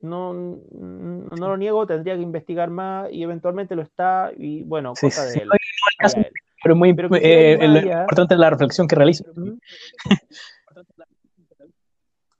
No, 0.00 0.32
no, 0.32 1.28
no 1.36 1.48
lo 1.48 1.56
niego, 1.56 1.86
tendría 1.86 2.14
que 2.14 2.22
investigar 2.22 2.70
más 2.70 3.10
y 3.10 3.22
eventualmente 3.22 3.74
lo 3.74 3.82
está 3.82 4.32
y 4.36 4.62
bueno, 4.62 4.94
Sí, 4.94 5.06
cosa 5.06 5.26
sí, 5.28 5.38
de 5.38 5.42
él. 5.44 5.48
no. 5.48 5.54
Pero 6.62 6.74
es 6.74 6.78
muy 6.78 6.94
Pero 6.94 7.08
eh, 7.16 7.58
lo 7.68 7.78
allá. 7.78 8.00
importante 8.00 8.34
es 8.34 8.40
la 8.40 8.48
reflexión 8.50 8.86
que 8.88 8.96
realiza. 8.96 9.24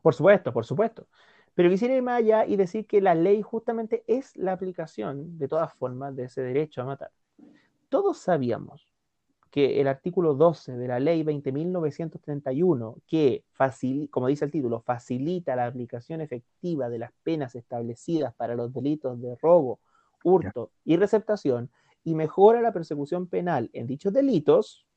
Por 0.03 0.15
supuesto, 0.15 0.53
por 0.53 0.65
supuesto. 0.65 1.07
Pero 1.55 1.71
quisiera 1.71 1.95
ir 1.95 2.03
más 2.03 2.19
allá 2.19 2.47
y 2.47 2.57
decir 2.57 2.87
que 2.87 3.01
la 3.01 3.15
ley 3.15 3.41
justamente 3.43 4.03
es 4.07 4.37
la 4.37 4.53
aplicación, 4.53 5.39
de 5.39 5.49
todas 5.49 5.73
formas, 5.75 6.15
de 6.17 6.25
ese 6.25 6.43
derecho 6.43 6.83
a 6.83 6.85
matar. 6.85 7.11
Todos 7.89 8.19
sabíamos 8.19 8.87
que 9.55 9.81
el 9.81 9.87
artículo 9.87 10.35
12 10.35 10.77
de 10.77 10.89
la 10.89 10.99
ley 10.99 11.23
20.931, 11.23 12.97
que, 13.07 13.45
facil- 13.57 14.11
como 14.11 14.27
dice 14.27 14.47
el 14.47 14.51
título, 14.51 14.81
facilita 14.81 15.55
la 15.55 15.67
aplicación 15.67 16.21
efectiva 16.21 16.89
de 16.89 16.99
las 16.99 17.13
penas 17.23 17.55
establecidas 17.55 18.35
para 18.35 18.57
los 18.57 18.73
delitos 18.75 19.21
de 19.23 19.37
robo, 19.37 19.79
hurto 20.25 20.73
y 20.85 20.97
receptación, 20.97 21.71
y 22.03 22.17
mejora 22.17 22.61
la 22.63 22.73
persecución 22.73 23.29
penal 23.29 23.71
en 23.75 23.87
dichos 23.87 24.13
delitos, 24.13 24.89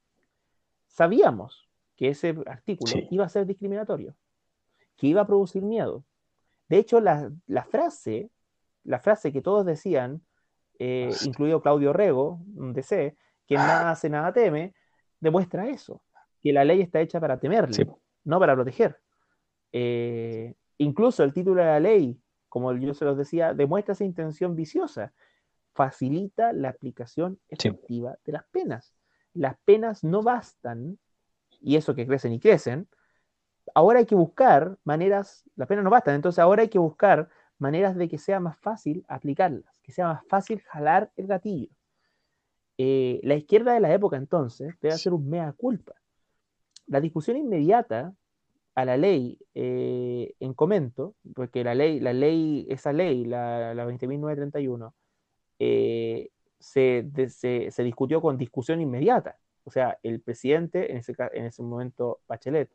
sabíamos 0.88 1.70
que 1.96 2.10
ese 2.10 2.36
artículo 2.48 2.92
Sí. 2.94 3.08
iba 3.12 3.26
a 3.26 3.30
ser 3.30 3.46
discriminatorio, 3.46 4.16
que 4.96 5.06
iba 5.06 5.22
a 5.22 5.28
producir 5.28 5.62
miedo. 5.62 6.04
De 6.68 6.80
hecho, 6.80 7.00
la, 7.00 7.32
la 7.46 7.64
frase, 7.64 8.32
la 8.84 8.98
frase 9.00 9.32
que 9.32 9.44
todos 9.44 9.68
decían, 9.68 10.24
eh, 10.80 11.16
incluido 11.22 11.62
Claudio 11.62 11.94
Rego, 11.94 12.40
un 12.56 12.74
DC, 12.74 13.16
que 13.48 13.56
nada 13.56 13.90
hace, 13.92 14.10
nada 14.10 14.32
teme, 14.34 14.76
demuestra 15.20 15.68
eso, 15.68 16.04
que 16.42 16.54
la 16.54 16.64
ley 16.64 16.82
está 16.82 17.00
hecha 17.02 17.20
para 17.20 17.40
temerle, 17.40 17.74
Sí. 17.74 17.86
no 18.26 18.40
para 18.40 18.54
proteger. 18.56 19.00
Eh, 19.72 20.54
incluso 20.78 21.24
el 21.24 21.34
título 21.34 21.62
de 21.62 21.68
la 21.68 21.80
ley, 21.80 22.22
como 22.50 22.74
yo 22.74 22.94
se 22.94 23.06
los 23.06 23.18
decía, 23.18 23.54
demuestra 23.54 23.94
esa 23.94 24.04
intención 24.04 24.56
viciosa, 24.56 25.14
facilita 25.74 26.54
la 26.54 26.70
aplicación 26.70 27.40
Sí. 27.50 27.70
efectiva 27.70 28.18
de 28.26 28.32
las 28.34 28.44
penas. 28.46 28.96
Las 29.34 29.58
penas 29.66 30.04
no 30.04 30.22
bastan, 30.22 30.98
y 31.62 31.76
eso 31.76 31.96
que 31.96 32.06
crecen 32.06 32.34
y 32.34 32.40
crecen, 32.40 32.88
ahora 33.74 34.00
hay 34.00 34.06
que 34.06 34.16
buscar 34.16 34.78
maneras, 34.84 35.44
las 35.56 35.68
penas 35.68 35.84
no 35.84 35.90
bastan, 35.90 36.16
entonces 36.16 36.40
ahora 36.40 36.64
hay 36.64 36.70
que 36.70 36.80
buscar 36.80 37.30
maneras 37.60 37.96
de 37.96 38.08
que 38.08 38.18
sea 38.18 38.40
más 38.40 38.58
fácil 38.60 39.04
aplicarlas, 39.08 39.80
que 39.82 39.92
sea 39.92 40.08
más 40.08 40.26
fácil 40.28 40.62
jalar 40.62 41.12
el 41.16 41.28
gatillo. 41.28 41.70
Eh, 42.78 43.20
la 43.24 43.36
izquierda 43.36 43.74
de 43.74 43.80
la 43.80 43.94
época 43.94 44.18
entonces 44.18 44.76
debe 44.82 44.94
hacer 44.94 45.14
un 45.14 45.28
mea 45.30 45.52
culpa. 45.54 45.94
La 46.88 47.02
discusión 47.02 47.38
inmediata 47.38 48.14
a 48.76 48.86
la 48.86 48.98
ley 48.98 49.40
eh, 49.56 50.36
en 50.40 50.54
comento, 50.54 51.16
porque 51.34 51.64
la 51.64 51.74
ley, 51.74 52.00
la 52.00 52.14
ley, 52.14 52.68
esa 52.70 52.94
ley, 52.94 53.26
la, 53.26 53.74
la 53.74 53.86
20.931, 53.86 54.94
eh, 55.60 56.30
se, 56.60 57.04
de- 57.12 57.30
se, 57.30 57.72
se 57.72 57.84
discutió 57.84 58.22
con 58.22 58.38
discusión 58.38 58.80
inmediata. 58.80 59.38
O 59.64 59.72
sea, 59.72 59.98
el 60.04 60.22
presidente, 60.22 60.92
en 60.92 60.98
ese, 60.98 61.14
en 61.34 61.46
ese 61.46 61.64
momento 61.64 62.20
Bachelet, 62.28 62.70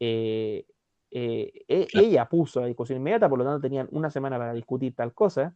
eh, 0.00 0.64
eh, 1.10 1.52
e- 1.68 1.88
ella 1.92 2.28
puso 2.28 2.60
la 2.60 2.66
discusión 2.66 2.98
inmediata, 2.98 3.28
por 3.28 3.38
lo 3.38 3.44
tanto 3.44 3.60
tenían 3.60 3.88
una 3.90 4.10
semana 4.10 4.38
para 4.38 4.52
discutir 4.54 4.94
tal 4.94 5.12
cosa, 5.12 5.54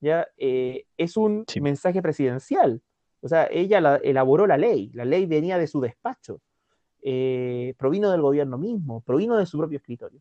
ya 0.00 0.26
eh, 0.36 0.86
es 0.96 1.16
un 1.16 1.44
Sí. 1.46 1.60
mensaje 1.60 2.02
presidencial. 2.02 2.80
O 3.20 3.28
sea, 3.28 3.48
ella 3.50 3.80
la- 3.80 3.96
elaboró 3.96 4.46
la 4.46 4.56
ley, 4.56 4.90
la 4.94 5.04
ley 5.04 5.26
venía 5.26 5.58
de 5.58 5.66
su 5.66 5.80
despacho, 5.80 6.40
eh, 7.02 7.74
provino 7.78 8.10
del 8.10 8.22
gobierno 8.22 8.58
mismo, 8.58 9.00
provino 9.00 9.36
de 9.36 9.46
su 9.46 9.58
propio 9.58 9.78
escritorio. 9.78 10.20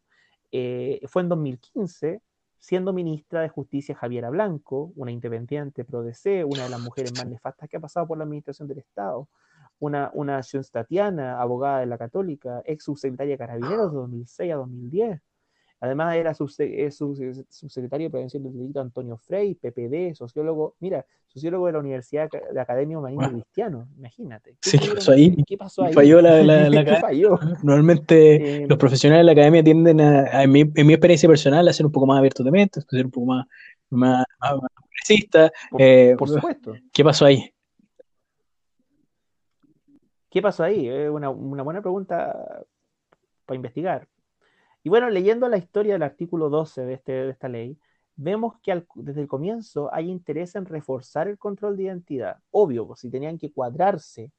Eh, 0.51 1.01
fue 1.07 1.21
en 1.21 1.29
2015, 1.29 2.21
siendo 2.59 2.93
ministra 2.93 3.41
de 3.41 3.49
Justicia 3.49 3.95
Javiera 3.95 4.29
Blanco, 4.29 4.91
una 4.95 5.11
independiente 5.11 5.85
pro 5.85 6.03
DC, 6.03 6.43
una 6.43 6.63
de 6.63 6.69
las 6.69 6.81
mujeres 6.81 7.13
más 7.17 7.27
nefastas 7.27 7.69
que 7.69 7.77
ha 7.77 7.79
pasado 7.79 8.07
por 8.07 8.17
la 8.17 8.23
administración 8.23 8.67
del 8.67 8.79
Estado, 8.79 9.27
una, 9.79 10.09
una 10.13 10.41
Tatiana, 10.71 11.39
abogada 11.39 11.79
de 11.81 11.85
la 11.85 11.97
Católica, 11.97 12.61
ex 12.65 12.83
subsecretaria 12.83 13.33
de 13.33 13.37
Carabineros 13.37 13.91
de 13.91 13.97
2006 13.97 14.53
a 14.53 14.55
2010. 14.55 15.21
Además 15.79 16.15
era 16.15 16.33
subse- 16.33 16.73
es 16.85 16.99
subse- 16.99 17.45
subsecretario 17.49 18.07
de 18.07 18.11
Prevención 18.11 18.41
del 18.43 18.53
Delito 18.57 18.81
Antonio 18.81 19.17
Frey, 19.17 19.53
PPD, 19.53 20.15
sociólogo, 20.15 20.75
mira, 20.79 21.05
sociólogo 21.27 21.67
de 21.67 21.73
la 21.73 21.79
Universidad 21.79 22.29
de 22.51 22.59
Academia 22.59 22.97
Humanismo 22.97 23.25
Wow. 23.25 23.33
Cristiano, 23.33 23.87
imagínate. 23.95 24.57
Sí, 24.61 24.79
¿qué 24.79 24.89
pasó 24.95 25.11
ahí? 25.11 25.35
¿Qué 25.45 25.55
pasó 25.57 25.83
ahí? 25.83 25.93
Falló 25.93 26.19
la- 26.21 26.41
la- 26.41 26.69
la 26.71 26.83
¿Qué 26.85 26.95
falló? 26.95 27.39
Normalmente 27.61 28.63
Eh, 28.63 28.67
los 28.67 28.77
profesionales 28.79 29.21
de 29.21 29.25
la 29.25 29.31
academia 29.33 29.63
tienden 29.63 30.01
a, 30.01 30.21
a- 30.21 30.43
en, 30.43 30.51
mi, 30.51 30.61
en 30.61 30.87
mi 30.87 30.93
experiencia 30.93 31.29
personal, 31.29 31.67
a 31.67 31.73
ser 31.73 31.85
un 31.85 31.91
poco 31.91 32.07
más 32.07 32.17
abiertos 32.17 32.43
de 32.43 32.51
mente, 32.51 32.79
a 32.79 32.83
ser 32.83 33.05
un 33.05 33.11
poco 33.11 33.27
más, 33.27 33.45
más, 33.91 34.25
más, 34.39 34.53
más 34.61 34.71
progresistas. 34.73 35.51
por, 35.69 35.81
Eh, 35.81 36.15
por 36.17 36.29
supuesto. 36.29 36.73
¿Qué 36.91 37.03
pasó 37.03 37.25
ahí? 37.25 37.53
¿Qué 40.29 40.41
pasó 40.41 40.63
ahí? 40.63 40.87
Es 40.89 41.09
una, 41.09 41.29
una 41.29 41.63
buena 41.63 41.81
pregunta 41.81 42.63
para 43.45 43.55
investigar. 43.55 44.07
Y 44.87 44.89
bueno, 44.89 45.09
leyendo 45.09 45.49
la 45.49 45.57
historia 45.57 45.95
del 45.95 46.03
artículo 46.03 46.49
12 46.49 46.85
de, 46.85 46.93
este, 46.93 47.11
de 47.11 47.29
esta 47.31 47.49
ley, 47.49 47.77
vemos 48.15 48.53
que 48.63 48.71
al- 48.71 48.87
desde 48.95 49.19
el 49.19 49.27
comienzo 49.27 49.93
hay 49.93 50.09
interés 50.09 50.55
en 50.55 50.65
reforzar 50.65 51.27
el 51.27 51.37
control 51.37 51.75
de 51.75 51.83
identidad. 51.83 52.37
Obvio, 52.51 52.87
pues 52.87 53.01
si 53.01 53.09
tenían 53.09 53.37
que 53.37 53.51
cuadrarse 53.51 54.31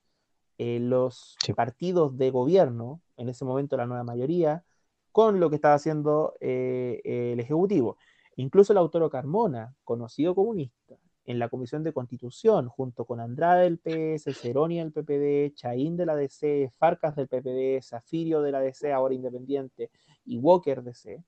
eh, 0.57 0.81
los 0.81 1.37
Sí. 1.45 1.53
partidos 1.53 2.17
de 2.17 2.31
gobierno, 2.31 3.03
en 3.19 3.29
ese 3.29 3.45
momento 3.45 3.77
la 3.77 3.85
nueva 3.85 4.05
mayoría, 4.05 4.65
con 5.13 5.39
lo 5.39 5.51
que 5.51 5.57
estaba 5.57 5.75
haciendo 5.75 6.33
eh, 6.41 7.03
eh, 7.05 7.33
el 7.35 7.41
Ejecutivo. 7.41 7.99
Incluso 8.37 8.73
el 8.73 8.79
autor 8.79 9.11
Carmona, 9.11 9.75
conocido 9.85 10.35
comunista, 10.35 10.97
en 11.29 11.39
la 11.39 11.51
Comisión 11.51 11.85
de 11.85 11.93
Constitución, 11.93 12.69
junto 12.69 13.05
con 13.05 13.21
Andrade 13.21 13.65
del 13.65 13.79
PS, 13.79 14.35
Ceroni 14.35 14.79
del 14.79 14.93
PPD, 14.93 15.55
Chaín 15.55 15.95
de 15.95 16.07
la 16.07 16.17
DC, 16.17 16.73
Farcas 16.79 17.15
del 17.17 17.29
PPD, 17.29 17.83
Zafirio 17.83 18.41
de 18.41 18.51
la 18.51 18.61
DC, 18.61 18.91
ahora 18.95 19.13
independiente, 19.13 19.91
y 20.25 20.39
Walker 20.39 20.83
DC, 20.83 21.23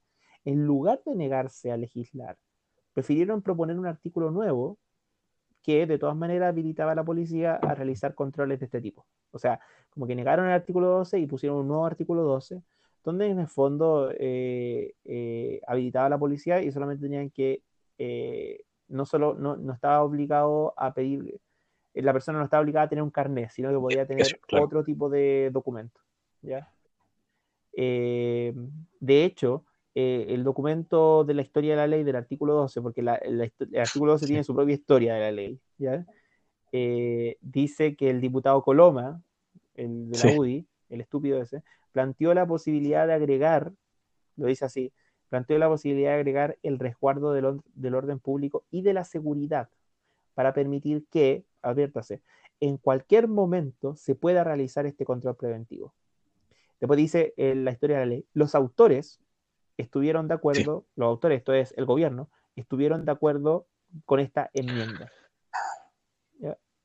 en 0.47 0.65
lugar 0.65 1.03
de 1.05 1.15
negarse 1.15 1.71
a 1.71 1.77
legislar, 1.77 2.39
prefirieron 2.95 3.43
proponer 3.43 3.79
un 3.79 3.87
artículo 3.87 4.31
nuevo 4.31 4.79
que 5.63 5.87
de 5.87 5.99
todas 5.99 6.17
maneras 6.17 6.49
habilitaba 6.49 6.93
a 6.93 6.95
la 6.95 7.05
policía 7.05 7.57
a 7.57 7.75
realizar 7.75 8.15
controles 8.15 8.59
de 8.59 8.65
este 8.65 8.81
tipo. 8.81 9.05
O 9.33 9.39
sea, 9.39 9.61
como 9.91 10.07
que 10.07 10.15
negaron 10.15 10.47
el 10.47 10.53
artículo 10.53 10.87
12 10.89 11.19
y 11.19 11.27
pusieron 11.27 11.59
un 11.59 11.69
nuevo 11.69 11.85
artículo 11.85 12.23
12, 12.23 12.63
donde 13.05 13.27
en 13.27 13.39
el 13.39 13.49
fondo 13.49 14.11
eh, 14.19 14.95
eh, 15.05 15.61
habilitaba 15.67 16.07
a 16.07 16.09
la 16.09 16.19
policía 16.19 16.63
y 16.63 16.73
solamente 16.73 17.03
tenían 17.03 17.29
que, 17.29 17.63
eh, 17.99 18.65
no 18.91 19.07
solo, 19.07 19.35
no, 19.35 19.57
no 19.57 19.73
estaba 19.73 20.03
obligado 20.03 20.75
a 20.77 20.93
pedir, 20.93 21.41
eh, 21.95 22.03
la 22.03 22.13
persona 22.13 22.39
no 22.39 22.45
estaba 22.45 22.63
obligada 22.63 22.87
a 22.87 22.89
tener 22.89 23.03
un 23.03 23.11
carnet, 23.11 23.51
sino 23.51 23.71
que 23.71 23.79
podía 23.79 24.07
tener 24.07 24.27
Eso, 24.27 24.37
claro. 24.47 24.65
otro 24.67 24.85
tipo 24.85 25.09
de 25.09 25.51
documento. 25.53 26.01
¿ya? 26.43 26.73
Eh, 27.73 28.53
de 29.01 29.25
hecho, 29.25 29.65
eh, 29.95 30.27
el 30.29 30.45
documento 30.45 31.25
de 31.25 31.35
la 31.35 31.43
historia 31.43 31.73
de 31.73 31.77
la 31.77 31.87
ley 31.87 32.05
del 32.05 32.17
artículo 32.17 32.55
12, 32.55 32.81
porque 32.83 33.03
la- 33.03 33.21
la 33.25 33.45
histo- 33.47 33.69
el 33.71 33.81
artículo 33.81 34.13
12 34.13 34.27
tiene 34.27 34.45
su 34.45 34.55
propia 34.55 34.75
historia 34.75 35.15
de 35.15 35.21
la 35.21 35.33
ley, 35.33 35.61
¿ya? 35.79 36.05
Eh, 36.73 37.37
dice 37.41 37.97
que 37.97 38.11
el 38.11 38.21
diputado 38.21 38.63
Coloma, 38.63 39.23
el 39.75 40.11
de 40.11 40.19
la 40.19 40.25
Sí. 40.25 40.37
UDI, 40.39 40.67
el 40.91 41.01
estúpido 41.01 41.41
ese, 41.41 41.63
planteó 41.93 42.35
la 42.35 42.47
posibilidad 42.47 43.07
de 43.07 43.15
agregar, 43.15 43.73
lo 44.37 44.47
dice 44.47 44.65
así, 44.65 44.93
planteó 45.31 45.59
la 45.59 45.69
posibilidad 45.69 46.11
de 46.11 46.17
agregar 46.17 46.59
el 46.63 46.79
resguardo 46.79 47.33
del, 47.33 47.45
or- 47.47 47.63
del 47.75 47.95
orden 47.95 48.19
público 48.19 48.65
y 48.71 48.83
de 48.83 48.93
la 48.93 49.05
seguridad 49.05 49.71
para 50.35 50.53
permitir 50.53 51.07
que, 51.11 51.45
adviértase, 51.63 52.21
en 52.61 52.77
cualquier 52.77 53.29
momento 53.29 53.97
se 53.97 54.15
pueda 54.15 54.45
realizar 54.45 54.85
este 54.85 55.07
control 55.07 55.37
preventivo. 55.37 55.95
Después 56.79 56.99
dice 56.99 57.33
en 57.37 57.65
la 57.65 57.71
historia 57.73 57.99
de 57.99 58.07
la 58.07 58.11
ley, 58.11 58.27
los 58.35 58.55
autores 58.55 59.21
estuvieron 59.77 60.29
de 60.29 60.35
acuerdo, 60.35 60.85
los 60.97 61.07
autores, 61.09 61.39
esto 61.39 61.55
es 61.55 61.73
el 61.77 61.87
gobierno, 61.87 62.29
estuvieron 62.57 63.05
de 63.05 63.13
acuerdo 63.13 63.67
con 64.05 64.21
esta 64.21 64.51
enmienda. 64.53 65.11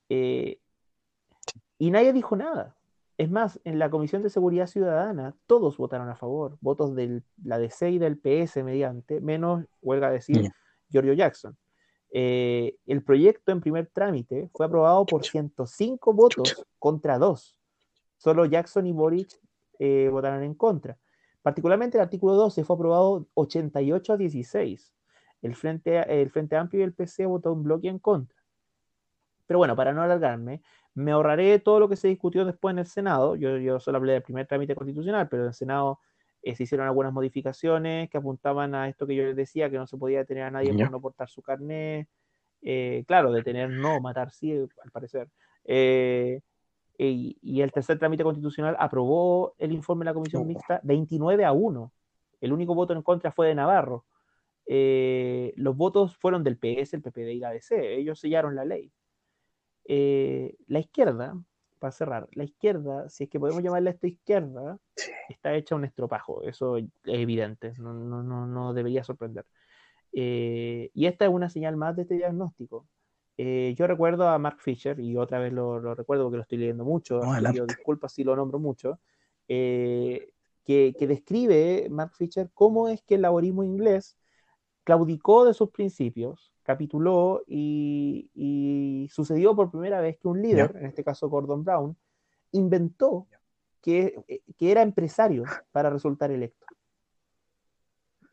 Eh, 0.10 0.60
y 1.80 1.92
nadie 1.92 2.14
dijo 2.14 2.36
nada. 2.36 2.75
Es 3.18 3.32
más, 3.32 3.60
en 3.64 3.80
la 3.80 3.90
Comisión 3.90 4.24
de 4.24 4.30
Seguridad 4.30 4.68
Ciudadana 4.68 5.36
todos 5.48 5.78
votaron 5.78 6.10
a 6.10 6.16
favor, 6.16 6.58
votos 6.60 6.96
de 6.96 7.22
la 7.44 7.58
DC 7.58 7.92
y 7.92 7.98
del 7.98 8.18
PS 8.18 8.64
mediante, 8.64 9.22
menos, 9.22 9.66
huelga 9.82 10.10
decir, 10.10 10.42
Ya. 10.44 10.56
Giorgio 10.90 11.14
Jackson. 11.14 11.58
Eh, 12.12 12.78
el 12.86 13.04
proyecto 13.04 13.52
en 13.52 13.62
primer 13.62 13.88
trámite 13.88 14.50
fue 14.54 14.66
aprobado 14.66 15.06
por 15.06 15.26
105 15.26 16.14
votos 16.14 16.66
contra 16.80 17.18
2. 17.18 17.58
Solo 18.18 18.46
Jackson 18.46 18.88
y 18.88 18.92
Boric 18.94 19.40
eh, 19.80 20.10
votaron 20.12 20.44
en 20.44 20.54
contra. 20.54 20.98
Particularmente 21.42 21.98
el 21.98 22.04
artículo 22.04 22.34
12 22.36 22.64
fue 22.64 22.76
aprobado 22.76 23.28
88 23.34 24.14
a 24.14 24.18
16. 24.18 24.94
El 25.42 25.56
Frente, 25.56 26.22
el 26.22 26.30
Frente 26.32 26.56
Amplio 26.56 26.82
y 26.82 26.84
el 26.84 26.94
PC 26.94 27.26
votó 27.26 27.54
un 27.54 27.64
bloque 27.64 27.88
en 27.88 28.00
contra. 28.00 28.35
Pero 29.48 29.58
bueno, 29.60 29.76
para 29.76 29.94
no 29.94 30.02
alargarme, 30.02 30.62
me 30.94 31.12
ahorraré 31.12 31.60
todo 31.60 31.80
lo 31.80 31.90
que 31.90 31.96
se 31.96 32.08
discutió 32.08 32.46
después 32.46 32.74
en 32.74 32.80
el 32.80 32.88
Senado. 32.88 33.36
Yo, 33.36 33.58
yo 33.58 33.80
solo 33.80 33.98
hablé 33.98 34.14
del 34.14 34.24
primer 34.24 34.48
trámite 34.48 34.76
constitucional, 34.76 35.28
pero 35.30 35.44
en 35.44 35.48
el 35.50 35.54
Senado 35.54 36.00
eh, 36.42 36.56
se 36.56 36.64
hicieron 36.64 36.88
algunas 36.88 37.12
modificaciones 37.14 38.10
que 38.10 38.18
apuntaban 38.18 38.74
a 38.76 38.88
esto 38.90 39.06
que 39.06 39.16
yo 39.16 39.24
les 39.24 39.36
decía, 39.36 39.70
que 39.70 39.78
no 39.78 39.88
se 39.88 39.98
podía 39.98 40.20
detener 40.20 40.44
a 40.44 40.52
nadie 40.52 40.74
Ya. 40.76 40.86
por 40.86 40.92
no 40.92 41.02
portar 41.02 41.30
su 41.30 41.42
carnet. 41.42 42.08
Eh, 42.62 43.04
claro, 43.08 43.32
detener 43.32 43.70
no, 43.70 44.00
matar 44.00 44.32
sí, 44.32 44.52
al 44.54 44.92
parecer. 44.92 45.28
Eh, 45.66 46.42
y, 46.98 47.38
y 47.42 47.62
el 47.62 47.72
tercer 47.72 48.00
trámite 48.00 48.24
constitucional 48.24 48.76
aprobó 48.80 49.54
el 49.58 49.72
informe 49.74 50.02
de 50.06 50.12
la 50.12 50.14
comisión 50.14 50.44
Oh. 50.44 50.46
mixta 50.46 50.80
29 50.84 51.44
a 51.46 51.52
1. 51.52 51.92
El 52.42 52.54
único 52.54 52.74
voto 52.74 52.94
en 52.94 53.02
contra 53.02 53.32
fue 53.32 53.48
de 53.48 53.56
Navarro. 53.56 54.06
Eh, 54.68 55.54
los 55.58 55.76
votos 55.76 56.16
fueron 56.18 56.44
del 56.44 56.58
PS, 56.58 56.96
el 56.96 57.02
PPD 57.02 57.34
y 57.34 57.40
la 57.40 57.52
DC. 57.52 57.96
Ellos 57.96 58.20
sellaron 58.20 58.56
la 58.56 58.66
ley. 58.66 58.92
Eh, 59.88 60.56
la 60.68 60.80
izquierda, 60.80 61.40
para 61.80 61.92
cerrar, 61.92 62.28
la 62.34 62.44
izquierda, 62.44 63.10
si 63.10 63.26
es 63.26 63.30
que 63.30 63.40
podemos 63.40 63.64
llamarla 63.64 63.92
esta 63.92 64.08
izquierda, 64.08 64.78
está 65.30 65.54
hecha 65.56 65.76
un 65.76 65.86
estropajo. 65.86 66.42
Eso 66.44 66.78
es 66.78 66.86
evidente. 67.06 67.74
No, 67.78 67.94
no, 67.94 68.24
no, 68.24 68.48
no 68.48 68.74
debería 68.74 69.04
sorprender. 69.04 69.46
Eh, 70.12 70.90
y 70.94 71.06
esta 71.06 71.26
es 71.26 71.32
una 71.32 71.50
señal 71.50 71.76
más 71.76 71.96
de 71.96 72.04
este 72.04 72.16
diagnóstico. 72.16 72.88
Eh, 73.38 73.76
yo 73.78 73.86
recuerdo 73.86 74.30
a 74.30 74.40
Mark 74.40 74.62
Fisher, 74.62 74.98
y 75.00 75.18
otra 75.18 75.40
vez 75.40 75.52
lo, 75.52 75.80
lo 75.80 75.94
recuerdo 75.94 76.24
porque 76.24 76.38
lo 76.38 76.44
estoy 76.44 76.58
leyendo 76.58 76.86
mucho, 76.86 77.20
No, 77.20 77.54
yo 77.54 77.66
disculpa 77.66 78.08
si 78.08 78.24
lo 78.24 78.36
nombro 78.36 78.60
mucho, 78.60 79.00
eh, 79.50 80.32
que, 80.64 80.96
que 80.98 81.06
describe 81.06 81.88
Mark 81.90 82.14
Fisher 82.16 82.50
cómo 82.54 82.88
es 82.88 83.04
que 83.04 83.16
el 83.16 83.24
laborismo 83.24 83.64
inglés 83.64 84.18
claudicó 84.86 85.44
de 85.44 85.54
sus 85.54 85.72
principios, 85.72 86.54
capituló 86.64 87.44
y, 87.48 88.30
y 88.34 89.10
sucedió 89.12 89.56
por 89.56 89.72
primera 89.72 90.00
vez 90.00 90.18
que 90.18 90.30
un 90.30 90.42
líder, 90.42 90.78
en 90.78 90.86
este 90.86 91.04
caso 91.04 91.28
Gordon 91.28 91.66
Brown, 91.66 91.98
inventó 92.52 93.28
que, 93.82 94.24
eh, 94.28 94.42
que 94.58 94.72
era 94.72 94.82
empresario 94.82 95.44
para 95.72 95.90
resultar 95.90 96.32
electo. 96.32 96.66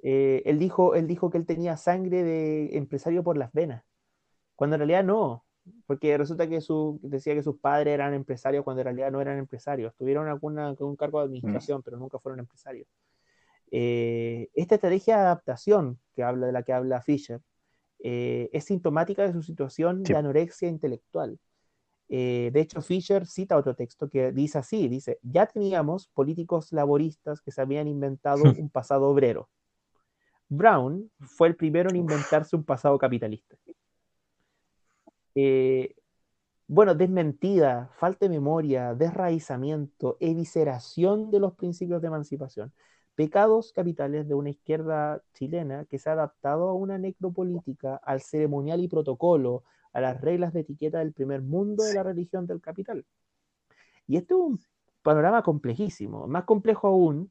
Eh, 0.02 0.42
él, 0.44 0.58
dijo, 0.58 0.94
él 0.94 1.06
dijo 1.06 1.30
que 1.30 1.38
él 1.38 1.46
tenía 1.46 1.76
sangre 1.76 2.22
de 2.22 2.76
empresario 2.76 3.24
por 3.24 3.36
las 3.38 3.52
venas, 3.52 3.84
cuando 4.54 4.76
en 4.76 4.80
realidad 4.80 5.04
no, 5.04 5.44
porque 5.86 6.18
resulta 6.18 6.48
que 6.48 6.60
su, 6.60 7.00
decía 7.02 7.34
que 7.34 7.42
sus 7.42 7.58
padres 7.58 7.94
eran 7.94 8.12
empresarios 8.12 8.64
cuando 8.64 8.80
en 8.80 8.86
realidad 8.86 9.10
no 9.10 9.20
eran 9.20 9.38
empresarios, 9.38 9.94
tuvieron 9.96 10.28
alguna, 10.28 10.68
algún 10.68 10.96
cargo 10.96 11.20
de 11.20 11.26
administración, 11.26 11.82
pero 11.82 11.96
nunca 11.96 12.18
fueron 12.18 12.40
empresarios. 12.40 12.88
Eh, 13.74 14.50
esta 14.54 14.74
estrategia 14.74 15.16
de 15.16 15.22
adaptación 15.22 15.98
que 16.14 16.22
habla 16.22 16.46
de 16.46 16.52
la 16.52 16.62
que 16.62 16.74
habla 16.74 17.00
Fisher 17.00 17.40
eh, 18.04 18.50
es 18.52 18.64
sintomática 18.64 19.22
de 19.22 19.32
su 19.32 19.42
situación 19.42 20.04
Sí. 20.04 20.12
de 20.12 20.18
anorexia 20.18 20.68
intelectual. 20.68 21.38
Eh, 22.10 22.50
de 22.52 22.60
hecho, 22.60 22.82
Fisher 22.82 23.26
cita 23.26 23.56
otro 23.56 23.74
texto 23.74 24.10
que 24.10 24.32
dice 24.32 24.58
así, 24.58 24.88
dice, 24.88 25.18
ya 25.22 25.46
teníamos 25.46 26.08
políticos 26.08 26.70
laboristas 26.72 27.40
que 27.40 27.50
se 27.50 27.62
habían 27.62 27.88
inventado 27.88 28.42
un 28.42 28.68
pasado 28.68 29.08
obrero. 29.08 29.48
Brown 30.50 31.10
fue 31.20 31.48
el 31.48 31.56
primero 31.56 31.88
en 31.88 31.96
inventarse 31.96 32.54
un 32.54 32.64
pasado 32.64 32.98
capitalista. 32.98 33.56
Eh, 35.34 35.94
bueno, 36.66 36.94
desmentida, 36.94 37.88
falta 37.94 38.26
de 38.26 38.30
memoria, 38.30 38.94
desraizamiento, 38.94 40.18
evisceración 40.20 41.30
de 41.30 41.40
los 41.40 41.54
principios 41.54 42.02
de 42.02 42.08
emancipación. 42.08 42.72
Pecados 43.14 43.72
capitales 43.72 44.26
de 44.26 44.34
una 44.34 44.50
izquierda 44.50 45.22
chilena 45.34 45.84
que 45.84 45.98
se 45.98 46.08
ha 46.08 46.14
adaptado 46.14 46.68
a 46.68 46.74
una 46.74 46.98
necropolítica, 46.98 47.96
al 47.96 48.22
ceremonial 48.22 48.80
y 48.80 48.88
protocolo, 48.88 49.64
a 49.92 50.00
las 50.00 50.20
reglas 50.20 50.52
de 50.52 50.60
etiqueta 50.60 50.98
del 50.98 51.12
primer 51.12 51.42
mundo 51.42 51.84
de 51.84 51.94
la 51.94 52.02
religión 52.02 52.46
del 52.46 52.60
capital. 52.60 53.04
Y 54.06 54.16
esto 54.16 54.34
es 54.34 54.40
un 54.40 54.60
panorama 55.02 55.42
complejísimo, 55.42 56.26
más 56.26 56.44
complejo 56.44 56.88
aún 56.88 57.30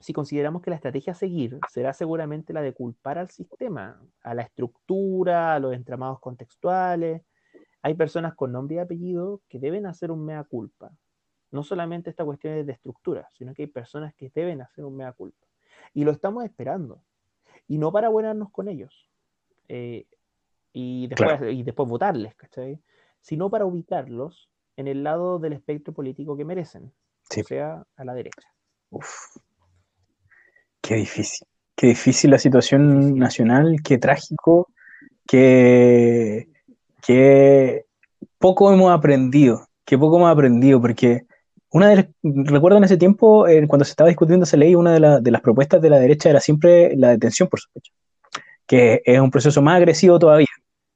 si 0.00 0.12
consideramos 0.12 0.62
que 0.62 0.70
la 0.70 0.76
estrategia 0.76 1.12
a 1.12 1.16
seguir 1.16 1.58
será 1.68 1.92
seguramente 1.92 2.52
la 2.52 2.62
de 2.62 2.72
culpar 2.72 3.18
al 3.18 3.30
sistema, 3.30 4.00
a 4.22 4.34
la 4.34 4.42
estructura, 4.42 5.54
a 5.54 5.58
los 5.58 5.74
entramados 5.74 6.20
contextuales. 6.20 7.22
Hay 7.82 7.94
personas 7.94 8.34
con 8.34 8.52
nombre 8.52 8.76
y 8.76 8.78
apellido 8.78 9.42
que 9.48 9.58
deben 9.58 9.86
hacer 9.86 10.10
un 10.10 10.24
mea 10.24 10.44
culpa. 10.44 10.92
No 11.50 11.62
solamente 11.62 12.10
esta 12.10 12.24
cuestión 12.24 12.54
es 12.54 12.66
de 12.66 12.72
estructura, 12.72 13.28
sino 13.32 13.54
que 13.54 13.62
hay 13.62 13.68
personas 13.68 14.14
que 14.14 14.30
deben 14.34 14.60
hacer 14.60 14.84
un 14.84 14.96
mea 14.96 15.12
culpa. 15.12 15.46
Y 15.94 16.04
lo 16.04 16.10
estamos 16.10 16.44
esperando. 16.44 17.02
Y 17.66 17.78
no 17.78 17.90
para 17.92 18.08
buenarnos 18.08 18.50
con 18.50 18.68
ellos. 18.68 19.08
Eh, 19.68 20.06
y, 20.72 21.06
después, 21.08 21.40
y 21.52 21.62
después 21.62 21.88
votarles, 21.88 22.34
¿cachai? 22.34 22.80
Sino 23.20 23.50
para 23.50 23.64
ubicarlos 23.64 24.50
en 24.76 24.88
el 24.88 25.02
lado 25.02 25.38
del 25.38 25.54
espectro 25.54 25.92
político 25.92 26.36
que 26.36 26.44
merecen. 26.44 26.92
Sí. 27.30 27.40
O 27.40 27.44
sea, 27.44 27.84
a 27.96 28.04
la 28.04 28.14
derecha. 28.14 28.48
Uf. 28.90 29.36
Qué 30.80 30.96
difícil. 30.96 31.46
Qué 31.78 31.88
difícil 31.88 32.30
la 32.30 32.38
situación 32.38 33.16
nacional, 33.16 33.76
qué 33.84 33.98
trágico, 33.98 34.72
qué, 35.28 36.48
qué 37.06 37.84
poco 38.38 38.72
hemos 38.72 38.90
aprendido, 38.90 39.68
qué 39.84 39.96
poco 39.96 40.16
hemos 40.16 40.30
aprendido, 40.30 40.80
porque 40.80 41.27
una 41.70 41.88
de 41.88 41.96
las, 41.96 42.06
recuerdo 42.22 42.78
en 42.78 42.84
ese 42.84 42.96
tiempo, 42.96 43.46
eh, 43.48 43.66
cuando 43.68 43.84
se 43.84 43.90
estaba 43.90 44.08
discutiendo 44.08 44.44
esa 44.44 44.56
ley, 44.56 44.74
una 44.74 44.92
de, 44.94 45.00
la- 45.00 45.20
de 45.20 45.30
las 45.30 45.40
propuestas 45.42 45.80
de 45.82 45.90
la 45.90 45.98
derecha 46.00 46.30
era 46.30 46.40
siempre 46.40 46.96
la 46.96 47.10
detención 47.10 47.48
por 47.48 47.60
sospecha, 47.60 47.92
que 48.66 49.02
es 49.04 49.20
un 49.20 49.30
proceso 49.30 49.62
más 49.62 49.76
agresivo 49.78 50.18
todavía, 50.18 50.46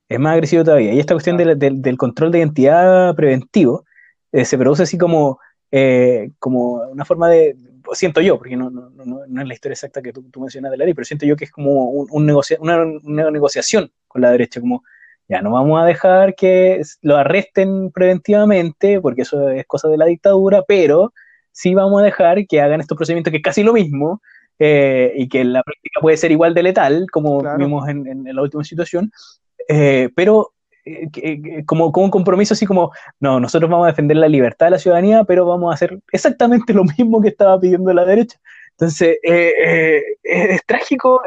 es 0.09 0.19
más 0.21 0.35
agresivo 0.35 0.65
todavía. 0.65 0.93
Y 0.95 1.01
esta 1.01 1.15
cuestión 1.15 1.37
del- 1.39 1.99
control 1.99 2.33
de 2.33 2.39
identidad 2.41 3.15
preventivo 3.17 3.85
eh, 4.33 4.45
se 4.45 4.59
produce 4.59 4.85
así 4.85 4.99
como, 4.99 5.39
eh, 5.71 6.31
como 6.39 6.75
una 6.91 7.05
forma 7.05 7.29
de, 7.29 7.57
siento 7.95 8.21
yo, 8.21 8.39
porque 8.39 8.57
no, 8.57 8.71
no, 8.71 8.91
no, 8.91 9.21
no 9.27 9.43
es 9.43 9.49
la 9.49 9.55
historia 9.55 9.75
exacta 9.75 10.03
que 10.03 10.13
tú, 10.13 10.23
tú 10.31 10.41
mencionas 10.41 10.71
de 10.73 10.79
la 10.79 10.85
ley, 10.85 10.95
pero 10.95 11.05
siento 11.05 11.27
yo 11.27 11.37
que 11.37 11.45
es 11.47 11.51
como 11.53 11.91
un, 11.91 12.09
un 12.11 12.27
negocia- 12.27 12.59
una, 12.61 12.83
una 13.05 13.31
negociación 13.31 13.91
con 14.09 14.23
la 14.23 14.31
derecha, 14.31 14.61
como 14.61 14.85
ya 15.29 15.41
no 15.43 15.51
vamos 15.53 15.81
a 15.81 15.87
dejar 15.87 16.35
que 16.35 16.81
lo 17.03 17.17
arresten 17.17 17.91
preventivamente, 17.93 19.01
porque 19.01 19.23
eso 19.23 19.49
es 19.49 19.67
cosa 19.67 19.89
de 19.89 19.97
la 19.97 20.07
dictadura, 20.07 20.63
pero 20.67 21.13
sí 21.53 21.75
vamos 21.75 22.01
a 22.01 22.05
dejar 22.05 22.47
que 22.47 22.61
hagan 22.61 22.81
estos 22.81 22.97
procedimientos 22.97 23.31
que 23.31 23.39
es 23.39 23.43
casi 23.43 23.63
lo 23.63 23.73
mismo 23.73 24.21
eh, 24.59 25.13
y 25.17 25.29
que 25.29 25.41
en 25.41 25.53
la 25.55 25.63
práctica 25.63 26.01
puede 26.01 26.17
ser 26.17 26.31
igual 26.33 26.55
de 26.55 26.63
letal, 26.63 27.07
como 27.11 27.41
Claro. 27.41 27.59
vimos 27.59 27.89
en, 27.89 28.07
en- 28.07 28.27
en 28.27 28.37
la 28.37 28.43
última 28.43 28.65
situación, 28.65 29.11
eh, 29.69 30.11
pero 30.15 30.53
eh, 30.85 31.65
como, 31.65 31.93
como 31.93 32.07
un 32.07 32.11
compromiso 32.11 32.55
así 32.55 32.67
como, 32.67 32.91
no, 33.21 33.39
nosotros 33.41 33.71
vamos 33.71 33.85
a 33.87 33.91
defender 33.91 34.17
la 34.17 34.29
libertad 34.29 34.67
de 34.67 34.71
la 34.73 34.79
ciudadanía, 34.79 35.25
pero 35.25 35.47
vamos 35.47 35.71
a 35.71 35.75
hacer 35.75 35.99
exactamente 36.11 36.73
lo 36.75 36.85
mismo 36.85 37.21
que 37.23 37.29
estaba 37.29 37.59
pidiendo 37.61 37.93
la 37.93 38.05
derecha. 38.05 38.39
Entonces, 38.73 39.19
eh, 39.23 39.53
eh, 39.65 40.03
es, 40.23 40.51
es 40.57 40.67
trágico, 40.67 41.21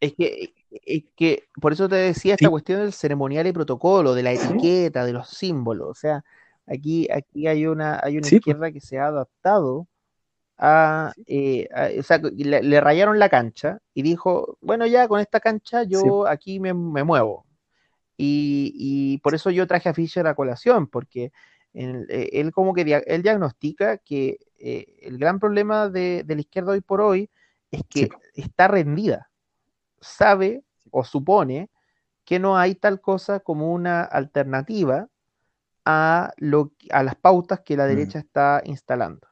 Es 0.00 0.14
que, 0.16 0.52
es 0.84 1.04
que 1.16 1.44
por 1.60 1.72
eso 1.72 1.88
te 1.88 1.96
decía 1.96 2.34
esta 2.34 2.46
Sí. 2.46 2.50
cuestión 2.50 2.80
del 2.80 2.92
ceremonial 2.92 3.46
y 3.46 3.52
protocolo, 3.52 4.14
de 4.14 4.22
la 4.22 4.32
etiqueta, 4.32 5.04
de 5.04 5.12
los 5.12 5.28
símbolos. 5.28 5.88
O 5.88 5.94
sea, 5.94 6.24
aquí, 6.66 7.08
aquí 7.10 7.46
hay 7.46 7.66
una, 7.66 8.00
hay 8.02 8.18
una 8.18 8.26
Sí, 8.26 8.36
pues. 8.36 8.40
izquierda 8.40 8.72
que 8.72 8.80
se 8.80 8.98
ha 8.98 9.06
adaptado 9.06 9.86
a, 10.58 11.12
eh, 11.26 11.68
a- 11.74 11.88
o 11.98 12.02
sea, 12.02 12.18
le, 12.18 12.62
le 12.62 12.80
rayaron 12.80 13.18
la 13.18 13.28
cancha 13.28 13.78
y 13.94 14.02
dijo, 14.02 14.56
bueno, 14.60 14.86
ya 14.86 15.06
con 15.08 15.20
esta 15.20 15.40
cancha 15.40 15.82
yo 15.84 16.26
aquí 16.26 16.60
me, 16.60 16.72
me 16.74 17.04
muevo. 17.04 17.44
Y, 18.16 18.72
y 18.74 19.18
por 19.18 19.34
eso 19.34 19.50
yo 19.50 19.66
traje 19.66 19.90
a 19.90 19.94
Fisher 19.94 20.26
a 20.26 20.34
colación, 20.34 20.86
porque 20.86 21.30
en- 21.74 22.06
eh, 22.08 22.30
él 22.32 22.52
como 22.52 22.72
que 22.72 22.84
dia- 22.84 23.02
él 23.06 23.22
diagnostica 23.22 23.98
que 23.98 24.38
eh, 24.58 24.96
el 25.02 25.18
gran 25.18 25.38
problema 25.38 25.90
de, 25.90 26.22
de 26.24 26.34
la 26.34 26.40
izquierda 26.40 26.72
hoy 26.72 26.80
por 26.80 27.02
hoy 27.02 27.28
es 27.70 27.82
que 27.90 28.08
está 28.34 28.68
rendida, 28.68 29.28
sabe 30.00 30.62
o 30.90 31.04
supone 31.04 31.70
que 32.24 32.38
no 32.40 32.58
hay 32.58 32.74
tal 32.76 33.00
cosa 33.00 33.40
como 33.40 33.72
una 33.72 34.02
alternativa 34.02 35.08
a, 35.84 36.32
lo, 36.38 36.72
a 36.90 37.02
las 37.02 37.16
pautas 37.16 37.60
que 37.60 37.76
la 37.76 37.86
Mm. 37.88 37.88
derecha 37.88 38.18
está 38.18 38.62
instalando. 38.64 39.28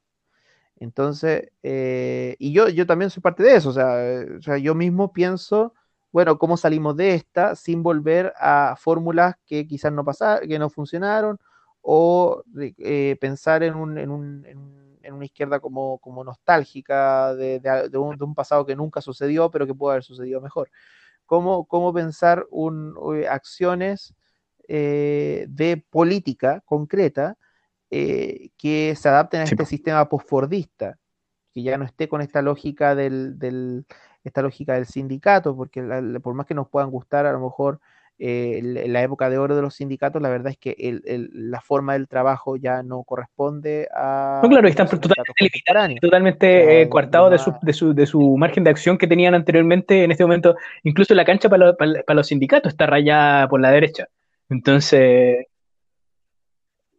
Entonces, 0.76 1.51
eh, 1.62 2.36
y 2.39 2.52
yo, 2.52 2.68
yo 2.68 2.86
también 2.86 3.10
soy 3.10 3.22
parte 3.22 3.43
de 3.43 3.56
eso, 3.56 3.70
o 3.70 3.72
sea, 3.72 3.97
o 4.39 4.43
sea, 4.43 4.59
yo 4.59 4.74
mismo 4.74 5.12
pienso, 5.12 5.72
bueno, 6.12 6.39
¿cómo 6.39 6.56
salimos 6.56 6.97
de 6.97 7.14
esta 7.14 7.55
sin 7.56 7.82
volver 7.82 8.32
a 8.39 8.74
fórmulas 8.78 9.36
que 9.47 9.66
quizás 9.66 9.93
no 9.93 10.05
pasaron, 10.05 10.48
que 10.48 10.59
no 10.59 10.70
funcionaron, 10.70 11.39
o 11.82 12.43
eh, 12.78 13.16
pensar 13.20 13.62
en, 13.62 13.74
un, 13.76 13.98
en, 13.98 14.10
un- 14.10 14.44
en 14.47 14.59
un- 14.59 14.85
en 15.02 15.12
una 15.14 15.26
izquierda 15.26 15.60
como, 15.60 15.98
como 15.98 16.24
nostálgica 16.24 17.35
de, 17.35 17.60
de- 17.60 17.89
de 17.90 17.98
un, 17.98 18.16
de 18.16 18.24
un 18.24 18.35
pasado 18.35 18.64
que 18.66 18.74
nunca 18.76 19.01
sucedió, 19.02 19.51
pero 19.51 19.66
que 19.66 19.74
pudo 19.74 19.90
haber 19.90 20.02
sucedido 20.02 20.40
mejor? 20.40 20.70
¿Cómo, 21.26 21.66
cómo 21.66 21.92
pensar 21.94 22.46
un, 22.51 22.94
eh, 23.16 23.28
acciones 23.28 24.14
eh, 24.68 25.46
de 25.48 25.84
política 25.90 26.62
concreta 26.66 27.36
eh, 27.90 28.51
que 28.59 28.94
se 28.96 29.09
adapten 29.09 29.42
a 29.42 29.44
Sí, 29.44 29.46
este 29.46 29.66
sistema 29.66 30.09
postfordista, 30.09 30.98
que 31.52 31.62
ya 31.62 31.78
no 31.78 31.84
esté 31.84 32.09
con 32.09 32.20
esta 32.22 32.42
lógica 32.42 32.94
del, 32.94 33.38
del- 33.38 33.86
esta 34.24 34.42
lógica 34.42 34.74
del 34.74 34.86
sindicato, 34.86 35.56
porque 35.56 35.82
la- 35.82 36.20
por 36.20 36.34
más 36.34 36.46
que 36.46 36.55
nos 36.55 36.68
puedan 36.68 36.90
gustar 36.90 37.26
a 37.26 37.32
lo 37.32 37.40
mejor 37.40 37.80
eh, 38.19 38.61
la 38.62 39.03
época 39.03 39.28
de 39.28 39.39
oro 39.39 39.57
de 39.57 39.62
los 39.62 39.74
sindicatos, 39.74 40.23
la 40.23 40.28
verdad 40.28 40.53
es 40.53 40.59
que 40.59 40.77
el- 40.78 41.03
el- 41.05 41.31
la 41.51 41.61
forma 41.61 41.95
del 41.95 42.07
trabajo 42.09 42.57
ya 42.57 42.82
no 42.82 43.03
corresponde 43.03 43.89
a 43.95 44.41
No, 44.43 44.49
claro, 44.49 44.69
están 44.69 44.89
totalmente 44.89 46.01
totalmente 46.01 46.82
eh, 46.82 46.89
coartados 46.89 47.31
de 47.31 47.39
su, 47.39 47.53
de, 47.62 47.73
su, 47.73 47.95
de 47.95 48.07
su 48.07 48.36
margen 48.36 48.62
de 48.65 48.70
acción 48.70 48.99
que 48.99 49.07
tenían 49.07 49.35
anteriormente. 49.35 50.05
En 50.05 50.11
este 50.12 50.24
momento, 50.24 50.57
incluso 50.85 51.15
la 51.15 51.24
cancha 51.24 51.49
para, 51.49 51.66
lo- 51.66 51.77
para, 51.77 52.03
para 52.03 52.16
los 52.16 52.28
sindicatos 52.28 52.73
está 52.73 52.86
rayada 52.86 53.49
por 53.49 53.61
la 53.61 53.70
derecha. 53.70 54.07
Entonces, 54.49 55.47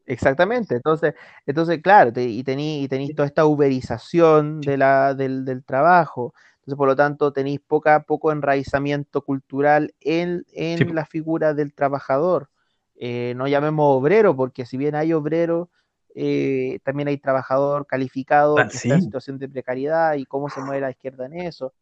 Exactamente, 0.08 0.76
entonces, 0.76 1.16
entonces 1.48 1.82
claro, 1.82 2.14
te- 2.14 2.24
y 2.24 2.44
tení, 2.44 2.84
y 2.84 2.88
tenéis 2.88 3.16
toda 3.16 3.28
esta 3.28 3.46
uberización 3.46 4.62
de 4.62 4.78
la, 4.78 5.16
del, 5.16 5.44
del 5.46 5.64
trabajo, 5.64 6.34
entonces 6.66 6.78
por 6.78 6.88
lo 6.88 6.96
tanto 6.96 7.32
tenéis 7.32 7.60
poca, 7.60 8.04
poco 8.06 8.32
enraizamiento 8.32 9.22
cultural 9.24 9.94
en, 10.00 10.46
Sí, 10.76 10.84
en 10.84 10.96
la 10.96 11.06
figura 11.06 11.54
del 11.54 11.74
trabajador. 11.74 12.50
Eh, 12.96 13.34
no 13.36 13.48
llamemos 13.48 13.86
obrero, 14.00 14.36
porque 14.36 14.66
si 14.66 14.76
bien 14.78 14.96
hay 14.96 15.14
obrero, 15.14 15.70
eh, 16.16 16.80
también 16.84 17.08
hay 17.08 17.18
trabajador 17.18 17.86
calificado 17.86 18.58
ah, 18.58 18.68
que 18.68 18.78
está 18.78 18.96
en 18.96 19.02
sí, 19.02 19.06
situación 19.06 19.38
de 19.38 19.48
precariedad 19.50 20.16
y 20.16 20.26
cómo 20.26 20.50
se 20.50 20.62
mueve 20.62 20.82
la 20.82 20.90
izquierda 20.90 21.28
en 21.28 21.36
eso. 21.42 21.74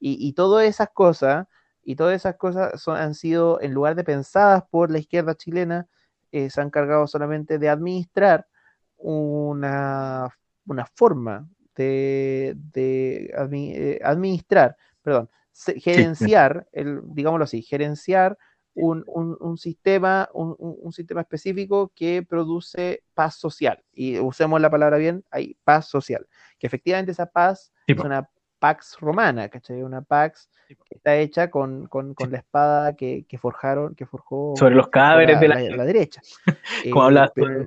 Y, 0.00 0.26
y 0.26 0.32
todas 0.32 0.66
esas 0.66 0.88
cosas, 0.90 1.46
y 1.84 1.94
todas 1.94 2.16
esas 2.16 2.36
cosas 2.36 2.80
son, 2.82 2.96
han 2.96 3.14
sido, 3.14 3.60
en 3.60 3.72
lugar 3.72 3.94
de 3.94 4.02
pensadas 4.04 4.64
por 4.68 4.90
la 4.90 4.98
izquierda 4.98 5.36
chilena, 5.36 5.86
eh, 6.32 6.50
se 6.50 6.60
han 6.60 6.66
encargado 6.68 7.06
solamente 7.06 7.58
de 7.60 7.68
administrar 7.68 8.48
una, 8.96 10.28
una 10.66 10.86
forma 10.86 11.48
de, 11.74 12.54
de 12.72 13.32
admi- 13.36 13.72
eh, 13.74 14.00
administrar, 14.04 14.76
perdón, 15.02 15.28
se- 15.52 15.74
sí, 15.74 15.80
gerenciar, 15.80 16.66
el, 16.72 17.00
digámoslo 17.04 17.44
así, 17.44 17.62
gerenciar 17.62 18.36
un, 18.76 19.04
un- 19.06 19.36
un 19.40 19.56
sistema, 19.56 20.28
un, 20.34 20.56
sistema 20.92 21.20
específico 21.20 21.92
que 21.94 22.22
produce 22.28 23.04
paz 23.14 23.36
social. 23.36 23.82
Y 23.92 24.18
usemos 24.18 24.60
la 24.60 24.68
palabra 24.70 24.96
bien, 24.96 25.24
hay 25.30 25.56
paz 25.62 25.86
social. 25.88 26.26
Que 26.58 26.66
efectivamente 26.66 27.12
esa 27.12 27.26
paz 27.26 27.72
sí, 27.86 27.92
es 27.92 27.98
una 28.00 28.28
pax 28.58 28.96
romana, 28.98 29.48
¿cachai? 29.48 29.82
Una 29.82 30.02
pax 30.02 30.48
que 30.66 30.96
está 30.96 31.16
hecha 31.16 31.50
con, 31.50 31.86
con- 31.86 32.14
la 32.30 32.38
espada 32.38 32.96
que, 32.96 33.24
que 33.28 33.38
forjaron, 33.38 33.94
que 33.94 34.06
forjó 34.06 34.54
Sobre 34.56 34.74
los 34.74 34.88
cadáveres 34.88 35.36
la, 35.36 35.40
de 35.40 35.48
la 35.48 35.54
la- 35.54 35.60
gente, 35.60 35.76
la 35.76 35.84
derecha. 35.84 36.20
como 36.90 37.10
Eh, 37.10 37.30
pero- 37.34 37.64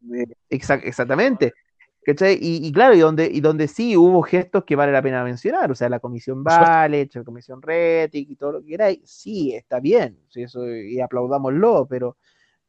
de- 0.00 0.36
exac- 0.50 0.82
exactamente. 0.84 1.52
¿Cachai? 2.06 2.38
Y, 2.40 2.64
y 2.64 2.70
claro, 2.70 2.94
y 2.94 3.00
donde, 3.00 3.26
y 3.26 3.40
donde 3.40 3.66
sí 3.66 3.96
hubo 3.96 4.22
gestos 4.22 4.62
que 4.62 4.76
vale 4.76 4.92
la 4.92 5.02
pena 5.02 5.24
mencionar, 5.24 5.72
o 5.72 5.74
sea, 5.74 5.88
la 5.88 5.98
comisión. 5.98 6.44
Vale, 6.44 7.10
la 7.12 7.24
comisión 7.24 7.60
Retic 7.60 8.30
y 8.30 8.36
todo 8.36 8.52
lo 8.52 8.60
que 8.60 8.68
queráis, 8.68 9.00
sí, 9.04 9.52
está 9.52 9.80
bien, 9.80 10.16
sí, 10.28 10.44
eso, 10.44 10.64
y 10.72 11.00
aplaudámoslo, 11.00 11.88
pero, 11.90 12.16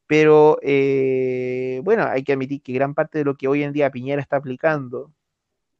pero 0.08 0.58
eh, 0.60 1.80
bueno, 1.84 2.02
hay 2.02 2.24
que 2.24 2.32
admitir 2.32 2.62
que 2.62 2.72
gran 2.72 2.94
parte 2.94 3.18
de 3.18 3.24
lo 3.26 3.36
que 3.36 3.46
hoy 3.46 3.62
en 3.62 3.72
día 3.72 3.92
Piñera 3.92 4.20
está 4.20 4.38
aplicando 4.38 5.12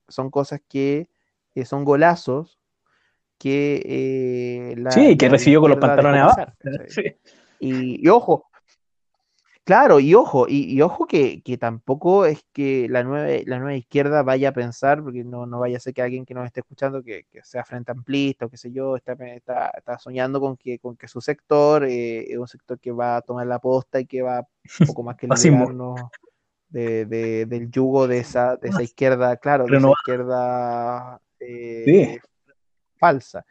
son 0.06 0.30
cosas 0.30 0.60
que 0.68 1.08
eh, 1.56 1.64
son 1.64 1.84
golazos 1.84 2.60
que 3.38 3.82
eh, 3.84 4.74
la, 4.76 4.92
Sí, 4.92 5.16
que 5.16 5.26
la 5.26 5.32
recibió 5.32 5.60
con 5.62 5.70
los 5.70 5.80
pantalones 5.80 6.22
abajo. 6.22 6.52
y 7.58 8.06
ojo, 8.06 8.48
claro, 9.68 10.00
y 10.00 10.14
ojo, 10.14 10.46
y, 10.48 10.64
y 10.74 10.80
ojo 10.80 11.06
que, 11.06 11.42
que 11.42 11.58
tampoco 11.58 12.24
es 12.24 12.42
que 12.54 12.88
la 12.88 13.04
nueva, 13.04 13.28
la 13.44 13.58
nueva 13.58 13.74
izquierda 13.76 14.22
vaya 14.22 14.48
a 14.48 14.52
pensar, 14.52 15.02
porque 15.02 15.24
no, 15.24 15.44
no 15.44 15.58
vaya 15.58 15.76
a 15.76 15.80
ser 15.80 15.92
que 15.92 16.00
alguien 16.00 16.24
que 16.24 16.32
nos 16.32 16.46
esté 16.46 16.60
escuchando, 16.60 17.02
que, 17.02 17.24
que 17.30 17.44
sea 17.44 17.64
frente 17.66 17.92
amplista 17.92 18.46
o 18.46 18.48
qué 18.48 18.56
sé 18.56 18.72
yo, 18.72 18.96
está, 18.96 19.12
está, 19.12 19.68
está 19.76 19.98
soñando 19.98 20.40
con 20.40 20.56
que, 20.56 20.78
con 20.78 20.96
que 20.96 21.06
su 21.06 21.20
sector 21.20 21.84
eh, 21.84 22.20
es 22.32 22.38
un 22.38 22.48
sector 22.48 22.80
que 22.80 22.92
va 22.92 23.16
a 23.16 23.20
tomar 23.20 23.46
la 23.46 23.58
posta 23.58 24.00
y 24.00 24.06
que 24.06 24.22
va 24.22 24.48
poco 24.86 25.02
más 25.02 25.16
que 25.18 25.28
liberarnos 25.50 26.10
de, 26.70 27.04
de- 27.04 27.44
del 27.44 27.70
yugo 27.70 28.08
de 28.08 28.20
esa, 28.20 28.56
de 28.56 28.70
esa 28.70 28.82
izquierda, 28.82 29.36
claro, 29.36 29.66
de 29.66 29.76
esa 29.76 29.90
izquierda 30.00 31.20
eh, 31.40 31.82
Sí. 31.84 32.18
falsa. 32.96 33.44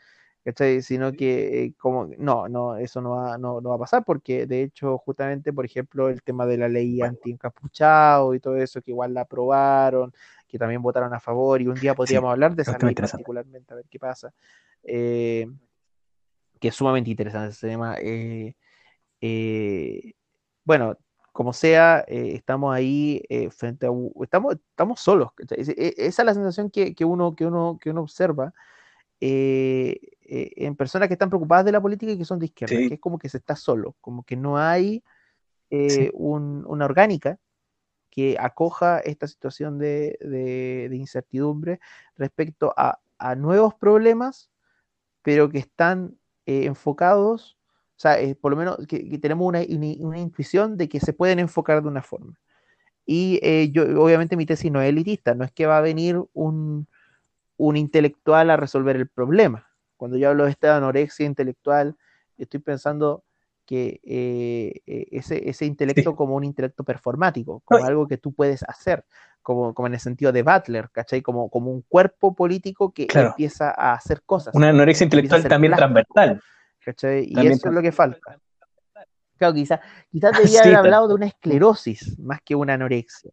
¿Cachai? 0.47 0.81
Sino 0.81 1.11
que 1.11 1.63
eh, 1.65 1.73
como 1.77 2.09
no, 2.17 2.47
no, 2.47 2.77
eso 2.77 3.01
no 3.01 3.09
va, 3.11 3.37
no, 3.37 3.59
no 3.59 3.69
va 3.71 3.75
a 3.75 3.79
pasar 3.79 4.05
porque 4.05 4.45
de 4.45 4.61
hecho 4.63 4.97
justamente, 4.97 5.51
por 5.51 5.65
ejemplo, 5.65 6.07
el 6.07 6.23
tema 6.23 6.45
de 6.45 6.57
la 6.57 6.69
ley 6.69 7.01
anti-encapuchado 7.01 8.33
y 8.33 8.39
todo 8.39 8.55
eso, 8.55 8.81
que 8.81 8.91
igual 8.91 9.13
la 9.13 9.21
aprobaron, 9.21 10.13
que 10.47 10.57
también 10.57 10.81
votaron 10.81 11.13
a 11.13 11.19
favor 11.19 11.61
y 11.61 11.67
un 11.67 11.75
día 11.75 11.93
podríamos 11.93 12.31
hablar 12.31 12.55
de 12.55 12.61
es 12.61 12.69
esa 12.69 12.77
ley 12.77 12.95
particularmente, 12.95 13.73
a 13.73 13.75
ver 13.75 13.85
qué 13.89 13.99
pasa. 13.99 14.33
Eh, 14.83 15.47
que 16.61 16.69
es 16.69 16.75
sumamente 16.75 17.09
interesante 17.09 17.49
ese 17.49 17.67
tema. 17.67 17.97
eh, 17.99 18.55
eh, 19.19 20.13
bueno, 20.63 20.97
como 21.33 21.51
sea, 21.51 22.05
eh, 22.07 22.31
estamos 22.35 22.73
ahí 22.73 23.21
frente 23.51 23.85
a 23.85 23.89
estamos, 24.21 24.55
estamos 24.55 25.01
solos. 25.01 25.31
e- 25.49 25.93
Esa 25.97 26.21
es 26.21 26.25
la 26.25 26.33
sensación 26.33 26.69
que, 26.69 26.95
que 26.95 27.03
uno, 27.03 27.35
que 27.35 27.45
uno, 27.45 27.77
que 27.81 27.89
uno 27.89 27.99
observa 28.03 28.53
eh, 30.27 30.51
en 30.57 30.75
personas 30.75 31.07
que 31.07 31.13
están 31.13 31.29
preocupadas 31.29 31.65
de 31.65 31.71
la 31.71 31.81
política 31.81 32.11
y 32.11 32.17
que 32.17 32.25
son 32.25 32.39
de 32.39 32.45
izquierda, 32.47 32.75
Sí. 32.75 32.87
que 32.89 32.93
es 32.95 32.99
como 32.99 33.17
que 33.17 33.29
se 33.29 33.37
está 33.37 33.55
solo, 33.55 33.95
como 34.01 34.23
que 34.23 34.35
no 34.35 34.57
hay 34.57 35.03
eh, 35.69 35.89
Sí. 35.89 36.09
un- 36.13 36.63
una 36.67 36.85
orgánica 36.85 37.39
que 38.09 38.37
acoja 38.39 38.99
esta 38.99 39.27
situación 39.27 39.77
de, 39.77 40.17
de- 40.21 40.87
de 40.89 40.95
incertidumbre 40.95 41.79
respecto 42.15 42.73
a, 42.77 42.99
a 43.17 43.35
nuevos 43.35 43.75
problemas, 43.75 44.49
pero 45.23 45.49
que 45.49 45.57
están 45.59 46.15
eh, 46.45 46.65
enfocados, 46.65 47.57
o 47.97 47.99
sea, 47.99 48.15
por 48.39 48.51
lo 48.51 48.57
menos 48.57 48.77
que, 48.87 49.09
que 49.09 49.17
tenemos 49.17 49.45
una, 49.45 49.59
una- 49.59 50.07
una 50.07 50.19
intuición 50.19 50.77
de 50.77 50.87
que 50.87 50.99
se 51.01 51.11
pueden 51.11 51.39
enfocar 51.39 51.81
de 51.81 51.89
una 51.89 52.01
forma. 52.01 52.39
Y 53.05 53.39
yo, 53.71 53.83
obviamente 54.01 54.35
mi 54.37 54.45
tesis 54.45 54.71
no 54.71 54.81
es 54.81 54.89
elitista, 54.89 55.33
no 55.35 55.43
es 55.43 55.51
que 55.51 55.65
va 55.65 55.77
a 55.77 55.81
venir 55.81 56.21
un, 56.33 56.87
un 57.57 57.75
intelectual 57.77 58.49
a 58.49 58.57
resolver 58.57 58.95
el 58.95 59.07
problema. 59.09 59.66
Cuando 59.97 60.17
yo 60.17 60.29
hablo 60.29 60.45
de 60.45 60.51
esta 60.51 60.77
anorexia 60.77 61.25
intelectual, 61.25 61.95
estoy 62.37 62.59
pensando 62.59 63.23
que 63.65 63.99
eh, 64.03 64.81
eh, 64.85 65.07
ese, 65.11 65.49
ese 65.49 65.65
intelecto 65.65 66.11
Sí. 66.11 66.15
como 66.15 66.35
un 66.35 66.45
intelecto 66.45 66.83
performático, 66.85 67.61
como 67.65 67.81
No, 67.81 67.85
algo 67.87 68.07
que 68.07 68.17
tú 68.17 68.31
puedes 68.31 68.63
hacer, 68.63 69.03
como, 69.41 69.73
como 69.73 69.87
en 69.87 69.95
el 69.95 69.99
sentido 69.99 70.31
de 70.31 70.43
Butler, 70.43 70.89
¿cachai? 70.91 71.21
Como, 71.21 71.49
como 71.49 71.71
un 71.71 71.81
cuerpo 71.81 72.33
político 72.33 72.93
que 72.93 73.07
Claro. 73.07 73.29
empieza 73.29 73.69
a 73.71 73.93
hacer 73.93 74.21
cosas, 74.25 74.55
Una 74.55 74.69
anorexia 74.69 75.03
intelectual 75.03 75.45
también 75.47 75.73
plástico, 75.73 76.03
transversal. 76.13 76.41
¿cachai? 76.85 77.25
Y 77.27 77.33
También 77.33 77.53
eso 77.53 77.67
es 77.67 77.73
lo 77.75 77.81
que 77.81 77.91
falta. 77.91 78.39
Claro, 79.37 79.53
quizás 79.53 79.79
quizás 80.09 80.31
debía 80.37 80.61
Sí, 80.61 80.67
haber 80.69 80.73
tal- 80.73 80.77
hablado 80.85 81.07
de 81.09 81.13
una 81.15 81.25
esclerosis 81.27 82.17
más 82.19 82.39
que 82.43 82.55
una 82.55 82.73
anorexia. 82.75 83.31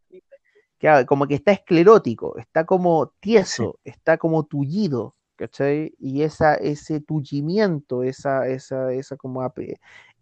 Claro, 0.78 1.06
como 1.06 1.26
que 1.26 1.36
está 1.36 1.52
esclerótico, 1.52 2.36
está 2.38 2.66
como 2.66 3.12
tieso, 3.20 3.78
está 3.84 4.18
como 4.18 4.44
tullido, 4.44 5.14
¿cachai? 5.46 5.94
Y 5.98 6.22
esa, 6.22 6.54
ese 6.56 7.00
tullimiento, 7.00 8.02
esa, 8.02 8.46
esa, 8.48 8.92
esa 8.92 9.16
como 9.16 9.42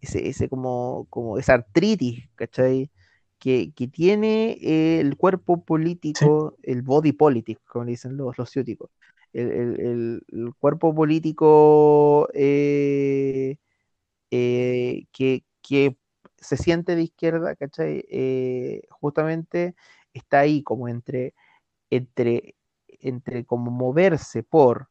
ese, 0.00 0.28
ese 0.28 0.48
como, 0.48 1.06
como 1.10 1.38
esa 1.38 1.54
artritis, 1.54 2.28
¿cachai? 2.34 2.90
Que, 3.38 3.72
que 3.74 3.88
tiene 3.88 4.52
eh, 4.62 5.00
el 5.00 5.16
cuerpo 5.16 5.64
político, 5.64 6.56
el 6.62 6.82
body 6.82 7.12
politic, 7.12 7.60
como 7.66 7.84
dicen 7.86 8.16
los, 8.16 8.38
los 8.38 8.50
ciúticos. 8.50 8.90
El, 9.32 9.50
el- 9.52 9.80
el- 9.80 10.22
el 10.32 10.54
cuerpo 10.56 10.94
político 10.94 12.28
eh, 12.34 13.56
eh, 14.30 15.04
que, 15.12 15.44
que 15.62 15.96
se 16.38 16.56
siente 16.56 16.96
de 16.96 17.02
izquierda, 17.04 17.56
¿cachai? 17.56 18.04
Justamente 18.90 19.74
está 20.14 20.40
ahí 20.40 20.62
como 20.62 20.88
entre, 20.88 21.34
entre, 21.90 22.56
entre 22.88 23.46
como 23.46 23.70
moverse 23.72 24.42
por 24.44 24.90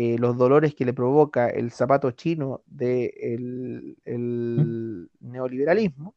eh, 0.00 0.16
los 0.18 0.36
dolores 0.38 0.74
que 0.74 0.84
le 0.86 0.94
provoca 0.94 1.48
el 1.50 1.72
zapato 1.72 2.10
chino 2.12 2.62
del 2.66 3.96
el 4.04 5.10
neoliberalismo 5.20 6.14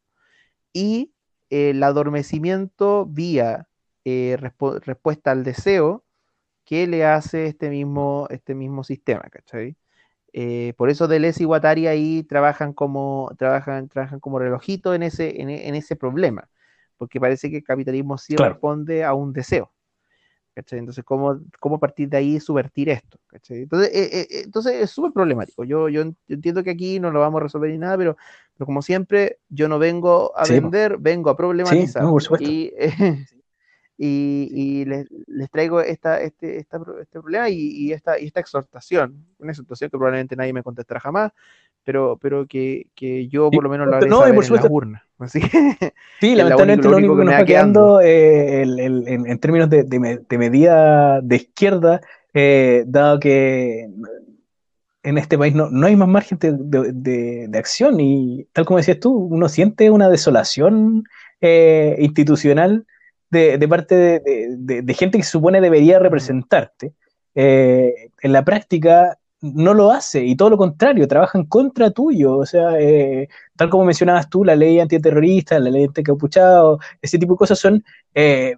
y 0.74 1.14
el 1.50 1.84
adormecimiento 1.84 3.06
vía 3.06 3.68
eh, 4.06 4.38
respuesta 4.86 5.32
al 5.32 5.44
deseo 5.44 6.04
que 6.66 6.88
le 6.88 7.06
hace 7.06 7.48
este 7.48 7.70
mismo, 7.70 8.28
este 8.30 8.56
mismo 8.56 8.84
sistema, 8.84 9.24
¿cachai? 9.32 9.78
Eh, 10.34 10.74
por 10.78 10.90
eso 10.90 11.08
Deleuze 11.08 11.44
y 11.44 11.46
Guattari 11.46 11.88
ahí 11.88 12.24
trabajan 12.24 12.74
como, 12.74 13.32
trabajan, 13.38 13.90
trabajan 13.90 14.20
como 14.22 14.40
relojito 14.40 14.94
en 14.96 15.04
ese, 15.04 15.42
en, 15.42 15.50
en 15.50 15.76
ese 15.76 15.96
problema, 15.98 16.50
porque 16.98 17.20
parece 17.22 17.52
que 17.52 17.58
el 17.58 17.64
capitalismo 17.66 18.18
sí 18.20 18.38
Claro. 18.38 18.40
responde 18.40 19.04
a 19.06 19.14
un 19.16 19.34
deseo. 19.34 19.72
¿Cachai? 20.56 20.80
Entonces, 20.80 21.04
¿cómo, 21.04 21.40
¿cómo 21.60 21.80
partir 21.80 22.10
de 22.10 22.18
ahí 22.18 22.40
subvertir 22.40 22.90
esto? 22.90 23.20
¿cachai? 23.28 23.60
Entonces, 23.64 23.90
eh, 23.94 24.10
eh, 24.22 24.28
eh, 24.30 24.42
entonces 24.46 24.76
es 24.76 24.92
súper 24.92 25.12
problemático. 25.12 25.64
Yo, 25.64 25.90
yo, 25.90 26.02
en- 26.02 26.18
yo 26.28 26.36
entiendo 26.36 26.64
que 26.64 26.72
aquí 26.72 27.00
no 27.00 27.12
lo 27.12 27.20
vamos 27.20 27.40
a 27.42 27.44
resolver 27.44 27.72
ni 27.72 27.78
nada, 27.78 27.98
pero, 27.98 28.18
pero 28.56 28.66
como 28.66 28.82
siempre, 28.82 29.40
yo 29.50 29.68
no 29.68 29.80
vengo 29.80 30.38
a 30.38 30.46
Sí, 30.46 30.54
vender, 30.54 30.98
vengo 31.00 31.30
a 31.30 31.38
problematizar. 31.38 32.04
no, 32.04 32.12
por 32.12 32.22
supuesto. 32.22 32.52
Y, 32.52 32.72
eh, 32.78 33.26
y, 33.98 34.50
y 34.52 34.86
les, 34.86 35.08
les 35.28 35.50
traigo 35.52 35.82
esta, 35.82 36.22
este, 36.22 36.58
esta 36.58 36.78
este 37.02 37.20
problema 37.22 37.50
y, 37.50 37.56
y 37.58 37.92
esta, 37.94 38.20
y 38.20 38.26
esta 38.28 38.40
exhortación, 38.40 39.26
una 39.40 39.52
exhortación 39.52 39.90
que 39.90 39.98
probablemente 39.98 40.36
nadie 40.36 40.54
me 40.54 40.64
contestará 40.64 41.00
jamás, 41.00 41.32
pero, 41.84 42.18
pero 42.22 42.48
que, 42.48 42.88
que 42.96 43.28
yo 43.28 43.52
por 43.52 43.64
lo 43.64 43.70
menos 43.70 43.88
lo 43.88 43.96
haré 43.98 44.10
no, 44.10 44.20
saber 44.20 44.36
por 44.36 44.44
en 44.46 44.54
la 44.54 44.62
supuesto. 44.62 44.74
urna. 44.74 45.04
Así 45.20 45.40
que, 45.40 45.94
Sí, 46.20 46.36
la 46.36 46.44
lamentablemente 46.44 46.88
único- 46.88 46.92
lo 46.92 46.98
único 46.98 47.14
que 47.18 47.24
nos 47.26 47.34
me 47.34 47.40
va 47.40 47.46
quedando 47.46 48.02
eh, 48.02 48.62
el- 48.64 48.80
el- 48.80 49.08
en, 49.08 49.28
en 49.28 49.40
términos 49.40 49.70
de, 49.70 49.84
de 49.84 50.00
me- 50.00 50.18
de 50.18 50.38
medida 50.38 51.22
de 51.22 51.36
izquierda, 51.36 52.02
eh, 52.34 52.84
dado 52.88 53.20
que 53.20 53.88
en 55.04 55.18
este 55.18 55.38
país 55.38 55.54
no, 55.54 55.70
no 55.70 55.88
hay 55.88 55.96
más 55.96 56.08
margen 56.08 56.38
de, 56.40 56.54
de- 56.54 56.92
de- 56.94 57.48
de 57.50 57.58
acción 57.60 58.00
y 58.00 58.48
tal 58.54 58.66
como 58.66 58.78
decías 58.78 59.00
tú, 59.00 59.14
uno 59.14 59.50
siente 59.50 59.90
una 59.92 60.10
desolación 60.10 61.04
eh, 61.42 61.96
institucional 62.00 62.86
de, 63.34 63.58
de 63.58 63.68
parte 63.68 63.96
de, 63.96 64.20
de- 64.22 64.56
de- 64.60 64.82
de 64.84 64.94
gente 64.94 65.18
que 65.18 65.24
se 65.26 65.32
supone 65.32 65.60
debería 65.62 66.00
representarte, 66.00 66.94
eh, 67.36 67.94
en 68.22 68.32
la 68.32 68.44
práctica 68.46 69.18
no 69.42 69.74
lo 69.74 69.92
hace 69.92 70.24
y 70.24 70.36
todo 70.38 70.52
lo 70.52 70.58
contrario, 70.58 71.08
trabaja 71.08 71.38
en 71.38 71.46
contra 71.46 71.92
tuyo. 71.92 72.38
O 72.38 72.46
sea, 72.46 72.80
eh, 72.80 73.28
tal 73.58 73.70
como 73.70 73.84
mencionabas 73.86 74.30
tú, 74.30 74.46
la 74.46 74.56
ley 74.56 74.80
antiterrorista, 74.80 75.60
la 75.60 75.70
ley 75.70 75.84
anticapuchado, 75.86 76.80
ese 77.02 77.18
tipo 77.20 77.34
de 77.34 77.38
cosas 77.40 77.60
son, 77.60 77.84
eh, 78.16 78.56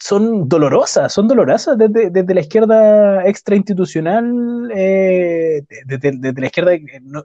son 0.00 0.48
dolorosas, 0.48 1.12
son 1.12 1.28
dolorosas 1.28 1.76
desde, 1.78 2.10
desde 2.10 2.34
la 2.34 2.40
izquierda 2.40 3.24
extrainstitucional, 3.26 4.70
eh, 4.74 5.62
desde, 5.86 6.12
desde 6.12 6.40
la 6.40 6.46
izquierda 6.46 6.72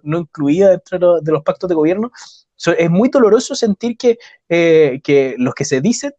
no, 0.04 0.20
incluida 0.20 0.70
dentro 0.72 1.00
de 1.00 1.06
los, 1.06 1.24
de 1.24 1.32
los 1.32 1.44
pactos 1.44 1.70
de 1.70 1.76
gobierno. 1.76 2.12
So, 2.56 2.72
es 2.72 2.90
muy 2.90 3.10
doloroso 3.10 3.56
sentir 3.56 3.98
que, 3.98 4.18
eh, 4.50 5.02
que 5.04 5.36
los 5.38 5.54
que 5.56 5.66
se 5.66 5.82
dicen 5.82 6.14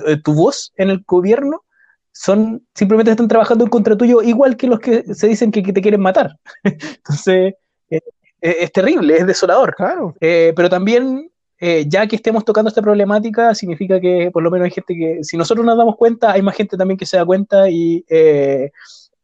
tu, 0.00 0.10
eh, 0.10 0.20
tu 0.22 0.34
voz 0.34 0.72
en 0.76 0.90
el 0.90 1.04
gobierno 1.06 1.64
son 2.12 2.66
simplemente 2.74 3.12
están 3.12 3.28
trabajando 3.28 3.64
en 3.64 3.70
contra 3.70 3.96
tuyo, 3.96 4.22
igual 4.22 4.56
que 4.56 4.66
los 4.66 4.80
que 4.80 5.14
se 5.14 5.28
dicen 5.28 5.52
que, 5.52 5.62
que 5.62 5.72
te 5.72 5.80
quieren 5.80 6.00
matar. 6.00 6.36
Entonces, 6.64 7.54
eh, 7.90 8.00
eh, 8.40 8.56
es 8.60 8.72
terrible, 8.72 9.16
es 9.16 9.26
desolador. 9.26 9.74
Claro. 9.76 10.14
Eh, 10.20 10.52
pero 10.56 10.68
también, 10.68 11.30
eh, 11.60 11.84
ya 11.88 12.06
que 12.06 12.16
estemos 12.16 12.44
tocando 12.44 12.68
esta 12.68 12.82
problemática, 12.82 13.54
significa 13.54 14.00
que 14.00 14.30
por 14.32 14.42
lo 14.42 14.50
menos 14.50 14.66
hay 14.66 14.70
gente 14.72 14.94
que, 14.94 15.18
si 15.22 15.36
nosotros 15.36 15.64
nos 15.64 15.78
damos 15.78 15.96
cuenta, 15.96 16.32
hay 16.32 16.42
más 16.42 16.56
gente 16.56 16.76
también 16.76 16.98
que 16.98 17.06
se 17.06 17.16
da 17.16 17.24
cuenta 17.24 17.70
y 17.70 18.04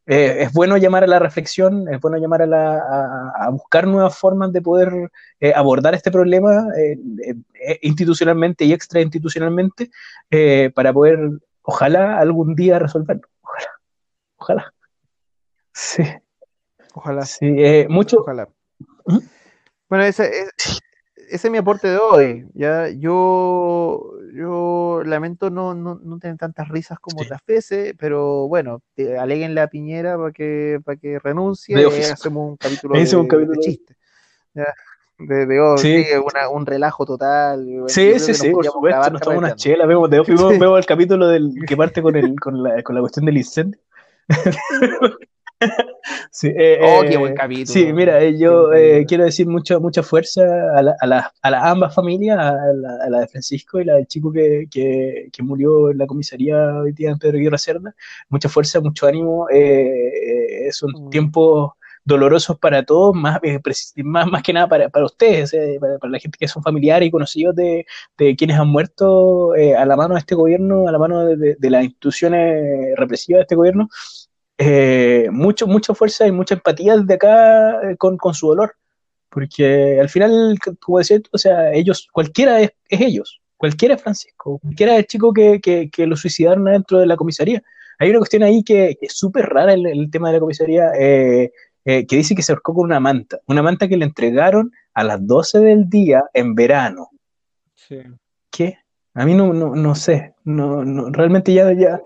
eh, 0.07 0.37
es 0.43 0.53
bueno 0.53 0.77
llamar 0.77 1.05
a 1.05 1.07
la 1.07 1.19
reflexión, 1.19 1.89
es 1.93 2.01
bueno 2.01 2.19
llamar 2.19 2.43
a, 2.43 2.47
la, 2.47 2.75
a, 2.79 3.33
a 3.47 3.51
buscar 3.51 3.87
nuevas 3.87 4.17
formas 4.19 4.53
de 4.53 4.61
poder 4.63 4.93
eh, 5.41 5.53
abordar 5.55 5.95
este 5.95 6.11
problema 6.11 6.67
eh, 6.79 6.97
institucionalmente 7.83 8.65
y 8.65 8.73
extrainstitucionalmente 8.73 9.91
para 10.75 10.93
poder, 10.93 11.19
ojalá 11.63 12.19
algún 12.19 12.55
día 12.55 12.79
resolverlo. 12.79 13.29
Ojalá. 13.43 13.71
Ojalá. 14.37 14.75
Sí. 15.73 16.03
Ojalá. 16.95 17.23
Sí, 17.25 17.87
mucho. 17.89 18.19
Ojalá. 18.21 18.49
¿Mm? 19.07 19.19
Bueno, 19.89 20.05
ese, 20.05 20.31
es- 20.57 20.81
ese 21.29 21.49
es 21.49 21.51
mi 21.51 21.59
aporte 21.59 21.89
de 21.89 21.97
hoy. 21.99 22.47
Ya, 22.55 22.89
yo, 22.91 24.13
yo 24.35 25.03
lamento 25.05 25.49
no, 25.51 25.75
no, 25.75 25.95
no 26.03 26.19
tener 26.19 26.37
tantas 26.37 26.69
risas 26.69 26.99
como 26.99 27.21
Sí. 27.21 27.27
otras 27.27 27.41
veces, 27.47 27.95
pero 27.99 28.49
bueno, 28.49 28.83
te- 28.95 29.17
aléguenle 29.19 29.61
a 29.61 29.69
Piñera 29.69 30.17
para 30.19 30.33
que, 30.33 30.81
para 30.85 30.97
que 30.97 31.19
renuncie 31.19 31.77
De 31.77 31.83
y 31.83 32.03
hacemos 32.03 32.51
un 32.51 32.57
capítulo 32.89 32.95
de, 32.99 33.17
un 33.17 33.29
capítulo 33.29 33.53
de 33.53 33.57
de- 33.59 33.63
chiste. 33.63 33.97
Ya, 34.55 34.75
de, 35.19 35.47
de- 35.47 35.61
oh, 35.61 35.79
Sí. 35.79 36.05
sí, 36.05 36.11
una- 36.17 36.49
un 36.49 36.67
relajo 36.67 37.07
total. 37.07 37.85
Sí, 37.87 38.19
sí, 38.19 38.35
sí, 38.35 38.51
por 38.51 38.65
supuesto, 38.67 39.11
nos 39.11 39.21
tomamos 39.21 39.43
carreteando. 39.45 39.57
chelas, 39.57 39.89
vemos, 39.89 40.11
de 40.11 40.17
vemos, 40.27 40.53
Sí. 40.55 40.59
vemos 40.59 40.79
el 40.79 40.87
capítulo 40.87 41.29
del 41.29 41.53
que 41.67 41.77
parte 41.77 42.03
con, 42.03 42.17
el, 42.17 42.39
con, 42.41 42.63
la, 42.63 42.83
con 42.83 42.95
la 42.95 43.01
cuestión 43.01 43.25
del 43.27 43.37
incendio. 43.39 43.79
sí, 46.31 46.49
eh, 46.49 46.79
Oh, 46.81 47.03
eh, 47.03 47.09
qué 47.09 47.17
buen 47.17 47.35
capítulo. 47.35 47.73
Sí, 47.73 47.93
mira, 47.93 48.23
eh, 48.23 48.39
yo 48.39 48.73
eh, 48.73 49.05
quiero 49.07 49.25
decir 49.25 49.47
mucha, 49.47 49.79
mucha 49.79 50.03
fuerza 50.03 50.43
a, 50.77 50.83
la, 50.83 50.95
a, 51.01 51.07
la- 51.07 51.33
a 51.43 51.51
las 51.51 51.65
ambas 51.65 51.95
familias, 51.95 52.39
a 52.39 52.53
la, 52.75 52.97
a 53.07 53.11
la 53.11 53.21
de 53.21 53.29
Francisco 53.29 53.81
y 53.81 53.85
la 53.85 53.95
del 53.95 54.07
chico 54.07 54.31
que, 54.33 54.67
que, 54.71 55.29
que 55.33 55.43
murió 55.43 55.91
en 55.91 55.99
la 55.99 56.07
comisaría 56.07 56.57
hoy 56.81 56.93
día 56.93 57.11
en 57.11 57.19
Pedro 57.19 57.39
Guerra 57.39 57.59
Cerda. 57.59 57.95
Mucha 58.29 58.49
fuerza, 58.49 58.81
mucho 58.81 59.07
ánimo. 59.07 59.49
eh, 59.51 60.69
eh, 60.69 60.73
son 60.73 60.93
Mm. 60.93 61.09
tiempos 61.11 61.73
dolorosos 62.07 62.59
para 62.59 62.85
todos, 62.85 63.15
más, 63.15 63.41
eh, 63.43 63.59
más, 64.05 64.27
más 64.27 64.43
que 64.43 64.53
nada 64.53 64.69
para, 64.69 64.91
para 64.91 65.07
ustedes, 65.07 65.55
eh, 65.55 65.79
para, 65.81 65.99
para 65.99 66.11
la 66.13 66.19
gente 66.19 66.37
que 66.39 66.47
son 66.49 66.63
familiares 66.63 67.09
y 67.09 67.11
conocidos 67.11 67.55
de, 67.57 67.87
de 68.19 68.37
quienes 68.37 68.59
han 68.59 68.69
muerto 68.69 69.55
eh, 69.57 69.75
a 69.75 69.87
la 69.87 69.97
mano 69.97 70.15
de 70.15 70.21
este 70.21 70.35
gobierno, 70.35 70.87
a 70.87 70.93
la 70.93 70.99
mano 70.99 71.25
de, 71.25 71.37
de- 71.37 71.57
de 71.59 71.71
las 71.71 71.83
instituciones 71.85 72.95
represivas 72.97 73.39
de 73.39 73.43
este 73.43 73.55
gobierno. 73.57 73.89
Eh, 74.59 75.29
mucho, 75.33 75.67
mucha 75.67 75.95
fuerza 75.95 76.27
y 76.27 76.33
mucha 76.33 76.55
empatía 76.55 76.97
desde 76.97 77.15
acá 77.15 77.91
eh, 77.91 77.97
con, 77.97 78.17
con 78.17 78.35
su 78.35 78.49
dolor, 78.49 78.77
porque 79.29 79.99
al 80.01 80.09
final, 80.09 80.57
como 80.81 80.99
decía 80.99 81.19
tú, 81.21 81.31
o 81.33 81.39
sea, 81.39 81.73
ellos, 81.73 82.09
cualquiera 82.13 82.61
es, 82.61 82.71
es 82.89 83.01
ellos, 83.01 83.41
cualquiera 83.57 83.97
es 83.97 84.03
Francisco, 84.03 84.61
cualquiera 84.61 84.93
es 84.93 84.99
el 85.01 85.07
chico 85.07 85.33
que, 85.33 85.61
que, 85.61 85.91
que 85.91 86.07
lo 86.07 86.17
suicidaron 86.17 86.69
adentro 86.69 87.01
de 87.01 87.07
la 87.07 87.17
comisaría. 87.17 87.63
Hay 87.99 88.11
una 88.11 88.21
cuestión 88.21 88.45
ahí 88.45 88.63
que, 88.63 88.97
que 88.99 89.07
es 89.07 89.17
súper 89.17 89.47
rara 89.47 89.73
el, 89.73 89.87
el 89.87 90.11
tema 90.11 90.29
de 90.29 90.35
la 90.35 90.41
comisaría, 90.41 90.93
eh, 90.99 91.51
eh, 91.85 92.07
que 92.07 92.17
dice 92.17 92.35
que 92.35 92.43
se 92.43 92.53
ahorcó 92.53 92.75
con 92.75 92.85
una 92.85 93.01
manta, 93.01 93.41
una 93.47 93.63
manta 93.63 93.89
que 93.89 93.97
le 93.97 94.05
entregaron 94.05 94.73
a 94.95 95.05
las 95.05 95.27
12 95.27 95.61
del 95.61 95.89
día 95.89 96.25
en 96.33 96.55
verano. 96.55 97.11
Sí. 97.75 97.99
¿Qué? 98.51 98.79
A 99.15 99.25
mí 99.25 99.35
no, 99.35 99.53
no, 99.53 99.75
no 99.75 99.95
sé, 99.95 100.35
no, 100.45 100.85
no, 100.85 101.11
realmente 101.11 101.53
ya, 101.53 101.73
ya, 101.73 102.01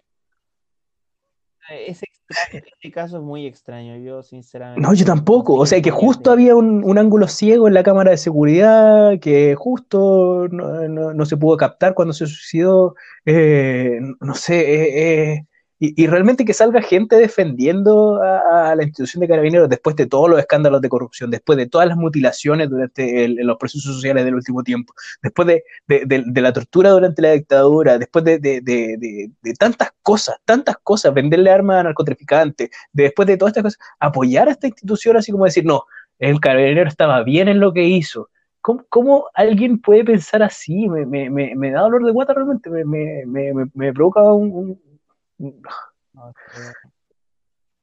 Es 1.71 2.03
extraño, 2.53 2.65
este 2.75 2.91
caso 2.93 3.17
es 3.19 3.23
muy 3.23 3.47
extraño, 3.47 3.97
yo 3.99 4.23
sinceramente. 4.23 4.81
No, 4.81 4.95
yo 4.95 5.05
tampoco. 5.05 5.55
O 5.55 5.67
sea, 5.67 5.83
que 5.83 5.91
justo 5.91 6.31
había 6.31 6.55
un, 6.55 6.85
un 6.85 6.99
ángulo 6.99 7.27
ciego 7.27 7.67
en 7.67 7.75
la 7.75 7.83
cámara 7.83 8.13
de 8.13 8.17
seguridad, 8.17 9.19
que 9.21 9.57
justo 9.57 10.47
no, 10.51 10.89
no- 10.89 11.13
no 11.15 11.27
se 11.27 11.37
pudo 11.37 11.57
captar 11.57 11.95
cuando 11.95 12.13
se 12.15 12.27
suicidó. 12.27 12.95
eh, 13.27 13.99
no 14.21 14.35
sé. 14.35 14.61
eh, 14.61 15.33
eh, 15.35 15.47
y, 15.81 16.07
realmente 16.09 16.45
que 16.45 16.55
salga 16.55 16.83
gente 16.83 17.17
defendiendo 17.17 18.21
a, 18.23 18.75
la 18.75 18.83
institución 18.83 19.21
de 19.21 19.29
carabineros 19.29 19.69
después 19.69 19.95
de 19.97 20.07
todos 20.07 20.29
los 20.29 20.39
escándalos 20.41 20.81
de 20.81 20.89
corrupción, 20.89 21.31
después 21.31 21.57
de 21.57 21.67
todas 21.69 21.87
las 21.87 21.97
mutilaciones 21.97 22.69
durante 22.69 23.25
el- 23.25 23.37
los 23.37 23.57
procesos 23.59 23.95
sociales 23.95 24.25
del 24.25 24.35
último 24.35 24.63
tiempo, 24.65 24.93
después 25.23 25.47
de, 25.47 25.63
de- 25.87 26.41
la 26.43 26.53
tortura 26.53 26.91
durante 26.91 27.23
la 27.23 27.33
dictadura, 27.33 27.97
después 27.99 28.25
de, 28.25 28.39
tantas 29.59 29.91
cosas, 30.03 30.37
tantas 30.45 30.77
cosas, 30.83 31.15
venderle 31.15 31.51
armas 31.51 31.81
a 31.81 31.83
narcotraficantes, 31.85 32.71
después 32.93 33.27
de 33.29 33.37
todas 33.37 33.51
estas 33.57 33.75
cosas 33.77 33.79
apoyar 34.01 34.49
a 34.49 34.53
esta 34.53 34.67
institución 34.67 35.17
así 35.17 35.33
como 35.33 35.45
decir, 35.45 35.65
no, 35.65 35.85
el 36.19 36.41
carabinero 36.41 36.89
estaba 36.89 37.23
bien 37.23 37.49
en 37.49 37.61
lo 37.61 37.73
que 37.73 37.85
hizo. 37.85 38.29
¿Cómo, 38.61 38.85
cómo 38.89 39.27
alguien 39.35 39.81
puede 39.81 40.05
pensar 40.05 40.43
así? 40.43 40.89
Me, 40.89 41.07
me, 41.07 41.31
me, 41.31 41.55
me 41.55 41.71
da 41.71 41.83
dolor 41.83 42.05
de 42.05 42.13
guata 42.13 42.35
realmente, 42.35 42.69
me, 42.69 43.93
provoca 43.93 44.23
un- 44.33 44.81
No, 45.39 46.33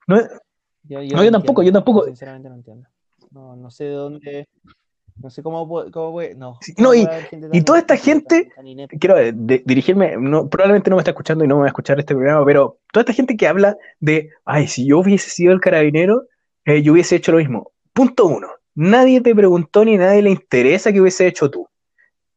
yo- 0.07 0.99
no, 0.99 1.01
yo- 1.01 1.15
No, 1.15 1.23
yo 1.23 1.31
tampoco, 1.31 1.63
yo 1.63 1.71
tampoco. 1.71 2.05
Sinceramente 2.05 2.49
no 2.49 2.55
entiendo. 2.55 2.87
No, 3.31 3.55
no 3.55 3.71
sé 3.71 3.85
de 3.85 3.91
dónde. 3.91 4.47
No 5.17 5.29
sé 5.29 5.41
cómo, 5.41 5.65
cómo 5.91 6.11
puede. 6.11 6.35
No, 6.35 6.57
Sí, 6.61 6.73
¿cómo 6.73 6.89
no, 6.89 6.93
y- 6.93 7.07
y 7.53 7.61
toda 7.61 7.79
esta 7.79 7.95
gente- 7.95 8.51
quiero 8.99 9.17
eh, 9.17 9.31
de- 9.33 9.63
dirigirme, 9.65 10.17
no, 10.17 10.49
probablemente 10.49 10.89
no 10.89 10.97
me 10.97 10.99
está 11.01 11.11
escuchando 11.11 11.45
y 11.45 11.47
no 11.47 11.55
me 11.55 11.61
va 11.61 11.67
a 11.67 11.69
escuchar 11.69 11.97
este 11.99 12.13
programa, 12.13 12.45
pero 12.45 12.79
toda 12.91 13.01
esta 13.03 13.13
gente 13.13 13.37
que 13.37 13.47
habla 13.47 13.77
de, 14.01 14.29
ay, 14.43 14.67
si 14.67 14.85
yo 14.85 14.99
hubiese 14.99 15.29
sido 15.29 15.53
el 15.53 15.61
carabinero, 15.61 16.23
eh, 16.65 16.81
yo 16.83 16.91
hubiese 16.91 17.15
hecho 17.15 17.31
lo 17.31 17.37
mismo. 17.37 17.71
Punto 17.93 18.25
uno, 18.25 18.49
nadie 18.75 19.21
te 19.21 19.33
preguntó 19.33 19.85
ni 19.85 19.97
nadie 19.97 20.21
le 20.21 20.31
interesa 20.31 20.91
que 20.91 20.99
hubiese 20.99 21.27
hecho 21.27 21.49
tú. 21.49 21.65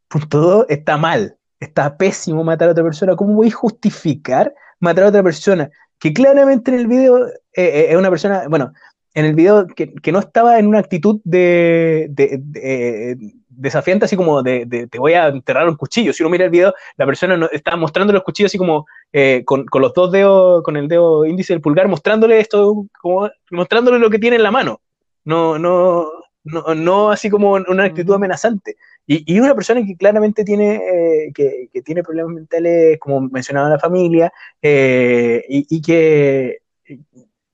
Punto 0.07 0.39
dos, 0.41 0.67
está 0.69 0.97
mal, 0.97 1.37
está 1.59 1.97
pésimo 1.97 2.45
matar 2.45 2.69
a 2.69 2.73
otra 2.73 2.85
persona. 2.85 3.17
¿Cómo 3.17 3.35
voy 3.35 3.49
a 3.49 3.53
justificar 3.53 4.55
matar 4.81 5.05
a 5.05 5.09
otra 5.09 5.23
persona? 5.23 5.71
Que 5.99 6.13
claramente 6.13 6.71
en 6.71 6.79
el 6.79 6.87
video 6.87 7.27
eh, 7.27 7.33
eh, 7.55 7.87
es 7.91 7.97
una 7.97 8.11
persona, 8.11 8.45
bueno, 8.49 8.73
en 9.15 9.25
el 9.25 9.35
video 9.35 9.67
que, 9.67 9.93
que 9.95 10.13
no 10.13 10.21
estaba 10.21 10.59
en 10.59 10.67
una 10.69 10.79
actitud 10.79 11.21
de, 11.25 12.07
de- 12.11 12.39
de- 12.41 13.13
eh, 13.13 13.17
desafiante, 13.49 14.05
así 14.05 14.15
como 14.17 14.41
de, 14.43 14.65
de, 14.67 14.87
te 14.87 14.99
voy 15.01 15.15
a 15.15 15.27
enterrar 15.29 15.69
un 15.69 15.75
cuchillo. 15.77 16.13
Si 16.13 16.23
uno 16.23 16.31
mira 16.31 16.45
el 16.45 16.51
video, 16.51 16.73
la 16.97 17.07
persona 17.07 17.37
no, 17.37 17.49
está 17.51 17.75
mostrando 17.77 18.13
los 18.13 18.23
cuchillos 18.23 18.51
así 18.51 18.59
como 18.59 18.87
eh, 19.13 19.43
con, 19.45 19.65
con 19.67 19.83
los 19.83 19.93
dos 19.95 20.13
dedos, 20.13 20.63
con 20.63 20.77
el 20.77 20.87
dedo 20.87 21.25
índice 21.27 21.55
del 21.55 21.61
pulgar, 21.63 21.89
mostrándole 21.89 22.39
esto, 22.39 22.87
como 23.03 23.29
mostrándole 23.51 23.99
lo 23.99 24.11
que 24.11 24.21
tiene 24.21 24.37
en 24.37 24.45
la 24.45 24.53
mano. 24.53 24.81
No, 25.25 25.59
no, 25.59 26.07
no, 26.45 26.75
no 26.77 27.11
así 27.11 27.29
como 27.29 27.53
una 27.53 27.85
actitud 27.85 28.11
Ujú. 28.11 28.17
amenazante. 28.19 28.77
Y, 29.11 29.25
y 29.35 29.41
una 29.41 29.55
persona 29.55 29.85
que 29.85 29.97
claramente 29.97 30.45
tiene, 30.45 30.77
eh, 30.77 31.33
que, 31.35 31.71
que 31.73 31.81
tiene 31.81 32.03
problemas 32.03 32.35
mentales, 32.35 32.99
como 33.01 33.23
mencionaba 33.23 33.71
la 33.71 33.79
familia, 33.79 34.31
eh, 34.61 35.43
y, 35.49 35.67
y 35.71 35.81
que, 35.81 36.59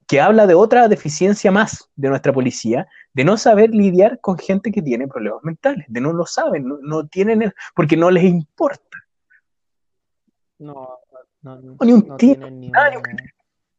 que 0.09 0.21
habla 0.21 0.49
de 0.49 0.55
otra 0.55 0.89
deficiencia 0.89 1.53
más 1.53 1.89
de 1.95 2.09
nuestra 2.09 2.33
policía, 2.33 2.89
de 3.13 3.25
no 3.25 3.37
saber 3.37 3.71
lidiar 3.71 4.19
con 4.21 4.37
gente 4.37 4.73
que 4.73 4.83
tiene 4.83 5.07
problemas 5.07 5.45
mentales, 5.45 5.87
de 5.89 6.01
no 6.01 6.13
lo 6.13 6.27
saben, 6.27 6.67
no, 6.67 6.79
no 6.83 7.07
tienen, 7.07 7.55
porque 7.77 7.97
no 7.97 8.11
les 8.11 8.25
importa. 8.25 8.99
No, 10.59 10.99
no, 11.43 11.61
no, 11.61 11.77
Ni 11.81 11.93
un 11.93 12.09
no 12.09 12.17
tienen 12.17 12.59
ni 12.61 12.69
una- 12.71 12.91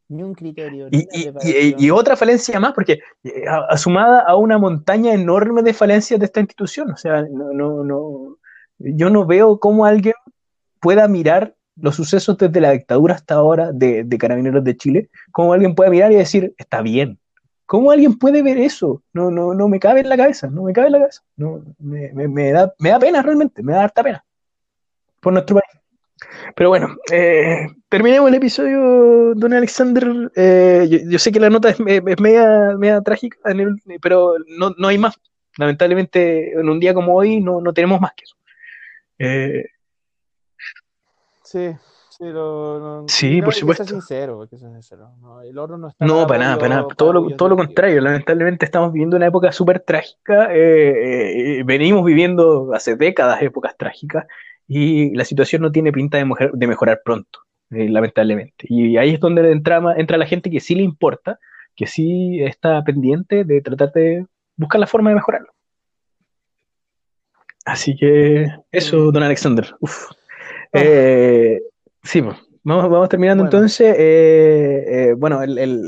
ni 0.09 0.23
un 0.23 0.33
criterio. 0.33 0.87
Y, 0.91 1.89
una 1.89 1.95
otra 1.95 2.15
falencia 2.15 2.59
más, 2.59 2.73
porque 2.73 2.99
eh, 3.23 3.47
a- 3.47 3.65
asumada 3.69 4.21
a 4.21 4.35
una 4.35 4.57
montaña 4.57 5.13
enorme 5.13 5.61
de 5.63 5.73
falencias 5.73 6.19
de 6.19 6.25
esta 6.27 6.39
institución. 6.39 6.91
O 6.91 6.97
sea, 6.97 7.23
no, 7.23 7.53
no, 7.53 7.83
no, 7.83 8.37
yo 8.79 9.09
no 9.09 9.25
veo 9.25 9.59
cómo 9.59 9.85
alguien 9.85 10.13
pueda 10.79 11.07
mirar 11.07 11.55
los 11.77 11.95
sucesos 11.95 12.37
desde 12.37 12.61
la 12.61 12.71
dictadura 12.71 13.15
hasta 13.15 13.35
ahora 13.35 13.71
de, 13.73 14.03
de 14.03 14.17
Carabineros 14.17 14.63
de 14.63 14.77
Chile, 14.77 15.09
cómo 15.31 15.53
alguien 15.53 15.75
puede 15.75 15.89
mirar 15.89 16.11
y 16.11 16.15
decir, 16.15 16.53
está 16.57 16.81
bien. 16.81 17.19
¿Cómo 17.65 17.89
alguien 17.91 18.17
puede 18.17 18.43
ver 18.43 18.59
eso? 18.59 19.01
No, 19.11 19.31
no, 19.31 19.53
no 19.55 19.67
me 19.67 19.79
cabe 19.79 20.01
en 20.01 20.09
la 20.09 20.15
cabeza, 20.17 20.47
no 20.47 20.63
me 20.63 20.71
cabe 20.73 20.87
en 20.87 20.93
la 20.93 20.99
cabeza. 20.99 21.23
No, 21.35 21.63
me, 21.79 22.13
me- 22.13 22.27
me 22.27 22.51
da, 22.51 22.71
me 22.79 22.89
da 22.91 22.99
pena 22.99 23.21
realmente, 23.23 23.63
me 23.63 23.73
da 23.73 23.83
harta 23.85 24.03
pena. 24.03 24.23
por 25.19 25.33
nuestro 25.33 25.55
país. 25.55 25.64
Pero 26.55 26.69
bueno, 26.69 26.95
eh, 27.11 27.67
terminemos 27.89 28.29
el 28.29 28.35
episodio, 28.35 29.33
don 29.35 29.53
Alexander. 29.53 30.31
Eh, 30.35 30.87
yo, 30.89 30.99
yo 31.11 31.19
sé 31.19 31.31
que 31.31 31.39
la 31.39 31.49
nota 31.49 31.69
es, 31.69 31.77
es 31.85 32.19
media, 32.21 32.75
media 32.77 33.01
trágica, 33.01 33.37
en 33.51 33.59
el- 33.59 33.75
pero 34.01 34.35
no, 34.57 34.71
no 34.77 34.87
hay 34.87 34.97
más. 34.97 35.19
Lamentablemente, 35.57 36.53
en 36.53 36.69
un 36.69 36.79
día 36.79 36.93
como 36.93 37.13
hoy 37.15 37.41
no, 37.41 37.59
no 37.61 37.73
tenemos 37.73 37.99
más 37.99 38.11
que 38.15 38.23
eso. 38.23 38.35
Eh, 39.19 39.65
Sí, 41.43 41.69
sí, 42.09 42.23
lo, 42.25 42.79
no- 42.79 43.05
Sí, 43.07 43.41
por 43.41 43.53
que 43.53 43.59
supuesto. 43.59 43.83
sincero, 43.85 44.47
que 44.49 44.57
sincero. 44.57 45.11
No, 45.21 45.41
el 45.41 45.57
oro 45.57 45.77
no 45.77 45.89
está 45.89 46.05
No, 46.05 46.25
para 46.25 46.39
nada, 46.39 46.57
para 46.57 46.75
nada. 46.75 46.87
Todo 46.97 47.13
lo, 47.13 47.35
todo 47.35 47.49
lo 47.49 47.57
contrario. 47.57 48.01
Lamentablemente 48.01 48.65
estamos 48.65 48.91
viviendo 48.91 49.15
una 49.17 49.27
época 49.27 49.51
súper 49.51 49.79
trágica. 49.81 50.47
eh, 50.51 51.61
venimos 51.65 52.03
viviendo 52.03 52.73
hace 52.73 52.95
décadas 52.95 53.41
épocas 53.43 53.77
trágicas 53.77 54.25
y 54.67 55.13
la 55.15 55.25
situación 55.25 55.61
no 55.61 55.71
tiene 55.71 55.91
pinta 55.91 56.17
de, 56.17 56.25
mujer- 56.25 56.51
de 56.53 56.67
mejorar 56.67 57.01
pronto, 57.03 57.39
eh, 57.71 57.89
lamentablemente. 57.89 58.65
Y 58.69 58.97
ahí 58.97 59.13
es 59.13 59.19
donde 59.19 59.51
entra, 59.51 59.79
la 60.17 60.25
gente 60.25 60.49
que 60.49 60.59
sí 60.59 60.75
le 60.75 60.83
importa, 60.83 61.39
que 61.75 61.87
sí 61.87 62.41
está 62.41 62.83
pendiente 62.83 63.43
de 63.43 63.61
tratar 63.61 63.91
de 63.93 64.25
buscar 64.55 64.79
la 64.79 64.87
forma 64.87 65.09
de 65.09 65.15
mejorarlo. 65.17 65.49
Así 67.65 67.95
que 67.95 68.47
eso, 68.71 69.11
don 69.11 69.23
Alexander. 69.23 69.75
Uf. 69.79 70.11
Eh, 70.71 71.59
sí, 72.03 72.21
pues, 72.21 72.37
vamos, 72.63 72.89
vamos 72.89 73.09
terminando 73.09 73.43
Bueno. 73.43 73.57
entonces. 73.57 73.95
Eh, 73.97 74.85
eh, 75.09 75.13
bueno, 75.17 75.41
el, 75.41 75.57
el, 75.57 75.81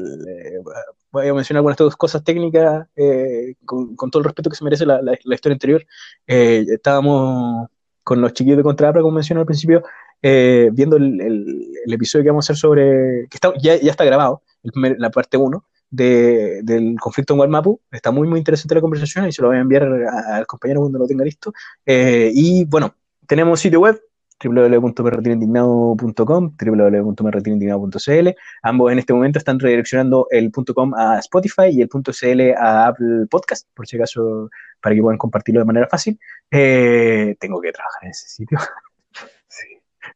voy 1.12 1.28
a 1.28 1.34
mencionar 1.34 1.60
algunas 1.60 1.78
dos 1.78 1.96
cosas 1.96 2.24
técnicas 2.24 2.88
eh, 2.96 3.54
con, 3.66 3.96
con 3.96 4.10
todo 4.10 4.22
el 4.22 4.26
respeto 4.26 4.50
que 4.50 4.56
se 4.56 4.64
merece 4.64 4.86
la, 4.86 5.02
la- 5.02 5.18
la 5.24 5.36
historia 5.36 5.54
anterior. 5.54 5.86
Estábamos 6.26 7.68
con 8.08 8.22
los 8.22 8.32
chiquillos 8.32 8.56
de 8.56 8.64
Contrapra, 8.64 9.02
como 9.02 9.16
mencioné 9.16 9.42
al 9.42 9.46
principio, 9.46 9.84
eh, 10.22 10.70
viendo 10.72 10.96
el, 10.96 11.68
episodio 11.88 12.24
que 12.24 12.30
vamos 12.30 12.46
a 12.50 12.54
hacer 12.54 12.56
sobre, 12.58 13.28
que 13.30 13.36
está, 13.36 13.52
ya, 13.62 13.76
ya 13.76 13.92
está 13.92 14.06
grabado, 14.06 14.44
el 14.64 14.72
primer- 14.72 14.96
la 14.98 15.10
parte 15.10 15.36
1 15.36 15.66
de, 15.90 16.62
del 16.64 16.96
conflicto 17.02 17.34
en 17.34 17.40
Gualmapu. 17.40 17.82
Está 17.92 18.12
muy, 18.12 18.26
muy 18.26 18.40
interesante 18.40 18.76
la 18.76 18.80
conversación 18.80 19.28
y 19.28 19.34
se 19.34 19.42
lo 19.42 19.50
voy 19.50 19.58
a 19.58 19.60
enviar 19.60 19.84
al 19.84 20.48
compañero 20.48 20.80
cuando 20.80 21.00
lo 21.00 21.06
tenga 21.06 21.26
listo. 21.26 21.52
Eh, 21.86 22.32
y 22.34 22.64
bueno, 22.64 22.96
tenemos 23.28 23.60
sitio 23.60 23.82
web 23.82 24.02
www.merretiroindignado.com, 24.44 26.56
www.merretiroindignado.cl. 26.58 28.30
Ambos 28.64 28.92
en 28.92 29.00
este 29.00 29.14
momento 29.14 29.40
están 29.40 29.60
redireccionando 29.60 30.28
el 30.30 30.52
.com 30.52 30.94
a 30.96 31.20
Spotify 31.20 31.70
y 31.72 31.82
el 31.82 31.90
.cl 31.90 32.54
a 32.58 32.88
Apple 32.88 33.28
Podcast, 33.30 33.68
por 33.74 33.88
si 33.88 33.96
acaso, 33.98 34.50
para 34.82 34.96
que 34.96 35.02
puedan 35.02 35.18
compartirlo 35.18 35.62
de 35.62 35.66
manera 35.66 35.88
fácil. 35.88 36.20
Eh, 36.52 37.36
tengo 37.40 37.62
que 37.62 37.72
trabajar 37.72 38.04
en 38.04 38.10
ese 38.12 38.28
sitio. 38.30 38.60
sí. 39.48 39.66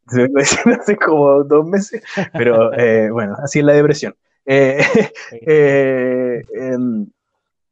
Hace 0.79 0.95
como 0.97 1.43
dos 1.43 1.65
meses, 1.65 2.03
pero 2.33 2.73
eh, 2.73 3.09
bueno, 3.11 3.35
así 3.43 3.59
es 3.59 3.65
la 3.65 3.73
depresión. 3.73 4.15
Eh, 4.45 4.81
eh, 5.47 6.41
em, 6.53 7.07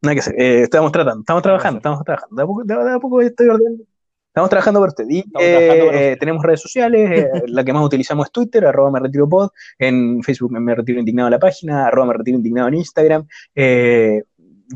nada 0.01 0.13
que 0.13 0.19
hacer. 0.19 0.35
Estamos 0.39 0.91
tratando, 0.91 1.21
estamos 1.21 1.43
trabajando, 1.43 1.77
estamos 1.77 2.03
trabajando. 2.03 2.35
De 2.35 2.43
a 2.43 2.45
poco, 2.45 2.63
de 2.63 2.93
a 2.93 2.99
poco 2.99 3.21
estoy 3.21 3.47
ordenando. 3.47 3.83
Estamos 4.29 4.49
trabajando 4.49 4.79
por 4.79 4.89
usted. 4.89 5.05
Y 5.09 5.23
eh, 5.39 5.83
usted. 5.85 6.19
tenemos 6.19 6.43
redes 6.43 6.61
sociales. 6.61 7.11
eh, 7.11 7.29
la 7.47 7.63
que 7.63 7.73
más 7.73 7.83
utilizamos 7.83 8.27
es 8.27 8.31
Twitter, 8.31 8.65
arroba 8.65 8.91
me 8.91 8.99
retiro 8.99 9.27
pod. 9.27 9.49
En 9.77 10.21
Facebook 10.23 10.51
me 10.51 10.75
retiro 10.75 10.99
indignado 10.99 11.27
en 11.27 11.31
la 11.31 11.39
página, 11.39 11.87
arroba 11.87 12.07
me 12.07 12.13
retiro 12.13 12.37
indignado 12.37 12.67
en 12.67 12.75
Instagram. 12.75 13.27
Eh, 13.55 14.23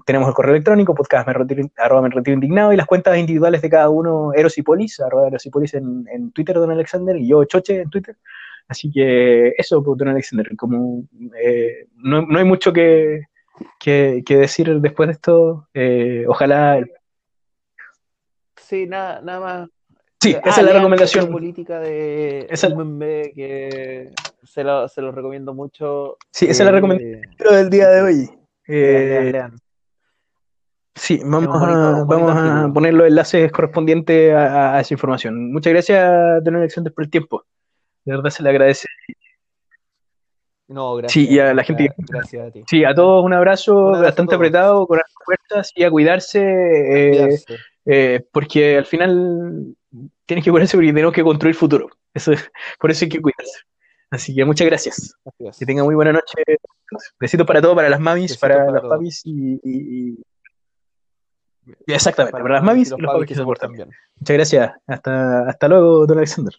tenemos 0.07 0.27
el 0.27 0.33
correo 0.33 0.55
electrónico, 0.55 0.95
podcast 0.95 1.27
me 1.27 1.33
retiro, 1.33 1.69
arroba 1.77 2.01
me 2.01 2.09
retiro 2.09 2.33
indignado. 2.33 2.73
Y 2.73 2.77
las 2.77 2.87
cuentas 2.87 3.15
individuales 3.17 3.61
de 3.61 3.69
cada 3.69 3.89
uno, 3.89 4.33
Eros 4.33 4.57
y 4.57 4.63
Polis, 4.63 4.99
arroba 4.99 5.27
Eros 5.27 5.45
y 5.45 5.51
Polis 5.51 5.75
en, 5.75 6.05
en 6.11 6.31
Twitter, 6.31 6.55
don 6.55 6.71
Alexander, 6.71 7.15
y 7.15 7.27
yo, 7.27 7.43
Choche, 7.45 7.81
en 7.81 7.89
Twitter. 7.91 8.17
Así 8.67 8.89
que 8.91 9.49
eso, 9.57 9.81
don 9.81 10.07
Alexander, 10.07 10.49
como 10.57 11.03
eh, 11.39 11.87
no, 11.97 12.23
no 12.23 12.39
hay 12.39 12.45
mucho 12.45 12.73
que, 12.73 13.21
que, 13.79 14.23
que 14.25 14.37
decir 14.37 14.81
después 14.81 15.07
de 15.07 15.13
esto. 15.13 15.67
Eh, 15.75 16.25
ojalá. 16.27 16.83
Sí, 18.73 18.87
nada, 18.87 19.21
nada 19.21 19.39
más. 19.39 19.69
Sí, 20.19 20.33
Ah, 20.35 20.41
esa 20.49 20.61
es 20.61 20.65
la 20.65 20.73
recomendación. 20.73 21.25
la 21.25 21.31
política 21.31 21.79
de 21.79 22.47
Esa- 22.49 22.69
que 22.69 24.09
se 24.43 24.63
lo, 24.63 24.87
se 24.87 24.99
lo 25.03 25.11
recomiendo 25.11 25.53
mucho. 25.53 26.17
Sí, 26.31 26.45
esa 26.45 26.63
es 26.63 26.65
la 26.65 26.69
Eh, 26.71 26.73
recomendación 26.73 27.21
del 27.55 27.69
día 27.69 27.87
de 27.89 28.01
hoy. 28.01 28.29
Eh, 28.67 28.73
lean, 28.73 29.09
lean, 29.09 29.31
lean. 29.31 29.55
Sí, 30.95 31.19
vamos, 31.23 31.59
bonito- 31.59 31.79
a, 31.79 32.03
vamos 32.05 32.31
a 32.35 32.73
poner 32.73 32.95
los 32.95 33.05
enlaces 33.07 33.51
correspondientes 33.51 34.33
a, 34.33 34.75
a 34.77 34.79
esa 34.81 34.93
información. 34.95 35.51
Muchas 35.51 35.71
gracias, 35.71 36.43
don 36.43 36.55
Alexander, 36.55 36.91
por 36.91 37.03
el 37.03 37.11
tiempo. 37.11 37.43
De 38.03 38.15
verdad 38.15 38.31
se 38.31 38.41
le 38.41 38.49
agradece. 38.49 38.87
No, 40.67 40.95
gracias. 40.95 41.11
Sí, 41.27 41.31
y 41.31 41.37
a 41.39 41.53
la 41.53 41.63
gente 41.63 41.89
que- 41.89 41.93
Gracias 42.09 42.47
a 42.47 42.51
ti. 42.51 42.63
Sí, 42.67 42.83
a 42.83 42.95
todos 42.95 43.23
un 43.23 43.33
abrazo, 43.33 43.75
Un 43.75 43.85
abrazo 43.89 44.03
bastante 44.03 44.33
apretado, 44.33 44.87
con 44.87 44.97
las 44.97 45.11
fuerzas 45.23 45.71
y 45.75 45.83
a 45.83 45.91
cuidarse, 45.91 46.39
eh, 46.41 47.09
Cuidarse. 47.11 47.55
Eh, 47.85 48.25
porque 48.31 48.77
al 48.77 48.85
final 48.85 49.75
tienes 50.25 50.43
que 50.45 50.51
cuidarse 50.51 50.77
porque 50.77 50.93
tenemos 50.93 51.13
que 51.13 51.23
construir 51.23 51.55
futuro. 51.55 51.89
Eso 52.13 52.31
es- 52.31 52.49
por 52.79 52.91
eso 52.91 53.05
hay 53.05 53.09
que 53.09 53.21
cuidarse. 53.21 53.59
Así 54.11 54.35
que 54.35 54.45
muchas 54.45 54.67
gracias. 54.67 55.15
Gracias. 55.25 55.57
Que 55.59 55.65
tengan 55.65 55.85
muy 55.85 55.95
buena 55.95 56.11
noche. 56.13 56.35
Besitos 57.19 57.47
para 57.47 57.61
todos, 57.61 57.75
para 57.75 57.89
las 57.89 57.99
mamis, 57.99 58.37
para, 58.37 58.57
para 58.57 58.71
las 58.71 58.81
todos. 58.81 58.95
papis 58.95 59.21
y, 59.25 59.53
y- 59.63 60.09
y- 60.11 60.23
Exactamente, 61.87 62.33
para, 62.33 62.55
las 62.55 62.61
los 62.61 62.65
mamis 62.65 62.87
y 62.89 62.91
papis 62.91 63.03
los 63.03 63.13
papis 63.13 63.27
que 63.27 63.35
se 63.35 63.43
portan 63.43 63.71
bien. 63.71 63.89
Muchas 64.19 64.33
gracias. 64.35 64.71
Hasta, 64.85 65.49
hasta 65.49 65.67
luego, 65.67 66.05
don 66.05 66.17
Alexander. 66.17 66.53